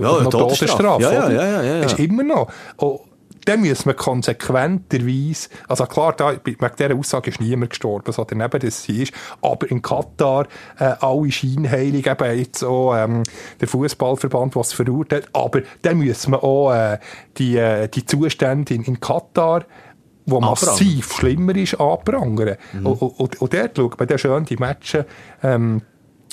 Ja, 0.00 0.22
noch 0.22 0.30
Todesstrafe. 0.30 1.02
Ja, 1.02 1.12
ja, 1.12 1.30
ja, 1.30 1.42
ja, 1.44 1.62
ja, 1.62 1.76
ja. 1.78 1.84
Ist 1.84 1.98
immer 1.98 2.22
noch. 2.22 2.48
Oh, 2.78 3.00
dann 3.44 3.60
müssen 3.60 3.86
wir 3.86 3.94
konsequenterweise, 3.94 5.48
also 5.68 5.86
klar, 5.86 6.14
da, 6.14 6.34
wegen 6.44 6.70
dieser 6.78 6.94
Aussage 6.94 7.30
ist 7.30 7.40
niemand 7.40 7.70
gestorben, 7.70 8.12
so 8.12 8.24
daneben 8.24 8.60
das 8.60 8.82
sie 8.82 9.02
ist, 9.02 9.12
aber 9.42 9.70
in 9.70 9.82
Katar, 9.82 10.46
äh, 10.78 10.94
alle 11.00 11.30
Scheinheilig, 11.30 12.06
eben 12.06 12.38
jetzt 12.38 12.62
auch, 12.64 12.96
ähm, 12.96 13.22
der 13.60 13.68
Fußballverband, 13.68 14.56
was 14.56 14.72
verurteilt, 14.72 15.28
aber 15.32 15.62
dann 15.82 15.98
müssen 15.98 16.32
wir 16.32 16.42
auch, 16.42 16.72
äh, 16.72 16.98
die, 17.38 17.56
äh, 17.56 17.88
die 17.88 18.04
Zustände 18.04 18.74
in, 18.74 18.82
in 18.82 19.00
Katar, 19.00 19.64
wo 20.26 20.40
massiv 20.40 21.12
schlimmer 21.14 21.56
ist, 21.56 21.80
anprangern. 21.80 22.56
Mhm. 22.72 22.86
Und, 22.86 23.02
und, 23.02 23.40
und 23.40 23.54
dort 23.54 23.76
schaut 23.76 23.98
man 23.98 24.08
dann 24.08 24.18
schön 24.18 24.44
die 24.44 24.56
Matches, 24.56 25.04
ähm, 25.42 25.82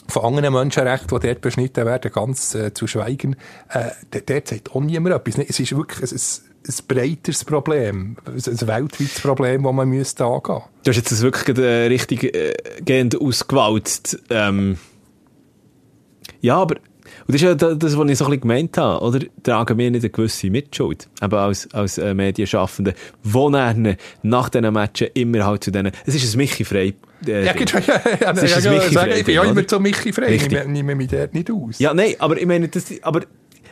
von 0.08 0.24
anderen 0.24 0.53
Menschenrechten, 0.53 1.20
die 1.20 1.28
dort 1.28 1.41
beschnitten 1.41 1.86
werden, 1.86 2.12
ganz 2.12 2.53
äh, 2.56 2.74
zu 2.74 2.88
schweigen, 2.88 3.36
äh, 3.70 3.89
dort 4.28 4.47
sagt 4.47 4.72
auch 4.76 4.82
niemand 4.82 5.16
etwas. 5.16 5.43
Es 5.47 5.60
ist 5.60 5.76
wirklich 5.76 6.12
ein, 6.12 6.18
ein, 6.18 6.45
ein 6.68 6.88
breiteres 6.88 7.43
Problem, 7.43 8.18
ein, 8.26 8.36
weltweites 8.36 9.20
Problem, 9.22 9.63
das 9.63 9.74
man 9.74 9.89
müsste 9.89 10.26
angehen 10.26 10.55
müsste. 10.55 10.70
Du 10.84 10.89
hast 10.89 10.97
jetzt 10.97 11.11
das 11.11 11.22
wirklich 11.22 11.57
äh, 11.57 11.88
richtig 11.88 12.24
äh, 12.24 12.53
gehend 12.84 13.20
ausgewalzt. 13.20 14.20
Ähm, 14.30 14.78
ja, 16.41 16.57
aber 16.57 16.76
und 17.28 17.34
das 17.34 17.41
ist 17.41 17.41
ja 17.41 17.55
das, 17.55 17.97
was 17.97 18.09
ich 18.09 18.18
so 18.18 18.26
ein 18.26 18.32
bisschen 18.32 18.41
gemeint 18.41 18.78
habe, 18.78 19.03
oder? 19.03 19.20
Tragen 19.41 19.78
wir 19.78 19.89
nicht 19.89 20.03
eine 20.03 20.09
gewisse 20.11 20.49
Mitschuld, 20.49 21.07
eben 21.22 21.34
als, 21.34 21.72
als 21.74 21.97
äh, 21.97 22.13
Medienschaffende, 22.13 22.93
wo 23.24 23.49
dann 23.49 23.95
nach 24.22 24.49
diesen 24.49 24.72
Matchen 24.72 25.07
immer 25.16 25.45
halt 25.45 25.63
zu 25.63 25.72
denen, 25.72 25.91
es 26.05 26.13
ist 26.13 26.34
ein 26.34 26.38
Michi 26.38 26.63
frei. 26.63 26.93
Äh, 27.26 27.45
ja, 27.45 27.55
ja, 27.55 27.80
ja, 27.80 28.01
ja, 28.22 28.32
es 28.32 28.43
ist 28.43 28.63
ja, 28.63 28.72
ein 28.72 28.78
Michi 28.78 28.93
frei. 28.93 29.20
Ich 29.20 29.26
bin 29.26 29.36
ja 29.36 29.43
immer 29.43 29.63
so 29.68 29.80
Michi 29.80 30.13
frei, 30.13 30.36
ich 30.36 30.49
nehme 30.49 30.93
mich 30.93 31.07
dort 31.07 31.34
nicht 31.34 31.49
aus. 31.49 31.80
Ja, 31.80 31.93
nein, 31.93 32.13
aber 32.20 32.38
ich 32.38 32.45
meine, 32.45 32.68
das, 32.68 32.86
aber 33.01 33.22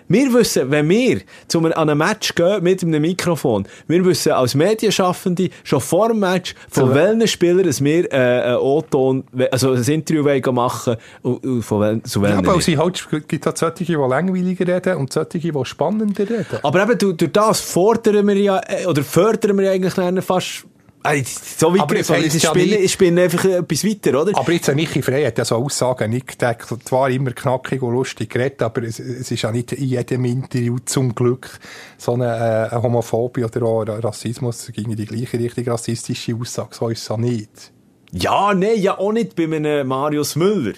wir 0.07 0.33
wissen, 0.33 0.69
wenn 0.71 0.89
wir 0.89 1.21
zu 1.47 1.59
einem, 1.59 1.73
an 1.73 1.89
einem 1.89 1.97
Match 1.97 2.35
gehen 2.35 2.63
mit 2.63 2.83
einem 2.83 3.01
Mikrofon, 3.01 3.67
wir 3.87 4.05
wissen 4.05 4.31
als 4.31 4.55
Medienschaffende 4.55 5.49
schon 5.63 5.81
vor 5.81 6.09
dem 6.09 6.19
Match, 6.19 6.55
von 6.69 6.89
so, 6.89 6.95
welchen 6.95 7.27
Spielern 7.27 7.63
dass 7.63 7.83
wir 7.83 8.11
äh, 8.11 8.17
einen 8.17 8.57
O-Ton, 8.57 9.23
also 9.51 9.71
ein 9.73 9.83
Interview 9.83 10.51
machen 10.51 10.97
und, 11.21 11.61
von 11.63 11.81
wel, 11.81 12.03
zu 12.03 12.21
welchen 12.21 12.43
ja, 12.43 12.51
aber 12.51 12.59
es 12.59 12.67
halt, 12.67 13.27
gibt 13.27 13.45
halt 13.45 13.57
solche, 13.57 13.83
die 13.83 13.93
langweiliger 13.93 14.67
reden 14.67 14.97
und 14.97 15.13
solche, 15.13 15.39
die 15.39 15.51
spannender 15.63 16.29
reden. 16.29 16.45
Aber 16.61 16.83
eben, 16.83 16.97
durch, 16.97 17.17
durch 17.17 17.31
das 17.31 17.61
fordern 17.61 18.27
wir 18.27 18.37
ja, 18.37 18.61
äh, 18.67 18.85
oder 18.85 19.03
fördern 19.03 19.57
wir 19.57 19.71
eigentlich 19.71 20.23
fast 20.23 20.65
so 21.03 21.73
wie 21.73 21.79
aber 21.79 22.03
so, 22.03 22.13
ich, 22.15 22.41
spinne, 22.41 22.77
ich 22.77 22.93
spinne 22.93 23.23
einfach 23.23 23.43
etwas 23.45 23.85
weiter, 23.85 24.21
oder? 24.21 24.37
Aber 24.37 24.51
jetzt, 24.51 24.73
Michi 24.73 25.01
Frey 25.01 25.25
hat 25.25 25.37
ja 25.37 25.43
so 25.43 25.57
Aussagen 25.57 26.11
nicht 26.11 26.27
gedacht, 26.27 26.65
zwar 26.85 27.09
immer 27.09 27.31
knackig 27.31 27.81
und 27.81 27.93
lustig 27.93 28.29
geredet, 28.29 28.61
aber 28.61 28.83
es, 28.83 28.99
es 28.99 29.29
ist 29.29 29.41
ja 29.41 29.51
nicht 29.51 29.73
in 29.73 29.85
jedem 29.85 30.25
Interview 30.25 30.77
zum 30.85 31.13
Glück 31.13 31.59
so 31.97 32.13
eine, 32.13 32.69
äh, 32.71 32.75
Homophobie 32.75 33.43
oder 33.43 33.63
auch 33.63 33.85
Rassismus 33.85 34.71
gegen 34.73 34.95
die 34.95 35.05
gleiche 35.05 35.37
richtig 35.37 35.67
rassistische 35.67 36.35
Aussage, 36.35 36.73
so 36.73 36.89
ist 36.89 37.01
es 37.01 37.07
ja 37.09 37.17
nicht. 37.17 37.71
Ja, 38.11 38.53
nein, 38.53 38.79
ja 38.79 38.97
auch 38.97 39.11
nicht 39.11 39.35
bei 39.35 39.43
einem 39.43 39.87
Marius 39.87 40.35
Müller. 40.35 40.73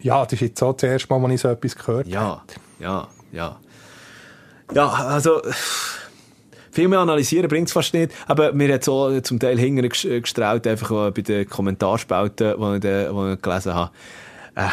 Ja, 0.00 0.24
das 0.24 0.34
ist 0.34 0.40
jetzt 0.40 0.58
so 0.58 0.72
das 0.72 0.82
erste 0.82 1.12
Mal, 1.12 1.22
wenn 1.22 1.30
ich 1.30 1.40
so 1.40 1.48
etwas 1.48 1.76
gehört 1.76 2.06
ja, 2.06 2.20
habe. 2.20 2.42
Ja, 2.78 3.08
ja, 3.32 3.56
ja. 3.56 3.60
Ja, 4.74 4.88
also 4.88 5.40
viel 6.76 6.88
mehr 6.88 7.00
analysieren 7.00 7.48
bringt 7.48 7.68
es 7.68 7.72
fast 7.72 7.94
nicht. 7.94 8.12
Aber 8.26 8.52
mir 8.52 8.72
hat 8.72 8.84
so 8.84 9.20
zum 9.20 9.38
Teil 9.40 9.58
hinten 9.58 9.88
gestrahlt, 9.88 10.66
einfach 10.66 11.10
bei 11.10 11.22
den 11.22 11.48
Kommentarspalten, 11.48 12.54
die 12.56 12.74
ich, 12.76 12.80
die 12.80 13.32
ich 13.32 13.42
gelesen 13.42 13.74
habe. 13.74 13.90
Äh, 14.54 14.68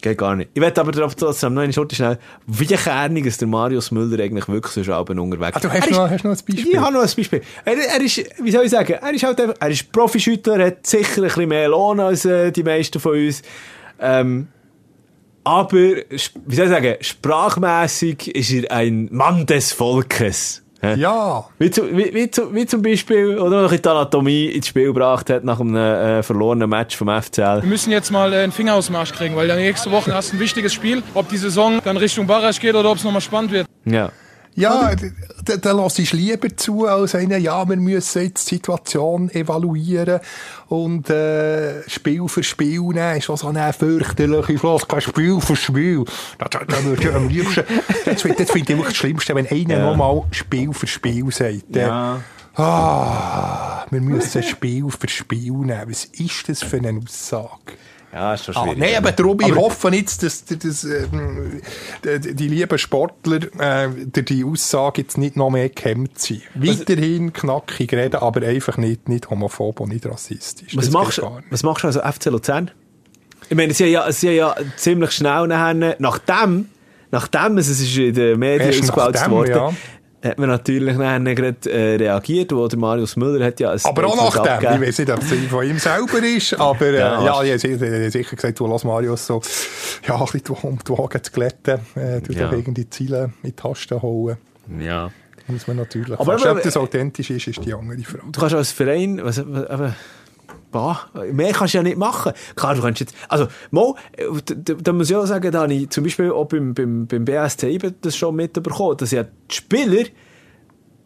geht 0.00 0.18
gar 0.18 0.36
nicht. 0.36 0.50
Ich 0.54 0.60
werde 0.60 0.80
aber 0.80 0.92
darauf 0.92 1.14
trotzdem 1.14 1.54
noch 1.54 1.62
eine 1.62 1.72
Schurte 1.72 1.96
schnell, 1.96 2.18
wie 2.46 2.66
kernig 2.66 3.26
ist 3.26 3.40
der 3.40 3.48
Marius 3.48 3.90
Müller 3.90 4.22
eigentlich 4.22 4.46
wirklich 4.48 4.86
so 4.86 4.92
Abend 4.92 5.18
unterwegs. 5.18 5.56
Ah, 5.56 5.60
du 5.60 5.70
hast, 5.70 5.90
noch, 5.90 6.10
hast 6.10 6.24
noch 6.24 6.30
ein 6.30 6.38
Beispiel? 6.46 6.72
Ich 6.72 6.76
habe 6.76 6.92
noch 6.92 7.00
ein 7.02 7.10
Beispiel. 7.16 7.42
Er, 7.64 7.76
er, 7.76 8.00
ist, 8.00 8.22
wie 8.42 8.50
soll 8.50 8.64
ich 8.64 8.70
sagen, 8.70 8.92
er 8.92 9.14
ist 9.14 9.24
halt 9.24 9.40
einfach, 9.40 9.56
er 9.58 9.70
ist 9.70 9.90
Profischüttler, 9.90 10.66
hat 10.66 10.86
sicher 10.86 11.22
ein 11.22 11.24
bisschen 11.24 11.48
mehr 11.48 11.68
Lohn 11.68 12.00
als 12.00 12.24
äh, 12.24 12.52
die 12.52 12.62
meisten 12.62 13.00
von 13.00 13.12
uns. 13.12 13.42
Ähm, 13.98 14.48
aber, 15.42 15.78
wie 15.78 16.54
soll 16.54 16.66
ich 16.66 16.70
sagen, 16.70 16.94
sprachmäßig 17.00 18.34
ist 18.34 18.52
er 18.52 18.70
ein 18.70 19.08
Mann 19.10 19.46
des 19.46 19.72
Volkes. 19.72 20.63
Ja. 20.96 21.44
Wie, 21.58 21.70
zu, 21.70 21.96
wie, 21.96 22.14
wie, 22.14 22.30
zu, 22.30 22.54
wie 22.54 22.66
zum 22.66 22.82
Beispiel, 22.82 23.38
oder 23.38 23.62
noch 23.62 23.72
die 23.72 23.88
Anatomie 23.88 24.46
ins 24.46 24.68
Spiel 24.68 24.86
gebracht 24.86 25.30
hat 25.30 25.44
nach 25.44 25.60
einem 25.60 25.76
äh, 25.76 26.22
verlorenen 26.22 26.68
Match 26.68 26.96
vom 26.96 27.08
FCL. 27.08 27.62
Wir 27.62 27.68
müssen 27.68 27.90
jetzt 27.90 28.10
mal 28.10 28.32
äh, 28.32 28.38
einen 28.38 28.52
Finger 28.52 28.74
aus 28.74 28.86
dem 28.86 28.96
Arsch 28.96 29.12
kriegen, 29.12 29.36
weil 29.36 29.48
dann 29.48 29.58
nächste 29.58 29.90
Woche 29.90 30.14
hast 30.14 30.32
du 30.32 30.36
ein 30.36 30.40
wichtiges 30.40 30.72
Spiel. 30.72 31.02
Ob 31.14 31.28
die 31.28 31.38
Saison 31.38 31.80
dann 31.84 31.96
Richtung 31.96 32.26
Barrage 32.26 32.60
geht 32.60 32.74
oder 32.74 32.90
ob 32.90 32.98
es 32.98 33.04
nochmal 33.04 33.20
spannend 33.20 33.52
wird. 33.52 33.66
Ja. 33.84 34.10
Ja, 34.56 34.92
da, 35.44 35.56
da 35.56 35.72
lasse 35.72 36.02
ich 36.02 36.12
lieber 36.12 36.56
zu, 36.56 36.86
als 36.86 37.14
einen, 37.14 37.42
ja, 37.42 37.68
wir 37.68 37.76
müssen 37.76 38.22
jetzt 38.22 38.50
die 38.50 38.56
Situation 38.56 39.28
evaluieren 39.30 40.20
und 40.68 41.10
äh, 41.10 41.88
Spiel 41.88 42.28
für 42.28 42.42
Spiel 42.42 42.80
nehmen. 42.80 43.16
Ist 43.16 43.30
auch 43.30 43.38
so 43.38 43.48
eine 43.48 43.72
fürchterliche 43.72 44.58
Floskel, 44.58 45.00
Spiel 45.00 45.40
für 45.40 45.56
Spiel. 45.56 46.04
Da, 46.38 46.46
da, 46.48 46.64
da 46.64 46.84
würde 46.84 47.02
ich 47.02 47.14
am 47.14 47.28
liebsten, 47.28 47.64
das, 48.04 48.22
das 48.22 48.22
finde 48.22 48.38
ich 48.44 48.68
wirklich 48.68 48.86
das 48.86 48.96
Schlimmste, 48.96 49.34
wenn 49.34 49.48
einer 49.48 49.78
ja. 49.78 49.90
nochmal 49.90 50.22
Spiel 50.30 50.72
für 50.72 50.86
Spiel 50.86 51.30
sagt. 51.32 51.74
Ja. 51.74 52.20
Ah, 52.56 53.84
wir 53.90 54.00
müssen 54.00 54.42
Spiel 54.44 54.86
für 54.88 55.08
Spiel 55.08 55.52
nehmen. 55.52 55.84
Was 55.88 56.04
ist 56.04 56.48
das 56.48 56.62
für 56.62 56.76
eine 56.76 57.00
Aussage? 57.04 57.74
Ja, 58.14 58.34
ist 58.34 58.44
schon 58.44 58.54
schwierig. 58.54 58.76
Ah, 58.76 58.78
nein, 58.78 58.94
aber 58.96 59.10
darum, 59.10 59.40
ich 59.40 59.54
hoffe 59.56 59.88
jetzt, 59.88 60.22
dass, 60.22 60.44
dass, 60.44 60.58
dass 60.58 60.84
äh, 60.84 62.20
die, 62.20 62.34
die 62.34 62.48
lieben 62.48 62.78
Sportler 62.78 63.40
äh, 63.58 63.88
die 64.06 64.44
Aussage 64.44 65.02
jetzt 65.02 65.18
nicht 65.18 65.36
noch 65.36 65.50
mehr 65.50 65.68
gehemmt 65.68 66.20
sind. 66.20 66.42
Weiterhin 66.54 67.32
knackig 67.32 67.92
reden, 67.92 68.16
aber 68.16 68.46
einfach 68.46 68.76
nicht, 68.76 69.08
nicht 69.08 69.30
homophob 69.30 69.80
und 69.80 69.88
nicht 69.88 70.06
rassistisch. 70.06 70.76
Was, 70.76 70.92
machst, 70.92 71.20
was 71.50 71.64
machst 71.64 71.82
du 71.82 71.88
also 71.88 72.00
FC 72.02 72.26
Luzern? 72.26 72.70
Ich 73.48 73.56
meine, 73.56 73.74
sie 73.74 73.84
haben 73.84 73.90
ja, 73.90 74.12
sie 74.12 74.28
haben 74.28 74.36
ja 74.36 74.56
ziemlich 74.76 75.10
schnell 75.10 75.48
nachher, 75.48 75.96
nachdem, 75.98 76.68
nachdem 77.10 77.58
es 77.58 77.68
ist 77.68 77.96
in 77.96 78.14
den 78.14 78.38
Medien 78.38 78.80
ausgebaut 78.80 79.28
worden, 79.28 79.50
ja 79.50 79.72
hat 80.24 80.38
man 80.38 80.48
natürlich 80.48 80.96
dann 80.96 81.24
gerade 81.24 81.70
äh, 81.70 81.96
reagiert, 81.96 82.52
wo 82.52 82.66
der 82.66 82.78
Marius 82.78 83.16
Müller 83.16 83.44
hat 83.44 83.60
ja 83.60 83.72
ein 83.72 83.80
Aber 83.84 84.06
auch 84.06 84.16
nach 84.16 84.58
dem, 84.58 84.82
ich 84.82 84.88
weiß 84.88 84.98
nicht, 84.98 85.10
ob 85.10 85.22
es 85.22 85.32
von 85.50 85.66
ihm 85.66 85.78
selber 85.78 86.22
ist, 86.22 86.54
aber 86.54 86.86
äh, 86.86 86.98
ja, 86.98 87.42
ja, 87.42 87.54
ich 87.54 87.64
habe 87.64 88.10
sicher 88.10 88.36
gesagt, 88.36 88.58
du 88.58 88.66
lass 88.66 88.84
Marius 88.84 89.26
so 89.26 89.42
ja, 90.06 90.16
ein 90.16 90.24
bisschen 90.24 90.56
um 90.62 90.78
die 90.78 90.92
Wagen 90.92 91.22
zu 91.22 91.32
glätten, 91.32 91.80
äh, 91.94 92.20
du 92.20 92.32
ja. 92.32 92.50
wegen 92.50 92.74
die 92.74 92.88
Ziele 92.88 93.32
in 93.42 93.50
die 93.50 93.52
Tasten 93.52 94.00
holen. 94.00 94.38
Ja. 94.80 95.10
Muss 95.46 95.66
man 95.66 95.76
natürlich. 95.76 96.18
Aber, 96.18 96.34
aber 96.34 96.52
ob 96.52 96.62
das 96.62 96.76
authentisch 96.76 97.28
ist, 97.28 97.46
ist 97.48 97.64
die 97.64 97.74
andere 97.74 97.98
Frage. 97.98 98.24
Du 98.32 98.40
kannst 98.40 98.54
als 98.54 98.72
Verein, 98.72 99.20
was, 99.22 99.38
aber, 99.38 99.94
Bah, 100.74 101.08
mehr 101.30 101.52
kannst 101.52 101.72
du 101.72 101.78
ja 101.78 101.84
nicht 101.84 101.96
machen. 101.96 102.32
Klar, 102.56 102.74
du 102.74 102.82
kannst 102.82 102.98
jetzt, 102.98 103.14
also, 103.28 103.46
mal, 103.70 103.94
da, 104.44 104.92
muss 104.92 105.08
ich 105.08 105.14
auch 105.14 105.24
sagen, 105.24 105.52
da 105.52 105.62
habe 105.62 105.72
ich 105.72 105.88
zum 105.90 106.02
Beispiel 106.02 106.32
auch 106.32 106.46
beim, 106.46 106.74
beim, 106.74 107.06
beim 107.06 107.24
BSC 107.24 107.78
das 108.00 108.16
schon 108.16 108.34
mitbekommen, 108.34 108.96
dass 108.96 109.12
ja 109.12 109.22
die 109.22 109.54
Spieler 109.54 110.06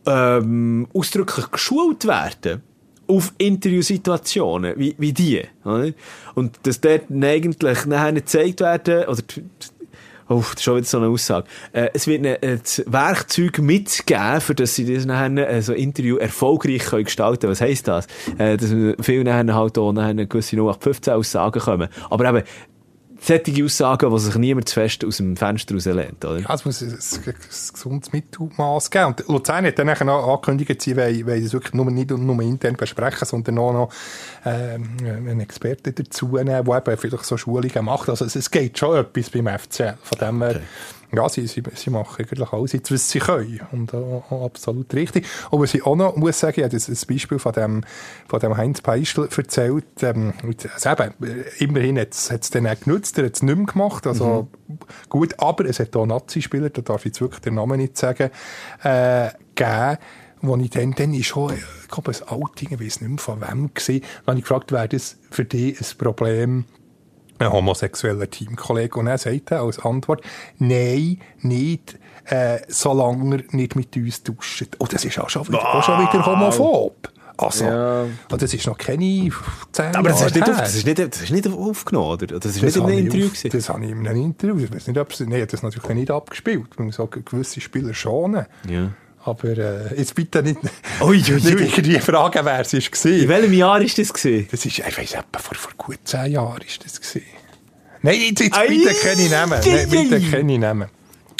ähm, 0.07 0.89
ausdrücklich 0.95 1.51
geschult 1.51 2.07
werden 2.07 2.63
auf 3.09 3.35
Interviewsituationen 3.37 4.73
wie, 4.79 4.95
wie 4.97 5.13
die. 5.13 5.43
Oder? 5.67 5.93
Und 6.35 6.59
dass 6.63 6.81
dort 6.81 7.11
eigentlich 7.11 7.85
nachher 7.85 8.13
nicht 8.13 8.25
gezeigt 8.25 8.61
werden, 8.61 9.05
oder 9.07 9.23
Oh, 10.29 10.41
das 10.41 10.55
ist 10.55 10.63
schon 10.63 10.77
wieder 10.77 10.87
so 10.87 10.99
eine 10.99 11.09
Aussage. 11.09 11.47
Äh, 11.73 11.89
es 11.95 12.07
wird 12.07 12.27
ein 12.27 12.61
Werkzeug 12.87 13.59
mitgeben, 13.61 14.41
für 14.41 14.55
das 14.55 14.75
sie 14.75 14.95
das 14.95 15.07
äh, 15.07 15.63
so 15.63 15.73
Interview 15.73 16.17
erfolgreich 16.17 16.85
können 16.85 17.05
gestalten 17.05 17.41
können. 17.41 17.53
Was 17.53 17.61
heisst 17.63 17.89
das? 17.89 18.07
Äh, 18.37 18.59
dass 18.59 18.71
viele 19.01 19.25
nachher 19.25 19.55
halt 19.55 19.79
auch 19.79 19.93
nachher 19.93 20.15
gewisse 20.15 20.57
0815 20.57 21.15
Aussagen 21.15 21.61
kommen. 21.61 21.89
Aber 22.11 22.29
eben, 22.29 22.43
solche 23.21 23.65
Aussagen, 23.65 24.11
die 24.11 24.19
sich 24.19 24.35
niemand 24.37 24.69
zu 24.69 24.75
fest 24.75 25.05
aus 25.05 25.19
dem 25.19 25.37
Fenster 25.37 25.75
rauslehnt, 25.75 26.25
oder? 26.25 26.39
Ja, 26.39 26.55
es 26.55 26.65
muss 26.65 26.83
ein, 26.83 26.91
ein, 26.91 26.99
ein 27.27 27.35
gesundes 27.73 28.13
Mittelmaß 28.13 28.91
geben. 28.91 29.07
Und 29.07 29.29
Luzern 29.29 29.67
hat 29.67 29.79
dann 29.79 30.09
auch 30.09 30.35
angekündigt, 30.35 30.83
sie 30.83 30.97
wollen, 30.97 31.27
wollen 31.27 31.43
das 31.43 31.53
wirklich 31.53 31.75
nur, 31.75 31.91
nicht 31.91 32.11
nur 32.11 32.43
intern 32.43 32.77
besprechen, 32.77 33.27
sondern 33.27 33.59
auch 33.59 33.73
noch 33.73 33.93
ähm, 34.45 34.97
einen 35.01 35.41
Experten 35.41 35.95
dazu 35.95 36.27
nehmen, 36.29 36.65
der 36.65 36.77
eben 36.77 36.97
vielleicht 36.97 37.25
so 37.25 37.37
Schulungen 37.37 37.85
macht. 37.85 38.09
Also 38.09 38.25
es, 38.25 38.51
geht 38.51 38.79
schon 38.79 38.97
etwas 38.97 39.31
beim 39.31 39.47
FCL. 39.47 39.99
Von 40.03 40.19
dem 40.19 40.43
okay 40.43 40.61
ja, 41.13 41.29
sie, 41.29 41.47
sie, 41.47 41.63
sie 41.75 41.91
machen 41.91 42.25
eigentlich 42.25 42.53
alles 42.53 42.73
jetzt, 42.73 42.93
was 42.93 43.09
sie 43.09 43.19
können. 43.19 43.61
Und 43.73 43.95
auch, 43.95 44.25
auch 44.31 44.45
absolut 44.45 44.93
richtig. 44.95 45.27
Und 45.51 45.63
was 45.63 45.75
ich 45.75 45.85
auch 45.87 45.97
noch 45.97 46.17
muss 46.17 46.39
sagen, 46.39 46.55
ich 46.59 46.65
habe 46.65 46.75
das, 46.75 46.87
das 46.87 47.07
Beispiel 47.07 47.39
von 47.39 47.53
dem, 47.53 47.85
von 48.29 48.41
dem 48.41 48.57
Heinz 48.57 48.81
Peischl 48.81 49.29
erzählt. 49.35 49.85
Ähm, 50.03 50.35
also 50.75 50.91
eben, 50.91 51.15
immerhin 51.59 51.99
hat 51.99 52.13
es 52.13 52.51
dann 52.51 52.67
auch 52.67 52.79
genutzt, 52.79 53.19
er 53.19 53.27
hat 53.27 53.37
es 53.37 53.43
nicht 53.43 53.57
mehr 53.57 53.67
gemacht. 53.67 54.07
Also 54.07 54.49
mhm. 54.67 54.79
gut, 55.09 55.35
aber 55.39 55.65
es 55.65 55.81
hat 55.81 55.97
auch 55.97 56.07
Nazi-Spieler, 56.07 56.71
da 56.71 56.83
darf 56.83 57.03
ich 57.03 57.07
jetzt 57.07 57.21
wirklich 57.21 57.41
den 57.41 57.55
Namen 57.55 57.79
nicht 57.79 57.97
sagen, 57.97 58.31
äh, 58.83 59.31
gegeben 59.55 59.99
wo 60.41 60.57
ich 60.57 60.71
dann, 60.71 60.93
dann 60.93 61.15
ist 61.15 61.27
schon, 61.27 61.53
ich 61.55 61.89
glaube, 61.89 62.13
ein 62.13 62.29
Outing, 62.29 62.69
ich 62.71 62.81
weiß 62.81 63.01
nicht 63.01 63.11
mehr 63.11 63.19
von 63.19 63.41
wem 63.41 63.75
gesehen, 63.75 64.03
dann 64.25 64.35
habe 64.35 64.39
ich 64.39 64.45
gefragt, 64.45 64.73
wäre 64.73 64.89
das 64.89 65.17
für 65.31 65.45
dich 65.45 65.81
ein 65.81 65.99
Problem, 65.99 66.65
ein 67.39 67.53
homosexueller 67.53 68.29
Teamkollege. 68.29 68.99
Und 68.99 69.07
er 69.07 69.19
sagte 69.19 69.61
als 69.61 69.79
Antwort, 69.79 70.23
nein, 70.59 71.21
nicht, 71.41 71.99
äh, 72.25 72.59
solange 72.69 73.37
er 73.37 73.43
nicht 73.57 73.77
mit 73.77 73.97
uns 73.97 74.23
duscht. 74.23 74.67
Oh, 74.79 74.87
das 74.91 75.05
ist 75.05 75.19
auch 75.19 75.31
schon 75.31 75.47
wieder, 75.49 75.75
auch 75.75 75.83
schon 75.83 76.01
wieder 76.01 76.25
homophob. 76.25 77.11
Also, 77.41 77.65
Ja. 77.67 78.05
oh, 78.33 78.37
das 78.37 78.53
ist 78.53 78.67
noch 78.67 78.77
keine 78.77 79.31
zehn 79.71 79.95
Aber 79.95 80.09
das 80.09 80.19
Jahre 80.21 80.27
ist, 80.31 80.35
nicht, 80.35 80.51
auf, 80.51 80.57
das, 80.59 80.75
ist 80.75 80.87
nicht, 80.87 80.99
das 80.99 81.23
ist 81.23 81.31
nicht 81.31 81.47
aufgenommen, 81.47 82.11
oder? 82.11 82.27
Das 82.27 82.57
ist 82.57 82.63
nicht 82.63 82.77
in 82.77 82.83
einem 82.83 82.99
Interview 82.99 83.29
gewesen. 83.29 83.51
Das 83.51 83.69
habe 83.69 83.85
ich 83.85 83.93
in 83.93 84.09
einem 84.09 84.23
Interview. 84.25 84.65
Ich 84.65 84.75
weiß 84.75 84.89
nicht, 84.89 84.99
ob 84.99 85.13
es, 85.13 85.21
nee, 85.21 85.47
das 85.47 85.63
natürlich 85.63 85.89
nicht 85.91 86.11
abgespielt. 86.11 86.77
Man 86.79 86.87
muss 86.87 86.99
auch 86.99 87.09
gewisse 87.11 87.61
Spieler 87.61 87.95
schonen. 87.95 88.47
Ja. 88.69 88.91
Aber 89.31 89.49
äh, 89.49 89.97
jetzt 89.97 90.15
bitte 90.15 90.43
nicht, 90.43 90.59
Ui, 91.01 91.07
ui, 91.09 91.17
nicht 91.35 91.47
ui. 91.47 91.63
irgendwie 91.65 91.99
fragen, 92.01 92.45
wer 92.45 92.61
es 92.61 92.73
war. 92.73 93.13
In 93.13 93.29
welchem 93.29 93.53
Jahr 93.53 93.81
ist 93.81 93.99
das 93.99 94.13
gewesen? 94.13 94.49
Das 94.51 94.65
ist, 94.65 94.79
ich 94.79 94.99
weiss, 94.99 95.13
etwa 95.15 95.39
vor, 95.39 95.57
vor 95.57 95.73
gut 95.77 95.99
zehn 96.05 96.33
Jahren 96.33 96.61
ist 96.67 96.85
das 96.85 97.01
gewesen. 97.01 97.23
Nein, 98.03 98.21
jetzt, 98.21 98.41
jetzt 98.41 98.59
bitte 98.69 98.95
keine 98.95 99.29
Namen. 99.29 99.55
ei, 99.55 99.87
Nein, 99.87 99.91
bitte 99.91 100.17
ei. 100.17 100.31
keine 100.31 100.59
Namen. 100.59 100.89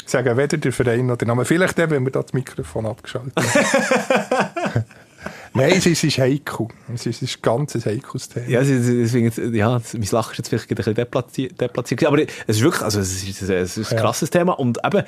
Ich 0.05 0.11
sage 0.11 0.35
weder 0.35 0.57
der 0.57 0.73
Verein 0.73 1.05
noch 1.05 1.17
der 1.17 1.27
Name. 1.27 1.45
Vielleicht 1.45 1.77
dann, 1.77 1.89
wenn 1.91 2.03
wir 2.03 2.11
da 2.11 2.21
das 2.23 2.33
Mikrofon 2.33 2.85
abgeschaltet 2.87 3.33
haben. 3.37 4.85
Nein, 5.53 5.71
es 5.71 5.85
ist, 5.85 5.97
es 5.99 6.03
ist 6.05 6.17
heikel. 6.19 6.67
Es 6.93 7.05
ist, 7.05 7.21
es 7.21 7.29
ist 7.35 7.41
ganz 7.43 7.75
ein 7.75 7.83
heikles 7.83 8.29
Thema. 8.29 8.47
Ja, 8.47 8.61
deswegen, 8.61 9.55
ja, 9.55 9.79
mein 9.93 10.07
Lachen 10.11 10.31
ist 10.31 10.37
jetzt 10.37 10.49
vielleicht 10.49 10.69
ein 10.71 10.75
bisschen 10.75 10.93
deplatziert, 10.95 11.59
deplatziert. 11.59 12.05
Aber 12.05 12.19
es 12.21 12.57
ist 12.57 12.61
wirklich, 12.61 12.81
also 12.83 12.99
es 12.99 13.23
ist, 13.23 13.41
es 13.41 13.77
ist 13.77 13.91
ein 13.91 13.97
Ja. 13.97 14.01
krasses 14.03 14.29
Thema. 14.29 14.53
Und 14.53 14.79
eben, 14.85 15.03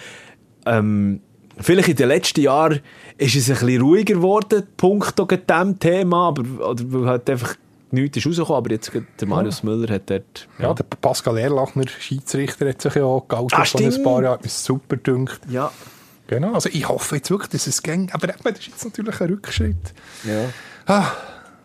ähm, 0.66 1.22
vielleicht 1.60 1.90
in 1.90 1.96
den 1.96 2.08
letzten 2.08 2.42
Jahren 2.42 2.80
ist 3.18 3.36
es 3.36 3.50
ein 3.50 3.56
bisschen 3.66 3.82
ruhiger 3.82 4.16
geworden, 4.16 4.64
punkto 4.78 5.26
diesem 5.26 5.80
Thema, 5.80 6.30
aber, 6.30 6.70
oder 6.70 6.84
weil 6.88 7.06
halt 7.08 7.30
einfach 7.30 7.56
nichts 7.92 8.18
ist 8.18 8.28
rausgekommen. 8.28 8.58
Aber 8.58 8.72
jetzt, 8.72 8.92
der 9.20 9.28
Marius 9.28 9.64
Müller 9.64 9.94
hat 9.94 10.10
dort, 10.10 10.48
Ja, 10.60 10.74
der 10.74 10.84
Pascal 10.84 11.38
Erlachner, 11.38 11.86
Schiedsrichter, 11.88 12.70
hat 12.70 12.82
sich 12.82 12.96
ja 12.96 13.04
auch 13.04 13.28
geoutet 13.28 13.60
Ah, 13.60 13.66
vor 13.66 13.82
ein 13.82 14.04
paar 14.04 14.24
Jahren. 14.24 14.34
Hat 14.34 14.44
mich 14.44 14.54
super 14.54 14.98
dünkt. 14.98 15.40
ja, 15.50 15.72
Genau. 16.28 16.54
Also 16.54 16.70
ich 16.72 16.88
hoffe 16.88 17.18
jetzt 17.18 17.30
wirklich, 17.30 17.50
dass 17.50 17.68
es 17.68 17.84
ging. 17.84 18.10
Aber 18.14 18.28
das 18.28 18.38
ist 18.60 18.68
jetzt 18.68 18.86
natürlich 18.86 19.20
ein 19.20 19.28
Rückschritt. 19.30 19.94
ja. 20.24 20.46
Ah, 20.86 21.12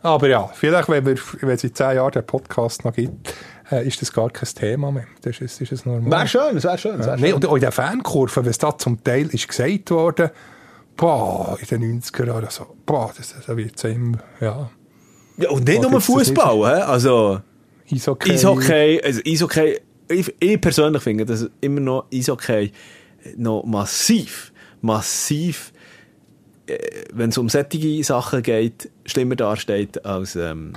aber 0.03 0.28
ja, 0.28 0.49
vielleicht, 0.55 0.89
wenn, 0.89 1.07
wir, 1.07 1.16
wenn 1.41 1.51
es 1.51 1.62
in 1.64 1.72
zehn 1.74 1.95
Jahren 1.97 2.11
den 2.12 2.26
Podcast 2.26 2.84
noch 2.84 2.93
gibt, 2.93 3.32
äh, 3.71 3.87
ist 3.87 4.01
das 4.01 4.12
gar 4.12 4.31
kein 4.31 4.49
Thema 4.49 4.93
mehr. 4.93 5.07
Das 5.23 5.41
ist, 5.41 5.61
ist 5.61 5.73
es 5.73 5.85
normal. 5.85 6.11
Wäre 6.11 6.29
schön, 6.29 6.57
es 6.57 6.64
wäre 6.64 6.79
schön. 6.79 7.01
es 7.01 7.07
Ja, 7.07 7.12
wär 7.12 7.17
nee, 7.17 7.31
schön. 7.31 7.45
und 7.45 7.57
in 7.57 7.61
der 7.61 7.73
Fankurve, 7.73 8.45
wenn 8.45 8.51
es 8.51 8.59
da 8.59 8.77
zum 8.77 9.03
Teil 9.03 9.29
ist 9.29 9.49
gesagt 9.49 9.91
worden, 9.91 10.31
boah, 10.97 11.59
in 11.61 11.81
den 11.81 12.03
90er 12.03 12.27
Jahren, 12.27 12.47
so, 12.51 12.67
boah, 12.85 13.12
das, 13.17 13.35
das 13.35 13.57
wird 13.57 13.83
immer, 13.85 14.19
ja, 14.41 14.71
Ja, 15.37 15.51
und 15.51 15.67
nicht 15.67 15.83
nur 15.83 15.91
das? 15.91 16.05
Fußball, 16.05 16.83
also 16.83 17.41
Eishockey. 17.91 18.33
Eishockey, 18.33 19.01
also 19.05 19.21
Eishockey, 19.27 19.81
ich, 20.09 20.35
ich 20.39 20.61
persönlich 20.61 21.03
finde, 21.03 21.25
dass 21.25 21.49
immer 21.61 21.81
noch 21.81 22.07
Eishockey 22.12 22.73
noch 23.37 23.64
massiv, 23.64 24.53
massiv, 24.81 25.73
äh, 26.67 26.79
wenn 27.12 27.31
es 27.31 27.39
um 27.39 27.49
solche 27.49 28.05
Sachen 28.05 28.43
geht, 28.43 28.91
schlimmer 29.05 29.37
dasteht 29.37 30.05
als 30.05 30.37
ähm, 30.37 30.73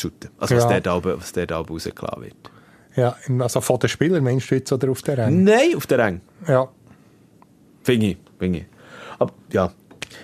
Shooten. 0.00 0.30
Also 0.38 0.56
was 0.56 0.64
Ja. 0.64 0.80
dort 0.80 1.04
oben, 1.06 1.20
was 1.20 1.32
dort 1.32 1.52
oben 1.52 1.68
rausgelassen 1.74 2.22
wird. 2.22 2.34
Ja, 2.96 3.16
also 3.40 3.60
von 3.60 3.78
den 3.78 3.88
Spielern, 3.88 4.24
meinst 4.24 4.50
du 4.50 4.56
jetzt, 4.56 4.72
oder 4.72 4.90
auf 4.90 5.02
der 5.02 5.18
Rang? 5.18 5.44
Nein, 5.44 5.76
auf 5.76 5.86
der 5.86 5.98
Rang. 5.98 6.20
Ja. 6.48 6.68
Finde 7.82 8.06
ich, 8.06 8.16
finde 8.38 8.58
ich. 8.60 8.64
Aber 9.18 9.32
ja. 9.52 9.72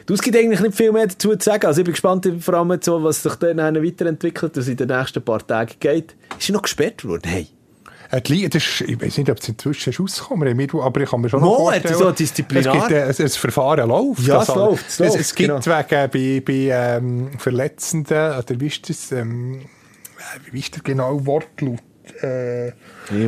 Du, 0.06 0.14
es 0.14 0.22
gibt 0.22 0.36
eigentlich 0.36 0.60
nicht 0.60 0.74
viel 0.76 0.90
mehr 0.92 1.06
dazu 1.06 1.36
zu 1.36 1.44
sagen. 1.44 1.66
Also 1.66 1.80
ich 1.80 1.84
bin 1.84 1.92
gespannt, 1.92 2.26
vor 2.40 2.54
allem 2.54 2.78
so, 2.82 3.02
was 3.04 3.22
sich 3.22 3.34
dann 3.36 3.58
weiterentwickelt, 3.58 4.56
was 4.56 4.66
in 4.68 4.76
den 4.76 4.88
nächsten 4.88 5.22
paar 5.22 5.46
Tagen 5.46 5.74
geht. 5.78 6.16
Ist 6.38 6.48
er 6.48 6.54
noch 6.54 6.62
gesperrt 6.62 7.04
worden? 7.04 7.28
Hey. 7.28 7.46
Äh, 8.14 8.22
Liga, 8.28 8.48
das 8.48 8.62
ist, 8.62 8.80
ich 8.82 9.00
weiß 9.00 9.18
nicht, 9.18 9.30
ob 9.30 9.38
es 9.38 9.48
inzwischen 9.48 9.90
ist 9.90 10.00
rausgekommen 10.00 10.60
ist, 10.60 10.74
aber 10.74 11.00
ich 11.00 11.10
kann 11.10 11.20
mir 11.20 11.28
schon 11.28 11.40
noch 11.40 11.56
vorstellen, 11.56 11.94
so 11.94 12.10
Disziplinar? 12.12 12.76
Es 12.76 12.88
gibt, 12.88 13.20
äh, 13.20 13.22
ein, 13.24 13.28
Verfahren 13.28 13.88
läuft. 13.88 14.20
Ja, 14.26 14.42
es 14.42 14.48
läuft, 14.48 14.88
es 14.88 14.98
läuft, 14.98 15.16
es, 15.16 15.34
gibt 15.34 15.48
genau. 15.50 15.64
wegen 15.64 16.10
bei, 16.10 16.42
bei 16.44 16.96
ähm, 16.96 17.30
Verletzenden, 17.38 18.38
oder 18.38 18.60
wie 18.60 18.66
ist 18.66 18.88
das, 18.88 19.10
ähm, 19.12 19.62
wie 20.52 20.60
ist 20.60 20.74
der 20.76 20.82
genaue 20.82 21.26
Wortlaut? 21.26 21.80
Äh, 22.22 22.68
Ich 22.68 22.74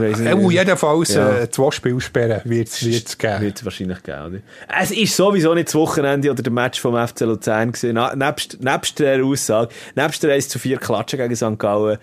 weiss 0.00 0.18
nicht. 0.18 0.32
äh, 0.32 0.50
jedenfalls 0.50 1.14
Ja. 1.14 1.38
äh, 1.38 1.50
zwei 1.50 1.70
Spielsperren 1.70 2.42
wird 2.44 2.68
es 2.68 3.18
geben. 3.18 3.40
Wird 3.40 3.56
es 3.58 3.64
wahrscheinlich 3.64 4.02
geben, 4.02 4.26
oder? 4.26 4.38
Es 4.80 4.90
ist 4.90 5.16
sowieso 5.16 5.54
nicht 5.54 5.68
das 5.68 5.74
Wochenende 5.74 6.30
oder 6.30 6.42
der 6.42 6.52
Match 6.52 6.78
vom 6.80 6.94
FC 6.94 7.20
Luzern 7.22 7.72
gewesen. 7.72 7.94
Na, 7.94 8.14
nebst, 8.14 8.62
nebst 8.62 8.98
der 8.98 9.24
Aussage, 9.24 9.70
nebst 9.94 10.22
der 10.22 10.34
1 10.34 10.50
zu 10.50 10.58
4 10.58 10.78
Klatschen 10.78 11.18
gegen 11.18 11.34
St. 11.34 11.58
Gallen. 11.58 11.98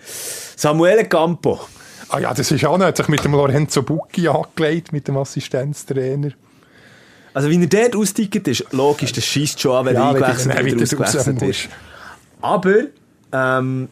Samuele 0.56 1.04
Campo. 1.04 1.60
Ah 2.08 2.18
ja, 2.18 2.34
das 2.34 2.50
ist 2.50 2.64
auch 2.64 2.78
noch, 2.78 2.86
hat 2.86 2.96
sich 2.96 3.08
mit 3.08 3.24
dem 3.24 3.32
Lorenzo 3.32 3.82
Bucchi 3.82 4.28
angelegt, 4.28 4.92
mit 4.92 5.08
dem 5.08 5.16
Assistenztrainer. 5.16 6.30
Also, 7.32 7.50
wie 7.50 7.60
er 7.60 7.66
dort 7.66 7.96
ausgetickt 7.96 8.46
ist, 8.46 8.64
logisch, 8.72 9.12
das 9.12 9.24
schießt 9.24 9.60
schon 9.60 9.76
an, 9.76 9.86
wenn 9.86 9.94
Ja, 9.96 10.12
er 10.12 10.14
wenn 10.14 10.50
eingewechselt 10.52 11.42
ist. 11.42 11.68
Aber, 12.40 12.74
ähm, 13.32 13.88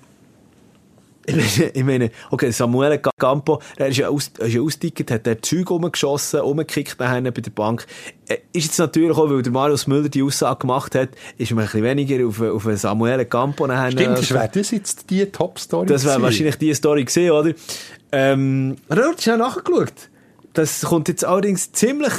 ich 1.26 1.84
meine, 1.84 2.10
okay, 2.30 2.50
Samuel 2.50 3.00
Campo, 3.18 3.60
er 3.76 3.88
ist 3.88 3.96
ja, 3.98 4.08
aus, 4.08 4.28
ist 4.38 4.54
ja 4.54 4.60
ausgeticket, 4.60 5.10
hat 5.10 5.26
der 5.26 5.40
Zeug 5.40 5.70
rumgeschossen, 5.70 6.40
rumgekickt 6.40 6.98
nachher 6.98 7.20
bei 7.22 7.40
der 7.40 7.50
Bank. 7.50 7.86
Äh, 8.28 8.38
Ist 8.52 8.64
jetzt 8.66 8.78
natürlich 8.78 9.16
auch, 9.16 9.30
weil 9.30 9.42
der 9.42 9.52
Marius 9.52 9.86
Müller 9.86 10.08
die 10.08 10.22
Aussage 10.22 10.60
gemacht 10.60 10.94
hat, 10.94 11.10
ist 11.38 11.50
man 11.52 11.60
ein 11.60 11.66
bisschen 11.66 11.84
weniger 11.84 12.26
auf, 12.26 12.40
auf 12.40 12.68
Samuel 12.78 13.24
Campo 13.24 13.66
nachher. 13.66 13.92
Stimmt, 13.92 14.10
das 14.12 14.18
also- 14.20 14.34
wäre 14.34 14.50
das 14.52 14.70
jetzt 14.72 15.10
die 15.10 15.24
Top-Story 15.26 15.86
das 15.86 16.02
wäre 16.04 16.14
gewesen? 16.14 16.22
wahrscheinlich 16.24 16.56
die 16.58 16.74
Story 16.74 17.04
gesehen, 17.04 17.30
oder? 17.30 17.52
Ähm, 18.10 18.76
Rört 18.90 19.22
schnell 19.22 19.38
nachgeschaut. 19.38 19.92
Das 20.54 20.82
kommt 20.82 21.08
jetzt 21.08 21.24
allerdings 21.24 21.72
ziemlich 21.72 22.12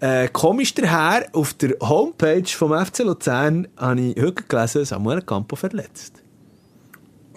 äh, 0.00 0.28
komisch 0.28 0.72
daher. 0.74 1.26
Auf 1.32 1.52
der 1.54 1.74
Homepage 1.80 2.46
vom 2.46 2.72
FC 2.72 3.00
Luzern 3.00 3.68
habe 3.76 4.00
ich 4.00 4.22
heute 4.22 4.44
gelesen, 4.48 4.84
Samuel 4.86 5.20
Campo 5.22 5.56
verletzt. 5.56 6.19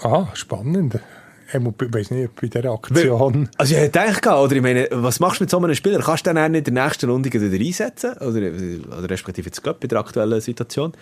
Ah, 0.04 0.28
spannend. 0.34 0.99
Ich 1.47 1.60
weiß 1.64 2.12
nicht, 2.12 2.30
ob 2.30 2.41
bei 2.41 2.47
dieser 2.47 2.72
Aktion... 2.72 3.47
Also 3.58 3.76
ich 3.76 3.80
hätte 3.80 3.99
gedacht, 3.99 4.26
oder 4.26 4.56
ich 4.56 4.62
meine, 4.62 4.88
was 4.91 5.20
machst 5.20 5.39
du 5.39 5.43
mit 5.43 5.51
so 5.51 5.58
einem 5.58 5.76
Spieler? 5.76 5.99
Kannst 6.01 6.26
du 6.26 6.32
den 6.32 6.36
dann 6.38 6.56
in 6.56 6.64
der 6.64 6.74
nächsten 6.74 7.10
Runde 7.10 7.32
wieder 7.32 7.66
einsetzen? 7.66 8.14
Oder, 8.18 8.97
oder 8.97 9.10
respektive 9.10 9.45
jetzt 9.47 9.64
gerade 9.64 9.78
bei 9.80 9.88
der 9.88 9.99
aktuellen 9.99 10.41
Situation? 10.41 10.93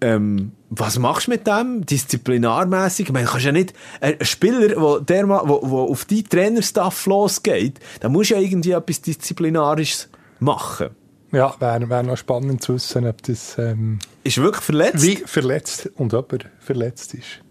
Ähm, 0.00 0.52
was 0.70 0.98
machst 0.98 1.26
du 1.26 1.32
mit 1.32 1.46
dem? 1.46 1.84
Disziplinarmäßig? 1.84 3.06
Ich 3.08 3.12
meine, 3.12 3.26
kannst 3.26 3.44
ja 3.46 3.52
nicht, 3.52 3.74
ein 4.00 4.16
Spieler, 4.22 4.80
wo, 4.80 5.00
der, 5.00 5.26
ma- 5.26 5.42
wo, 5.44 5.60
wo 5.62 5.80
auf 5.82 6.04
die 6.04 6.22
Trainerstaff 6.22 7.04
losgeht, 7.06 7.78
da 8.00 8.08
musst 8.08 8.30
du 8.30 8.34
ja 8.36 8.40
irgendwie 8.40 8.70
etwas 8.70 9.02
Disziplinarisches 9.02 10.08
machen. 10.38 10.90
Ja, 11.30 11.54
wäre 11.60 11.90
wär 11.90 12.02
noch 12.04 12.16
spannend 12.16 12.62
zu 12.62 12.74
wissen, 12.74 13.06
ob 13.06 13.22
das... 13.24 13.58
Ähm, 13.58 13.98
Ist 14.24 14.38
wirklich 14.38 14.64
verletzt? 14.64 15.02
wie 15.04 15.16
verletzt 15.16 15.90
und 15.96 16.14
ob 16.14 16.32
er 16.32 16.38
verletzt 16.58 17.12
ist. 17.14 17.42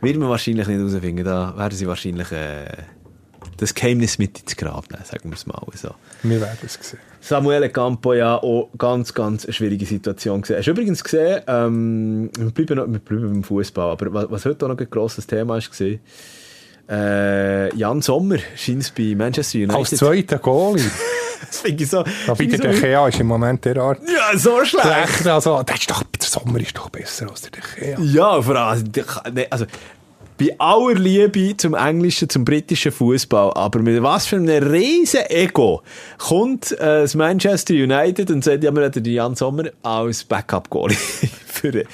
Wird 0.00 0.16
man 0.16 0.28
wahrscheinlich 0.28 0.66
nicht 0.66 0.78
herausfinden. 0.78 1.24
Da 1.24 1.54
werden 1.56 1.76
sie 1.76 1.86
wahrscheinlich 1.86 2.32
äh, 2.32 2.66
das 3.56 3.74
Geheimnis 3.74 4.18
mit 4.18 4.40
ins 4.40 4.56
Grab 4.56 4.90
nehmen, 4.90 5.04
sagen 5.04 5.30
wir 5.30 5.34
es 5.34 5.46
mal 5.46 5.60
so. 5.74 5.90
Wir 6.22 6.40
werden 6.40 6.58
es 6.64 6.74
sehen. 6.74 7.00
Samuel 7.20 7.68
Campo 7.68 8.14
ja 8.14 8.36
auch 8.36 8.70
ganz, 8.78 9.12
ganz 9.12 9.44
eine 9.44 9.52
schwierige 9.52 9.84
Situation 9.84 10.40
gesehen. 10.40 10.56
Hast 10.56 10.66
du 10.66 10.70
übrigens 10.70 11.04
gesehen, 11.04 11.42
ähm, 11.46 12.30
wir 12.38 12.50
bleiben, 12.50 12.76
noch, 12.76 12.90
wir 12.90 12.98
bleiben 12.98 13.32
beim 13.32 13.44
Fußball, 13.44 13.90
aber 13.90 14.12
was, 14.14 14.30
was 14.30 14.44
heute 14.46 14.64
auch 14.64 14.70
noch 14.70 14.78
ein 14.78 14.88
grosses 14.88 15.26
Thema 15.26 15.58
ist 15.58 15.70
gesehen, 15.70 16.00
äh, 16.90 17.74
Jan 17.76 18.02
Sommer 18.02 18.38
scheint 18.56 18.92
bei 18.96 19.14
Manchester 19.16 19.58
United. 19.58 19.76
Als 19.76 19.90
zweiter 19.90 20.38
Goalie. 20.38 20.84
das 21.46 21.60
finde 21.60 21.84
ich 21.84 21.90
so. 21.90 21.98
Aber 21.98 22.44
der 22.44 22.74
so 22.74 22.80
Gea 22.80 23.08
ist 23.08 23.20
im 23.20 23.28
Moment 23.28 23.64
derart 23.64 24.00
ja, 24.06 24.36
so 24.36 24.64
schlecht. 24.64 24.86
schlecht. 24.86 25.26
Also, 25.26 25.62
der, 25.62 25.74
ist 25.76 25.90
doch, 25.90 26.02
der 26.02 26.28
Sommer 26.28 26.60
ist 26.60 26.76
doch 26.76 26.90
besser 26.90 27.30
als 27.30 27.42
der 27.42 27.52
De 27.52 27.60
Gea. 27.60 28.00
Ja, 28.00 28.42
vor 28.42 28.56
allem, 28.56 28.84
nee, 29.32 29.46
also, 29.50 29.66
bei 30.40 30.54
aller 30.58 30.94
Liebe 30.94 31.56
zum 31.56 31.74
englischen, 31.74 32.28
zum 32.28 32.46
britischen 32.46 32.92
Fußball, 32.92 33.52
aber 33.54 33.80
mit 33.80 34.02
was 34.02 34.26
für 34.26 34.36
einem 34.36 34.70
riesen 34.70 35.20
Ego 35.28 35.82
kommt 36.16 36.72
äh, 36.72 37.02
das 37.02 37.14
Manchester 37.14 37.74
United 37.74 38.30
und 38.30 38.42
sagt, 38.42 38.64
ja, 38.64 38.74
wir 38.74 38.84
hätten 38.84 39.04
den 39.04 39.12
Jan 39.12 39.36
Sommer 39.36 39.64
als 39.82 40.24
Backup-Goalie 40.24 40.96
für 41.46 41.84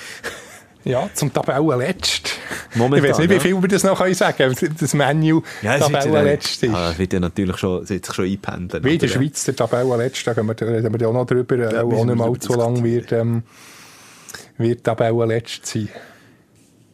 Ja, 0.87 1.11
zum 1.14 1.32
Tabellenletzt. 1.32 2.30
Momentan, 2.76 3.05
ich 3.05 3.11
weiß 3.11 3.18
nicht, 3.18 3.30
wie 3.30 3.34
ja. 3.34 3.41
viel 3.41 3.61
wir 3.61 3.68
das 3.68 3.82
noch 3.82 3.99
können 3.99 4.14
sagen 4.14 4.55
Das 4.78 4.95
Menu 4.95 5.43
Ja, 5.61 5.76
ja 5.76 5.80
Tabellenletzt 5.80 6.62
ist. 6.62 6.72
Ah, 6.72 6.91
das 6.91 6.99
wird 6.99 7.12
ja 7.12 7.18
natürlich 7.18 7.57
schon, 7.57 7.89
wird 7.89 8.07
sich 8.07 8.14
schon 8.14 8.24
einpendeln. 8.24 8.84
Wie 8.84 8.93
in 8.95 8.99
der? 9.01 9.09
Schweiz 9.09 9.45
der 9.45 9.57
Tabellenletzt, 9.57 10.24
da 10.24 10.30
reden 10.32 10.93
wir 10.93 11.01
ja 11.01 11.09
auch 11.09 11.12
noch 11.12 11.26
drüber, 11.26 11.57
ja, 11.57 11.82
auch 11.82 11.89
müssen 11.89 12.09
wir 12.09 12.14
nicht 12.14 12.24
mal 12.24 12.39
zu 12.39 12.55
lang 12.55 12.84
wird, 12.84 13.11
ähm, 13.11 13.43
wird 14.59 14.84
Tabellenletzt 14.84 15.66
sein. 15.66 15.89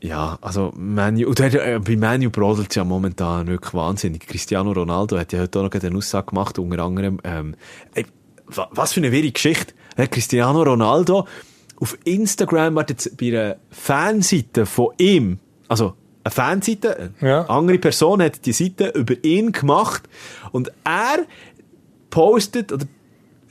Ja, 0.00 0.38
also 0.40 0.72
Manu, 0.74 1.28
und 1.28 1.38
äh, 1.38 1.78
bei 1.84 1.96
Manu 1.96 2.30
brodelt 2.30 2.70
es 2.70 2.76
ja 2.76 2.84
momentan 2.84 3.46
wirklich 3.46 3.74
wahnsinnig. 3.74 4.26
Cristiano 4.26 4.72
Ronaldo 4.72 5.18
hat 5.18 5.32
ja 5.34 5.40
heute 5.40 5.58
auch 5.60 5.64
noch 5.64 5.70
eine 5.80 5.96
Aussage 5.96 6.26
gemacht, 6.26 6.58
unter 6.58 6.82
anderem, 6.82 7.20
ähm, 7.24 7.54
ey, 7.94 8.06
wa- 8.46 8.68
was 8.72 8.94
für 8.94 9.00
eine 9.00 9.12
wirre 9.12 9.30
Geschichte. 9.30 9.74
Äh, 9.96 10.06
Cristiano 10.08 10.62
Ronaldo 10.62 11.28
auf 11.82 11.98
Instagram 12.04 12.78
hat 12.78 12.90
jetzt 12.90 13.16
bei 13.18 13.28
einer 13.28 13.56
Fanseite 13.70 14.66
von 14.66 14.90
ihm, 14.98 15.40
also 15.66 15.94
eine 16.22 16.30
Fanseite, 16.32 17.10
eine 17.20 17.28
Ja. 17.28 17.42
andere 17.46 17.78
Person 17.78 18.22
hat 18.22 18.46
die 18.46 18.52
Seite 18.52 18.90
über 18.94 19.14
ihn 19.24 19.50
gemacht 19.50 20.08
und 20.52 20.70
er 20.84 21.26
postet 22.10 22.70
oder 22.72 22.86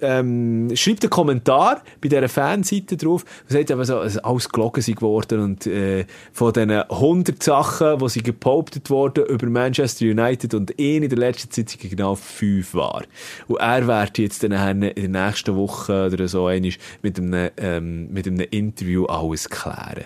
ähm, 0.01 0.69
schreibt 0.75 1.03
einen 1.03 1.09
Kommentar 1.09 1.81
bei 2.01 2.09
dieser 2.09 2.27
Fanseite 2.29 2.97
drauf 2.97 3.23
und 3.43 3.51
sagt 3.51 3.69
eben 3.69 3.83
so, 3.85 4.01
dass 4.01 4.17
alles 4.17 4.49
gelogen 4.49 4.81
sei 4.81 4.93
geworden 4.93 5.39
und 5.39 5.67
äh, 5.67 6.05
von 6.33 6.53
diesen 6.53 6.71
100 6.71 7.41
Sachen, 7.41 7.99
die 7.99 8.09
sie 8.09 8.23
gepooptet 8.23 8.89
wurden 8.89 9.25
über 9.25 9.47
Manchester 9.47 10.05
United 10.05 10.53
und 10.53 10.77
ihn 10.79 11.03
in 11.03 11.09
der 11.09 11.19
letzten 11.19 11.51
Zeit 11.51 11.69
sind 11.69 11.89
genau 11.89 12.15
fünf 12.15 12.73
war. 12.73 13.03
Und 13.47 13.57
er 13.57 13.87
wird 13.87 14.17
jetzt 14.17 14.43
dann 14.43 14.51
in 14.81 15.13
der 15.13 15.27
nächsten 15.27 15.55
Woche 15.55 16.09
oder 16.11 16.27
so 16.27 16.47
einmal 16.47 16.71
mit 17.01 17.17
einem, 17.17 17.49
ähm, 17.57 18.11
mit 18.11 18.27
einem 18.27 18.45
Interview 18.49 19.05
alles 19.05 19.49
klären. 19.49 20.05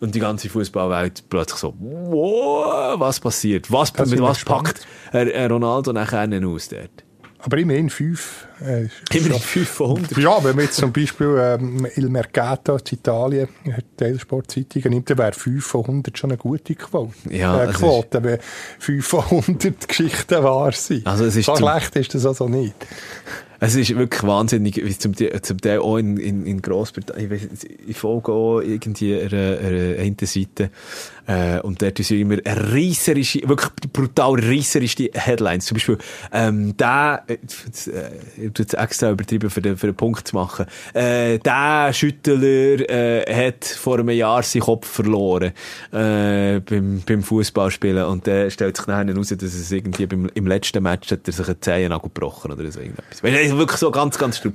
Und 0.00 0.14
die 0.14 0.20
ganze 0.20 0.48
Fußballwelt 0.48 1.28
plötzlich 1.28 1.58
so, 1.58 1.74
wow, 1.78 2.98
was 2.98 3.20
passiert? 3.20 3.70
Was, 3.70 3.92
mit 4.06 4.20
was 4.20 4.44
packt 4.44 4.86
er 5.12 5.50
Ronaldo 5.50 5.92
nachher 5.92 6.28
aus 6.46 6.68
dort? 6.68 7.04
Aber 7.42 7.58
immerhin 7.58 7.90
fünf. 7.90 8.46
Äh, 8.60 8.88
Immerhin 9.16 9.40
5 9.40 9.68
von 9.68 9.96
100. 9.96 10.18
Ja, 10.18 10.44
wenn 10.44 10.54
man 10.56 10.66
jetzt 10.66 10.76
zum 10.76 10.92
Beispiel 10.92 11.34
ähm, 11.40 11.86
Il 11.96 12.10
Mercato 12.10 12.76
in 12.76 12.82
Italien, 12.90 13.48
äh, 13.64 13.80
Teilsportzeitungen 13.96 14.90
nimmt, 14.90 15.08
dann 15.08 15.16
wäre 15.16 15.32
5 15.32 15.64
von 15.64 15.80
100 15.82 16.18
schon 16.18 16.30
eine 16.30 16.36
gute 16.36 16.74
Quote. 16.74 17.14
Ja, 17.30 17.64
äh, 17.64 17.72
Quote, 17.72 18.22
wenn 18.22 18.38
5 18.78 19.06
von 19.06 19.24
100 19.24 19.88
Geschichten 19.88 20.42
wahr 20.42 20.72
sind. 20.72 21.06
Also 21.06 21.24
es 21.24 21.36
ist 21.36 21.46
so 21.46 21.56
schlecht 21.56 21.96
ist 21.96 22.14
das 22.14 22.26
also 22.26 22.48
nicht. 22.48 22.74
Es 23.62 23.74
ist 23.74 23.94
wirklich 23.94 24.22
wahnsinnig, 24.22 24.76
wie 24.76 24.96
zum, 24.96 25.14
zum 25.14 25.60
Teil 25.60 25.80
auch 25.80 25.98
in, 25.98 26.16
in, 26.16 26.46
in 26.46 26.62
Grossbritannien. 26.62 27.30
Ich, 27.30 27.42
weiss, 27.42 27.66
ich 27.86 27.96
folge 27.96 28.32
auch 28.32 28.60
irgendwie 28.60 29.20
einer, 29.20 29.58
einer 29.98 30.16
Seite. 30.26 30.70
Äh, 31.26 31.60
und 31.60 31.80
dort 31.80 31.98
sind 31.98 32.18
immer 32.18 32.38
reisserische, 32.44 33.46
wirklich 33.46 33.70
brutal 33.92 34.40
reisserische 34.40 35.10
Headlines. 35.12 35.66
Zum 35.66 35.76
Beispiel, 35.76 35.98
ähm, 36.32 36.76
der, 36.76 37.22
äh, 37.28 37.36
ich 38.36 38.52
tue 38.52 38.64
jetzt 38.64 38.74
extra 38.74 39.10
übertrieben, 39.10 39.50
für 39.50 39.62
den, 39.62 39.76
für 39.76 39.86
den 39.86 39.94
Punkt 39.94 40.26
zu 40.26 40.34
machen. 40.34 40.66
Äh, 40.92 41.38
der 41.38 41.92
Schüttler, 41.92 42.42
äh, 42.42 43.48
hat 43.48 43.64
vor 43.64 43.98
einem 43.98 44.10
Jahr 44.10 44.42
seinen 44.42 44.62
Kopf 44.62 44.88
verloren, 44.88 45.52
äh, 45.92 46.60
beim, 46.60 47.02
beim 47.06 47.22
Fußballspielen. 47.22 48.04
Und 48.06 48.26
der 48.26 48.50
stellt 48.50 48.76
sich 48.76 48.86
nachher 48.86 49.06
heraus, 49.06 49.28
dass 49.28 49.42
es 49.42 49.70
irgendwie 49.70 50.06
beim, 50.06 50.30
im 50.34 50.46
letzten 50.46 50.82
Match 50.82 51.10
hat 51.12 51.28
er 51.28 51.32
sich 51.32 51.46
einen 51.46 51.60
Zehennagel 51.60 52.10
gebrochen 52.12 52.52
oder 52.52 52.70
so 52.72 52.80
irgendetwas. 52.80 53.22
Weil, 53.50 53.56
äh, 53.56 53.58
wirklich 53.58 53.78
so 53.78 53.90
ganz, 53.90 54.18
ganz 54.18 54.38
schlimm. 54.38 54.54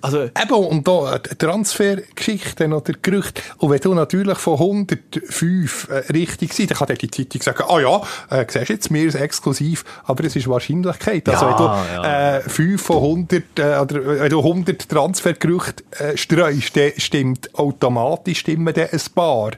Also, 0.00 0.22
Eben, 0.24 0.54
und 0.54 0.86
da 0.86 1.16
äh, 1.16 1.20
Transfergeschichten 1.20 2.72
oder 2.72 2.92
Gerüchte. 3.00 3.42
Und 3.58 3.70
wenn 3.70 3.80
du 3.80 3.94
natürlich 3.94 4.38
von 4.38 4.54
105 4.58 5.88
äh, 5.88 5.94
richtig 6.12 6.52
sind, 6.52 6.70
dann 6.70 6.78
kann 6.78 6.96
die 6.96 7.10
Zeitung 7.10 7.42
sagen, 7.42 7.64
ah 7.68 7.80
ja, 7.80 8.02
äh, 8.30 8.46
siehst 8.48 8.68
jetzt, 8.68 8.90
mir 8.90 9.04
ist 9.04 9.14
exklusiv, 9.14 9.84
aber 10.04 10.24
es 10.24 10.36
ist 10.36 10.48
Wahrscheinlichkeit. 10.48 11.28
Also 11.28 11.46
Ja, 11.46 11.50
wenn 11.50 11.56
du 11.56 12.02
ja. 12.08 12.36
äh, 12.38 12.40
5 12.42 12.82
von 12.82 12.96
100, 12.98 13.42
äh, 13.58 13.62
oder 13.78 14.20
wenn 14.20 14.30
du 14.30 14.38
100 14.38 14.88
Transfergerüchte 14.88 15.84
äh, 15.98 16.16
streust, 16.16 16.76
dann 16.76 16.92
stimmt 16.96 17.54
automatisch 17.54 18.40
stimmen 18.40 18.72
dann 18.74 18.88
ein 18.90 19.00
paar. 19.14 19.52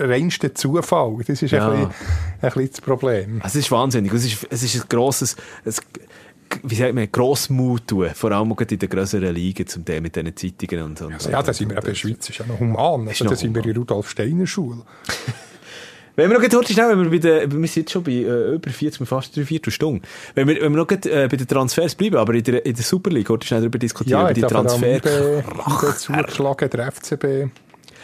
Reinster 0.00 0.54
Zufall. 0.54 1.16
Das 1.26 1.42
ist 1.42 1.50
Ja. 1.50 1.68
ein, 1.70 1.88
bisschen, 1.88 1.90
ein 2.42 2.50
bisschen 2.50 2.70
das 2.70 2.80
Problem. 2.80 3.42
es 3.44 3.56
ist 3.56 3.70
wahnsinnig. 3.70 4.12
Es 4.12 4.24
ist, 4.24 4.46
es 4.48 4.62
ist 4.62 4.76
ein 4.76 4.88
grosses, 4.88 5.34
ein, 5.64 5.74
wie 6.62 6.74
sagt 6.74 6.94
man, 6.94 7.10
Grossmut 7.10 7.86
tun. 7.86 8.08
Vor 8.14 8.32
allem 8.32 8.54
in 8.58 8.78
den 8.78 8.88
grösseren 8.88 9.34
Ligen, 9.34 9.66
zum 9.66 9.84
Teil 9.84 10.00
mit 10.00 10.16
diesen 10.16 10.36
Zeitungen 10.36 10.84
und, 10.84 11.00
und 11.02 11.14
Also, 11.14 11.30
ja, 11.30 11.42
da 11.42 11.52
sind 11.52 11.70
wir 11.70 11.78
in 11.78 11.84
der 11.84 11.94
Schweiz, 11.94 12.28
ist 12.28 12.38
ja 12.38 12.46
noch 12.46 12.60
human. 12.60 13.08
Also, 13.08 13.24
da 13.24 13.36
sind 13.36 13.54
wir 13.54 13.62
in 13.62 13.68
der 13.68 13.76
Rudolf 13.76 14.10
Steiner 14.10 14.46
Schule. 14.46 14.82
Wenn 16.18 16.30
wir 16.30 16.40
noch 16.40 16.48
gerade 16.48 16.66
schnell, 16.66 16.98
wenn 16.98 17.04
wir 17.04 17.10
bei 17.10 17.18
den, 17.18 17.62
wir 17.62 17.68
sind 17.68 17.76
jetzt 17.76 17.92
schon 17.92 18.02
bei 18.02 18.10
äh, 18.10 18.54
über 18.54 18.70
40, 18.70 19.06
fast 19.06 19.36
drei 19.36 19.44
Viertelstunden. 19.44 20.02
Wenn 20.34 20.48
wir, 20.48 20.60
wenn 20.60 20.72
wir 20.72 20.78
noch 20.78 20.88
gerade, 20.88 21.08
äh, 21.08 21.28
bei 21.28 21.36
den 21.36 21.46
Transfers 21.46 21.94
bleiben, 21.94 22.16
aber 22.16 22.34
in 22.34 22.42
der, 22.42 22.66
in 22.66 22.74
der 22.74 22.82
Super 22.82 23.10
League, 23.10 23.28
heute 23.28 23.46
schnell 23.46 23.60
darüber 23.60 23.78
diskutieren, 23.78 24.22
über 24.22 24.34
die 24.34 24.40
Transfer. 24.40 25.00
Zugeschlagen, 25.96 26.70
der 26.70 26.90
FCB. 26.90 27.24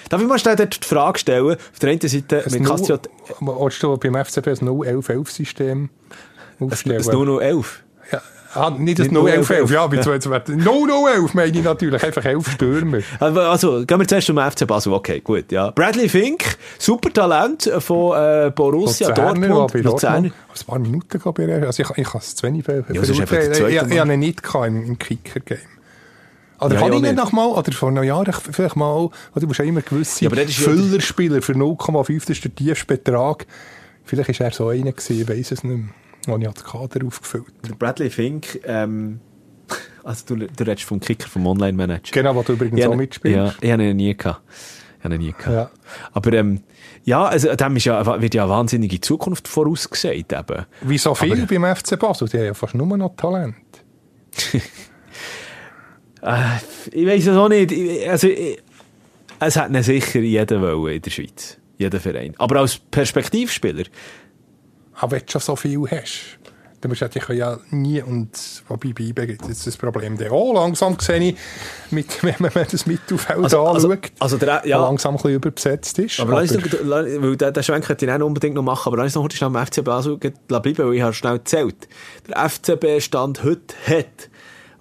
Darf 0.09 0.23
ich 0.23 0.29
mal 0.29 0.39
schnell 0.39 0.55
dort 0.55 0.81
die 0.81 0.87
Frage 0.87 1.19
stellen? 1.19 1.57
Auf 1.57 1.79
der 1.81 1.91
einen 1.91 2.01
Seite, 2.01 2.45
mit 2.53 2.65
Castro, 2.65 2.99
Willst 3.41 3.83
du 3.83 3.97
beim 3.97 4.25
FCB 4.25 4.47
ein 4.47 4.69
0-11-11-System 4.69 5.91
aufstellen? 6.61 6.99
das 6.99 7.09
011. 7.09 7.85
Ja, 8.13 8.23
ah, 8.55 8.71
nicht 8.71 8.99
das 8.99 9.11
Nicht 9.11 9.21
0-11-11, 9.21 9.67
0-11, 9.67 9.73
ja, 9.73 9.87
bei 9.87 10.01
22 10.01 10.57
0-0-11 10.57 11.31
meine 11.33 11.59
ich 11.59 11.65
natürlich, 11.65 12.03
einfach 12.03 12.25
11 12.25 12.51
Stürmer. 12.51 12.99
Also, 13.19 13.41
also, 13.41 13.87
gehen 13.87 13.99
wir 13.99 14.07
zuerst 14.07 14.27
zum 14.27 14.39
FC 14.39 14.67
Basel. 14.67 14.93
Okay, 14.93 15.21
gut, 15.21 15.51
ja. 15.51 15.71
Bradley 15.71 16.09
Fink, 16.09 16.57
super 16.79 17.13
Talent 17.13 17.71
von 17.79 18.17
äh, 18.17 18.53
Borussia 18.55 19.09
Luzerner, 19.09 19.49
Dortmund. 19.49 19.85
Luzerner. 19.85 20.29
Ein 20.29 20.67
paar 20.67 20.79
Minuten 20.79 21.19
gehabt 21.19 21.37
bei. 21.37 21.67
Also 21.67 21.83
ich, 21.83 21.91
ich 21.97 22.09
habe 22.09 22.19
es 22.19 22.37
zu 22.37 22.47
wenig 22.47 22.65
ver 22.65 22.77
Ja, 22.77 23.01
das 23.01 23.09
ist 23.09 23.21
einfach 23.21 23.39
Ich, 23.39 23.79
habe 23.99 24.13
ihn 24.13 24.21
nicht 24.21 24.43
im, 24.55 24.85
im 24.85 24.99
Kicker-Game. 24.99 25.59
Oder 26.61 26.75
Ja, 26.75 26.81
kann 26.81 26.93
ja, 26.93 26.97
ich 26.97 27.03
nicht. 27.03 27.17
noch 27.17 27.33
mal, 27.33 27.47
oder 27.47 27.73
vor 27.73 27.89
einem 27.89 28.05
Jahr 28.05 28.25
vielleicht 28.33 28.77
mal, 28.77 28.95
oder 28.97 29.13
du 29.35 29.47
musst 29.47 29.59
ja 29.59 29.65
immer 29.65 29.83
gewisse 29.83 30.25
Ja, 30.25 30.31
Füllerspieler 30.31 31.43
für 31.43 31.53
0,5, 31.53 32.21
das 32.21 32.31
ist 32.31 32.45
der 32.45 32.55
tiefste 32.55 32.87
Betrag. 32.87 33.47
Vielleicht 34.05 34.39
war 34.39 34.47
er 34.47 34.53
so 34.53 34.69
einer 34.69 34.93
ich 34.97 35.29
weiss 35.29 35.51
es 35.51 35.65
nicht 35.65 35.65
mehr. 35.65 35.89
Und 36.33 36.41
ich 36.41 36.49
habe 36.49 36.59
den 36.59 36.67
Kader 36.67 37.07
aufgefüllt. 37.07 37.53
Der 37.69 37.75
Bradley 37.75 38.11
Fink, 38.11 38.61
ähm, 38.65 39.21
also 40.05 40.25
du, 40.27 40.47
du 40.47 40.65
redest 40.65 40.85
vom 40.85 41.01
Kicker, 41.01 41.29
vom 41.29 41.47
Online-Manager. 41.47 42.13
Genau, 42.13 42.35
wo 42.35 42.43
du 42.43 42.53
übrigens 42.53 42.81
Ich 42.81 42.87
auch 42.87 42.95
mitspielst. 42.95 43.37
Ja, 43.37 43.55
ich 43.61 43.71
habe 43.71 43.85
ihn 43.85 43.97
nie 43.97 44.17
gehabt. 44.17 44.43
Ich 44.99 45.05
habe 45.05 45.15
ihn 45.15 45.21
nie 45.21 45.33
gehabt. 45.33 45.49
Ja. 45.49 45.71
Aber, 46.13 46.33
ähm, 46.33 46.63
ja, 47.05 47.25
also, 47.25 47.55
dem 47.55 47.77
ist 47.77 47.85
ja, 47.85 48.21
wird 48.21 48.35
ja 48.35 48.45
eine 48.45 48.53
wahnsinnige 48.53 49.01
Zukunft 49.01 49.49
vorausgesagt, 49.49 50.33
eben. 50.33 50.67
Wie 50.81 50.99
so 50.99 51.15
viel 51.15 51.47
beim 51.47 51.77
FC 51.77 51.99
Basel, 51.99 52.29
die 52.29 52.39
haben 52.39 52.47
ja 52.47 52.55
fast 52.55 52.75
nur 52.75 52.97
noch 52.97 53.15
Talent. 53.17 53.57
Äh, 56.25 56.57
ich 56.91 57.07
weiß 57.07 57.27
es 57.27 57.37
auch 57.37 57.51
nicht. 57.51 57.71
Ich, 57.71 58.09
also, 58.09 58.29
ich, 58.29 58.59
es 59.41 59.57
hat 59.57 59.85
sicher 59.85 60.21
jeder 60.21 60.61
wollen 60.61 60.95
in 60.95 61.03
der 61.03 61.11
Schweiz. 61.11 61.59
Jeder 61.77 62.01
Verein. 62.01 62.35
Aber 62.39 62.61
als 62.61 62.79
Perspektivspieler, 62.79 63.85
Aber 64.95 65.13
wenn 65.13 65.21
du 65.21 65.31
schon 65.33 65.41
so 65.41 65.57
viel 65.57 65.81
hast, 65.91 66.39
dann 66.81 66.91
musst 66.91 67.01
du 67.01 67.33
ja 67.33 67.59
nie, 67.71 68.03
und 68.03 68.31
wobei 68.69 68.93
bei 68.93 69.05
IB 69.05 69.27
gibt 69.27 69.43
es 69.43 69.49
jetzt 69.49 69.67
das 69.67 69.77
Problem, 69.79 70.19
der 70.19 70.31
auch 70.33 70.53
langsam 70.53 70.99
sehe 71.01 71.31
ich, 71.31 71.37
mit, 71.91 72.23
wenn 72.23 72.35
man 72.39 72.67
das 72.71 72.85
Mittelfeld 72.85 73.39
Also- 73.43 73.63
also- 73.67 73.91
anschaut, 73.91 74.13
also 74.19 74.37
der- 74.37 74.63
ja. 74.67 74.79
langsam 74.83 75.15
ein 75.15 75.17
bisschen 75.17 75.35
überbesetzt 75.37 75.99
ist. 75.99 76.21
Aber 76.21 76.43
lass 76.43 76.53
uns 76.53 76.63
weil 76.83 77.37
den, 77.39 77.53
den 77.55 77.63
Schwenk 77.63 77.89
hätte 77.89 78.05
ich 78.05 78.13
auch 78.13 78.21
unbedingt 78.21 78.55
noch 78.55 78.63
machen, 78.63 78.89
aber 78.93 78.99
lass 79.03 79.17
uns 79.17 79.25
noch 79.25 79.31
schnell 79.35 79.47
am 79.49 79.57
FCB 79.57 79.85
bleiben, 80.47 80.79
weil 80.79 80.95
ich 80.95 81.01
habe 81.03 81.15
schnell 81.15 81.39
gezählt. 81.39 81.89
Der 82.29 82.37
FCB-Stand 82.51 83.43
heute 83.45 83.75
hat, 83.87 84.29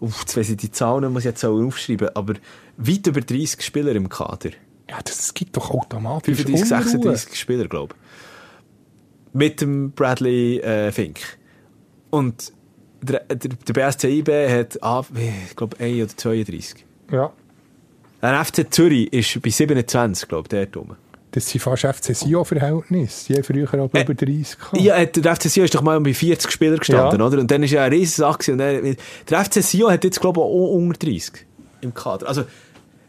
uff, 0.02 0.20
jetzt 0.20 0.36
weiss 0.36 0.50
ich 0.50 0.58
die 0.58 0.72
Zahlen, 0.72 1.14
muss 1.14 1.22
ich 1.22 1.28
jetzt 1.28 1.46
auch 1.46 1.58
aufschreiben, 1.58 2.10
aber 2.16 2.34
weit 2.76 3.08
über 3.08 3.22
30 3.22 3.62
Spieler 3.62 3.94
im 3.94 4.10
Kader. 4.10 4.50
ja, 4.90 4.98
das, 5.02 5.34
gibt 5.34 5.56
doch 5.56 5.72
automatisch 5.72 6.36
35, 6.36 6.96
Unruhe. 6.96 7.16
36 7.16 7.40
Spieler, 7.40 7.68
glaube 7.70 7.96
ich. 7.98 8.03
Mit 9.34 9.62
dem 9.62 9.92
Bradley 9.92 10.60
äh, 10.60 10.92
Fink. 10.92 11.20
Und 12.10 12.54
der, 13.02 13.22
der, 13.22 13.38
der 13.68 13.74
BSC 13.74 14.08
IB 14.20 14.32
hat, 14.50 14.82
ah, 14.84 15.04
ich 15.50 15.56
glaube, 15.56 15.78
1 15.80 16.04
oder 16.04 16.18
32. 16.18 16.86
Ja, 17.12 17.34
Der 18.22 18.46
FC 18.46 18.72
Zürich 18.74 19.12
ist 19.12 19.42
bei 19.42 19.50
27, 19.50 20.28
glaube 20.30 20.48
ich, 20.48 20.70
dort 20.72 20.78
rum. 20.78 20.96
das 21.32 21.50
sind 21.50 21.60
fast 21.62 21.84
FC 21.86 22.16
Sion-Verhältnisse. 22.16 23.26
Die 23.28 23.34
haben 23.36 23.44
früher 23.44 23.68
aber 23.74 23.90
Äh, 24.00 24.04
über 24.04 24.14
30 24.14 24.58
gehabt. 24.60 24.78
Ja, 24.80 24.96
hat 24.98 25.16
der 25.26 25.36
FC 25.36 25.50
Sion 25.50 25.66
ist 25.66 25.74
doch 25.76 25.82
mal 25.82 26.00
bei 26.00 26.14
40 26.14 26.50
Spielern 26.52 26.78
gestanden, 26.78 27.20
Ja. 27.20 27.26
oder? 27.26 27.40
Und 27.40 27.50
dann 27.52 27.64
ist 27.64 27.72
ja 27.72 27.84
eine 27.84 27.96
riesige 27.96 28.18
Sache. 28.22 28.56
der 28.56 29.44
FC 29.46 29.62
Sion 29.64 29.92
hat 29.92 30.04
jetzt, 30.04 30.22
glaube 30.22 30.40
ich, 30.40 30.44
auch 30.46 30.74
unter 30.76 30.98
30 31.06 31.46
im 31.82 31.94
Kader. 31.94 32.28
Also, 32.28 32.44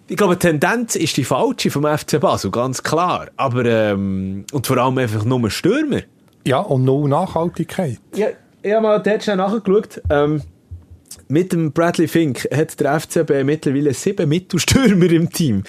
ich 0.09 0.17
glaube, 0.17 0.35
die 0.37 0.41
Tendenz 0.49 0.97
ist 0.97 1.17
die 1.17 1.25
falsche 1.25 1.71
vom 1.71 1.85
FC 1.85 2.19
Basel, 2.21 2.51
ganz 2.51 2.83
klar. 2.83 3.29
Aber, 3.37 3.65
ähm, 3.65 4.45
und 4.53 4.67
vor 4.67 4.77
allem 4.79 4.99
einfach 4.99 5.25
nur 5.25 5.49
Stürmer. 5.51 6.01
Ja, 6.47 6.59
und 6.59 6.85
null 6.85 7.09
Nachhaltigkeit. 7.09 7.99
Ja, 8.15 8.29
ich 8.63 8.73
habe 8.73 8.83
mal 8.83 8.99
dort 8.99 9.23
schnell 9.23 9.37
nachgeschaut. 9.37 10.03
Ähm, 10.11 10.43
mit 11.29 11.53
dem 11.53 11.73
Bradley 11.73 12.09
Fink 12.09 12.49
hat 12.55 12.79
der 12.81 13.01
FCB 13.01 13.45
mittlerweile 13.45 13.95
sieben 13.95 14.29
Mittelstürmer 14.29 15.11
im 15.11 15.31
Team. 15.31 15.65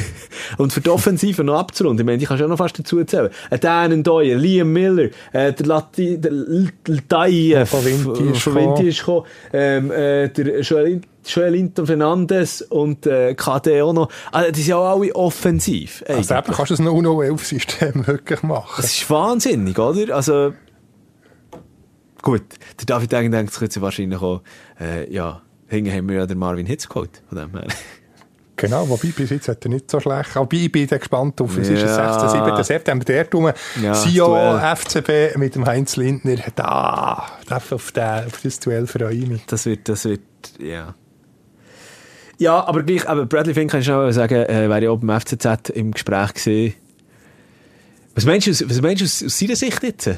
Und 0.58 0.72
für 0.72 0.80
die 0.80 0.90
Offensive 0.90 1.42
noch 1.44 1.58
abzurunden, 1.58 2.04
ich 2.04 2.06
meine, 2.06 2.22
ich 2.22 2.28
kann 2.28 2.38
schon 2.38 2.50
noch 2.50 2.58
fast 2.58 2.78
dazu 2.78 2.98
erzählen. 2.98 3.30
Ein 3.50 3.60
Dan 3.60 4.02
Doyer, 4.02 4.36
Liam 4.36 4.72
Miller, 4.72 5.08
äh, 5.32 5.52
der 5.52 5.66
Lati, 5.66 6.18
der 6.20 6.32
Ltai, 6.32 7.64
Von 7.66 7.84
Vinti 7.84 8.88
ist 8.88 8.98
gekommen, 9.00 9.26
ähm, 9.52 9.90
äh, 9.90 10.28
der 10.28 10.60
Joel, 10.60 11.00
Fernandes 11.86 12.62
und 12.62 13.06
äh, 13.06 13.34
KD 13.34 13.82
auch 13.82 13.92
noch. 13.92 14.08
Also, 14.30 14.52
die 14.52 14.60
sind 14.60 14.70
ja 14.70 14.76
auch 14.76 15.00
alle 15.00 15.14
offensiv. 15.14 16.04
Also 16.06 16.34
eben 16.34 16.52
kannst 16.52 16.70
du 16.70 16.76
das 16.76 16.80
0-0-11-System 16.80 18.06
wirklich 18.06 18.42
machen. 18.42 18.74
Das 18.76 18.92
ist 18.92 19.10
wahnsinnig, 19.10 19.78
oder? 19.78 20.14
Also, 20.14 20.52
gut, 22.26 22.42
der 22.80 22.86
David 22.86 23.12
Degen 23.12 23.30
denkt 23.30 23.52
sich 23.52 23.62
jetzt 23.62 23.80
wahrscheinlich 23.80 24.20
auch, 24.20 24.42
äh, 24.80 25.08
ja, 25.12 25.42
hinten 25.68 25.92
haben 25.92 26.08
wir 26.08 26.16
ja 26.16 26.26
den 26.26 26.38
Marvin 26.38 26.66
Hitz 26.66 26.88
geholt, 26.88 27.22
von 27.28 27.38
dem 27.38 27.50
her. 27.52 27.68
Genau, 28.56 28.88
wobei 28.88 29.08
bis 29.08 29.30
jetzt 29.30 29.48
hat 29.48 29.64
er 29.64 29.68
nicht 29.68 29.90
so 29.90 30.00
schlecht. 30.00 30.36
Aber 30.36 30.52
ich 30.52 30.72
bin 30.72 30.88
gespannt 30.88 31.40
auf, 31.40 31.56
es 31.58 31.68
ist 31.68 31.82
Ja. 31.82 31.96
der 31.96 32.28
16. 32.30 32.44
7. 32.46 32.64
September, 32.64 33.04
der 33.04 33.30
rum. 33.30 33.52
Ja, 33.82 33.92
das 33.92 34.80
FCB 34.80 35.36
mit 35.36 35.54
dem 35.54 35.66
Heinz 35.66 35.96
Lindner, 35.96 36.36
da, 36.54 37.26
darf 37.46 37.70
auf, 37.72 37.92
den, 37.92 38.24
auf 38.26 38.40
das 38.42 38.58
Duell 38.58 38.86
freue 38.86 39.12
ich 39.14 39.26
mich. 39.28 39.44
Das 39.46 39.66
wird, 39.66 39.88
das 39.88 40.04
wird, 40.06 40.20
ja. 40.58 40.94
Ja, 42.38 42.66
aber 42.66 42.82
gleich, 42.82 43.08
aber 43.08 43.26
Bradley 43.26 43.54
Fink 43.54 43.70
kann 43.70 43.80
ich 43.80 43.86
schnell 43.86 44.12
sagen, 44.12 44.34
äh, 44.34 44.68
wäre 44.68 44.82
ja 44.84 44.90
auch 44.90 44.98
beim 44.98 45.20
FCZ 45.20 45.70
im 45.74 45.92
Gespräch 45.92 46.34
gewesen. 46.34 46.74
Was 48.14 48.24
meinst 48.24 48.46
du, 48.46 48.50
was 48.70 48.80
meinst 48.80 49.00
du 49.00 49.04
aus, 49.04 49.22
aus 49.22 49.38
seiner 49.38 49.56
Sicht 49.56 49.82
jetzt? 49.82 50.10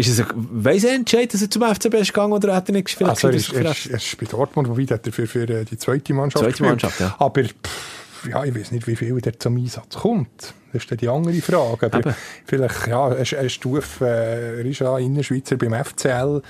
Ist 0.00 0.08
es, 0.08 0.20
ein- 0.20 0.26
weiss 0.64 0.84
er 0.84 0.94
entscheid, 0.94 1.32
dass 1.32 1.42
er 1.42 1.50
zum 1.50 1.62
FCB 1.62 1.94
ist 2.00 2.12
gegangen 2.12 2.32
oder 2.32 2.54
hat 2.54 2.68
er 2.68 2.72
nicht 2.74 2.90
vielleicht 2.90 3.10
Also, 3.24 3.28
er 3.28 3.32
gesagt, 3.34 3.54
ist, 3.54 3.64
er, 3.64 3.70
ist, 3.70 3.86
er 3.86 3.96
ist 3.96 4.18
bei 4.18 4.26
Dortmund, 4.26 4.68
wobei 4.68 4.84
hat 4.84 5.06
er 5.06 5.12
für, 5.12 5.26
für 5.26 5.48
äh, 5.48 5.64
die 5.64 5.76
zweite 5.78 6.12
Mannschaft 6.14 6.42
Zweite 6.44 6.50
gespielt. 6.52 6.70
Mannschaft, 6.70 7.00
ja. 7.00 7.14
Aber 7.18 7.42
pff, 7.44 8.28
ja, 8.28 8.44
ich 8.44 8.54
weiß 8.54 8.72
nicht, 8.72 8.86
wie 8.86 8.96
viel 8.96 9.20
der 9.20 9.38
zum 9.38 9.56
Einsatz 9.56 9.96
kommt. 9.96 10.54
Das 10.72 10.82
ist 10.82 10.90
dann 10.90 10.98
die 10.98 11.08
andere 11.08 11.34
Frage. 11.40 11.86
Aber 11.86 11.98
Eben. 11.98 12.14
vielleicht, 12.44 12.86
ja, 12.86 13.08
er 13.10 13.18
ist, 13.18 13.32
er 13.32 13.42
ist 13.44 13.52
Stufe, 13.54 14.06
äh, 14.06 14.58
er 14.60 14.64
ist 14.66 14.78
ja 14.78 14.96
Innerschweizer 14.98 15.56
beim 15.56 15.72
FCL, 15.84 16.42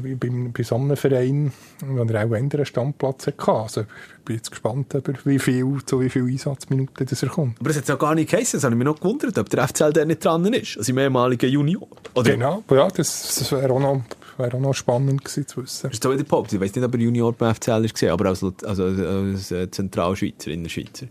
beim- 0.00 0.52
bei 0.52 0.62
so 0.62 0.74
einem 0.76 0.96
Verein, 0.96 1.52
wo 1.86 2.02
er 2.02 2.26
auch 2.26 2.32
einen 2.32 2.64
Standplatz 2.64 3.26
hatte. 3.26 3.48
Also, 3.52 3.80
ich 3.82 4.24
bin 4.24 4.36
jetzt 4.36 4.50
gespannt, 4.50 4.92
über 4.94 5.12
wie 5.24 5.38
viel, 5.38 5.64
zu 5.86 6.00
wie 6.00 6.08
viel 6.10 6.24
Einsatzminuten 6.24 7.06
das 7.06 7.22
er 7.22 7.28
kommt. 7.28 7.58
Aber 7.60 7.68
das 7.68 7.78
hat 7.78 7.88
ja 7.88 7.94
gar 7.96 8.14
nicht 8.14 8.30
geheißen, 8.30 8.58
das 8.58 8.64
habe 8.64 8.74
ich 8.74 8.78
mich 8.78 8.86
noch 8.86 8.96
gewundert, 9.00 9.38
ob 9.38 9.48
der 9.50 9.66
FCL 9.68 9.92
da 9.92 10.04
nicht 10.04 10.24
dran 10.24 10.44
ist. 10.52 10.78
Also 10.78 10.92
im 10.92 10.98
ehemaligen 10.98 11.50
Junior. 11.50 11.86
Oder 12.14 12.32
Genau, 12.32 12.62
ja, 12.70 12.88
das, 12.88 13.36
das 13.38 13.52
wäre 13.52 13.72
auch, 13.72 13.80
noch- 13.80 14.02
wäre 14.38 14.56
auch 14.56 14.60
noch 14.60 14.74
spannend 14.74 15.24
gewesen 15.24 15.46
zu 15.46 15.62
wissen. 15.62 15.90
ist 15.90 16.02
so 16.02 16.12
wieder 16.12 16.24
Pop. 16.24 16.52
Ich 16.52 16.60
weiß 16.60 16.74
nicht, 16.74 16.84
ob 16.84 16.94
er 16.94 17.00
Junior 17.00 17.32
beim 17.32 17.54
FCL 17.54 17.84
ist, 17.84 17.94
gewesen, 17.94 18.10
aber 18.12 18.26
als, 18.26 18.42
also 18.64 18.84
als 18.84 19.50
äh, 19.50 19.70
Zentralschweizer, 19.70 20.50
Innerschweizer. 20.50 21.06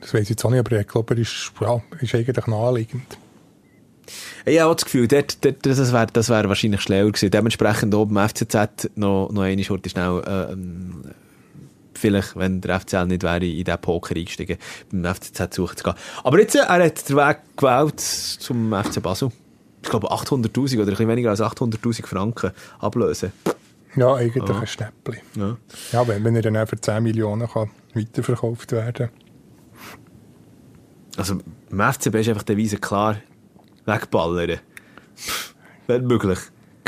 Das 0.00 0.14
weiß 0.14 0.22
ich 0.22 0.30
jetzt 0.30 0.44
auch 0.44 0.50
nicht, 0.50 0.58
aber 0.60 0.80
ich 0.80 0.86
glaube, 0.88 1.14
er 1.14 1.20
ist, 1.20 1.52
ja, 1.60 1.80
ist 2.00 2.14
eigentlich 2.14 2.46
naheliegend. 2.46 3.18
Ich 4.44 4.58
habe 4.58 4.70
auch 4.70 4.74
das 4.74 4.84
Gefühl, 4.84 5.08
dort, 5.08 5.44
dort, 5.44 5.64
das 5.64 5.92
wäre 5.92 6.06
das 6.12 6.28
wär 6.28 6.48
wahrscheinlich 6.48 6.80
schlauer 6.80 7.12
gewesen. 7.12 7.30
Dementsprechend 7.30 7.94
oben 7.94 8.16
im 8.16 8.28
FCZ 8.28 8.90
noch, 8.96 9.30
noch 9.30 9.42
eine 9.42 9.62
Schurte 9.64 9.88
schnell, 9.88 10.22
äh, 10.26 10.52
ähm, 10.52 11.02
vielleicht, 11.94 12.36
wenn 12.36 12.60
der 12.60 12.80
FCL 12.80 13.06
nicht 13.06 13.22
wäre, 13.22 13.46
in 13.46 13.64
diesen 13.64 13.80
Poker 13.80 14.16
eingestiegen, 14.16 14.58
beim 14.90 15.14
FCZ 15.14 15.54
suchen 15.54 15.76
zu 15.76 15.84
gehen. 15.84 15.94
Aber 16.24 16.38
jetzt, 16.40 16.54
äh, 16.54 16.60
er 16.60 16.84
hat 16.84 17.08
den 17.08 17.16
Weg 17.16 17.38
gewählt 17.56 18.00
zum 18.00 18.72
FC 18.72 19.02
Basel. 19.02 19.30
Ich 19.82 19.90
glaube 19.90 20.10
800'000 20.10 20.74
oder 20.76 20.82
ein 20.82 20.90
bisschen 20.90 21.08
weniger 21.08 21.30
als 21.30 21.40
800'000 21.40 22.06
Franken 22.06 22.52
ablösen. 22.78 23.32
Ja, 23.96 24.14
eigentlich 24.14 24.48
ein 24.48 24.66
Schnäppli. 24.66 25.18
Ja. 25.36 25.56
Ja, 25.92 26.08
wenn, 26.08 26.24
wenn 26.24 26.36
er 26.36 26.42
dann 26.42 26.56
auch 26.56 26.68
für 26.68 26.80
10 26.80 27.02
Millionen 27.02 27.48
kann 27.48 27.70
weiterverkauft 27.94 28.72
werden 28.72 29.10
Also, 31.16 31.38
im 31.70 31.80
FCB 31.80 32.14
ist 32.16 32.28
einfach 32.28 32.44
der 32.44 32.56
Weise 32.56 32.78
klar, 32.78 33.16
wegballern. 33.86 34.58
Pff, 35.16 35.54
Wenn 35.86 36.06
möglich. 36.06 36.38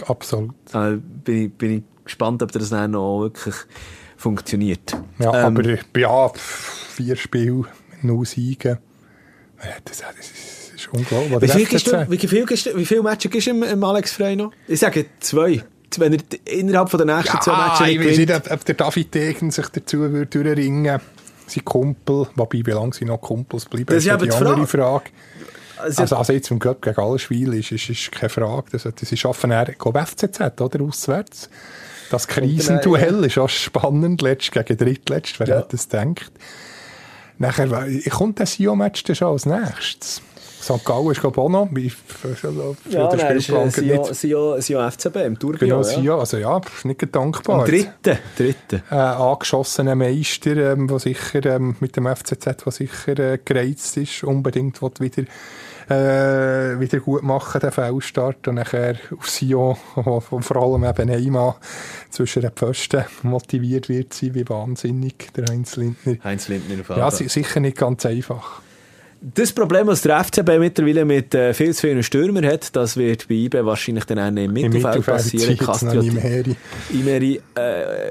Absolut. 0.07 0.55
Äh, 0.73 0.97
bin, 1.25 1.47
ich, 1.47 1.53
bin 1.55 1.71
ich 1.79 1.83
gespannt, 2.05 2.43
ob 2.43 2.53
das 2.53 2.71
dann 2.71 2.93
noch 2.93 3.21
wirklich 3.23 3.55
funktioniert. 4.17 4.97
Ja, 5.19 5.47
Ähm, 5.47 5.57
aber 5.57 5.79
ja, 5.97 6.29
vier 6.35 7.17
Spiele, 7.17 7.65
null 8.03 8.25
Siege. 8.27 8.79
Das, 9.85 9.99
das, 10.01 10.15
ist- 10.19 10.75
ist 10.75 10.89
unglaublich. 10.93 11.43
Wie 11.43 11.49
viel, 11.57 11.67
gibst 11.67 11.87
du, 11.87 12.11
wie, 12.11 12.19
viel, 12.19 12.45
gibst 12.47 12.67
du- 12.67 12.77
wie 12.77 12.85
viele 12.85 13.03
Matches 13.03 13.31
gibst 13.31 13.47
du 13.47 13.51
im, 13.53 13.63
im 13.63 13.83
Alex 13.85 14.13
Frey 14.13 14.37
noch? 14.37 14.53
Ich 14.69 14.81
sage 14.81 15.07
zwei. 15.21 15.63
Wenn 15.97 16.13
er 16.15 16.21
innerhalb 16.53 16.91
von 16.91 17.07
der 17.07 17.17
nächsten 17.17 17.41
zwei 17.41 17.53
Ja, 17.53 17.69
Matches 17.69 17.89
ich 17.89 18.01
weiß 18.01 18.19
nicht, 18.19 18.51
ob, 18.53 18.65
der 18.65 18.75
David 18.75 19.15
Degen 19.15 19.51
sich 19.53 19.69
dazu 19.69 19.99
würde 20.01 20.27
durchringen 20.27 21.01
Sein 21.47 21.65
Kumpel, 21.65 22.27
wobei, 22.35 22.63
wie 22.67 22.71
lange 22.73 22.93
sie 22.93 23.05
noch 23.05 23.19
Kumpels 23.21 23.65
bleiben, 23.67 23.87
Das 23.87 23.99
ist 23.99 24.07
ja 24.07 24.15
aber 24.15 24.25
die 24.27 24.31
die 24.31 24.37
andere 24.37 24.67
Frage. 24.67 25.11
Also, 25.85 26.03
Also, 26.03 26.17
also 26.17 26.33
jetzt 26.33 26.51
im 26.51 26.59
Cup 26.59 26.83
gegen 26.83 26.99
alle 26.99 27.19
Spiele 27.19 27.57
ist, 27.59 27.73
ist, 27.73 27.89
ist 27.91 28.13
keine 28.13 28.31
Frage. 28.31 28.65
Das, 28.73 28.85
ist 28.85 29.19
schaffen 29.19 29.51
er, 29.51 29.69
ich 29.69 29.79
glaube 29.79 30.05
FCZ, 30.05 30.61
oder? 30.61 30.83
Auswärts. 30.83 31.49
Das 32.11 32.29
Krisenduell 32.29 33.25
ist 33.25 33.39
auch 33.39 33.49
spannend, 33.49 34.23
letzt 34.23 34.53
gegen 34.53 34.77
drittletzt, 34.77 35.41
wer 35.41 35.49
Ja. 35.49 35.57
hätte 35.59 35.69
das 35.73 35.89
gedacht. 35.89 36.33
Nachher, 37.39 37.69
kommt 38.11 38.39
das 38.41 38.53
Sio-Match 38.53 39.03
dann 39.05 39.17
schon 39.17 39.29
als 39.33 39.47
nächstes? 39.47 40.23
St. 40.65 40.83
Gallen 40.85 41.11
ist, 41.11 41.21
glaube 41.21 41.35
ich, 41.35 41.39
auch 41.39 41.49
noch, 41.51 41.69
ja, 42.89 43.09
den 43.09 43.19
nein, 43.19 43.37
ist 43.37 43.51
äh, 43.51 43.71
Spielplan 43.71 44.01
nicht. 44.01 44.15
Sio, 44.15 44.61
Sio 44.61 44.91
FCB 44.91 45.17
im 45.17 45.39
Tourbillon. 45.39 45.83
Genau, 45.83 45.91
ja. 45.91 46.03
Sio, 46.03 46.19
also 46.19 46.37
ja, 46.39 46.57
ist 46.59 46.85
nicht 46.87 47.15
dankbar. 47.15 47.61
Am 47.61 47.67
dritten. 47.67 48.19
dritten. 48.37 48.83
Äh, 48.91 48.95
angeschossener 48.95 49.95
Meister, 49.95 50.57
ähm, 50.57 50.89
der 50.89 50.99
sicher 51.01 51.45
ähm, 51.45 51.77
mit 51.81 51.97
dem 51.97 52.07
FCZ, 52.07 52.65
der 52.65 52.73
sicher 52.73 53.19
äh, 53.19 53.39
gereizt 53.45 53.97
ist, 53.99 54.25
unbedingt 54.25 54.81
wieder, 54.81 55.25
äh, 55.89 56.79
wieder 56.81 57.01
gut 57.01 57.23
machen, 57.23 57.61
den 57.61 57.73
Feldstart. 57.73 58.49
Und 58.49 58.57
nachher 58.57 58.97
auf 59.17 59.29
Sion, 59.29 59.77
wo 59.95 60.23
wo 60.31 60.41
vor 60.41 60.57
allem 60.57 60.85
eben 60.85 61.09
Neymar 61.09 61.59
zwischen 62.11 62.43
den 62.43 62.51
Pfosten 62.53 63.05
motiviert 63.23 63.89
wird 63.89 64.15
sein, 64.15 64.35
wie 64.35 64.49
wahnsinnig, 64.49 65.33
der 65.35 65.47
Heinz 65.51 65.77
Lindner. 65.77 66.17
Heinz 66.25 66.49
Lindner 66.49 66.81
auf 66.81 66.97
Ja, 66.97 67.11
sicher 67.11 67.61
nicht 67.61 67.77
ganz 67.77 68.07
einfach. 68.07 68.61
Das 69.27 69.53
Problem, 69.53 69.87
was 69.87 70.03
der 70.03 70.23
FCB 70.23 70.59
mittlerweile 70.59 71.07
mit 71.07 71.35
äh, 71.35 71.55
viel 71.55 71.75
zu 71.75 71.87
vielen 71.87 72.03
Stürmern 72.03 72.45
hat, 72.45 72.77
das 72.77 72.99
wird 72.99 73.27
bei 73.27 73.37
IBE 73.37 73.65
wahrscheinlich 73.65 74.05
dann 74.05 74.19
auch 74.19 74.27
im 74.29 74.37
Im 74.37 74.53
Mittelfeld 74.53 74.97
Mittelfeld 74.97 75.07
passieren. 75.07 75.57
Castro- 75.57 76.03
mehr. 76.03 76.45
Imeri, 76.93 77.41
äh, 77.57 78.11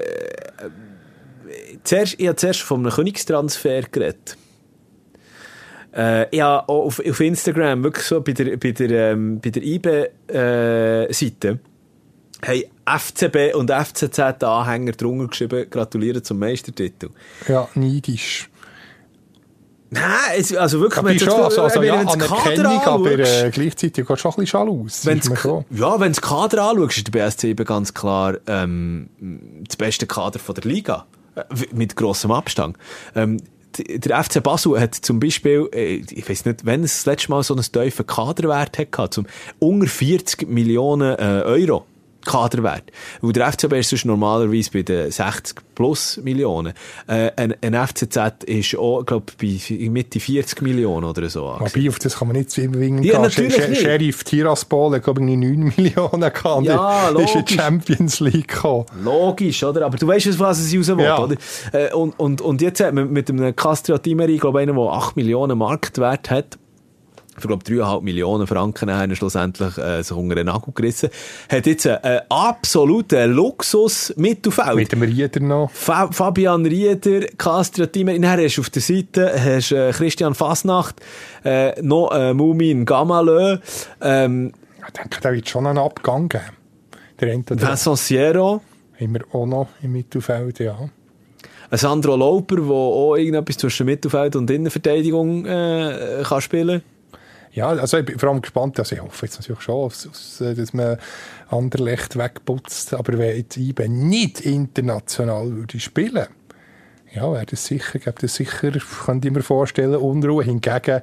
zuerst, 1.84 2.16
ich 2.18 2.26
habe 2.26 2.34
zuerst 2.34 2.62
von 2.62 2.80
einem 2.80 2.92
Königstransfer 2.92 3.82
geredet. 3.82 4.36
Äh, 5.94 6.42
auch 6.42 6.66
auf, 6.68 7.00
auf 7.00 7.20
Instagram 7.20 7.84
wirklich 7.84 8.04
so 8.04 8.20
bei 8.20 8.32
der, 8.32 8.56
bei 8.56 8.72
der, 8.72 9.12
ähm, 9.12 9.40
bei 9.40 9.50
der 9.50 9.62
IB-Seite 9.62 11.08
haben 12.44 12.62
FCB 12.84 13.54
und 13.54 13.70
FCZ-Anhänger 13.70 14.92
drunter 14.92 15.28
geschrieben, 15.28 15.70
gratulieren 15.70 16.24
zum 16.24 16.40
Meistertitel. 16.40 17.10
Ja, 17.48 17.68
neidisch. 17.74 18.50
Nein, 19.90 20.02
es, 20.36 20.52
also 20.56 20.80
wirklich, 20.80 20.98
Aber 20.98 21.10
wenn 21.10 21.18
du 21.18 21.24
schon, 21.24 21.40
also, 21.40 21.62
also, 21.62 21.82
ja, 21.82 22.02
das 22.02 22.18
Kader 22.18 22.86
aber 22.86 23.12
äh, 23.12 23.50
gleichzeitig 23.52 24.04
geht 24.04 24.18
schon 24.18 24.32
ein 24.32 24.34
bisschen 24.34 24.46
Schalus. 24.48 25.06
Wenn's, 25.06 25.30
ja, 25.70 26.00
wenn 26.00 26.12
du 26.12 26.20
das 26.20 26.20
Kader 26.20 26.64
anschaust, 26.64 26.96
ist 26.96 27.06
der 27.06 27.12
BSC 27.12 27.50
eben 27.50 27.64
ganz 27.64 27.94
klar 27.94 28.36
ähm, 28.48 29.08
das 29.68 29.76
beste 29.76 30.08
Kader 30.08 30.40
von 30.40 30.56
der 30.56 30.64
Liga. 30.64 31.06
Äh, 31.34 31.44
mit 31.72 31.96
grossem 31.96 32.30
Abstand. 32.30 32.76
Ähm, 33.14 33.38
der 33.78 34.24
FC 34.24 34.42
Basel 34.42 34.80
hat 34.80 34.94
zum 34.94 35.20
Beispiel, 35.20 35.68
äh, 35.72 35.96
ich 36.10 36.28
weiß 36.28 36.44
nicht, 36.44 36.64
wenn 36.64 36.84
es 36.84 36.98
das 36.98 37.06
letzte 37.06 37.30
Mal 37.30 37.42
so 37.42 37.54
einen 37.54 37.62
tiefen 37.62 38.06
Kaderwert 38.06 38.78
hatte, 38.78 39.10
zum 39.10 39.26
unter 39.58 39.86
40 39.86 40.48
Millionen 40.48 41.16
äh, 41.18 41.42
Euro. 41.44 41.84
Kaderwert. 42.24 42.84
Weil 43.20 43.32
der 43.32 43.52
FCB 43.52 43.72
ist 43.74 43.90
sonst 43.90 44.04
normalerweise 44.04 44.70
bei 44.72 44.82
den 44.82 45.10
60 45.10 45.56
plus 45.74 46.20
Millionen. 46.22 46.72
Äh, 47.06 47.30
ein, 47.36 47.54
ein 47.60 47.74
FCZ 47.88 48.44
ist 48.46 48.76
auch, 48.76 49.04
glaube 49.04 49.26
ich, 49.40 49.68
bei 49.68 49.88
Mitte 49.90 50.20
40 50.20 50.62
Millionen 50.62 51.04
oder 51.04 51.28
so. 51.28 51.56
Wobei, 51.58 51.88
auf 51.88 51.98
das 51.98 52.16
kann 52.18 52.28
man 52.28 52.36
nicht 52.36 52.50
zwingen. 52.50 53.02
Ja, 53.02 53.14
gehen. 53.14 53.22
natürlich 53.22 53.56
Sh- 53.56 53.68
nicht. 53.68 53.80
Sheriff 53.82 54.24
Tiraspol 54.24 54.94
hat, 54.94 55.04
glaube 55.04 55.20
ich, 55.20 55.26
9 55.26 55.72
Millionen 55.76 56.32
gehabt. 56.32 56.64
Ja, 56.64 57.10
Der 57.10 57.20
ist 57.24 57.34
in 57.34 57.44
die 57.44 57.54
logisch. 57.54 57.56
Champions 57.56 58.20
League 58.20 58.48
gekommen. 58.48 58.86
Logisch, 59.02 59.62
oder? 59.64 59.86
Aber 59.86 59.96
du 59.96 60.06
weißt, 60.06 60.38
was 60.38 60.60
es 60.60 60.74
raus 60.76 60.88
will, 60.96 61.04
Ja. 61.04 61.18
oder? 61.22 61.36
Äh, 61.72 61.92
und, 61.92 62.18
und, 62.18 62.40
und 62.40 62.62
jetzt 62.62 62.80
hat 62.80 62.94
man 62.94 63.12
mit 63.12 63.28
einem 63.30 63.54
Castro 63.56 63.98
Timeri, 63.98 64.36
glaube 64.38 64.62
ich, 64.62 64.68
einer, 64.68 64.78
der 64.80 64.92
8 64.92 65.16
Millionen 65.16 65.58
Marktwert 65.58 66.30
hat, 66.30 66.58
für, 67.36 67.48
glaube 67.48 67.64
3,5 67.64 68.00
Millionen 68.02 68.46
Franken 68.46 68.90
haben 68.90 69.10
er 69.10 69.16
schlussendlich 69.16 69.76
äh, 69.78 70.02
sich 70.02 70.16
unter 70.16 70.34
den 70.34 70.46
Nagel 70.46 70.72
gerissen, 70.72 71.10
hat 71.48 71.66
jetzt 71.66 71.86
einen 71.86 72.20
absoluten 72.28 73.32
Luxus-Mittelfeld. 73.32 74.76
Mit 74.76 74.92
dem 74.92 75.02
Rieder 75.02 75.40
noch. 75.40 75.70
Fa 75.70 76.10
Fabian 76.10 76.64
Rieder, 76.64 77.26
Castro 77.36 77.86
Timeri, 77.86 78.20
dann 78.20 78.40
hast 78.42 78.56
du 78.56 78.60
auf 78.60 78.70
der 78.70 78.82
Seite 78.82 79.32
hast, 79.38 79.72
äh, 79.72 79.90
Christian 79.92 80.34
Fasnacht, 80.34 81.00
äh, 81.44 81.80
noch 81.82 82.12
äh, 82.12 82.32
Mumin 82.34 82.84
Gamalö, 82.84 83.58
ähm, 84.00 84.52
Ich 84.86 84.92
denke, 84.92 85.20
da 85.20 85.32
wird 85.32 85.48
schon 85.48 85.66
einen 85.66 85.78
Abgang 85.78 86.28
geben. 86.28 86.44
Der 87.20 87.36
oder 87.36 87.68
Vincent 87.68 87.98
Sierra, 87.98 88.60
wir 88.98 89.24
auch 89.32 89.46
noch 89.46 89.68
im 89.82 89.92
Mittelfeld, 89.92 90.58
ja. 90.60 90.76
Ein 91.70 91.78
Sandro 91.78 92.16
Lauper, 92.16 92.56
der 92.56 92.70
auch 92.70 93.16
irgendetwas 93.16 93.56
zwischen 93.56 93.86
Mittelfeld 93.86 94.36
und 94.36 94.50
Innenverteidigung 94.50 95.46
äh, 95.46 96.22
kann 96.22 96.40
spielen 96.40 96.82
Ja, 97.54 97.68
also 97.68 97.98
ich 97.98 98.04
bin 98.04 98.18
vor 98.18 98.30
allem 98.30 98.42
gespannt, 98.42 98.80
also 98.80 98.96
ich 98.96 99.00
hoffe 99.00 99.26
jetzt 99.26 99.38
natürlich 99.38 99.62
schon, 99.62 99.88
äh, 100.40 100.54
dass 100.54 100.72
man 100.72 100.98
Anderlecht 101.48 102.18
wegputzt, 102.18 102.94
aber 102.94 103.16
wenn 103.16 103.36
jetzt 103.36 103.56
IBE 103.56 103.88
nicht 103.88 104.40
international 104.40 105.52
würde 105.52 105.78
spielen, 105.78 106.26
ja, 107.12 107.32
wäre 107.32 107.46
das 107.46 107.64
sicher, 107.64 108.00
gäbe 108.00 108.20
das 108.20 108.34
sicher, 108.34 108.72
könnte 109.04 109.28
ich 109.28 109.34
mir 109.34 109.42
vorstellen, 109.42 109.94
Unruhe. 109.94 110.42
Hingegen, 110.42 111.00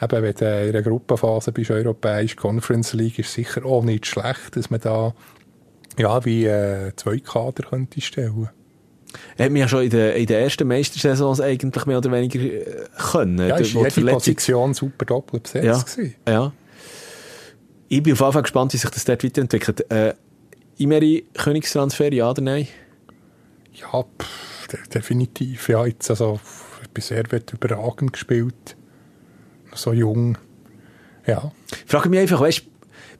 eben, 0.00 0.22
wenn 0.22 0.34
du 0.34 0.44
in 0.46 0.74
einer 0.74 0.82
Gruppenphase 0.82 1.52
bist, 1.52 1.70
Europäische 1.70 2.36
Conference 2.36 2.94
League, 2.94 3.18
ist 3.18 3.34
sicher 3.34 3.66
auch 3.66 3.84
nicht 3.84 4.06
schlecht, 4.06 4.56
dass 4.56 4.70
man 4.70 4.80
da, 4.80 5.12
ja, 5.98 6.24
wie 6.24 6.46
äh, 6.46 6.92
zwei 6.96 7.18
Kader 7.18 7.64
könnte 7.68 8.00
stellen. 8.00 8.48
Er 9.36 9.46
hat 9.46 9.52
mich 9.52 9.60
ja 9.60 9.68
schon 9.68 9.84
in 9.84 9.90
den, 9.90 10.16
in 10.16 10.26
den 10.26 10.42
ersten 10.42 10.66
Meistersaisons 10.68 11.40
eigentlich 11.40 11.86
mehr 11.86 11.98
oder 11.98 12.12
weniger 12.12 12.40
äh, 12.40 12.86
können. 13.10 13.48
Ja, 13.48 13.56
ist 13.56 13.72
jede 13.72 13.90
Verletzung- 13.90 14.14
Position 14.14 14.74
super 14.74 15.04
doppelt 15.04 15.44
besetzt 15.44 15.98
ja. 16.26 16.32
ja. 16.32 16.52
Ich 17.88 18.02
bin 18.02 18.12
auf 18.12 18.20
jeden 18.20 18.32
Fall 18.32 18.42
gespannt, 18.42 18.72
wie 18.72 18.76
sich 18.76 18.90
das 18.90 19.04
dort 19.04 19.24
weiterentwickelt. 19.24 19.90
Äh, 19.90 20.14
Imeri, 20.78 21.26
Königstransfer, 21.34 22.12
ja 22.12 22.30
oder 22.30 22.42
nein? 22.42 22.68
Ja, 23.74 24.02
pff, 24.02 24.68
de 24.68 24.78
definitiv. 24.94 25.68
Ja, 25.68 25.84
jetzt 25.86 26.08
also, 26.10 26.38
bei 26.94 27.00
Servet 27.00 27.52
überragend 27.52 28.12
gespielt. 28.12 28.76
So 29.74 29.92
jung. 29.92 30.38
Ja. 31.26 31.52
Ich 31.70 31.90
frage 31.90 32.08
mich 32.08 32.20
einfach, 32.20 32.40
weißt, 32.40 32.62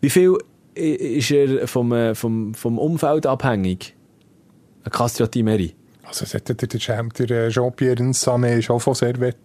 wie 0.01 0.11
viel 0.11 0.37
ist 0.75 1.31
er 1.31 1.67
vom, 1.67 1.93
äh, 1.93 2.15
vom, 2.15 2.55
vom 2.55 2.79
Umfeld 2.79 3.27
abhängig? 3.27 3.95
Castro 4.91 5.27
Imeri. 5.35 5.75
Also, 6.11 6.25
es 6.25 6.35
hat 6.35 6.49
der, 6.49 6.57
äh, 7.31 7.49
Jean-Pierre 7.51 8.03
Sané 8.13 8.59
ist 8.59 8.69
auch 8.69 8.81
von 8.81 8.95
Servet 8.97 9.37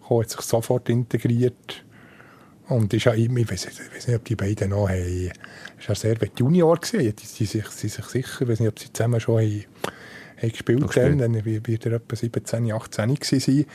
gekommen, 0.00 0.22
hat 0.22 0.30
sich 0.30 0.40
sofort 0.40 0.88
integriert. 0.88 1.84
Und 2.68 2.92
ist 2.92 3.04
ja 3.04 3.12
immer, 3.12 3.38
ich 3.38 3.50
weiß 3.50 3.66
nicht, 4.06 4.16
ob 4.16 4.24
die 4.24 4.34
beiden 4.34 4.70
noch 4.70 4.88
haben, 4.88 5.30
ist 5.78 5.88
ja 5.88 5.94
Servet 5.94 6.38
Junior 6.40 6.76
gesehen, 6.76 7.14
die, 7.16 7.26
die, 7.38 7.44
sich, 7.46 7.64
die 7.64 7.88
sich 7.88 8.04
sicher, 8.04 8.42
ich 8.42 8.48
weiß 8.48 8.60
nicht, 8.60 8.68
ob 8.68 8.78
sie 8.80 8.92
zusammen 8.92 9.20
schon 9.20 9.36
haben, 9.40 9.64
haben 10.42 10.50
gespielt 10.50 10.96
haben, 10.96 11.18
dann 11.18 11.44
wird 11.44 11.86
er 11.86 11.92
etwa 11.92 12.16
17, 12.16 12.72
18 12.72 13.14
gewesen 13.14 13.40
sein. 13.40 13.66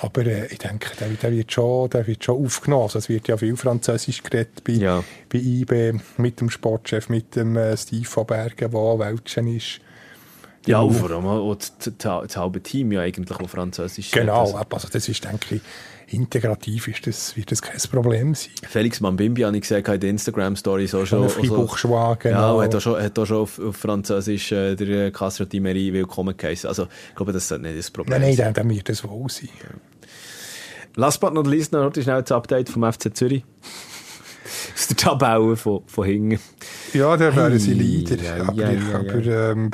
Aber 0.00 0.24
äh, 0.24 0.46
ich 0.46 0.58
denke, 0.58 0.90
der, 1.00 1.08
der, 1.08 1.32
wird 1.32 1.50
schon, 1.50 1.90
der 1.90 2.06
wird 2.06 2.22
schon 2.22 2.44
aufgenommen. 2.44 2.84
Also, 2.84 3.00
es 3.00 3.08
wird 3.08 3.26
ja 3.26 3.36
viel 3.36 3.56
Französisch 3.56 4.22
geredet 4.22 4.62
bei, 4.62 4.74
Ja. 4.74 5.02
bei 5.28 5.38
IB, 5.38 5.98
mit 6.16 6.40
dem 6.40 6.48
Sportchef, 6.48 7.08
mit 7.08 7.34
dem 7.34 7.56
äh, 7.56 7.76
Steve 7.76 8.04
von 8.04 8.24
Bergen, 8.24 8.70
der 8.70 8.98
Welschen 8.98 9.48
ist. 9.48 9.80
Ja, 10.68 10.78
Ja. 10.78 10.80
und 10.82 10.94
vor 10.94 11.10
allem 11.10 11.26
auch 11.26 11.54
das, 11.54 11.72
das, 11.98 12.36
halbe 12.36 12.62
Team 12.62 12.92
ja 12.92 13.00
eigentlich, 13.00 13.36
das 13.36 13.50
Französisch 13.50 14.10
Genau, 14.10 14.44
redet. 14.44 14.72
also 14.72 14.88
das 14.92 15.08
ist, 15.08 15.24
denke 15.24 15.56
ich, 15.56 15.60
integrativ 16.12 16.88
ist 16.88 17.06
das, 17.06 17.36
wird 17.36 17.50
das 17.50 17.62
kein 17.62 17.78
Problem 17.90 18.34
sein. 18.34 18.50
Felix 18.68 19.00
Mambimbi 19.00 19.42
habe 19.42 19.56
ich 19.56 19.62
gesehen 19.62 19.84
in 19.84 20.00
den 20.00 20.10
Instagram-Stories 20.10 20.94
auch 20.94 21.04
schon. 21.06 21.28
Schon 21.28 21.30
Fribourg-Schwa, 21.30 22.10
Ja, 22.10 22.14
genau. 22.14 22.58
und 22.58 22.64
hat 22.64 22.74
auch 22.74 22.80
schon, 22.80 23.02
hat 23.02 23.18
auch 23.18 23.26
schon 23.26 23.36
auf, 23.38 23.58
auf 23.58 23.76
Französisch 23.76 24.52
äh, 24.52 24.74
der 24.76 25.10
Castro 25.10 25.44
Imeri 25.52 25.92
willkommen 25.92 26.36
geheißen. 26.36 26.68
Also, 26.68 26.84
ich 27.10 27.14
glaube, 27.16 27.32
das 27.32 27.48
sollte 27.48 27.64
nicht 27.64 27.78
das 27.78 27.90
Problem 27.90 28.20
Nein, 28.20 28.34
nein, 28.36 28.54
dann, 28.54 28.70
wird 28.70 28.88
das 28.88 29.04
wohl 29.04 29.28
sein. 29.28 29.48
Last 30.96 31.20
but 31.20 31.32
not 31.34 31.46
least 31.46 31.72
noch 31.72 31.92
schnell 31.94 32.22
das 32.22 32.32
Update 32.32 32.68
vom 32.68 32.90
FC 32.90 33.14
Zürich. 33.16 33.44
Aus 34.74 34.86
der 34.88 34.96
Tabelle 34.96 35.56
von, 35.56 35.82
von 35.86 36.04
hinten. 36.06 36.40
Ja, 36.92 37.16
da 37.16 37.34
wären 37.34 37.58
sie 37.58 37.72
Ei, 37.72 37.74
Leader. 37.74 38.16
ei, 38.34 38.40
aber 38.40 38.62
ei, 38.62 38.78
ei, 38.78 38.94
aber 38.94 39.26
ähm, 39.52 39.70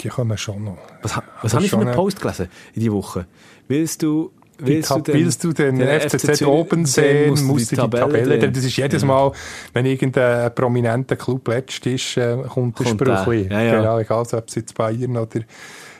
die 0.00 0.08
kommen 0.08 0.36
schon 0.38 0.64
noch. 0.64 0.78
Was, 1.02 1.18
was 1.42 1.54
habe 1.54 1.64
ich 1.64 1.70
für 1.70 1.76
einen 1.78 1.88
eine- 1.88 1.96
Post 1.96 2.20
gelesen 2.20 2.48
in 2.74 2.80
dieser 2.82 2.92
Woche? 2.92 3.26
Willst 3.68 4.02
du, 4.02 4.30
willst 4.58 4.88
Tab- 4.90 5.08
willst 5.08 5.42
du 5.44 5.52
den, 5.52 5.80
FCZ 5.80 6.20
Zürich- 6.20 6.46
oben 6.46 6.68
dann 6.70 6.86
sehen, 6.86 7.30
musst 7.30 7.44
musst 7.44 7.72
du 7.72 7.76
die 7.76 7.80
Tabelle, 7.80 8.22
drin. 8.26 8.40
denn 8.40 8.52
das 8.52 8.64
ist 8.64 8.76
jedes 8.76 9.04
Mal, 9.04 9.32
wenn 9.72 9.86
irgendein 9.86 10.54
prominenter 10.54 11.16
Club 11.16 11.48
letzt 11.48 11.84
ist, 11.86 12.16
äh, 12.16 12.36
kommt 12.48 12.78
der 12.78 12.84
Spruch. 12.86 13.32
Ja, 13.32 13.60
ja. 13.62 13.76
Genau, 13.80 13.98
egal 13.98 14.22
ob 14.32 14.48
es 14.48 14.54
jetzt 14.54 14.74
Bayern 14.74 15.16
oder 15.16 15.40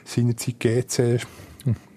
seinerzeit 0.05 0.61
GC 0.61 1.19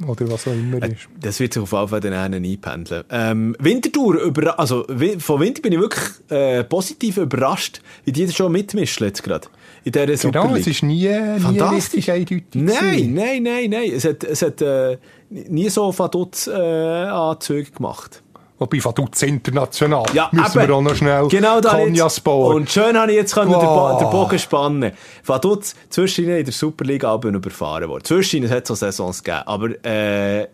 oder 0.06 0.30
was 0.32 0.48
auch 0.48 0.54
immer 0.54 0.82
ist. 0.84 1.08
Das 1.20 1.40
wird 1.40 1.54
sich 1.54 1.64
auf 1.64 1.72
jeden 1.72 1.88
Fall 1.88 2.00
dann 2.00 2.14
einen 2.14 2.44
einpendeln. 2.46 3.04
Ähm, 3.10 3.56
Winterthur, 3.60 4.22
über, 4.22 4.60
also 4.60 4.86
von 5.20 5.40
Winter 5.40 5.62
bin 5.62 5.74
ich 5.74 5.80
wirklich 5.80 6.06
äh, 6.30 6.64
positiv 6.64 7.18
überrascht, 7.18 7.82
wie 8.06 8.12
die 8.12 8.26
das 8.26 8.36
schon 8.36 8.52
mitmischen 8.52 9.06
jetzt 9.06 9.24
gerade. 9.24 9.48
In 9.84 9.92
dieser 9.92 10.18
Super 10.18 10.42
Genau, 10.42 10.56
es 10.56 10.68
ist 10.68 10.84
nie, 10.84 11.08
nie 11.08 11.40
Fantastisch. 11.40 11.72
richtig 11.72 12.12
eindeutig. 12.12 12.44
Nein, 12.54 13.14
nein, 13.14 13.44
nein, 13.44 13.70
nein. 13.70 13.92
Es 13.96 14.06
hat, 14.06 14.24
es 14.24 14.42
hat 14.42 14.62
äh, 14.62 14.98
nie 15.30 15.70
so 15.70 15.98
Vaduz 15.98 16.48
äh, 16.48 17.64
gemacht. 17.76 18.22
Wobei 18.60 18.84
Vaduz 18.84 19.22
international. 19.22 20.04
Ja, 20.14 20.30
Müssen 20.34 20.60
eben. 20.60 20.68
wir 20.68 20.76
auch 20.76 20.82
noch 20.82 20.96
schnell 20.96 21.28
Genau 21.30 21.56
jetzt. 21.56 21.68
Konjaspor. 21.70 22.56
Und 22.56 22.70
schön 22.70 22.98
habe 22.98 23.12
ich 23.12 23.18
jetzt 23.18 23.34
können 23.34 23.52
den, 23.52 23.60
Bo 23.60 23.66
Wow. 23.66 24.00
den 24.00 24.10
Bogen 24.10 24.38
spannen. 24.38 24.92
Vaduz 25.26 25.76
zwischen 25.90 26.26
ihnen 26.26 26.38
in 26.38 26.44
der 26.44 26.54
Superliga 26.54 27.10
aber 27.12 27.30
überfahren 27.30 27.88
worden. 27.88 28.04
Zwischen 28.04 28.38
ihnen 28.44 28.50
hat 28.50 28.66
es 28.66 28.72
auch 28.72 28.76
Saisons 28.76 29.24
gegeben. 29.24 29.44
Aber 29.46 29.86
äh, 29.86 30.48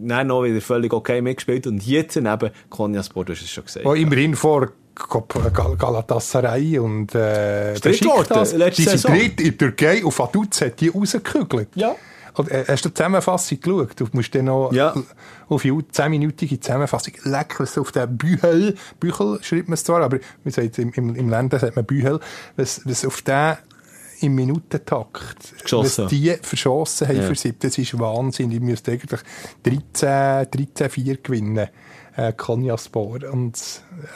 dann 0.00 0.26
noch 0.26 0.44
wieder 0.44 0.60
völlig 0.60 0.92
okay 0.92 1.22
mitgespielt. 1.22 1.66
Und 1.66 1.84
jetzt 1.86 2.16
neben 2.16 2.50
Konyaspor, 2.68 3.24
du 3.24 3.32
hast 3.32 3.42
es 3.42 3.50
schon 3.50 3.64
gesagt. 3.64 3.86
Wo 3.86 3.94
immerhin 3.94 4.36
vor 4.36 4.68
Galatasaray 5.78 6.78
und 6.78 7.14
äh, 7.14 7.74
Besiktas, 7.82 8.54
die 8.76 8.82
sind 8.82 9.04
dritt 9.08 9.40
in 9.40 9.56
der 9.56 9.58
Türkei 9.58 10.04
und 10.04 10.18
Vaduz 10.18 10.60
hat 10.60 10.80
die 10.80 10.88
rausgekügelt. 10.88 11.68
Ja. 11.74 11.94
Äh, 12.38 12.64
hast 12.68 12.84
du 12.84 12.88
die 12.90 12.94
Zusammenfassung 12.94 13.60
geschaut? 13.60 13.90
Du 14.00 14.06
musst 14.12 14.34
dann 14.34 14.44
noch 14.46 14.72
Ja. 14.72 14.94
auf 15.48 15.62
die 15.62 15.72
10-minütige 15.72 16.60
Zusammenfassung 16.60 17.14
leck, 17.24 17.58
was 17.58 17.76
auf 17.78 17.90
den 17.92 18.16
Bühel, 18.16 18.76
Büchel 19.00 19.38
schreibt 19.42 19.68
man 19.68 19.74
es 19.74 19.84
zwar, 19.84 20.02
aber 20.02 20.18
wie 20.44 20.50
sagt, 20.50 20.78
im, 20.78 20.92
im, 20.92 21.14
im 21.16 21.28
Länder 21.28 21.58
sagt 21.58 21.76
man 21.76 21.84
Bühel, 21.84 22.20
was, 22.56 22.82
was 22.84 23.04
auf 23.04 23.22
den 23.22 23.56
im 24.20 24.34
Minutentakt, 24.34 25.62
Geschossen. 25.62 26.04
was 26.04 26.10
die 26.10 26.34
verschossen 26.42 27.06
haben 27.08 27.16
Ja. 27.18 27.22
für 27.22 27.34
sieben, 27.36 27.58
das 27.60 27.78
ist 27.78 27.98
Wahnsinn. 27.98 28.50
Die 28.50 28.58
müssten 28.60 28.90
eigentlich 28.90 29.20
13, 29.62 30.46
13-4 30.50 31.22
gewinnen, 31.22 31.68
äh, 32.16 32.32
Konyaspor. 32.32 33.20
Und 33.30 33.56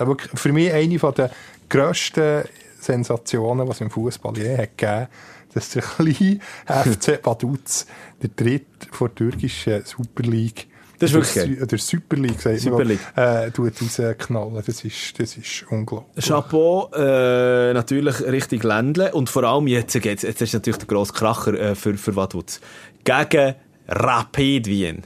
äh, 0.00 0.06
wirklich 0.06 0.30
für 0.34 0.52
mich 0.52 0.72
eine 0.72 0.98
der 0.98 1.30
grössten 1.68 2.42
Sensationen, 2.80 3.68
was 3.68 3.76
es 3.76 3.80
im 3.82 3.90
Fußball 3.90 4.36
je 4.36 4.56
hat 4.58 4.76
gegeben, 4.76 5.06
dass 5.54 5.70
der 5.70 5.82
kleine 5.82 6.38
FC 6.66 7.20
Vaduz 7.24 7.86
der 8.22 8.30
dritte 8.34 8.66
vor 8.90 9.08
der 9.08 9.14
türkischen 9.30 9.84
Super 9.84 10.22
League 10.22 10.66
Das 10.98 11.10
ist 11.10 11.14
wirklich 11.14 11.32
der, 11.34 11.46
Su- 11.60 11.66
der 11.66 11.78
Super 11.78 12.16
League, 12.16 12.40
sagt 12.40 12.60
Super 12.60 12.78
man, 12.78 12.86
League. 12.88 13.00
äh, 13.16 13.50
tut 13.50 13.72
rausknallen. 13.80 14.54
Das 14.64 14.84
ist, 14.84 15.18
das 15.18 15.36
ist 15.36 15.64
unglaublich. 15.70 16.24
Chapeau, 16.24 16.90
äh, 16.94 17.72
natürlich 17.74 18.20
richtig 18.22 18.62
Ländle. 18.62 19.12
Und 19.12 19.28
vor 19.28 19.42
allem 19.44 19.66
jetzt 19.66 20.00
geht's, 20.00 20.22
jetzt 20.22 20.40
ist 20.42 20.52
natürlich 20.54 20.78
der 20.78 20.86
grosse 20.88 21.12
Kracher 21.12 21.54
äh, 21.54 21.74
für, 21.74 21.94
für 21.98 22.14
Vaduz. 22.14 22.60
Gegen 23.04 23.54
Rapid 23.88 24.66
Wien. 24.68 25.02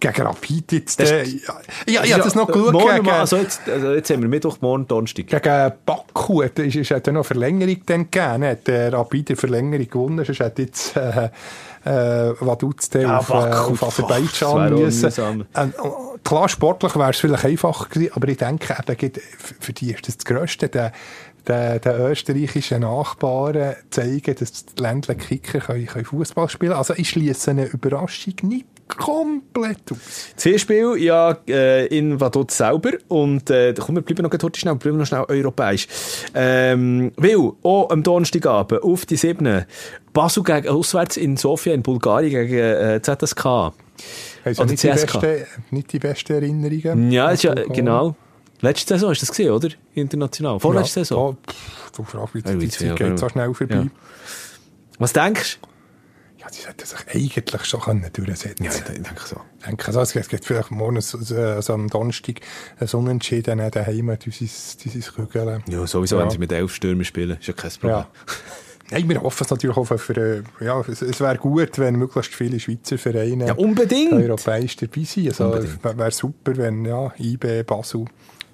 Gegen 0.00 0.22
Rapid 0.22 0.72
jetzt. 0.72 1.00
Das 1.00 1.10
Äh, 1.10 1.24
ja, 1.24 1.54
ja, 1.88 2.04
ich 2.04 2.12
habe 2.12 2.22
das 2.22 2.34
noch 2.34 2.46
geschaut. 2.46 2.72
Morgen, 2.72 2.96
Gegen, 3.02 3.10
also 3.10 3.36
jetzt, 3.36 3.68
also 3.68 3.92
jetzt 3.94 4.08
haben 4.10 4.22
wir 4.22 4.28
Mittwoch, 4.28 4.58
morgen, 4.60 4.86
Donnerstag. 4.86 5.26
gegen 5.26 5.72
Baku 5.84 6.44
hat, 6.44 6.58
ist, 6.60 6.76
ist, 6.76 6.90
hat 6.92 7.06
er 7.06 7.12
noch 7.14 7.26
Verlängerung 7.26 7.78
dann 7.86 8.10
gegeben. 8.10 8.44
Hat 8.44 8.66
der 8.68 8.92
Rapid 8.92 9.30
eine 9.30 9.36
Verlängerung 9.36 9.88
gewonnen. 9.90 10.24
Sonst 10.24 10.40
hat 10.40 10.58
jetzt 10.58 10.96
äh, 10.96 11.30
äh, 11.84 12.34
Vaduz 12.40 12.90
Ja, 12.94 13.18
auf, 13.18 13.30
äh, 13.30 13.32
auf 13.32 13.82
Aserbaidschan 13.82 14.74
müssen. 14.74 15.04
mühsam. 15.04 15.40
Äh, 15.54 15.66
klar, 16.22 16.48
sportlich 16.48 16.94
wäre 16.96 17.10
es 17.10 17.18
vielleicht 17.18 17.44
einfacher 17.44 17.86
gewesen, 17.88 18.12
aber 18.14 18.28
ich 18.28 18.36
denke, 18.36 18.76
eben, 18.88 19.12
für- 19.60 19.72
die 19.72 19.92
ist 19.92 20.06
das 20.06 20.16
das 20.18 20.24
Grösste. 20.24 20.68
Der, 20.68 20.92
der, 21.48 21.78
der 21.78 21.98
österreichischen 22.10 22.82
Nachbarn 22.82 23.74
zeigen, 23.90 24.34
dass 24.38 24.66
die 24.66 24.82
Ländler 24.82 25.14
Kicker 25.14 25.60
können, 25.60 25.86
können 25.86 26.04
Fußball 26.04 26.48
spielen 26.48 26.72
Also 26.72 26.94
ich 26.94 27.10
schließe 27.10 27.50
eine 27.50 27.66
Überraschung 27.66 28.34
nicht 28.42 28.66
komplett 28.88 29.92
aus. 29.92 30.32
C-Spiel 30.36 30.96
ja 30.98 31.36
äh, 31.46 31.86
in 31.86 32.20
Vaduz 32.20 32.56
selber 32.56 32.92
und 33.08 33.50
äh, 33.50 33.74
komm, 33.78 33.96
wir 33.96 34.02
bleiben 34.02 34.22
noch 34.22 34.30
kurz 34.30 34.58
schnell, 34.58 34.74
bleiben 34.76 34.98
noch 34.98 35.06
schnell 35.06 35.24
europäisch. 35.28 35.86
Ähm, 36.34 37.12
weil 37.16 37.52
auch 37.62 37.90
am 37.90 38.02
Donnerstagabend 38.02 38.82
auf 38.82 39.06
die 39.06 39.16
7. 39.16 39.64
Basel 40.12 40.42
gegen 40.42 40.68
auswärts 40.68 41.16
in 41.16 41.36
Sofia 41.36 41.74
in 41.74 41.82
Bulgarien 41.82 42.46
gegen 42.46 42.58
äh, 42.58 43.02
ZSK. 43.02 43.72
Also 44.44 44.64
nicht, 44.64 44.82
die 44.82 44.88
CSK. 44.88 45.20
beste, 45.20 45.46
nicht 45.70 45.92
die 45.92 45.98
besten 45.98 46.32
Erinnerungen. 46.32 47.12
Ja, 47.12 47.32
ja 47.32 47.54
Bulgarien. 47.54 47.72
genau. 47.72 48.16
Letzte 48.60 48.94
Saison 48.94 49.12
ist 49.12 49.22
das 49.22 49.28
gesehen, 49.30 49.50
oder? 49.52 49.68
International. 49.94 50.58
Vorletzte 50.58 51.00
Ja, 51.00 51.04
Saison. 51.04 51.36
da, 51.46 51.52
pff, 51.52 51.90
du 51.92 52.04
fragst 52.04 52.34
mich, 52.34 52.44
Ja, 52.44 52.54
die 52.54 52.68
Zeit 52.68 52.88
ja, 52.88 52.94
geht 53.08 53.18
so 53.18 53.28
schnell 53.28 53.54
vorbei. 53.54 53.74
Ja. 53.74 53.86
Was 54.98 55.12
denkst 55.12 55.58
Ja, 56.38 56.46
die 56.50 56.60
sollten 56.62 56.84
sich 56.86 56.98
eigentlich 57.14 57.66
schon 57.66 57.80
können 57.80 58.06
durchsetzen 58.12 58.64
du? 58.64 58.68
ich 58.70 58.82
denke 58.82 59.20
so. 59.24 59.36
Ich 59.58 59.64
denke, 59.66 59.86
also, 59.86 60.00
es 60.00 60.28
gibt 60.28 60.44
vielleicht 60.44 60.70
morgen, 60.70 61.00
so- 61.00 61.18
so- 61.20 61.36
also 61.36 61.72
am 61.74 61.88
Donnerstag, 61.88 62.40
ein 62.80 62.88
Unentschieden 62.88 63.58
äh, 63.60 63.70
daheim, 63.70 64.16
dieses, 64.24 64.76
Kügeln. 65.14 65.62
Ja, 65.68 65.86
sowieso, 65.86 66.16
Ja. 66.16 66.22
wenn 66.22 66.30
sie 66.30 66.38
mit 66.38 66.50
elf 66.52 66.74
Stürmern 66.74 67.04
spielen, 67.04 67.38
ist 67.38 67.46
ja 67.46 67.54
kein 67.54 67.70
Problem. 67.72 67.90
Ja. 67.90 68.08
Nein, 68.90 69.08
wir 69.08 69.20
hoffen 69.20 69.44
es 69.44 69.50
natürlich 69.50 69.76
auch 69.76 69.84
für, 69.84 70.16
äh, 70.16 70.42
ja, 70.64 70.80
es, 70.80 71.02
es 71.02 71.20
wäre 71.20 71.36
gut, 71.36 71.78
wenn 71.78 71.96
möglichst 71.96 72.34
viele 72.34 72.58
Schweizer 72.58 72.96
Vereine 72.98 73.48
Ja, 73.48 73.52
unbedingt. 73.54 74.12
europäisch 74.14 74.76
dabei 74.76 75.04
sind. 75.04 75.28
Also, 75.28 75.44
Unbedingt. 75.44 75.84
wäre 75.84 75.98
wär 75.98 76.10
super, 76.10 76.56
wenn, 76.56 76.84
ja, 76.86 77.12
IB, 77.18 77.64
Basel, 77.64 78.06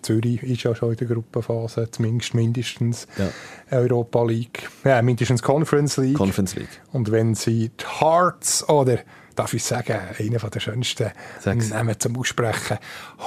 Zürich 0.04 0.42
ist 0.42 0.62
ja 0.62 0.74
schon 0.74 0.92
in 0.92 0.96
der 0.96 1.06
Gruppenphase, 1.08 1.90
zumindest 1.90 2.34
mindestens 2.34 3.06
Ja. 3.16 3.78
Europa 3.78 4.22
League, 4.24 4.68
ja, 4.84 5.02
mindestens 5.02 5.42
Conference 5.42 5.96
League. 5.96 6.16
Conference 6.16 6.54
League. 6.54 6.80
Und 6.92 7.10
wenn 7.10 7.34
sie 7.34 7.70
die 7.70 8.00
Hearts 8.00 8.68
oder, 8.68 8.98
darf 9.34 9.54
ich 9.54 9.64
sagen, 9.64 9.98
einer 10.18 10.38
der 10.38 10.60
schönsten 10.60 11.10
Sag's. 11.40 11.70
Namen 11.70 11.98
zum 11.98 12.16
Aussprechen, 12.18 12.78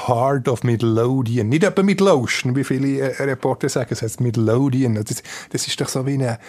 Heart 0.07 0.47
of 0.47 0.63
Midlothian, 0.63 1.49
nicht 1.49 1.63
etwa 1.63 1.83
Midlothian, 1.83 2.55
wie 2.55 2.63
viele 2.63 2.99
äh, 2.99 3.23
Reporter 3.23 3.67
sagen, 3.69 3.89
es 3.91 4.01
heißt 4.01 4.21
Midlothian. 4.21 4.95
Das, 4.95 5.23
das 5.49 5.67
ist 5.67 5.81
doch 5.81 5.89
so 5.89 6.05
wie 6.05 6.13
eine 6.13 6.39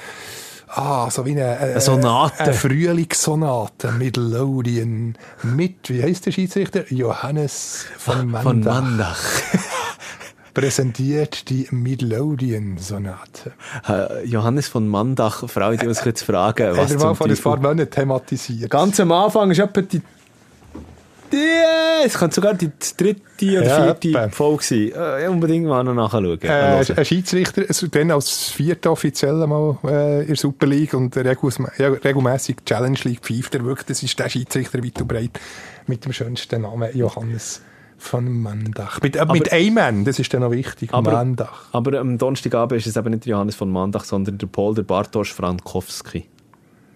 ah, 0.69 1.11
so 1.11 1.25
wie 1.27 1.33
eine, 1.33 1.59
äh, 1.59 1.71
Eine 1.71 1.81
Sonate. 1.81 2.41
Eine 2.41 2.53
Frühlingssonate, 2.53 3.93
Midlodian, 3.93 5.17
mit, 5.43 5.89
wie 5.89 6.03
heißt 6.03 6.27
der 6.27 6.33
Schiedsrichter? 6.33 6.93
Johannes 6.93 7.87
von 7.97 8.31
Mandach. 8.31 8.43
Von 8.43 8.61
Mandach. 8.61 9.19
Präsentiert 10.55 11.51
die 11.51 11.69
Midlodian-Sonate. 11.71 13.53
Äh, 13.89 14.25
Johannes 14.25 14.67
von 14.69 14.89
Mandach, 14.89 15.49
Frau, 15.49 15.73
die 15.73 15.87
uns 15.87 16.05
jetzt 16.05 16.23
fragen, 16.23 16.77
was 16.77 16.91
Hat 16.91 16.91
er 16.91 16.97
mal 16.97 17.15
zum 17.15 17.17
vor 17.17 17.27
ein 17.27 17.37
paar 17.37 17.71
Monaten 17.71 17.91
thematisiert. 17.91 18.71
Ganz 18.71 18.99
am 18.99 19.13
Anfang 19.13 19.51
ist 19.53 19.61
etwa 19.61 19.83
die, 19.83 20.03
die 21.33 22.05
es 22.05 22.15
könnte 22.15 22.37
sogar 22.37 22.55
die 22.55 22.71
dritte 22.97 23.59
oder 23.59 23.65
Ja, 23.67 23.83
vierte 23.85 24.09
etwa. 24.09 24.29
Folge 24.29 24.63
sein. 24.63 24.93
Äh, 24.95 25.29
unbedingt 25.29 25.67
mal 25.67 25.83
noch 25.83 25.95
nachschauen. 25.95 26.41
Äh, 26.43 26.85
ein 26.97 27.05
Schiedsrichter, 27.05 27.63
also 27.67 27.87
dann 27.89 28.11
als 28.11 28.51
vierter 28.51 28.93
offiziell 28.93 29.35
mal 29.47 29.79
äh, 29.85 30.21
in 30.23 30.27
der 30.29 30.37
Super 30.37 30.67
League 30.67 30.95
und 30.95 31.17
regelmäßig, 31.17 32.57
Challenge 32.65 32.99
League 33.05 33.21
pfeift 33.21 33.55
er 33.55 33.65
wirklich. 33.65 33.87
Das 33.87 34.03
ist 34.03 34.19
der 34.19 34.29
Schiedsrichter 34.29 34.83
weit 34.83 35.01
und 35.01 35.09
breit 35.09 35.41
mit 35.87 36.05
dem 36.05 36.13
schönsten 36.13 36.63
Namen 36.63 36.97
Johannes 36.97 37.63
von 37.99 38.31
Mandach. 38.43 39.03
Mit, 39.03 39.17
äh, 39.17 39.27
mit 39.27 39.53
einem 39.53 39.75
Mann, 39.75 40.05
das 40.05 40.19
ist 40.21 40.33
dann 40.33 40.43
noch 40.43 40.53
wichtig. 40.53 40.91
Aber- 40.93 41.11
Mandach. 41.13 41.65
Aber 41.73 41.99
am 41.99 42.17
Donnerstagabend 42.17 42.79
ist 42.81 42.87
es 42.87 42.97
eben 42.97 43.11
nicht 43.11 43.27
Johannes 43.27 43.57
von 43.57 43.71
Mandach, 43.71 44.05
sondern 44.05 44.39
der 44.39 44.47
Paul 44.47 44.75
der 44.75 44.83
Bartosz 44.85 45.31
Frankowski. 45.31 46.27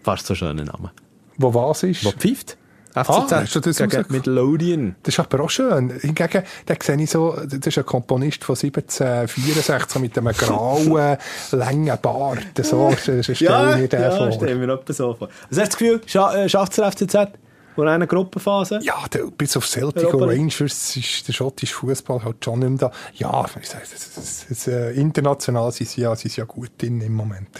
Fast 0.03 0.26
so 0.26 0.35
schöner 0.35 0.64
Name. 0.64 0.93
Wo 1.39 1.53
was 1.53 1.83
ist? 1.83 2.05
Wo 2.05 2.11
pfeift? 2.12 2.57
Ah, 2.95 3.05
FCZ 3.05 3.32
hast 3.32 3.55
du 3.55 3.61
das 3.61 3.76
gegen? 3.78 4.05
Midlothian. 4.09 4.97
Das 5.03 5.14
ist 5.14 5.20
aber 5.20 5.45
auch 5.45 5.51
schön. 5.51 5.90
Hingegen, 6.01 6.43
da 6.66 6.74
sehe 6.80 7.01
ich 7.01 7.11
so, 7.11 7.36
das 7.45 7.66
ist 7.66 7.78
ein 7.78 7.86
Komponist 7.86 8.45
von 8.45 8.55
1764 8.57 10.01
mit 10.01 10.18
einem 10.18 10.32
grauen, 10.34 11.16
langen 11.53 11.99
Bart. 12.01 12.38
So 12.62 12.93
stelle 12.97 13.20
ich 13.20 13.40
mir 13.40 13.88
den 13.88 14.12
vor. 14.12 14.32
stellen 14.32 14.61
wir 14.61 14.68
etwa 14.68 14.93
so 14.93 15.14
vor. 15.14 15.28
Was 15.51 15.59
hast 15.59 15.59
du 15.59 15.61
das 15.61 15.76
Gefühl, 15.78 16.01
scha 16.07 16.34
äh, 16.34 16.49
schafft 16.49 16.72
es 16.72 16.76
der 16.76 16.93
FCZ? 16.93 17.32
Wo 17.76 17.82
eine 17.82 18.06
Gruppenphase? 18.06 18.80
Ja, 18.82 19.04
der, 19.12 19.24
bis 19.26 19.56
auf 19.56 19.66
Celtic 19.66 20.04
Europa 20.04 20.24
und. 20.24 20.30
Rangers 20.30 20.96
ist 20.96 21.26
der 21.26 21.32
schottische 21.32 21.74
Fußball 21.74 22.22
halt 22.22 22.44
schon 22.44 22.58
nicht 22.58 22.68
mehr 22.68 22.78
da. 22.78 22.92
Ja, 23.14 23.44
ich 23.60 23.68
sage, 23.68 23.84
das, 23.90 24.14
das, 24.14 24.46
das, 24.48 24.66
äh, 24.66 24.92
international 24.92 25.72
sind 25.72 25.88
sie, 25.88 26.02
ja, 26.02 26.14
sind 26.14 26.32
sie 26.32 26.40
ja 26.40 26.44
gut 26.44 26.70
drin 26.78 27.00
im 27.00 27.14
Moment. 27.14 27.48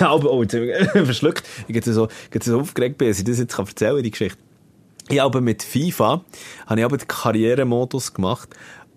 Ja, 0.00 0.10
aber 0.10 0.32
oh, 0.32 0.42
jetzt 0.42 0.54
verschluckt. 0.92 1.44
Ich 1.68 1.80
bin 1.80 1.92
so, 1.92 2.08
so 2.42 2.60
aufgeregt, 2.60 2.98
bin, 2.98 3.08
dass 3.08 3.18
ich 3.18 3.24
das 3.24 3.38
jetzt 3.38 3.54
kann 3.54 3.66
erzählen 3.66 4.02
die 4.02 4.10
Geschichte. 4.10 4.38
Ich 5.08 5.20
habe 5.20 5.40
mit 5.40 5.62
FIFA 5.62 6.24
habe 6.66 6.80
ich 6.80 6.84
aber 6.84 6.96
den 6.96 7.06
Karrieremodus 7.06 8.12
gemacht 8.12 8.48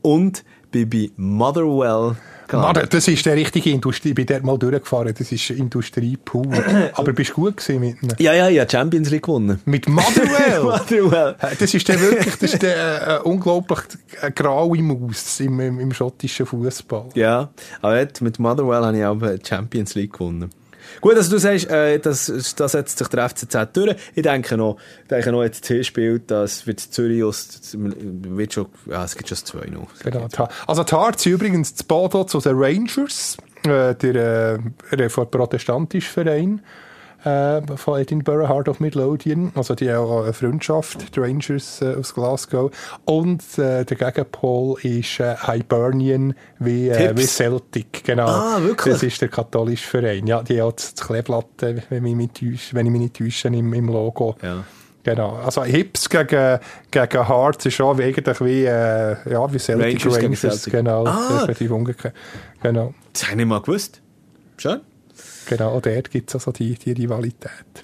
und 0.01 0.43
bin 0.71 0.89
bei 0.89 1.11
Motherwell 1.17 2.15
Mann, 2.53 2.73
gelandet. 2.73 2.93
das 2.93 3.07
ist 3.07 3.25
der 3.25 3.35
richtige 3.35 3.69
Industrie. 3.71 4.09
Ich 4.09 4.15
bin 4.15 4.25
dort 4.25 4.43
mal 4.43 4.57
durchgefahren. 4.57 5.13
Das 5.17 5.31
ist 5.31 5.49
Industrie 5.49 6.17
pur. 6.17 6.45
Aber 6.93 7.13
bist 7.13 7.31
du 7.31 7.35
gut 7.35 7.57
gewesen 7.57 7.79
mit 7.79 8.01
ihnen? 8.01 8.13
Ja, 8.19 8.33
ja, 8.33 8.49
habe 8.61 8.69
Champions 8.69 9.09
League 9.09 9.23
gewonnen. 9.23 9.59
Mit 9.65 9.87
Motherwell? 9.87 10.63
Motherwell. 10.63 11.35
Äh, 11.39 11.55
Das 11.59 11.73
ist 11.73 11.87
der 11.87 11.99
wirklich, 12.01 12.35
das 12.35 12.53
ist 12.53 12.61
der 12.63 13.19
äh, 13.23 13.27
unglaublich 13.27 13.79
äh, 14.21 14.31
graue 14.31 14.81
Maus 14.81 15.39
im, 15.39 15.59
im, 15.59 15.79
im 15.79 15.93
schottischen 15.93 16.45
Fußball. 16.45 17.09
Ja, 17.15 17.49
aber 17.81 18.07
mit 18.21 18.39
Motherwell 18.39 18.83
habe 18.83 18.97
ich 18.97 19.05
auch 19.05 19.17
die 19.19 19.45
Champions 19.47 19.95
League 19.95 20.13
gewonnen. 20.13 20.49
Gut, 21.01 21.15
also 21.15 21.31
du 21.31 21.39
sagst, 21.39 21.69
äh, 21.69 21.99
das, 21.99 22.53
das 22.55 22.71
setzt 22.71 22.97
sich 22.97 23.07
der 23.07 23.29
FCZ 23.29 23.55
durch. 23.73 23.95
Ich 24.15 24.23
denke 24.23 24.57
noch, 24.57 24.77
ich 25.03 25.07
denke 25.07 25.31
noch 25.31 25.43
jetzt 25.43 25.63
das 25.65 25.83
spielt, 25.83 26.29
das 26.29 26.67
wird 26.67 26.79
Zürich 26.79 27.23
aus, 27.23 27.59
wird 27.73 28.53
schon, 28.53 28.67
ja, 28.85 29.03
es 29.03 29.15
gibt 29.15 29.29
schon 29.29 29.37
das 29.41 29.53
2-0. 29.53 29.87
Genau. 30.03 30.27
Also 30.67 30.83
die 30.83 31.21
sind 31.21 31.33
übrigens 31.33 31.73
das 31.73 31.83
Bodo 31.83 32.23
zu 32.23 32.39
den 32.39 32.57
Rangers, 32.57 33.37
äh, 33.63 33.95
der 33.95 34.59
äh, 34.91 34.97
der 34.97 35.09
protestantische 35.09 36.09
Verein 36.09 36.61
äh, 37.23 37.61
von 37.75 37.99
Edinburgh, 37.99 38.47
Heart 38.47 38.69
of 38.69 38.79
Midlothian. 38.79 39.51
Also 39.55 39.75
die 39.75 39.91
haben 39.91 40.05
auch 40.05 40.23
eine 40.23 40.33
Freundschaft, 40.33 41.15
die 41.15 41.19
Rangers 41.19 41.81
äh, 41.81 41.95
aus 41.95 42.13
Glasgow. 42.13 42.71
Und 43.05 43.41
äh, 43.57 43.85
der 43.85 43.97
Gegenpol 43.97 44.79
ist 44.81 45.19
äh, 45.19 45.35
Hibernian 45.45 46.33
wie, 46.59 46.89
äh, 46.89 47.15
wie 47.15 47.25
Celtic. 47.25 48.03
Genau. 48.03 48.27
Ah, 48.27 48.61
wirklich? 48.61 48.93
Das 48.93 49.03
ist 49.03 49.21
der 49.21 49.29
katholische 49.29 49.87
Verein. 49.87 50.27
Ja, 50.27 50.43
die 50.43 50.61
haben 50.61 50.69
auch 50.69 50.73
das 50.73 50.95
Kleeblatt, 50.95 51.45
wenn, 51.59 52.05
ich 52.05 52.15
mich 52.15 52.31
täusche, 52.31 52.75
wenn 52.75 52.85
ich 52.85 52.91
mich 52.91 53.01
nicht 53.01 53.17
täusche, 53.17 53.47
im, 53.49 53.73
im 53.73 53.87
Logo. 53.87 54.35
Ja. 54.41 54.63
Genau. 55.03 55.37
Also 55.37 55.63
Hips 55.63 56.09
gegen, 56.09 56.59
gegen 56.91 57.27
Hearts 57.27 57.65
ist 57.65 57.73
schon 57.73 57.99
eigentlich 57.99 58.41
wie, 58.41 58.65
äh, 58.65 59.15
ja, 59.31 59.51
wie 59.51 59.57
Celtic 59.57 60.05
Rangers 60.05 60.23
Rangers. 60.23 60.41
Celtic. 60.41 60.73
Genau. 60.73 61.05
Ah. 61.05 61.37
Respektive 61.37 61.73
umgekehrt. 61.73 62.13
Genau. 62.61 62.93
Das 63.13 63.23
habe 63.23 63.33
ich 63.33 63.37
nicht 63.37 63.47
mal 63.47 63.61
gewusst. 63.61 64.01
Schön. 64.57 64.81
Genau. 65.49 65.79
Dort 65.81 66.11
gibt 66.11 66.29
es 66.29 66.35
also 66.35 66.51
die, 66.51 66.75
die 66.75 66.91
Rivalität. 66.93 67.83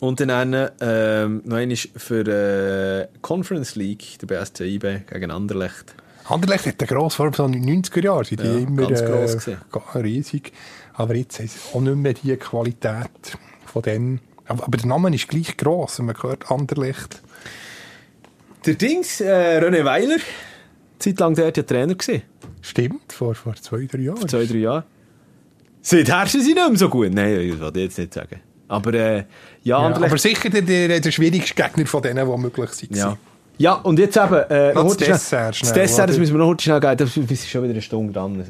Und 0.00 0.20
dann 0.20 0.52
ähm, 0.80 1.42
noch 1.44 1.56
einmal 1.56 1.76
für 1.76 2.26
äh, 2.26 3.08
Conference 3.20 3.74
League, 3.74 4.18
der 4.20 4.26
BSC 4.28 4.64
IB 4.64 5.00
gegen 5.10 5.30
Anderlecht. 5.30 5.94
Anderlecht 6.24 6.66
hat 6.66 6.74
eine 6.78 6.86
grosse 6.86 7.16
Form, 7.16 7.32
so 7.32 7.44
in 7.46 7.52
den 7.52 7.82
90er 7.82 8.04
Jahren 8.04 8.24
sind 8.24 8.42
die 8.42 8.46
Ja, 8.46 8.58
immer 8.58 8.86
ganz 8.86 9.04
gross 9.04 9.34
äh, 9.34 9.38
gewesen. 9.38 9.56
ga- 9.72 9.98
riesig. 10.00 10.52
Aber 10.94 11.14
jetzt 11.14 11.38
haben 11.38 11.48
sie 11.48 11.58
auch 11.74 11.80
nicht 11.80 11.96
mehr 11.96 12.12
die 12.14 12.36
Qualität 12.36 13.36
von 13.66 13.82
denen. 13.82 14.20
Aber, 14.46 14.64
aber 14.64 14.76
der 14.78 14.86
Name 14.86 15.14
ist 15.14 15.28
gleich 15.28 15.56
gross, 15.56 15.98
wenn 15.98 16.06
man 16.06 16.22
hört 16.22 16.50
Anderlecht. 16.50 17.20
Der 18.66 18.74
Dings, 18.74 19.20
äh, 19.20 19.60
René 19.62 19.84
Weiler, 19.84 20.18
zeitlang 20.98 21.34
dort 21.34 21.56
ja 21.56 21.62
Trainer 21.62 21.94
gewesen. 21.94 22.22
Stimmt, 22.62 23.12
vor, 23.12 23.34
vor 23.34 23.54
zwei, 23.56 23.86
drei 23.86 24.00
Jahren. 24.00 24.28
Zwei, 24.28 24.44
drei 24.46 24.58
Jahre. 24.58 24.84
Seither 25.88 26.26
sind 26.26 26.42
sie 26.42 26.54
nicht 26.54 26.68
mehr 26.68 26.76
so 26.78 26.88
gut. 26.88 27.12
Nein, 27.14 27.48
das 27.50 27.60
wollte 27.60 27.78
ich 27.78 27.84
jetzt 27.86 27.98
nicht 27.98 28.12
sagen. 28.14 28.40
Aber 28.68 28.92
äh, 28.92 29.16
ja, 29.62 29.88
Ja, 29.88 29.96
aber 29.96 30.18
sicher 30.18 30.50
der, 30.50 30.60
der, 30.62 31.00
der 31.00 31.10
schwierigste 31.10 31.54
Gegner 31.54 31.86
von 31.86 32.02
denen, 32.02 32.30
die 32.30 32.36
möglich 32.38 32.70
sind. 32.70 32.94
Ja. 32.94 33.16
Ja, 33.60 33.72
und 33.72 33.98
jetzt 33.98 34.16
eben, 34.16 34.34
äh, 34.34 34.72
das 34.72 34.94
schnell- 34.94 35.08
Dessert 35.08 35.48
Das 35.48 35.56
schnell, 35.56 35.72
Dessert, 35.72 36.10
das 36.10 36.18
müssen 36.18 36.34
wir 36.34 36.38
noch 36.38 36.46
heute 36.48 36.62
schnell 36.62 36.78
geben. 36.78 36.96
Das 36.96 37.16
ist 37.16 37.48
schon 37.50 37.62
wieder 37.64 37.72
eine 37.72 37.82
Stunde 37.82 38.12
dran. 38.12 38.44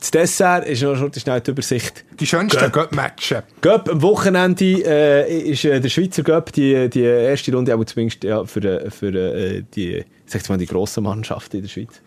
Das 0.00 0.10
Dessert 0.10 0.66
ist 0.66 0.82
noch 0.82 0.98
heute 0.98 1.20
schnell 1.20 1.40
die 1.42 1.50
Übersicht. 1.50 2.04
Die 2.18 2.26
schönsten 2.26 2.72
Göpp-Matchen. 2.72 3.42
Göpp, 3.60 3.90
am 3.90 4.00
Wochenende 4.00 4.64
äh, 4.64 5.50
ist 5.50 5.64
äh, 5.66 5.78
der 5.78 5.90
Schweizer 5.90 6.22
Göpp 6.22 6.52
die, 6.52 6.88
die 6.88 7.02
erste 7.02 7.52
Runde, 7.52 7.74
aber 7.74 7.84
zumindest 7.84 8.24
ja, 8.24 8.44
für, 8.46 8.64
äh, 8.64 8.90
für 8.90 9.08
äh, 9.14 9.62
die, 9.74 10.04
sag 10.24 10.48
mal, 10.48 10.56
die 10.56 10.66
grossen 10.66 11.02
Mannschaften 11.04 11.56
in 11.56 11.62
der 11.64 11.68
Schweiz. 11.68 12.00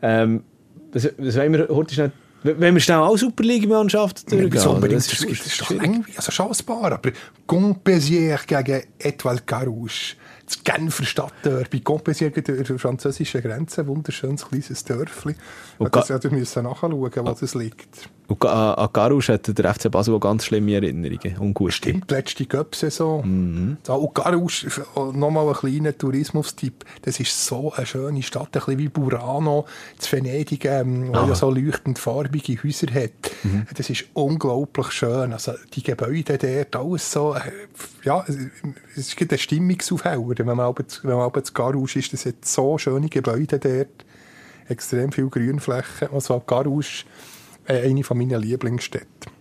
Ähm, 0.00 0.44
was, 0.92 1.08
was 1.18 1.36
wollen 1.36 1.52
wir 1.54 1.68
heute 1.70 1.92
schnell, 1.94 2.12
wenn 2.44 2.74
wir 2.74 2.80
schnell 2.80 2.98
auch 2.98 3.16
Superliga-Mannschaft 3.16 4.30
durchgehen? 4.30 4.60
Oder? 4.62 4.70
unbedingt? 4.74 5.00
Das 5.00 5.12
ist- 5.12 5.30
das 5.30 5.46
ist 5.46 5.60
doch 5.60 5.70
irgendwie, 5.70 6.12
also 6.16 6.30
paar, 6.62 6.92
aber 6.92 7.10
Gompesier 7.46 8.38
gegen 8.46 8.82
Etoile 8.98 9.40
Carouge. 9.44 10.14
Das 10.46 10.62
Genfer 10.62 11.04
Stadtderby. 11.04 11.80
Gompesier 11.80 12.30
gegen 12.30 12.62
die 12.64 12.78
französische 12.78 13.40
Grenze. 13.40 13.86
Wunderschönes 13.86 14.46
kleines 14.46 14.84
Dörfli. 14.84 15.34
Und 15.78 15.94
das 15.96 16.10
wir 16.22 16.30
müssen 16.30 16.64
nachschauen, 16.64 16.92
wo 16.92 17.08
das 17.40 17.54
liegt. 17.54 18.08
Und 18.26 18.40
ga- 18.40 18.72
an 18.74 18.88
Garouche 18.92 19.34
hat 19.34 19.58
der 19.58 19.74
FC 19.74 19.90
Basel 19.90 20.14
auch 20.14 20.20
ganz 20.20 20.44
schlimme 20.46 20.72
Erinnerungen. 20.74 21.36
Ungute. 21.38 21.72
Stimmt, 21.72 22.10
die 22.10 22.14
letzte 22.14 22.46
Göpp-Saison. 22.46 23.22
Mhm. 23.26 23.76
Da, 23.82 23.92
und 23.94 24.14
Carouge, 24.14 24.66
nochmal 25.12 25.46
ein 25.48 25.54
kleiner 25.54 25.96
Tourismustipp. 25.96 26.86
Das 27.02 27.20
ist 27.20 27.44
so 27.44 27.72
eine 27.74 27.84
schöne 27.84 28.22
Stadt, 28.22 28.46
ein 28.46 28.50
bisschen 28.52 28.78
wie 28.78 28.88
Burano, 28.88 29.66
das 29.98 30.10
Venedig, 30.10 30.64
ähm, 30.64 31.08
wo 31.12 31.18
Ah. 31.18 31.26
ja 31.28 31.34
so 31.34 31.50
leuchtend 31.50 31.98
farbige 31.98 32.56
Häuser 32.62 32.86
hat. 32.94 33.10
Mhm. 33.42 33.66
Das 33.76 33.90
ist 33.90 34.06
unglaublich 34.14 34.90
schön. 34.92 35.32
Also 35.34 35.52
die 35.74 35.82
Gebäude 35.82 36.38
dort, 36.38 36.76
alles 36.76 37.12
so, 37.12 37.34
äh, 37.34 37.40
ja, 38.04 38.24
es 38.26 38.38
ist 38.96 39.16
gerade 39.18 39.34
ein 39.34 39.38
Stimmungsaufheller. 39.38 40.32
Wenn 40.38 40.46
man 40.46 40.60
aber 40.60 40.88
zu- 40.88 41.04
wenn 41.04 41.16
man 41.16 41.26
aber 41.26 41.44
zu 41.44 41.52
Carouge 41.52 41.98
ist, 41.98 42.12
das 42.14 42.24
hat 42.24 42.44
so 42.46 42.78
schöne 42.78 43.08
Gebäude 43.10 43.58
dort. 43.58 44.04
Extrem 44.66 45.12
viele 45.12 45.28
Grünflächen. 45.28 46.08
Also 46.10 46.36
äh, 46.36 46.40
eine 47.66 48.04
von 48.04 48.18
meinen 48.18 48.40
Lieblingsstädten. 48.40 49.32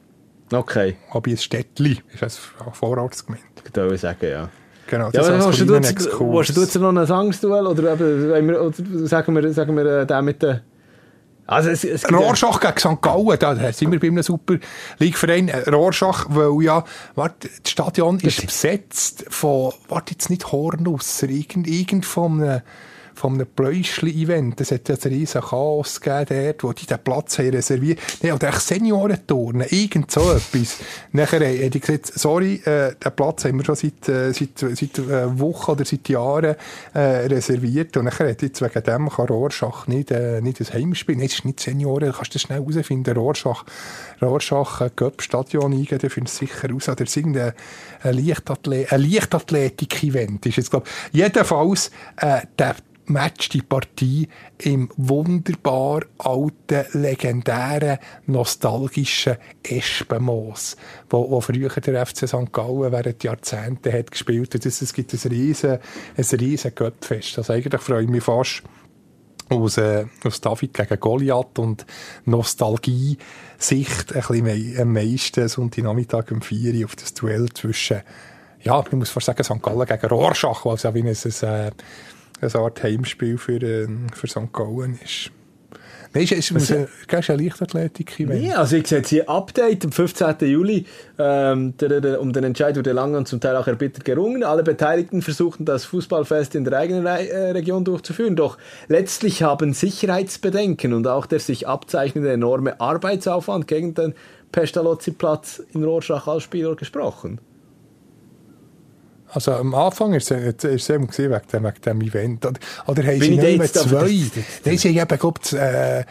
Okay, 0.52 0.98
Aber 1.12 1.30
ein 1.32 1.38
Städtli 1.38 2.00
ist 2.14 2.24
ein 2.24 2.74
Vorortsgemeinde. 2.74 3.46
ich 3.68 3.76
würde 3.76 3.98
sagen, 3.98 4.28
ja. 4.30 4.50
Genau, 4.88 5.06
Ja, 5.06 5.12
das 5.12 5.28
aber 5.28 5.36
als 5.38 5.46
hast 5.48 5.60
du, 5.62 5.66
Exkurs. 5.76 6.48
willst 6.48 6.58
du 6.58 6.62
jetzt 6.62 6.76
noch 6.76 6.90
ein 6.90 7.06
oder, 7.68 7.94
eben, 7.94 8.30
wollen 8.30 8.48
wir, 8.48 8.62
oder 8.62 9.08
sagen 9.08 9.34
wir, 9.36 9.54
sagen 9.54 9.76
wir 9.78 9.86
äh, 10.02 10.06
den 10.06 10.26
mit 10.26 10.44
den... 10.44 10.60
Also 11.46 11.70
es, 11.70 11.84
es 11.84 12.04
ja- 12.04 12.16
Rorschach 12.18 12.60
gegen 12.60 12.78
St. 12.78 13.02
Gallen, 13.02 13.38
da 13.40 13.74
sind 13.74 13.92
wir 13.92 14.00
bei 14.00 14.08
einem 14.08 14.24
Super 14.24 14.58
League-Verein. 15.00 15.48
Äh, 15.50 15.70
Rorschach, 15.70 16.28
weil 16.30 16.64
ja, 16.64 16.84
warte, 17.16 17.50
das 17.64 17.72
Stadion 17.72 18.20
ist 18.20 18.46
besetzt 18.46 19.26
von, 19.30 19.74
warte 19.90 20.12
jetzt 20.14 20.30
nicht 20.30 20.52
Hornusser, 20.52 21.28
irgend, 21.30 21.68
irgend 21.68 22.06
von 22.06 22.42
einem, 22.44 22.62
von 23.16 23.34
einem 23.36 23.48
Pläuschli-Event. 23.48 24.60
Es 24.62 24.72
hat 24.72 24.90
ja 24.90 24.96
ein 24.96 25.12
riesen 25.12 25.42
Chaos 25.42 26.02
gegeben 26.02 26.46
dort, 26.46 26.64
wo 26.64 26.74
die 26.74 26.86
den 26.86 27.00
Platz 27.00 27.40
haben 27.40 27.50
reserviert. 27.50 28.00
Nee, 28.22 28.32
oder 28.32 28.52
Seniorenturnen, 28.52 29.68
irgend 29.70 30.12
so 30.12 30.32
etwas. 30.32 30.78
Nachher 31.12 31.40
haben 31.40 31.70
die 31.70 31.80
gesagt, 31.80 32.08
sorry, 32.08 32.56
äh, 32.66 32.96
den 32.96 33.12
Platz 33.16 33.46
haben 33.46 33.58
wir 33.58 33.66
schon 33.66 33.76
seit, 33.76 34.10
äh, 34.10 34.32
seit, 34.34 34.58
seit 34.58 34.98
äh, 35.00 35.40
Wochen 35.40 35.72
oder 35.72 35.86
seit 35.86 36.08
Jahren 36.10 36.56
äh, 36.94 37.00
reserviert. 37.00 37.98
Und 37.98 38.06
nachher 38.06 38.30
hat 38.30 38.42
jetzt 38.42 38.62
wegen 38.62 38.84
dem 38.84 39.10
kann 39.10 39.28
Rorschach 39.28 39.88
nicht, 39.88 40.12
äh, 40.12 40.42
nicht 40.42 40.60
ein 40.60 40.74
Heimspiel. 40.74 41.16
Nee, 41.16 41.26
es 41.26 41.34
ist 41.34 41.46
nicht 41.46 41.60
Senioren, 41.60 42.12
kannst 42.12 42.34
du 42.34 42.34
das 42.34 42.42
schnell 42.44 42.60
herausfinden. 42.60 43.16
Rorschach, 43.16 43.66
Rorschach, 44.22 44.82
äh, 44.82 44.90
Göpp-Stadion 44.96 45.74
eingeben, 45.74 46.00
dann 46.00 46.10
findest 46.10 46.42
du 46.42 46.46
sicher 46.46 46.70
raus. 46.70 46.90
Oder 46.90 47.06
irgendein 47.06 47.54
ein 48.04 48.18
Leichtathlet 48.18 48.92
Leichtathletik-Event 48.92 50.46
ist 50.46 50.58
jetzt, 50.58 50.72
glaub, 50.72 50.88
jedenfalls, 51.12 51.92
äh, 52.18 52.42
der 52.58 52.76
Match, 53.06 53.50
die 53.50 53.62
Partie 53.62 54.28
im 54.60 54.90
wunderbar 54.96 56.04
alten, 56.18 56.86
legendären, 56.94 58.00
nostalgischen 58.26 59.38
Espenmoos, 59.62 60.78
wo, 61.10 61.30
wo 61.30 61.42
früher 61.42 61.70
der 61.70 62.06
FC 62.06 62.28
St. 62.28 62.52
Gallen 62.52 62.92
während 62.92 63.24
Jahrzehnten 63.24 63.92
hat 63.92 64.12
gespielt 64.12 64.54
hat. 64.54 64.66
Es 64.66 64.94
gibt 64.94 65.14
ein 65.14 65.32
riesen, 65.32 65.80
ein 66.16 66.40
riesen 66.40 66.76
Göttfest. 66.76 67.38
Also 67.38 67.54
eigentlich 67.54 67.82
freue 67.82 68.04
ich 68.04 68.10
mich 68.10 68.24
fast 68.24 68.64
aus, 69.50 69.78
äh, 69.78 70.06
aus 70.24 70.42
David 70.42 70.74
gegen 70.74 71.00
Goliath 71.00 71.60
und 71.60 71.86
Nostalgie-Sicht 72.26 74.14
ein 74.14 74.22
bisschen 74.22 74.44
mehr, 74.44 74.82
am 74.82 74.94
meisten 74.94 75.48
Sonntagnachmittag 75.48 76.32
um 76.32 76.42
4 76.42 76.74
Uhr 76.74 76.86
auf 76.86 76.96
das 76.96 77.14
Duell 77.14 77.50
zwischen, 77.54 78.02
ja, 78.62 78.84
ich 78.86 78.92
muss 78.94 79.10
fast 79.10 79.28
sagen, 79.28 79.44
St. 79.44 79.62
Gallen 79.62 79.86
gegen 79.86 80.08
Rorschach, 80.08 80.66
weil 80.66 80.76
es 80.76 80.84
ja 80.84 80.94
wie 80.94 81.02
ein, 81.02 81.08
ein, 81.08 81.72
eine 82.44 82.64
Art 82.64 82.84
Heimspiel 82.84 83.38
für, 83.38 83.62
äh, 83.62 83.88
für 84.14 84.28
St. 84.28 84.52
Gallen 84.52 85.00
ist. 85.04 85.32
Nein, 86.16 86.26
es 86.26 86.32
ist, 86.32 86.52
es 86.52 86.72
ein 86.72 87.40
Leichtathletik-Event. 87.40 88.44
Ja, 88.44 88.58
also 88.58 88.76
ich 88.76 88.86
sehe 88.86 89.00
jetzt 89.00 89.10
hier 89.10 89.28
Update 89.28 89.84
am 89.84 89.92
15. 89.92 90.36
Juli. 90.42 90.86
Ähm, 91.18 91.74
um 92.20 92.34
den 92.34 92.44
Entscheid 92.44 92.78
wurde 92.78 92.92
lange 92.92 93.18
und 93.18 93.28
zum 93.28 93.40
Teil 93.40 93.56
auch 93.56 93.66
erbittert 93.66 94.06
gerungen. 94.06 94.44
Alle 94.44 94.62
Beteiligten 94.62 95.24
versuchten 95.24 95.66
das 95.66 95.86
Fußballfest 95.86 96.54
in 96.54 96.66
der 96.66 96.78
eigenen 96.78 97.08
Re 97.08 97.28
äh, 97.28 97.52
Region 97.52 97.84
durchzuführen. 97.84 98.36
Doch 98.36 98.60
letztlich 98.90 99.42
haben 99.42 99.74
Sicherheitsbedenken 99.74 100.94
und 100.94 101.08
auch 101.08 101.26
der 101.26 101.40
sich 101.40 101.68
abzeichnende 101.68 102.32
enorme 102.32 102.80
Arbeitsaufwand 102.80 103.68
gegen 103.68 103.96
den 103.96 104.14
Pestalozzi-Platz 104.52 105.64
in 105.74 105.84
Rorschach 105.84 106.28
als 106.28 106.44
Spieler 106.44 106.76
gesprochen. 106.76 107.40
Also 109.34 109.54
am 109.54 109.74
Anfang 109.74 110.14
ist 110.14 110.30
es, 110.32 110.64
ist 110.64 110.66
es 110.66 110.90
eben 110.90 111.10
wegen 111.10 111.42
dem, 111.52 111.64
wegen 111.64 111.82
dem 111.84 112.02
Event. 112.02 112.46
Oder, 112.46 112.60
oder 112.88 113.04
haben 113.04 113.20
sie 113.20 113.38
nicht 113.38 113.58
mehr 113.58 113.74
zwei? 113.74 114.08
Sie 114.08 115.00
haben 115.00 115.12
eben, 115.12 115.20
glaube 115.20 115.40
ich, 115.44 115.54
äh, 115.54 116.06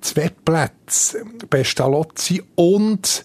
zwei 0.00 0.30
Plätze. 0.44 1.24
Pestalozzi 1.48 2.42
und 2.56 3.24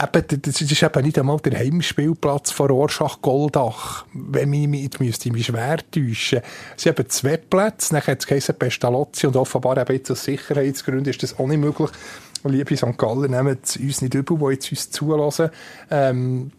eben, 0.00 0.42
das 0.42 0.60
ist 0.60 0.82
eben 0.82 1.04
nicht 1.04 1.18
einmal 1.18 1.38
der 1.38 1.58
Heimspielplatz 1.58 2.52
von 2.52 2.70
Rorschach-Goldach. 2.70 4.06
Wenn 4.12 4.50
mich, 4.50 4.82
jetzt 4.82 5.00
müsste 5.00 5.28
ich 5.28 5.32
mich 5.32 5.46
schwer 5.46 5.78
täuschen. 5.90 6.40
Sie 6.76 6.88
haben 6.88 7.08
zwei 7.08 7.36
Plätze, 7.36 7.94
dann 7.94 8.06
hat 8.06 8.20
es 8.20 8.26
geheißen 8.26 8.54
Pestalozzi 8.54 9.26
und 9.26 9.36
offenbar 9.36 9.76
eben 9.78 9.92
jetzt 9.92 10.10
aus 10.10 10.24
Sicherheitsgründen 10.24 11.10
ist 11.10 11.22
das 11.22 11.38
auch 11.38 11.48
nicht 11.48 11.58
möglich. 11.58 11.90
Liebe 12.44 12.76
St. 12.76 12.96
Gallen, 12.96 13.32
nehmen 13.32 13.58
es 13.60 13.76
uns 13.76 14.00
nicht 14.00 14.14
übel, 14.14 14.38
die 14.38 14.52
jetzt 14.52 14.70
uns 14.70 14.90
zulassen. 14.90 15.50
Ähm, 15.90 16.52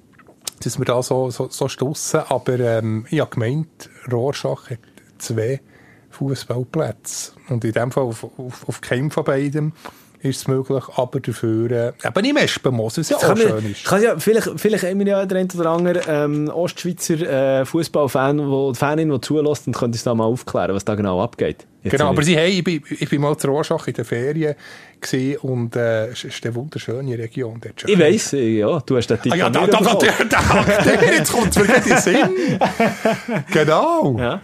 dass 0.64 0.78
wir 0.78 0.86
da 0.86 1.02
so, 1.02 1.30
so, 1.30 1.50
so 1.50 1.68
stossen. 1.68 2.22
Aber 2.28 2.60
ähm, 2.60 3.06
ich 3.10 3.20
habe 3.20 3.32
gemeint, 3.32 3.90
Rorschach 4.12 4.70
hat 4.70 4.80
zwei 5.18 5.62
Fußballplätze. 6.10 7.34
Und 7.50 7.64
in 7.64 7.72
dem 7.72 7.92
Fall 7.92 8.04
auf, 8.04 8.24
auf, 8.38 8.68
auf 8.68 8.82
keinem 8.82 9.12
von 9.12 9.24
beiden 9.24 9.74
ist 10.22 10.38
es 10.38 10.48
möglich, 10.48 10.84
aber 10.96 11.20
dafür 11.20 11.72
äh, 11.72 11.92
eben 12.06 12.26
im 12.26 12.38
Espenmoos, 12.38 12.98
was 12.98 13.10
ja 13.10 13.18
auch 13.18 13.38
schön 13.38 13.72
ist. 13.72 13.86
Kann 13.86 14.02
ja, 14.02 14.20
vielleicht, 14.20 14.50
vielleicht 14.58 14.84
haben 14.84 15.00
wir 15.00 15.08
ja 15.08 15.26
der 15.26 15.40
eine 15.40 15.50
oder 15.58 15.70
andere 15.70 16.02
ähm, 16.08 16.50
Ostschweizer 16.50 17.60
äh, 17.62 17.66
Fußballfan, 17.66 18.76
Fanin, 18.76 19.10
der 19.10 19.22
zulässt 19.22 19.68
und 19.68 19.74
könnte 19.74 19.96
uns 19.96 20.04
da 20.04 20.14
mal 20.14 20.26
aufklären, 20.26 20.76
was 20.76 20.84
da 20.84 20.96
genau 20.96 21.22
abgeht. 21.22 21.66
Jetzt 21.84 21.94
genau, 21.94 22.10
aber 22.10 22.24
sie 22.24 22.38
haben, 22.38 22.50
ich 22.50 22.64
bin, 22.64 22.84
ich 22.90 23.10
bin 23.10 23.22
mal 23.22 23.38
zur 23.38 23.52
Rorschach 23.52 23.88
in 23.88 23.94
den 23.94 24.04
Ferien 24.04 24.56
gesehen 25.00 25.38
und 25.38 25.78
äh, 25.78 26.08
es 26.08 26.26
ist 26.26 26.46
eine 26.46 26.54
wunderschöne 26.54 27.18
Region. 27.18 27.62
Dort 27.62 27.90
ich 27.90 27.98
weiss, 27.98 28.32
ja, 28.34 28.80
du 28.82 28.98
hast 28.98 29.08
den 29.08 29.22
Tipp 29.22 29.32
ah, 29.32 29.36
ja, 29.38 29.50
da, 29.50 29.66
da, 29.66 29.80
da, 29.80 29.94
da, 29.96 30.84
da, 30.84 31.02
jetzt 31.06 31.32
kommt 31.32 31.56
es 31.56 31.66
mir 31.66 31.76
in 31.76 31.84
den 31.84 31.98
Sinn. 31.98 32.60
genau. 33.54 34.18
Ja. 34.20 34.42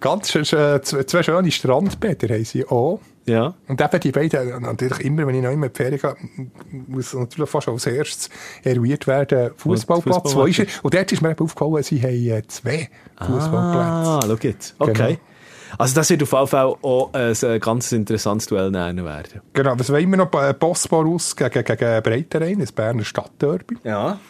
Ganz 0.00 0.34
äh, 0.34 0.82
zwei 0.82 1.22
schöne 1.22 1.50
Strandbäder 1.50 2.34
haben 2.34 2.44
sie 2.44 2.66
auch. 2.66 3.00
Ja. 3.26 3.54
Und 3.68 3.80
eben 3.80 4.00
die 4.00 4.12
beiden, 4.12 4.62
natürlich 4.62 5.00
immer, 5.00 5.26
wenn 5.26 5.36
ich 5.36 5.42
noch 5.42 5.50
immer 5.50 5.66
in 5.66 5.72
die 5.72 5.76
Ferien 5.76 6.00
gehe, 6.00 6.16
muss 6.88 7.14
natürlich 7.14 7.50
fast 7.50 7.68
als 7.68 7.86
erstes 7.86 8.28
eruiert 8.62 9.06
werden, 9.06 9.52
Fußballplatz. 9.56 10.32
Fußball 10.32 10.66
und 10.82 10.94
dort 10.94 11.12
ist 11.12 11.22
mir 11.22 11.30
aufgefallen, 11.38 11.82
sie 11.82 12.02
haben 12.02 12.10
äh, 12.10 12.42
zwei 12.46 12.88
Fußballplätze. 13.18 13.88
Ah, 13.88 14.20
schau 14.26 14.36
jetzt. 14.40 14.74
Okay. 14.78 14.92
Genau. 14.92 15.20
Also 15.76 15.94
das 15.96 16.10
wird 16.10 16.22
auf 16.22 16.32
jeden 16.32 16.46
Fall 16.46 16.74
auch 16.82 17.10
ein 17.12 17.60
ganz 17.60 17.90
interessantes 17.92 18.46
Duell 18.46 18.72
werden. 18.72 19.40
Genau, 19.52 19.74
was 19.76 19.90
wollen 19.90 20.10
wir 20.10 20.18
noch? 20.18 20.30
Bosporus 20.54 21.34
gegen, 21.34 21.64
gegen 21.64 22.02
Breiterein, 22.02 22.60
das 22.60 22.70
Berner 22.70 23.04
Stadtderby. 23.04 23.78
Ja. 23.82 24.20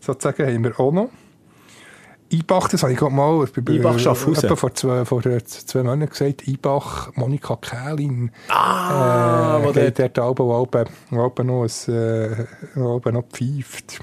Sozusagen 0.00 0.46
haben 0.46 0.64
wir 0.64 0.80
auch 0.80 0.92
noch. 0.92 1.10
Ibach, 2.30 2.68
das 2.68 2.82
habe 2.82 2.92
ich 2.92 2.98
gerade 2.98 3.14
mal 3.14 3.46
Ibach 3.56 3.98
Schaffhausen. 3.98 4.54
vor 4.56 4.74
zwei, 4.74 5.04
vor 5.04 5.22
zwei 5.22 5.82
Monaten 5.82 6.10
gesagt, 6.10 6.46
Ibach, 6.46 7.10
Monika 7.14 7.56
Kählin. 7.56 8.30
Ah, 8.48 9.58
äh, 9.60 9.66
wo 9.66 9.72
der... 9.72 9.90
Der 9.90 10.22
Alben, 10.22 10.44
wo 10.44 10.54
Alben 10.54 11.46
noch, 11.46 11.62
ein, 11.62 11.94
äh, 11.94 12.46
noch 12.74 13.00
pfeift. 13.32 14.00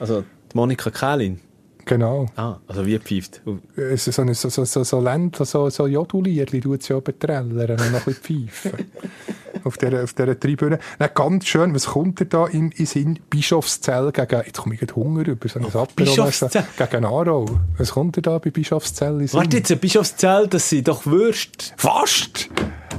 Also, 0.00 0.24
die 0.52 0.56
Monika 0.56 0.90
Kählin? 0.90 1.40
Genau. 1.84 2.26
Ah, 2.36 2.56
also 2.66 2.84
wie 2.84 2.98
pfeift? 2.98 3.40
Es 3.76 4.06
ist 4.06 4.16
so, 4.16 4.22
eine, 4.22 4.34
so, 4.34 4.48
so, 4.48 4.64
so, 4.64 4.84
so 4.84 5.00
Ländler, 5.00 5.46
so, 5.46 5.70
so 5.70 5.86
Jodulierli, 5.86 6.60
tut 6.60 6.82
sie 6.82 6.94
auch 6.94 7.00
betrellern 7.00 7.70
und 7.70 7.92
noch 7.92 8.06
ein 8.06 8.14
bisschen 8.14 8.48
pfeifen. 8.48 8.72
auf 9.64 9.76
dieser, 9.76 10.04
auf 10.04 10.12
dieser 10.12 10.38
Tribüne. 10.38 10.78
Dann 10.98 11.10
ganz 11.14 11.46
schön, 11.46 11.74
was 11.74 11.86
kommt 11.86 12.32
da 12.32 12.46
in, 12.46 12.70
in 12.72 12.86
Sinn? 12.86 13.18
Bischofszell 13.30 14.12
gegen, 14.12 14.42
jetzt 14.44 14.58
komme 14.58 14.74
ich 14.74 14.80
gerade 14.80 14.94
Hunger 14.94 15.26
über, 15.26 15.48
so 15.48 15.58
ein 15.58 15.66
oh, 15.72 15.86
Bischofszell. 15.94 16.64
Gegen 16.76 17.04
Aarau. 17.04 17.46
Was 17.76 17.92
kommt 17.92 18.24
da 18.26 18.38
bei 18.38 18.50
Bischofszell 18.50 19.20
in 19.20 19.28
Sinn? 19.28 19.40
Warte 19.40 19.58
jetzt, 19.58 19.80
Bischofszell, 19.80 20.46
das 20.48 20.68
sind 20.68 20.88
doch 20.88 21.06
Würst. 21.06 21.74
Fast! 21.76 22.48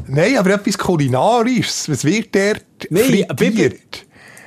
Nein, 0.07 0.38
aber 0.38 0.51
etwas 0.51 0.78
Kulinarisches. 0.78 1.89
Was 1.89 2.03
wird 2.03 2.34
der 2.34 2.57
nee, 2.89 3.26
frittiert? 3.36 4.05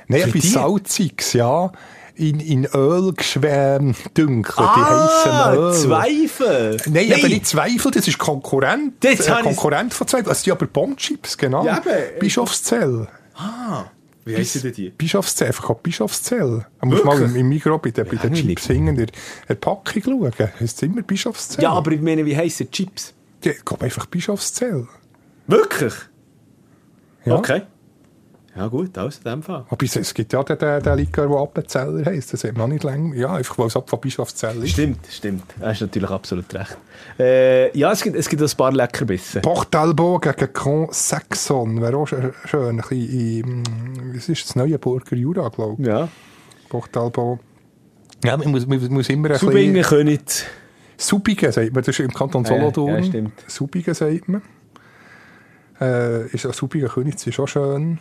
Nein, 0.09 0.23
etwas 0.23 0.53
Salziges, 0.53 1.33
ja 1.35 1.71
in, 2.15 2.41
in 2.41 2.67
Öl 2.67 3.13
geschwärmt, 3.15 3.97
ah, 4.07 4.11
die 4.15 4.25
heißen 4.25 5.59
Öl. 5.59 5.73
Zweifel? 5.75 6.77
Nein, 6.87 7.09
Nein, 7.09 7.19
aber 7.19 7.29
nicht 7.29 7.47
Zweifel, 7.47 7.91
das 7.91 8.09
ist 8.09 8.19
Konkurrent, 8.19 9.05
äh, 9.05 9.17
Konkurrent 9.43 9.95
von 9.95 10.07
Zweifel. 10.07 10.29
Das 10.29 10.43
sind 10.43 10.53
aber 10.53 10.67
Bombchips, 10.67 11.39
genau. 11.39 11.65
Ja, 11.65 11.83
Bischofszell. 12.19 13.09
Ah. 13.35 13.85
Wie 14.25 14.37
heissen 14.37 14.63
denn 14.63 14.73
die? 14.73 14.91
Bischofszell, 14.91 15.49
einfach 15.49 15.75
Bischofszell. 15.75 16.67
Du 16.81 16.87
musst 16.87 17.05
mal 17.05 17.21
im, 17.21 17.49
Mikro 17.49 17.79
bei 17.79 17.91
den, 17.91 18.07
bei 18.07 18.17
den 18.17 18.35
Chips 18.35 18.67
hingen, 18.67 18.95
der, 18.95 19.07
der 19.49 19.55
Packung 19.57 20.03
schauen. 20.03 20.33
Es 20.57 20.61
ist 20.61 20.83
immer 20.83 21.03
Bischofszell. 21.03 21.63
Ja, 21.63 21.73
aber 21.73 21.91
ich 21.93 22.01
meine, 22.01 22.25
wie 22.25 22.37
heissen 22.37 22.71
Chips? 22.71 23.15
Ja, 23.43 23.53
ich 23.53 23.65
glaube 23.65 23.85
einfach 23.85 24.07
Bischofszell. 24.07 24.87
Wirklich? 25.49 25.95
Ja. 27.25 27.37
Okay. 27.37 27.63
Ja 28.55 28.67
gut, 28.67 28.99
aus 28.99 29.17
in 29.17 29.25
dem 29.25 29.43
Fall. 29.43 29.65
Aber 29.71 29.83
es 29.83 30.15
gibt 30.15 30.33
ja 30.33 30.43
den, 30.43 30.83
den, 30.83 30.97
Likör, 30.99 31.27
der 31.27 31.39
Appenzeller 31.39 32.05
heisst. 32.05 32.35
Das 32.35 32.45
hat 32.45 32.55
man 32.55 32.69
nicht 32.69 32.85
länger. 32.85 33.15
Ja, 33.15 33.35
einfach 33.35 33.57
weil 33.59 33.69
es 33.69 33.77
ab 33.77 33.89
von 33.89 33.99
Bischofszell 33.99 34.63
ist. 34.63 34.73
Stimmt, 34.73 35.07
stimmt. 35.11 35.45
Du 35.59 35.65
hast 35.65 35.81
natürlich 35.81 36.11
absolut 36.11 36.53
recht. 36.53 36.77
Äh, 37.19 37.77
ja, 37.77 37.93
es 37.93 38.03
gibt, 38.03 38.15
es 38.15 38.29
gibt 38.29 38.43
ein 38.43 38.51
paar 38.57 38.73
Leckerbissen. 38.73 39.41
Portalbo 39.41 40.19
gegen 40.19 40.53
Con 40.53 40.89
Saxon. 40.91 41.81
Wäre 41.81 41.97
auch 41.97 42.07
schön. 42.07 42.33
Ein 42.53 42.77
bisschen 42.77 43.41
in, 43.41 44.15
was 44.15 44.29
ist 44.29 44.45
das 44.45 44.55
neue 44.55 44.79
Burger 44.79 45.17
Jura, 45.17 45.49
glaube 45.49 45.81
ich. 45.81 45.89
Ja. 45.89 46.09
Portalbo. 46.69 47.39
Ja, 48.23 48.37
man 48.37 48.51
muss, 48.51 48.67
man 48.67 48.79
muss 48.93 49.09
immer 49.09 49.31
ein 49.31 49.39
Subingen 49.39 49.73
bisschen... 49.73 49.99
König. 49.99 50.45
Subingen 50.99 51.53
sagt 51.53 51.73
man. 51.73 51.83
Das 51.83 51.89
ist 51.89 52.01
im 52.01 52.13
Kanton 52.13 52.45
Solothurn. 52.45 52.89
Ja, 52.89 52.99
ja, 52.99 53.05
stimmt. 53.05 53.33
Subingen 53.47 53.95
sagt 53.95 54.29
man. 54.29 54.43
Äh, 55.81 56.27
ist 56.27 56.45
auch 56.45 56.53
Subingen 56.53 56.89
König, 56.89 57.27
ist 57.27 57.41
auch 57.41 57.49
schön. 57.49 57.99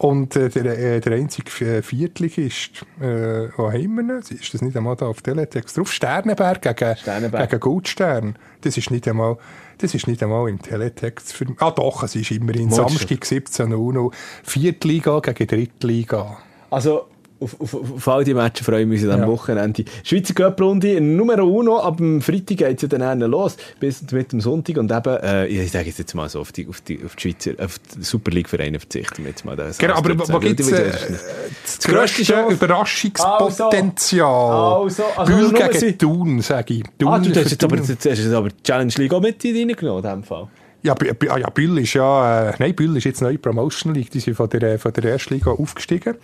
Und 0.00 0.34
äh, 0.34 0.48
der, 0.48 0.78
äh, 0.78 1.00
der 1.00 1.12
einzige 1.12 1.82
Viertligist, 1.82 2.86
äh, 3.02 3.48
wo 3.54 3.70
haben 3.70 3.96
wir 3.96 4.02
noch? 4.02 4.30
Ist 4.30 4.54
das 4.54 4.62
nicht 4.62 4.74
einmal 4.74 4.96
da 4.96 5.04
auf 5.04 5.20
Teletext 5.20 5.76
drauf? 5.76 5.92
Sternenberg 5.92 6.62
gegen, 6.62 6.96
Sternenberg. 6.96 7.50
gegen 7.50 7.60
Goldstern. 7.60 8.36
Das 8.62 8.78
ist 8.78 8.90
nicht 8.90 9.06
einmal, 9.06 9.36
das 9.76 9.94
ist 9.94 10.06
nicht 10.06 10.22
einmal 10.22 10.48
im 10.48 10.62
Teletext. 10.62 11.34
Für, 11.34 11.44
ah 11.58 11.70
doch, 11.70 12.02
es 12.02 12.16
ist 12.16 12.30
immerhin 12.30 12.70
Samstag 12.70 13.26
17 13.26 13.74
Uhr. 13.74 14.10
Viertliga 14.42 15.20
gegen 15.20 15.46
Drittliga. 15.46 16.38
Also, 16.70 17.09
auf, 17.40 17.60
auf, 17.60 17.74
auf 17.74 18.08
all 18.08 18.24
die 18.24 18.34
Matches 18.34 18.66
freue 18.66 18.82
ich 18.82 18.86
mich 18.86 19.00
an 19.02 19.06
diesem 19.08 19.20
Ja. 19.22 19.28
Wochenende. 19.28 19.84
Schweizer 20.04 20.34
Cup-Runde 20.34 21.00
Nummer 21.00 21.38
uno, 21.42 21.78
ab 21.80 21.96
dem 21.96 22.20
Freitag 22.20 22.58
geht 22.58 22.82
es 22.82 22.90
ja 22.90 22.98
dann 22.98 23.20
los, 23.20 23.56
bis 23.80 24.02
mit 24.12 24.32
dem 24.32 24.40
Sonntag. 24.40 24.76
Und 24.76 24.92
eben, 24.92 25.16
äh, 25.22 25.46
ich 25.46 25.70
sage 25.72 25.90
jetzt 25.96 26.14
mal 26.14 26.28
so, 26.28 26.40
auf 26.40 26.52
die, 26.52 26.68
auf 26.68 26.80
die, 26.82 27.00
auf 27.04 27.16
die 27.16 27.22
Schweizer, 27.32 27.52
auf 27.64 27.78
die 27.78 28.02
Super 28.02 28.30
League-Vereine 28.30 28.78
verzichten 28.78 29.24
wir 29.24 29.30
jetzt 29.30 29.44
mal. 29.44 29.56
Das 29.56 29.78
Genau, 29.78 29.94
aber 29.94 30.16
wo 30.28 30.38
gibt 30.38 30.60
es 30.60 30.70
äh, 30.70 30.90
grösste 30.90 31.18
das 31.64 31.78
grösste 31.80 32.46
Überraschungspotenzial? 32.50 34.82
Also, 34.82 35.02
also, 35.16 35.32
nur 35.32 35.52
gegen 35.52 35.78
sie- 35.78 35.92
Thun, 35.98 36.40
sage 36.42 36.74
ich. 36.74 36.82
Thun 36.98 37.08
Ah, 37.08 37.18
du 37.18 37.30
hast 37.34 37.50
jetzt 37.50 37.64
aber, 37.64 37.76
jetzt 37.76 37.90
hast 37.90 38.04
jetzt 38.04 38.32
aber 38.32 38.48
die 38.50 38.62
Challenge 38.62 38.92
League 38.96 39.12
auch 39.12 39.20
mit 39.20 39.44
reingenommen, 39.44 40.04
in 40.04 40.10
dem 40.10 40.22
Fall. 40.24 40.48
Ja, 40.82 40.94
ah, 40.94 41.38
ja, 41.38 41.50
Bühl 41.50 41.78
ist 41.78 41.94
ja, 41.94 42.50
äh, 42.50 42.54
nein, 42.58 42.74
Bühl 42.74 42.96
ist 42.96 43.04
jetzt 43.04 43.20
neu 43.20 43.36
Promotion 43.36 43.94
League. 43.94 44.10
Die 44.10 44.20
sind 44.20 44.34
von 44.34 44.48
der, 44.48 44.78
von 44.78 44.92
der 44.92 45.04
ersten 45.04 45.34
Liga 45.34 45.50
aufgestiegen. 45.50 46.14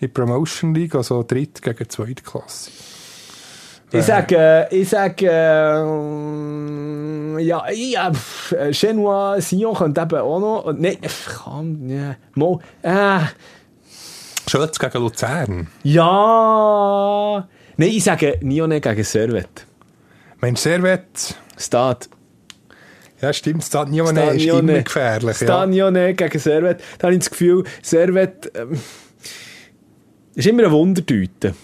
In 0.00 0.12
Promotion 0.12 0.74
League, 0.74 0.94
also 0.94 1.22
dritt 1.22 1.62
gegen 1.62 1.88
zweite 1.88 2.22
Klasse. 2.22 2.70
Ich 3.92 4.04
sage, 4.04 4.36
äh, 4.36 4.76
ich 4.76 4.88
sage, 4.88 5.26
äh, 5.30 5.84
ja, 7.42 7.70
ja, 7.70 8.12
pff, 8.12 8.52
äh, 8.52 8.72
Chenois, 8.72 9.40
Sion 9.40 9.74
könnte 9.74 10.00
eben 10.00 10.16
auch 10.18 10.40
noch, 10.40 10.72
nein, 10.76 10.96
komm, 11.36 11.88
ja, 11.88 12.16
mal, 12.34 12.58
äh, 12.82 13.20
Schötz 14.50 14.78
gegen 14.80 14.98
Luzern. 14.98 15.68
ja, 15.84 17.48
nein, 17.76 17.88
ich 17.88 18.02
sage 18.04 18.38
Nione 18.42 18.80
gegen 18.80 19.04
Servet. 19.04 19.64
Mensch, 20.40 20.60
Servet. 20.60 21.36
Stade. 21.56 22.06
Ja, 23.20 23.32
stimmt, 23.32 23.62
Stade 23.64 23.90
Nione 23.92 24.34
ist 24.34 24.44
immer 24.44 24.82
gefährlich. 24.82 25.36
Stade 25.36 25.72
Ja. 25.76 25.90
Nione 25.90 26.14
gegen 26.14 26.38
Servet. 26.38 26.80
Da 26.98 27.04
habe 27.06 27.14
ich 27.14 27.20
das 27.20 27.30
Gefühl, 27.30 27.62
Servet 27.80 28.50
ähm, 28.56 28.78
ist 30.34 30.46
immer 30.46 30.64
ein 30.64 30.70
Wundertüte. 30.72 31.54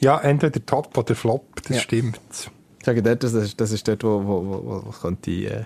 ja, 0.00 0.18
entweder 0.20 0.64
Top 0.64 0.96
oder 0.96 1.14
Flop, 1.14 1.62
das 1.62 1.76
Ja. 1.76 1.82
stimmt. 1.82 2.20
Ich 2.78 2.84
sage 2.86 3.02
dort, 3.02 3.22
das 3.22 3.32
ist, 3.34 3.60
das 3.60 3.72
ist 3.72 3.86
dort, 3.88 4.04
wo, 4.04 4.24
wo, 4.24 4.44
wo, 4.46 4.64
wo, 4.64 4.82
wo 4.86 4.90
könnte 4.90 5.30
ich, 5.30 5.50
äh, 5.50 5.64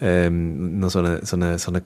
ähm, 0.00 0.78
noch 0.78 0.90
so 0.90 0.98
eine, 1.00 1.24
so 1.24 1.36
eine, 1.36 1.58
so 1.58 1.70
eine 1.70 1.82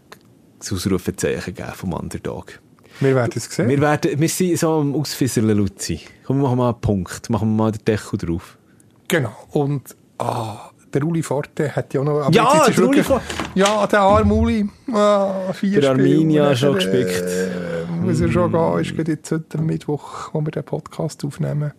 Ausrufezeichen 0.60 1.54
geben 1.54 1.72
vom 1.74 1.92
Underdog. 1.92 2.60
Wir 3.00 3.14
werden 3.14 3.32
es 3.36 3.44
sehen. 3.44 3.68
Wir, 3.68 3.80
werden, 3.80 4.18
wir 4.18 4.28
sind 4.28 4.58
so 4.58 4.80
am 4.80 4.94
Ausfisserle 4.94 5.54
Luzi. 5.54 6.00
Komm, 6.26 6.38
wir 6.38 6.42
machen 6.44 6.58
mal 6.58 6.70
einen 6.70 6.80
Punkt. 6.80 7.30
Machen 7.30 7.50
wir 7.50 7.54
mal 7.64 7.70
den 7.72 7.84
Deckel 7.84 8.18
drauf. 8.18 8.58
Genau. 9.06 9.32
Und 9.50 9.94
ah, 10.18 10.70
der 10.94 11.05
Uli 11.05 11.23
Forte 11.23 11.74
hat 11.74 11.93
ja 11.94 12.02
noch... 12.02 12.20
aber 12.23 12.35
Ja, 12.35 12.65
jetzt 12.66 12.77
der 12.78 12.85
Uli 12.85 12.97
wirklich- 12.98 13.06
Forte. 13.06 13.24
Ja, 13.55 13.86
der 13.86 14.01
arme 14.01 14.35
Uli. 14.35 14.69
Ah, 14.93 15.52
vier 15.52 15.81
Der 15.81 15.90
Arminia 15.90 16.55
schon 16.56 16.74
gespickt. 16.74 17.23
Äh, 17.23 17.86
muss 18.01 18.20
er 18.20 18.31
schon 18.31 18.51
gehen. 18.52 18.78
Ist 18.81 18.97
gerade 18.97 19.12
jetzt 19.12 19.31
heute 19.31 19.59
Mittwoch, 19.59 20.31
wo 20.32 20.40
wir 20.40 20.51
den 20.51 20.65
Podcast 20.65 21.24
aufnehmen. 21.24 21.73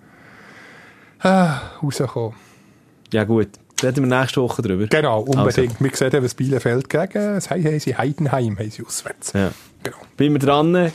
Ah, 1.20 1.60
rausgekommen. 1.84 2.34
Ja 3.12 3.24
gut, 3.24 3.50
reden 3.84 4.10
wir 4.10 4.20
nächste 4.20 4.42
Woche 4.42 4.62
drüber. 4.62 4.86
Genau, 4.88 5.22
unbedingt. 5.22 5.72
Also, 5.72 5.84
Wir 5.84 5.92
sehen 5.96 6.24
das 6.24 6.34
Bielefeld 6.36 6.90
gegen... 6.90 7.14
Das 7.36 7.50
haben 7.50 7.66
haben 7.66 7.80
sie 7.80 7.96
Heidenheim 7.96 8.58
haben 8.58 8.70
sie 8.72 8.86
auswärts. 8.86 9.34
ja. 9.34 9.52
Genau. 9.84 9.98
Bin 10.18 10.34
wir 10.34 10.40
dran. 10.40 10.92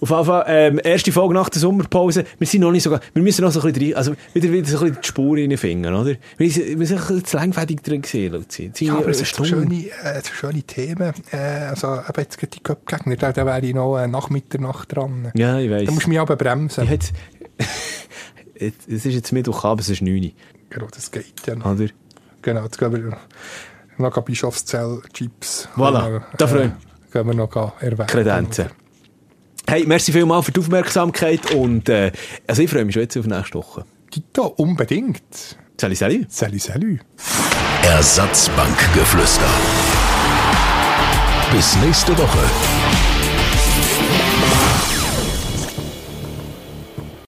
Auf 0.00 0.10
jeden 0.10 0.24
Fall, 0.24 0.44
ähm, 0.48 0.80
erste 0.82 1.10
Folge 1.12 1.34
nach 1.34 1.48
der 1.48 1.60
Sommerpause. 1.60 2.24
Wir 2.38 2.46
sind 2.46 2.60
noch 2.60 2.70
nicht 2.72 2.82
so, 2.82 2.90
ga- 2.90 3.00
wir 3.14 3.22
müssen 3.22 3.42
noch 3.42 3.50
so 3.52 3.60
ein 3.62 3.72
bisschen 3.72 3.88
rein, 3.90 3.96
also 3.96 4.14
wieder, 4.34 4.50
wieder 4.52 4.66
so 4.68 4.78
ein 4.78 4.84
bisschen 4.90 5.00
die 5.02 5.06
Spur 5.08 5.36
reinfinden, 5.36 5.94
oder? 5.94 6.14
Wir 6.36 6.50
sind, 6.50 6.78
wir 6.78 6.86
sind 6.86 6.98
ein 6.98 7.06
bisschen 7.06 7.24
zu 7.24 7.36
langfädig 7.36 7.82
drin 7.82 8.02
gesehen, 8.02 8.32
Luzi. 8.32 8.70
Ja, 8.78 8.92
wir 8.92 8.98
aber 8.98 9.08
es 9.08 9.18
sind 9.18 9.34
so 9.34 9.44
schöne, 9.44 9.74
äh, 10.02 10.20
so 10.22 10.32
schöne 10.34 10.62
Themen. 10.62 11.12
Äh, 11.32 11.36
also, 11.36 11.94
eben 11.94 12.04
jetzt 12.18 12.38
gerade 12.38 12.50
die 12.52 12.60
Cup-Gegner, 12.62 13.16
da, 13.16 13.32
da 13.32 13.46
wäre 13.46 13.60
ich 13.66 13.74
noch 13.74 13.96
äh, 13.98 14.06
nach 14.06 14.30
Mitternacht 14.30 14.94
dran. 14.94 15.30
Ja, 15.34 15.58
ich 15.58 15.70
weiss. 15.70 15.86
Da 15.86 15.92
musst 15.92 16.06
du 16.06 16.10
mich 16.10 16.20
aber 16.20 16.36
bremsen. 16.36 16.86
Hätte, 16.86 17.08
Jetzt- 18.58 18.88
es 18.88 19.04
ist 19.04 19.14
jetzt 19.14 19.32
Mittwochabend, 19.32 19.82
es 19.82 19.88
ist 19.90 20.02
9 20.02 20.14
Uhr, 20.24 20.30
Genau, 20.70 20.86
das 20.90 21.10
geht 21.10 21.26
ja 21.46 21.54
noch. 21.56 21.66
oder? 21.72 21.86
Genau, 22.42 22.62
jetzt 22.64 22.78
gehen 22.78 22.92
wir 22.92 23.18
noch 23.98 24.22
Bischofszell 24.22 25.00
Chips. 25.12 25.68
Voilà, 25.76 26.10
wir, 26.12 26.22
da 26.38 26.46
freue 26.46 26.64
ich 26.66 26.70
äh, 26.70 27.12
Gehen 27.12 27.26
wir 27.26 27.34
noch 27.34 27.54
erwähnen. 27.80 28.06
Kredenzen. 28.06 28.66
Hey, 29.68 29.84
merci 29.84 30.12
vielmals 30.12 30.46
für 30.46 30.52
die 30.52 30.60
Aufmerksamkeit 30.60 31.52
und 31.52 31.88
äh, 31.88 32.12
also 32.46 32.62
ich 32.62 32.70
freue 32.70 32.84
mich 32.84 32.94
schon 32.94 33.02
jetzt 33.02 33.16
auf 33.16 33.26
nächste 33.26 33.54
Woche. 33.54 33.84
Tito, 34.12 34.46
unbedingt. 34.56 35.22
Salut, 35.76 35.96
salut. 35.96 36.32
Salut, 36.32 36.62
salut. 36.62 37.00
Ersatzbankgeflüster. 37.82 39.50
Bis 41.52 41.76
nächste 41.76 42.16
Woche. 42.16 42.85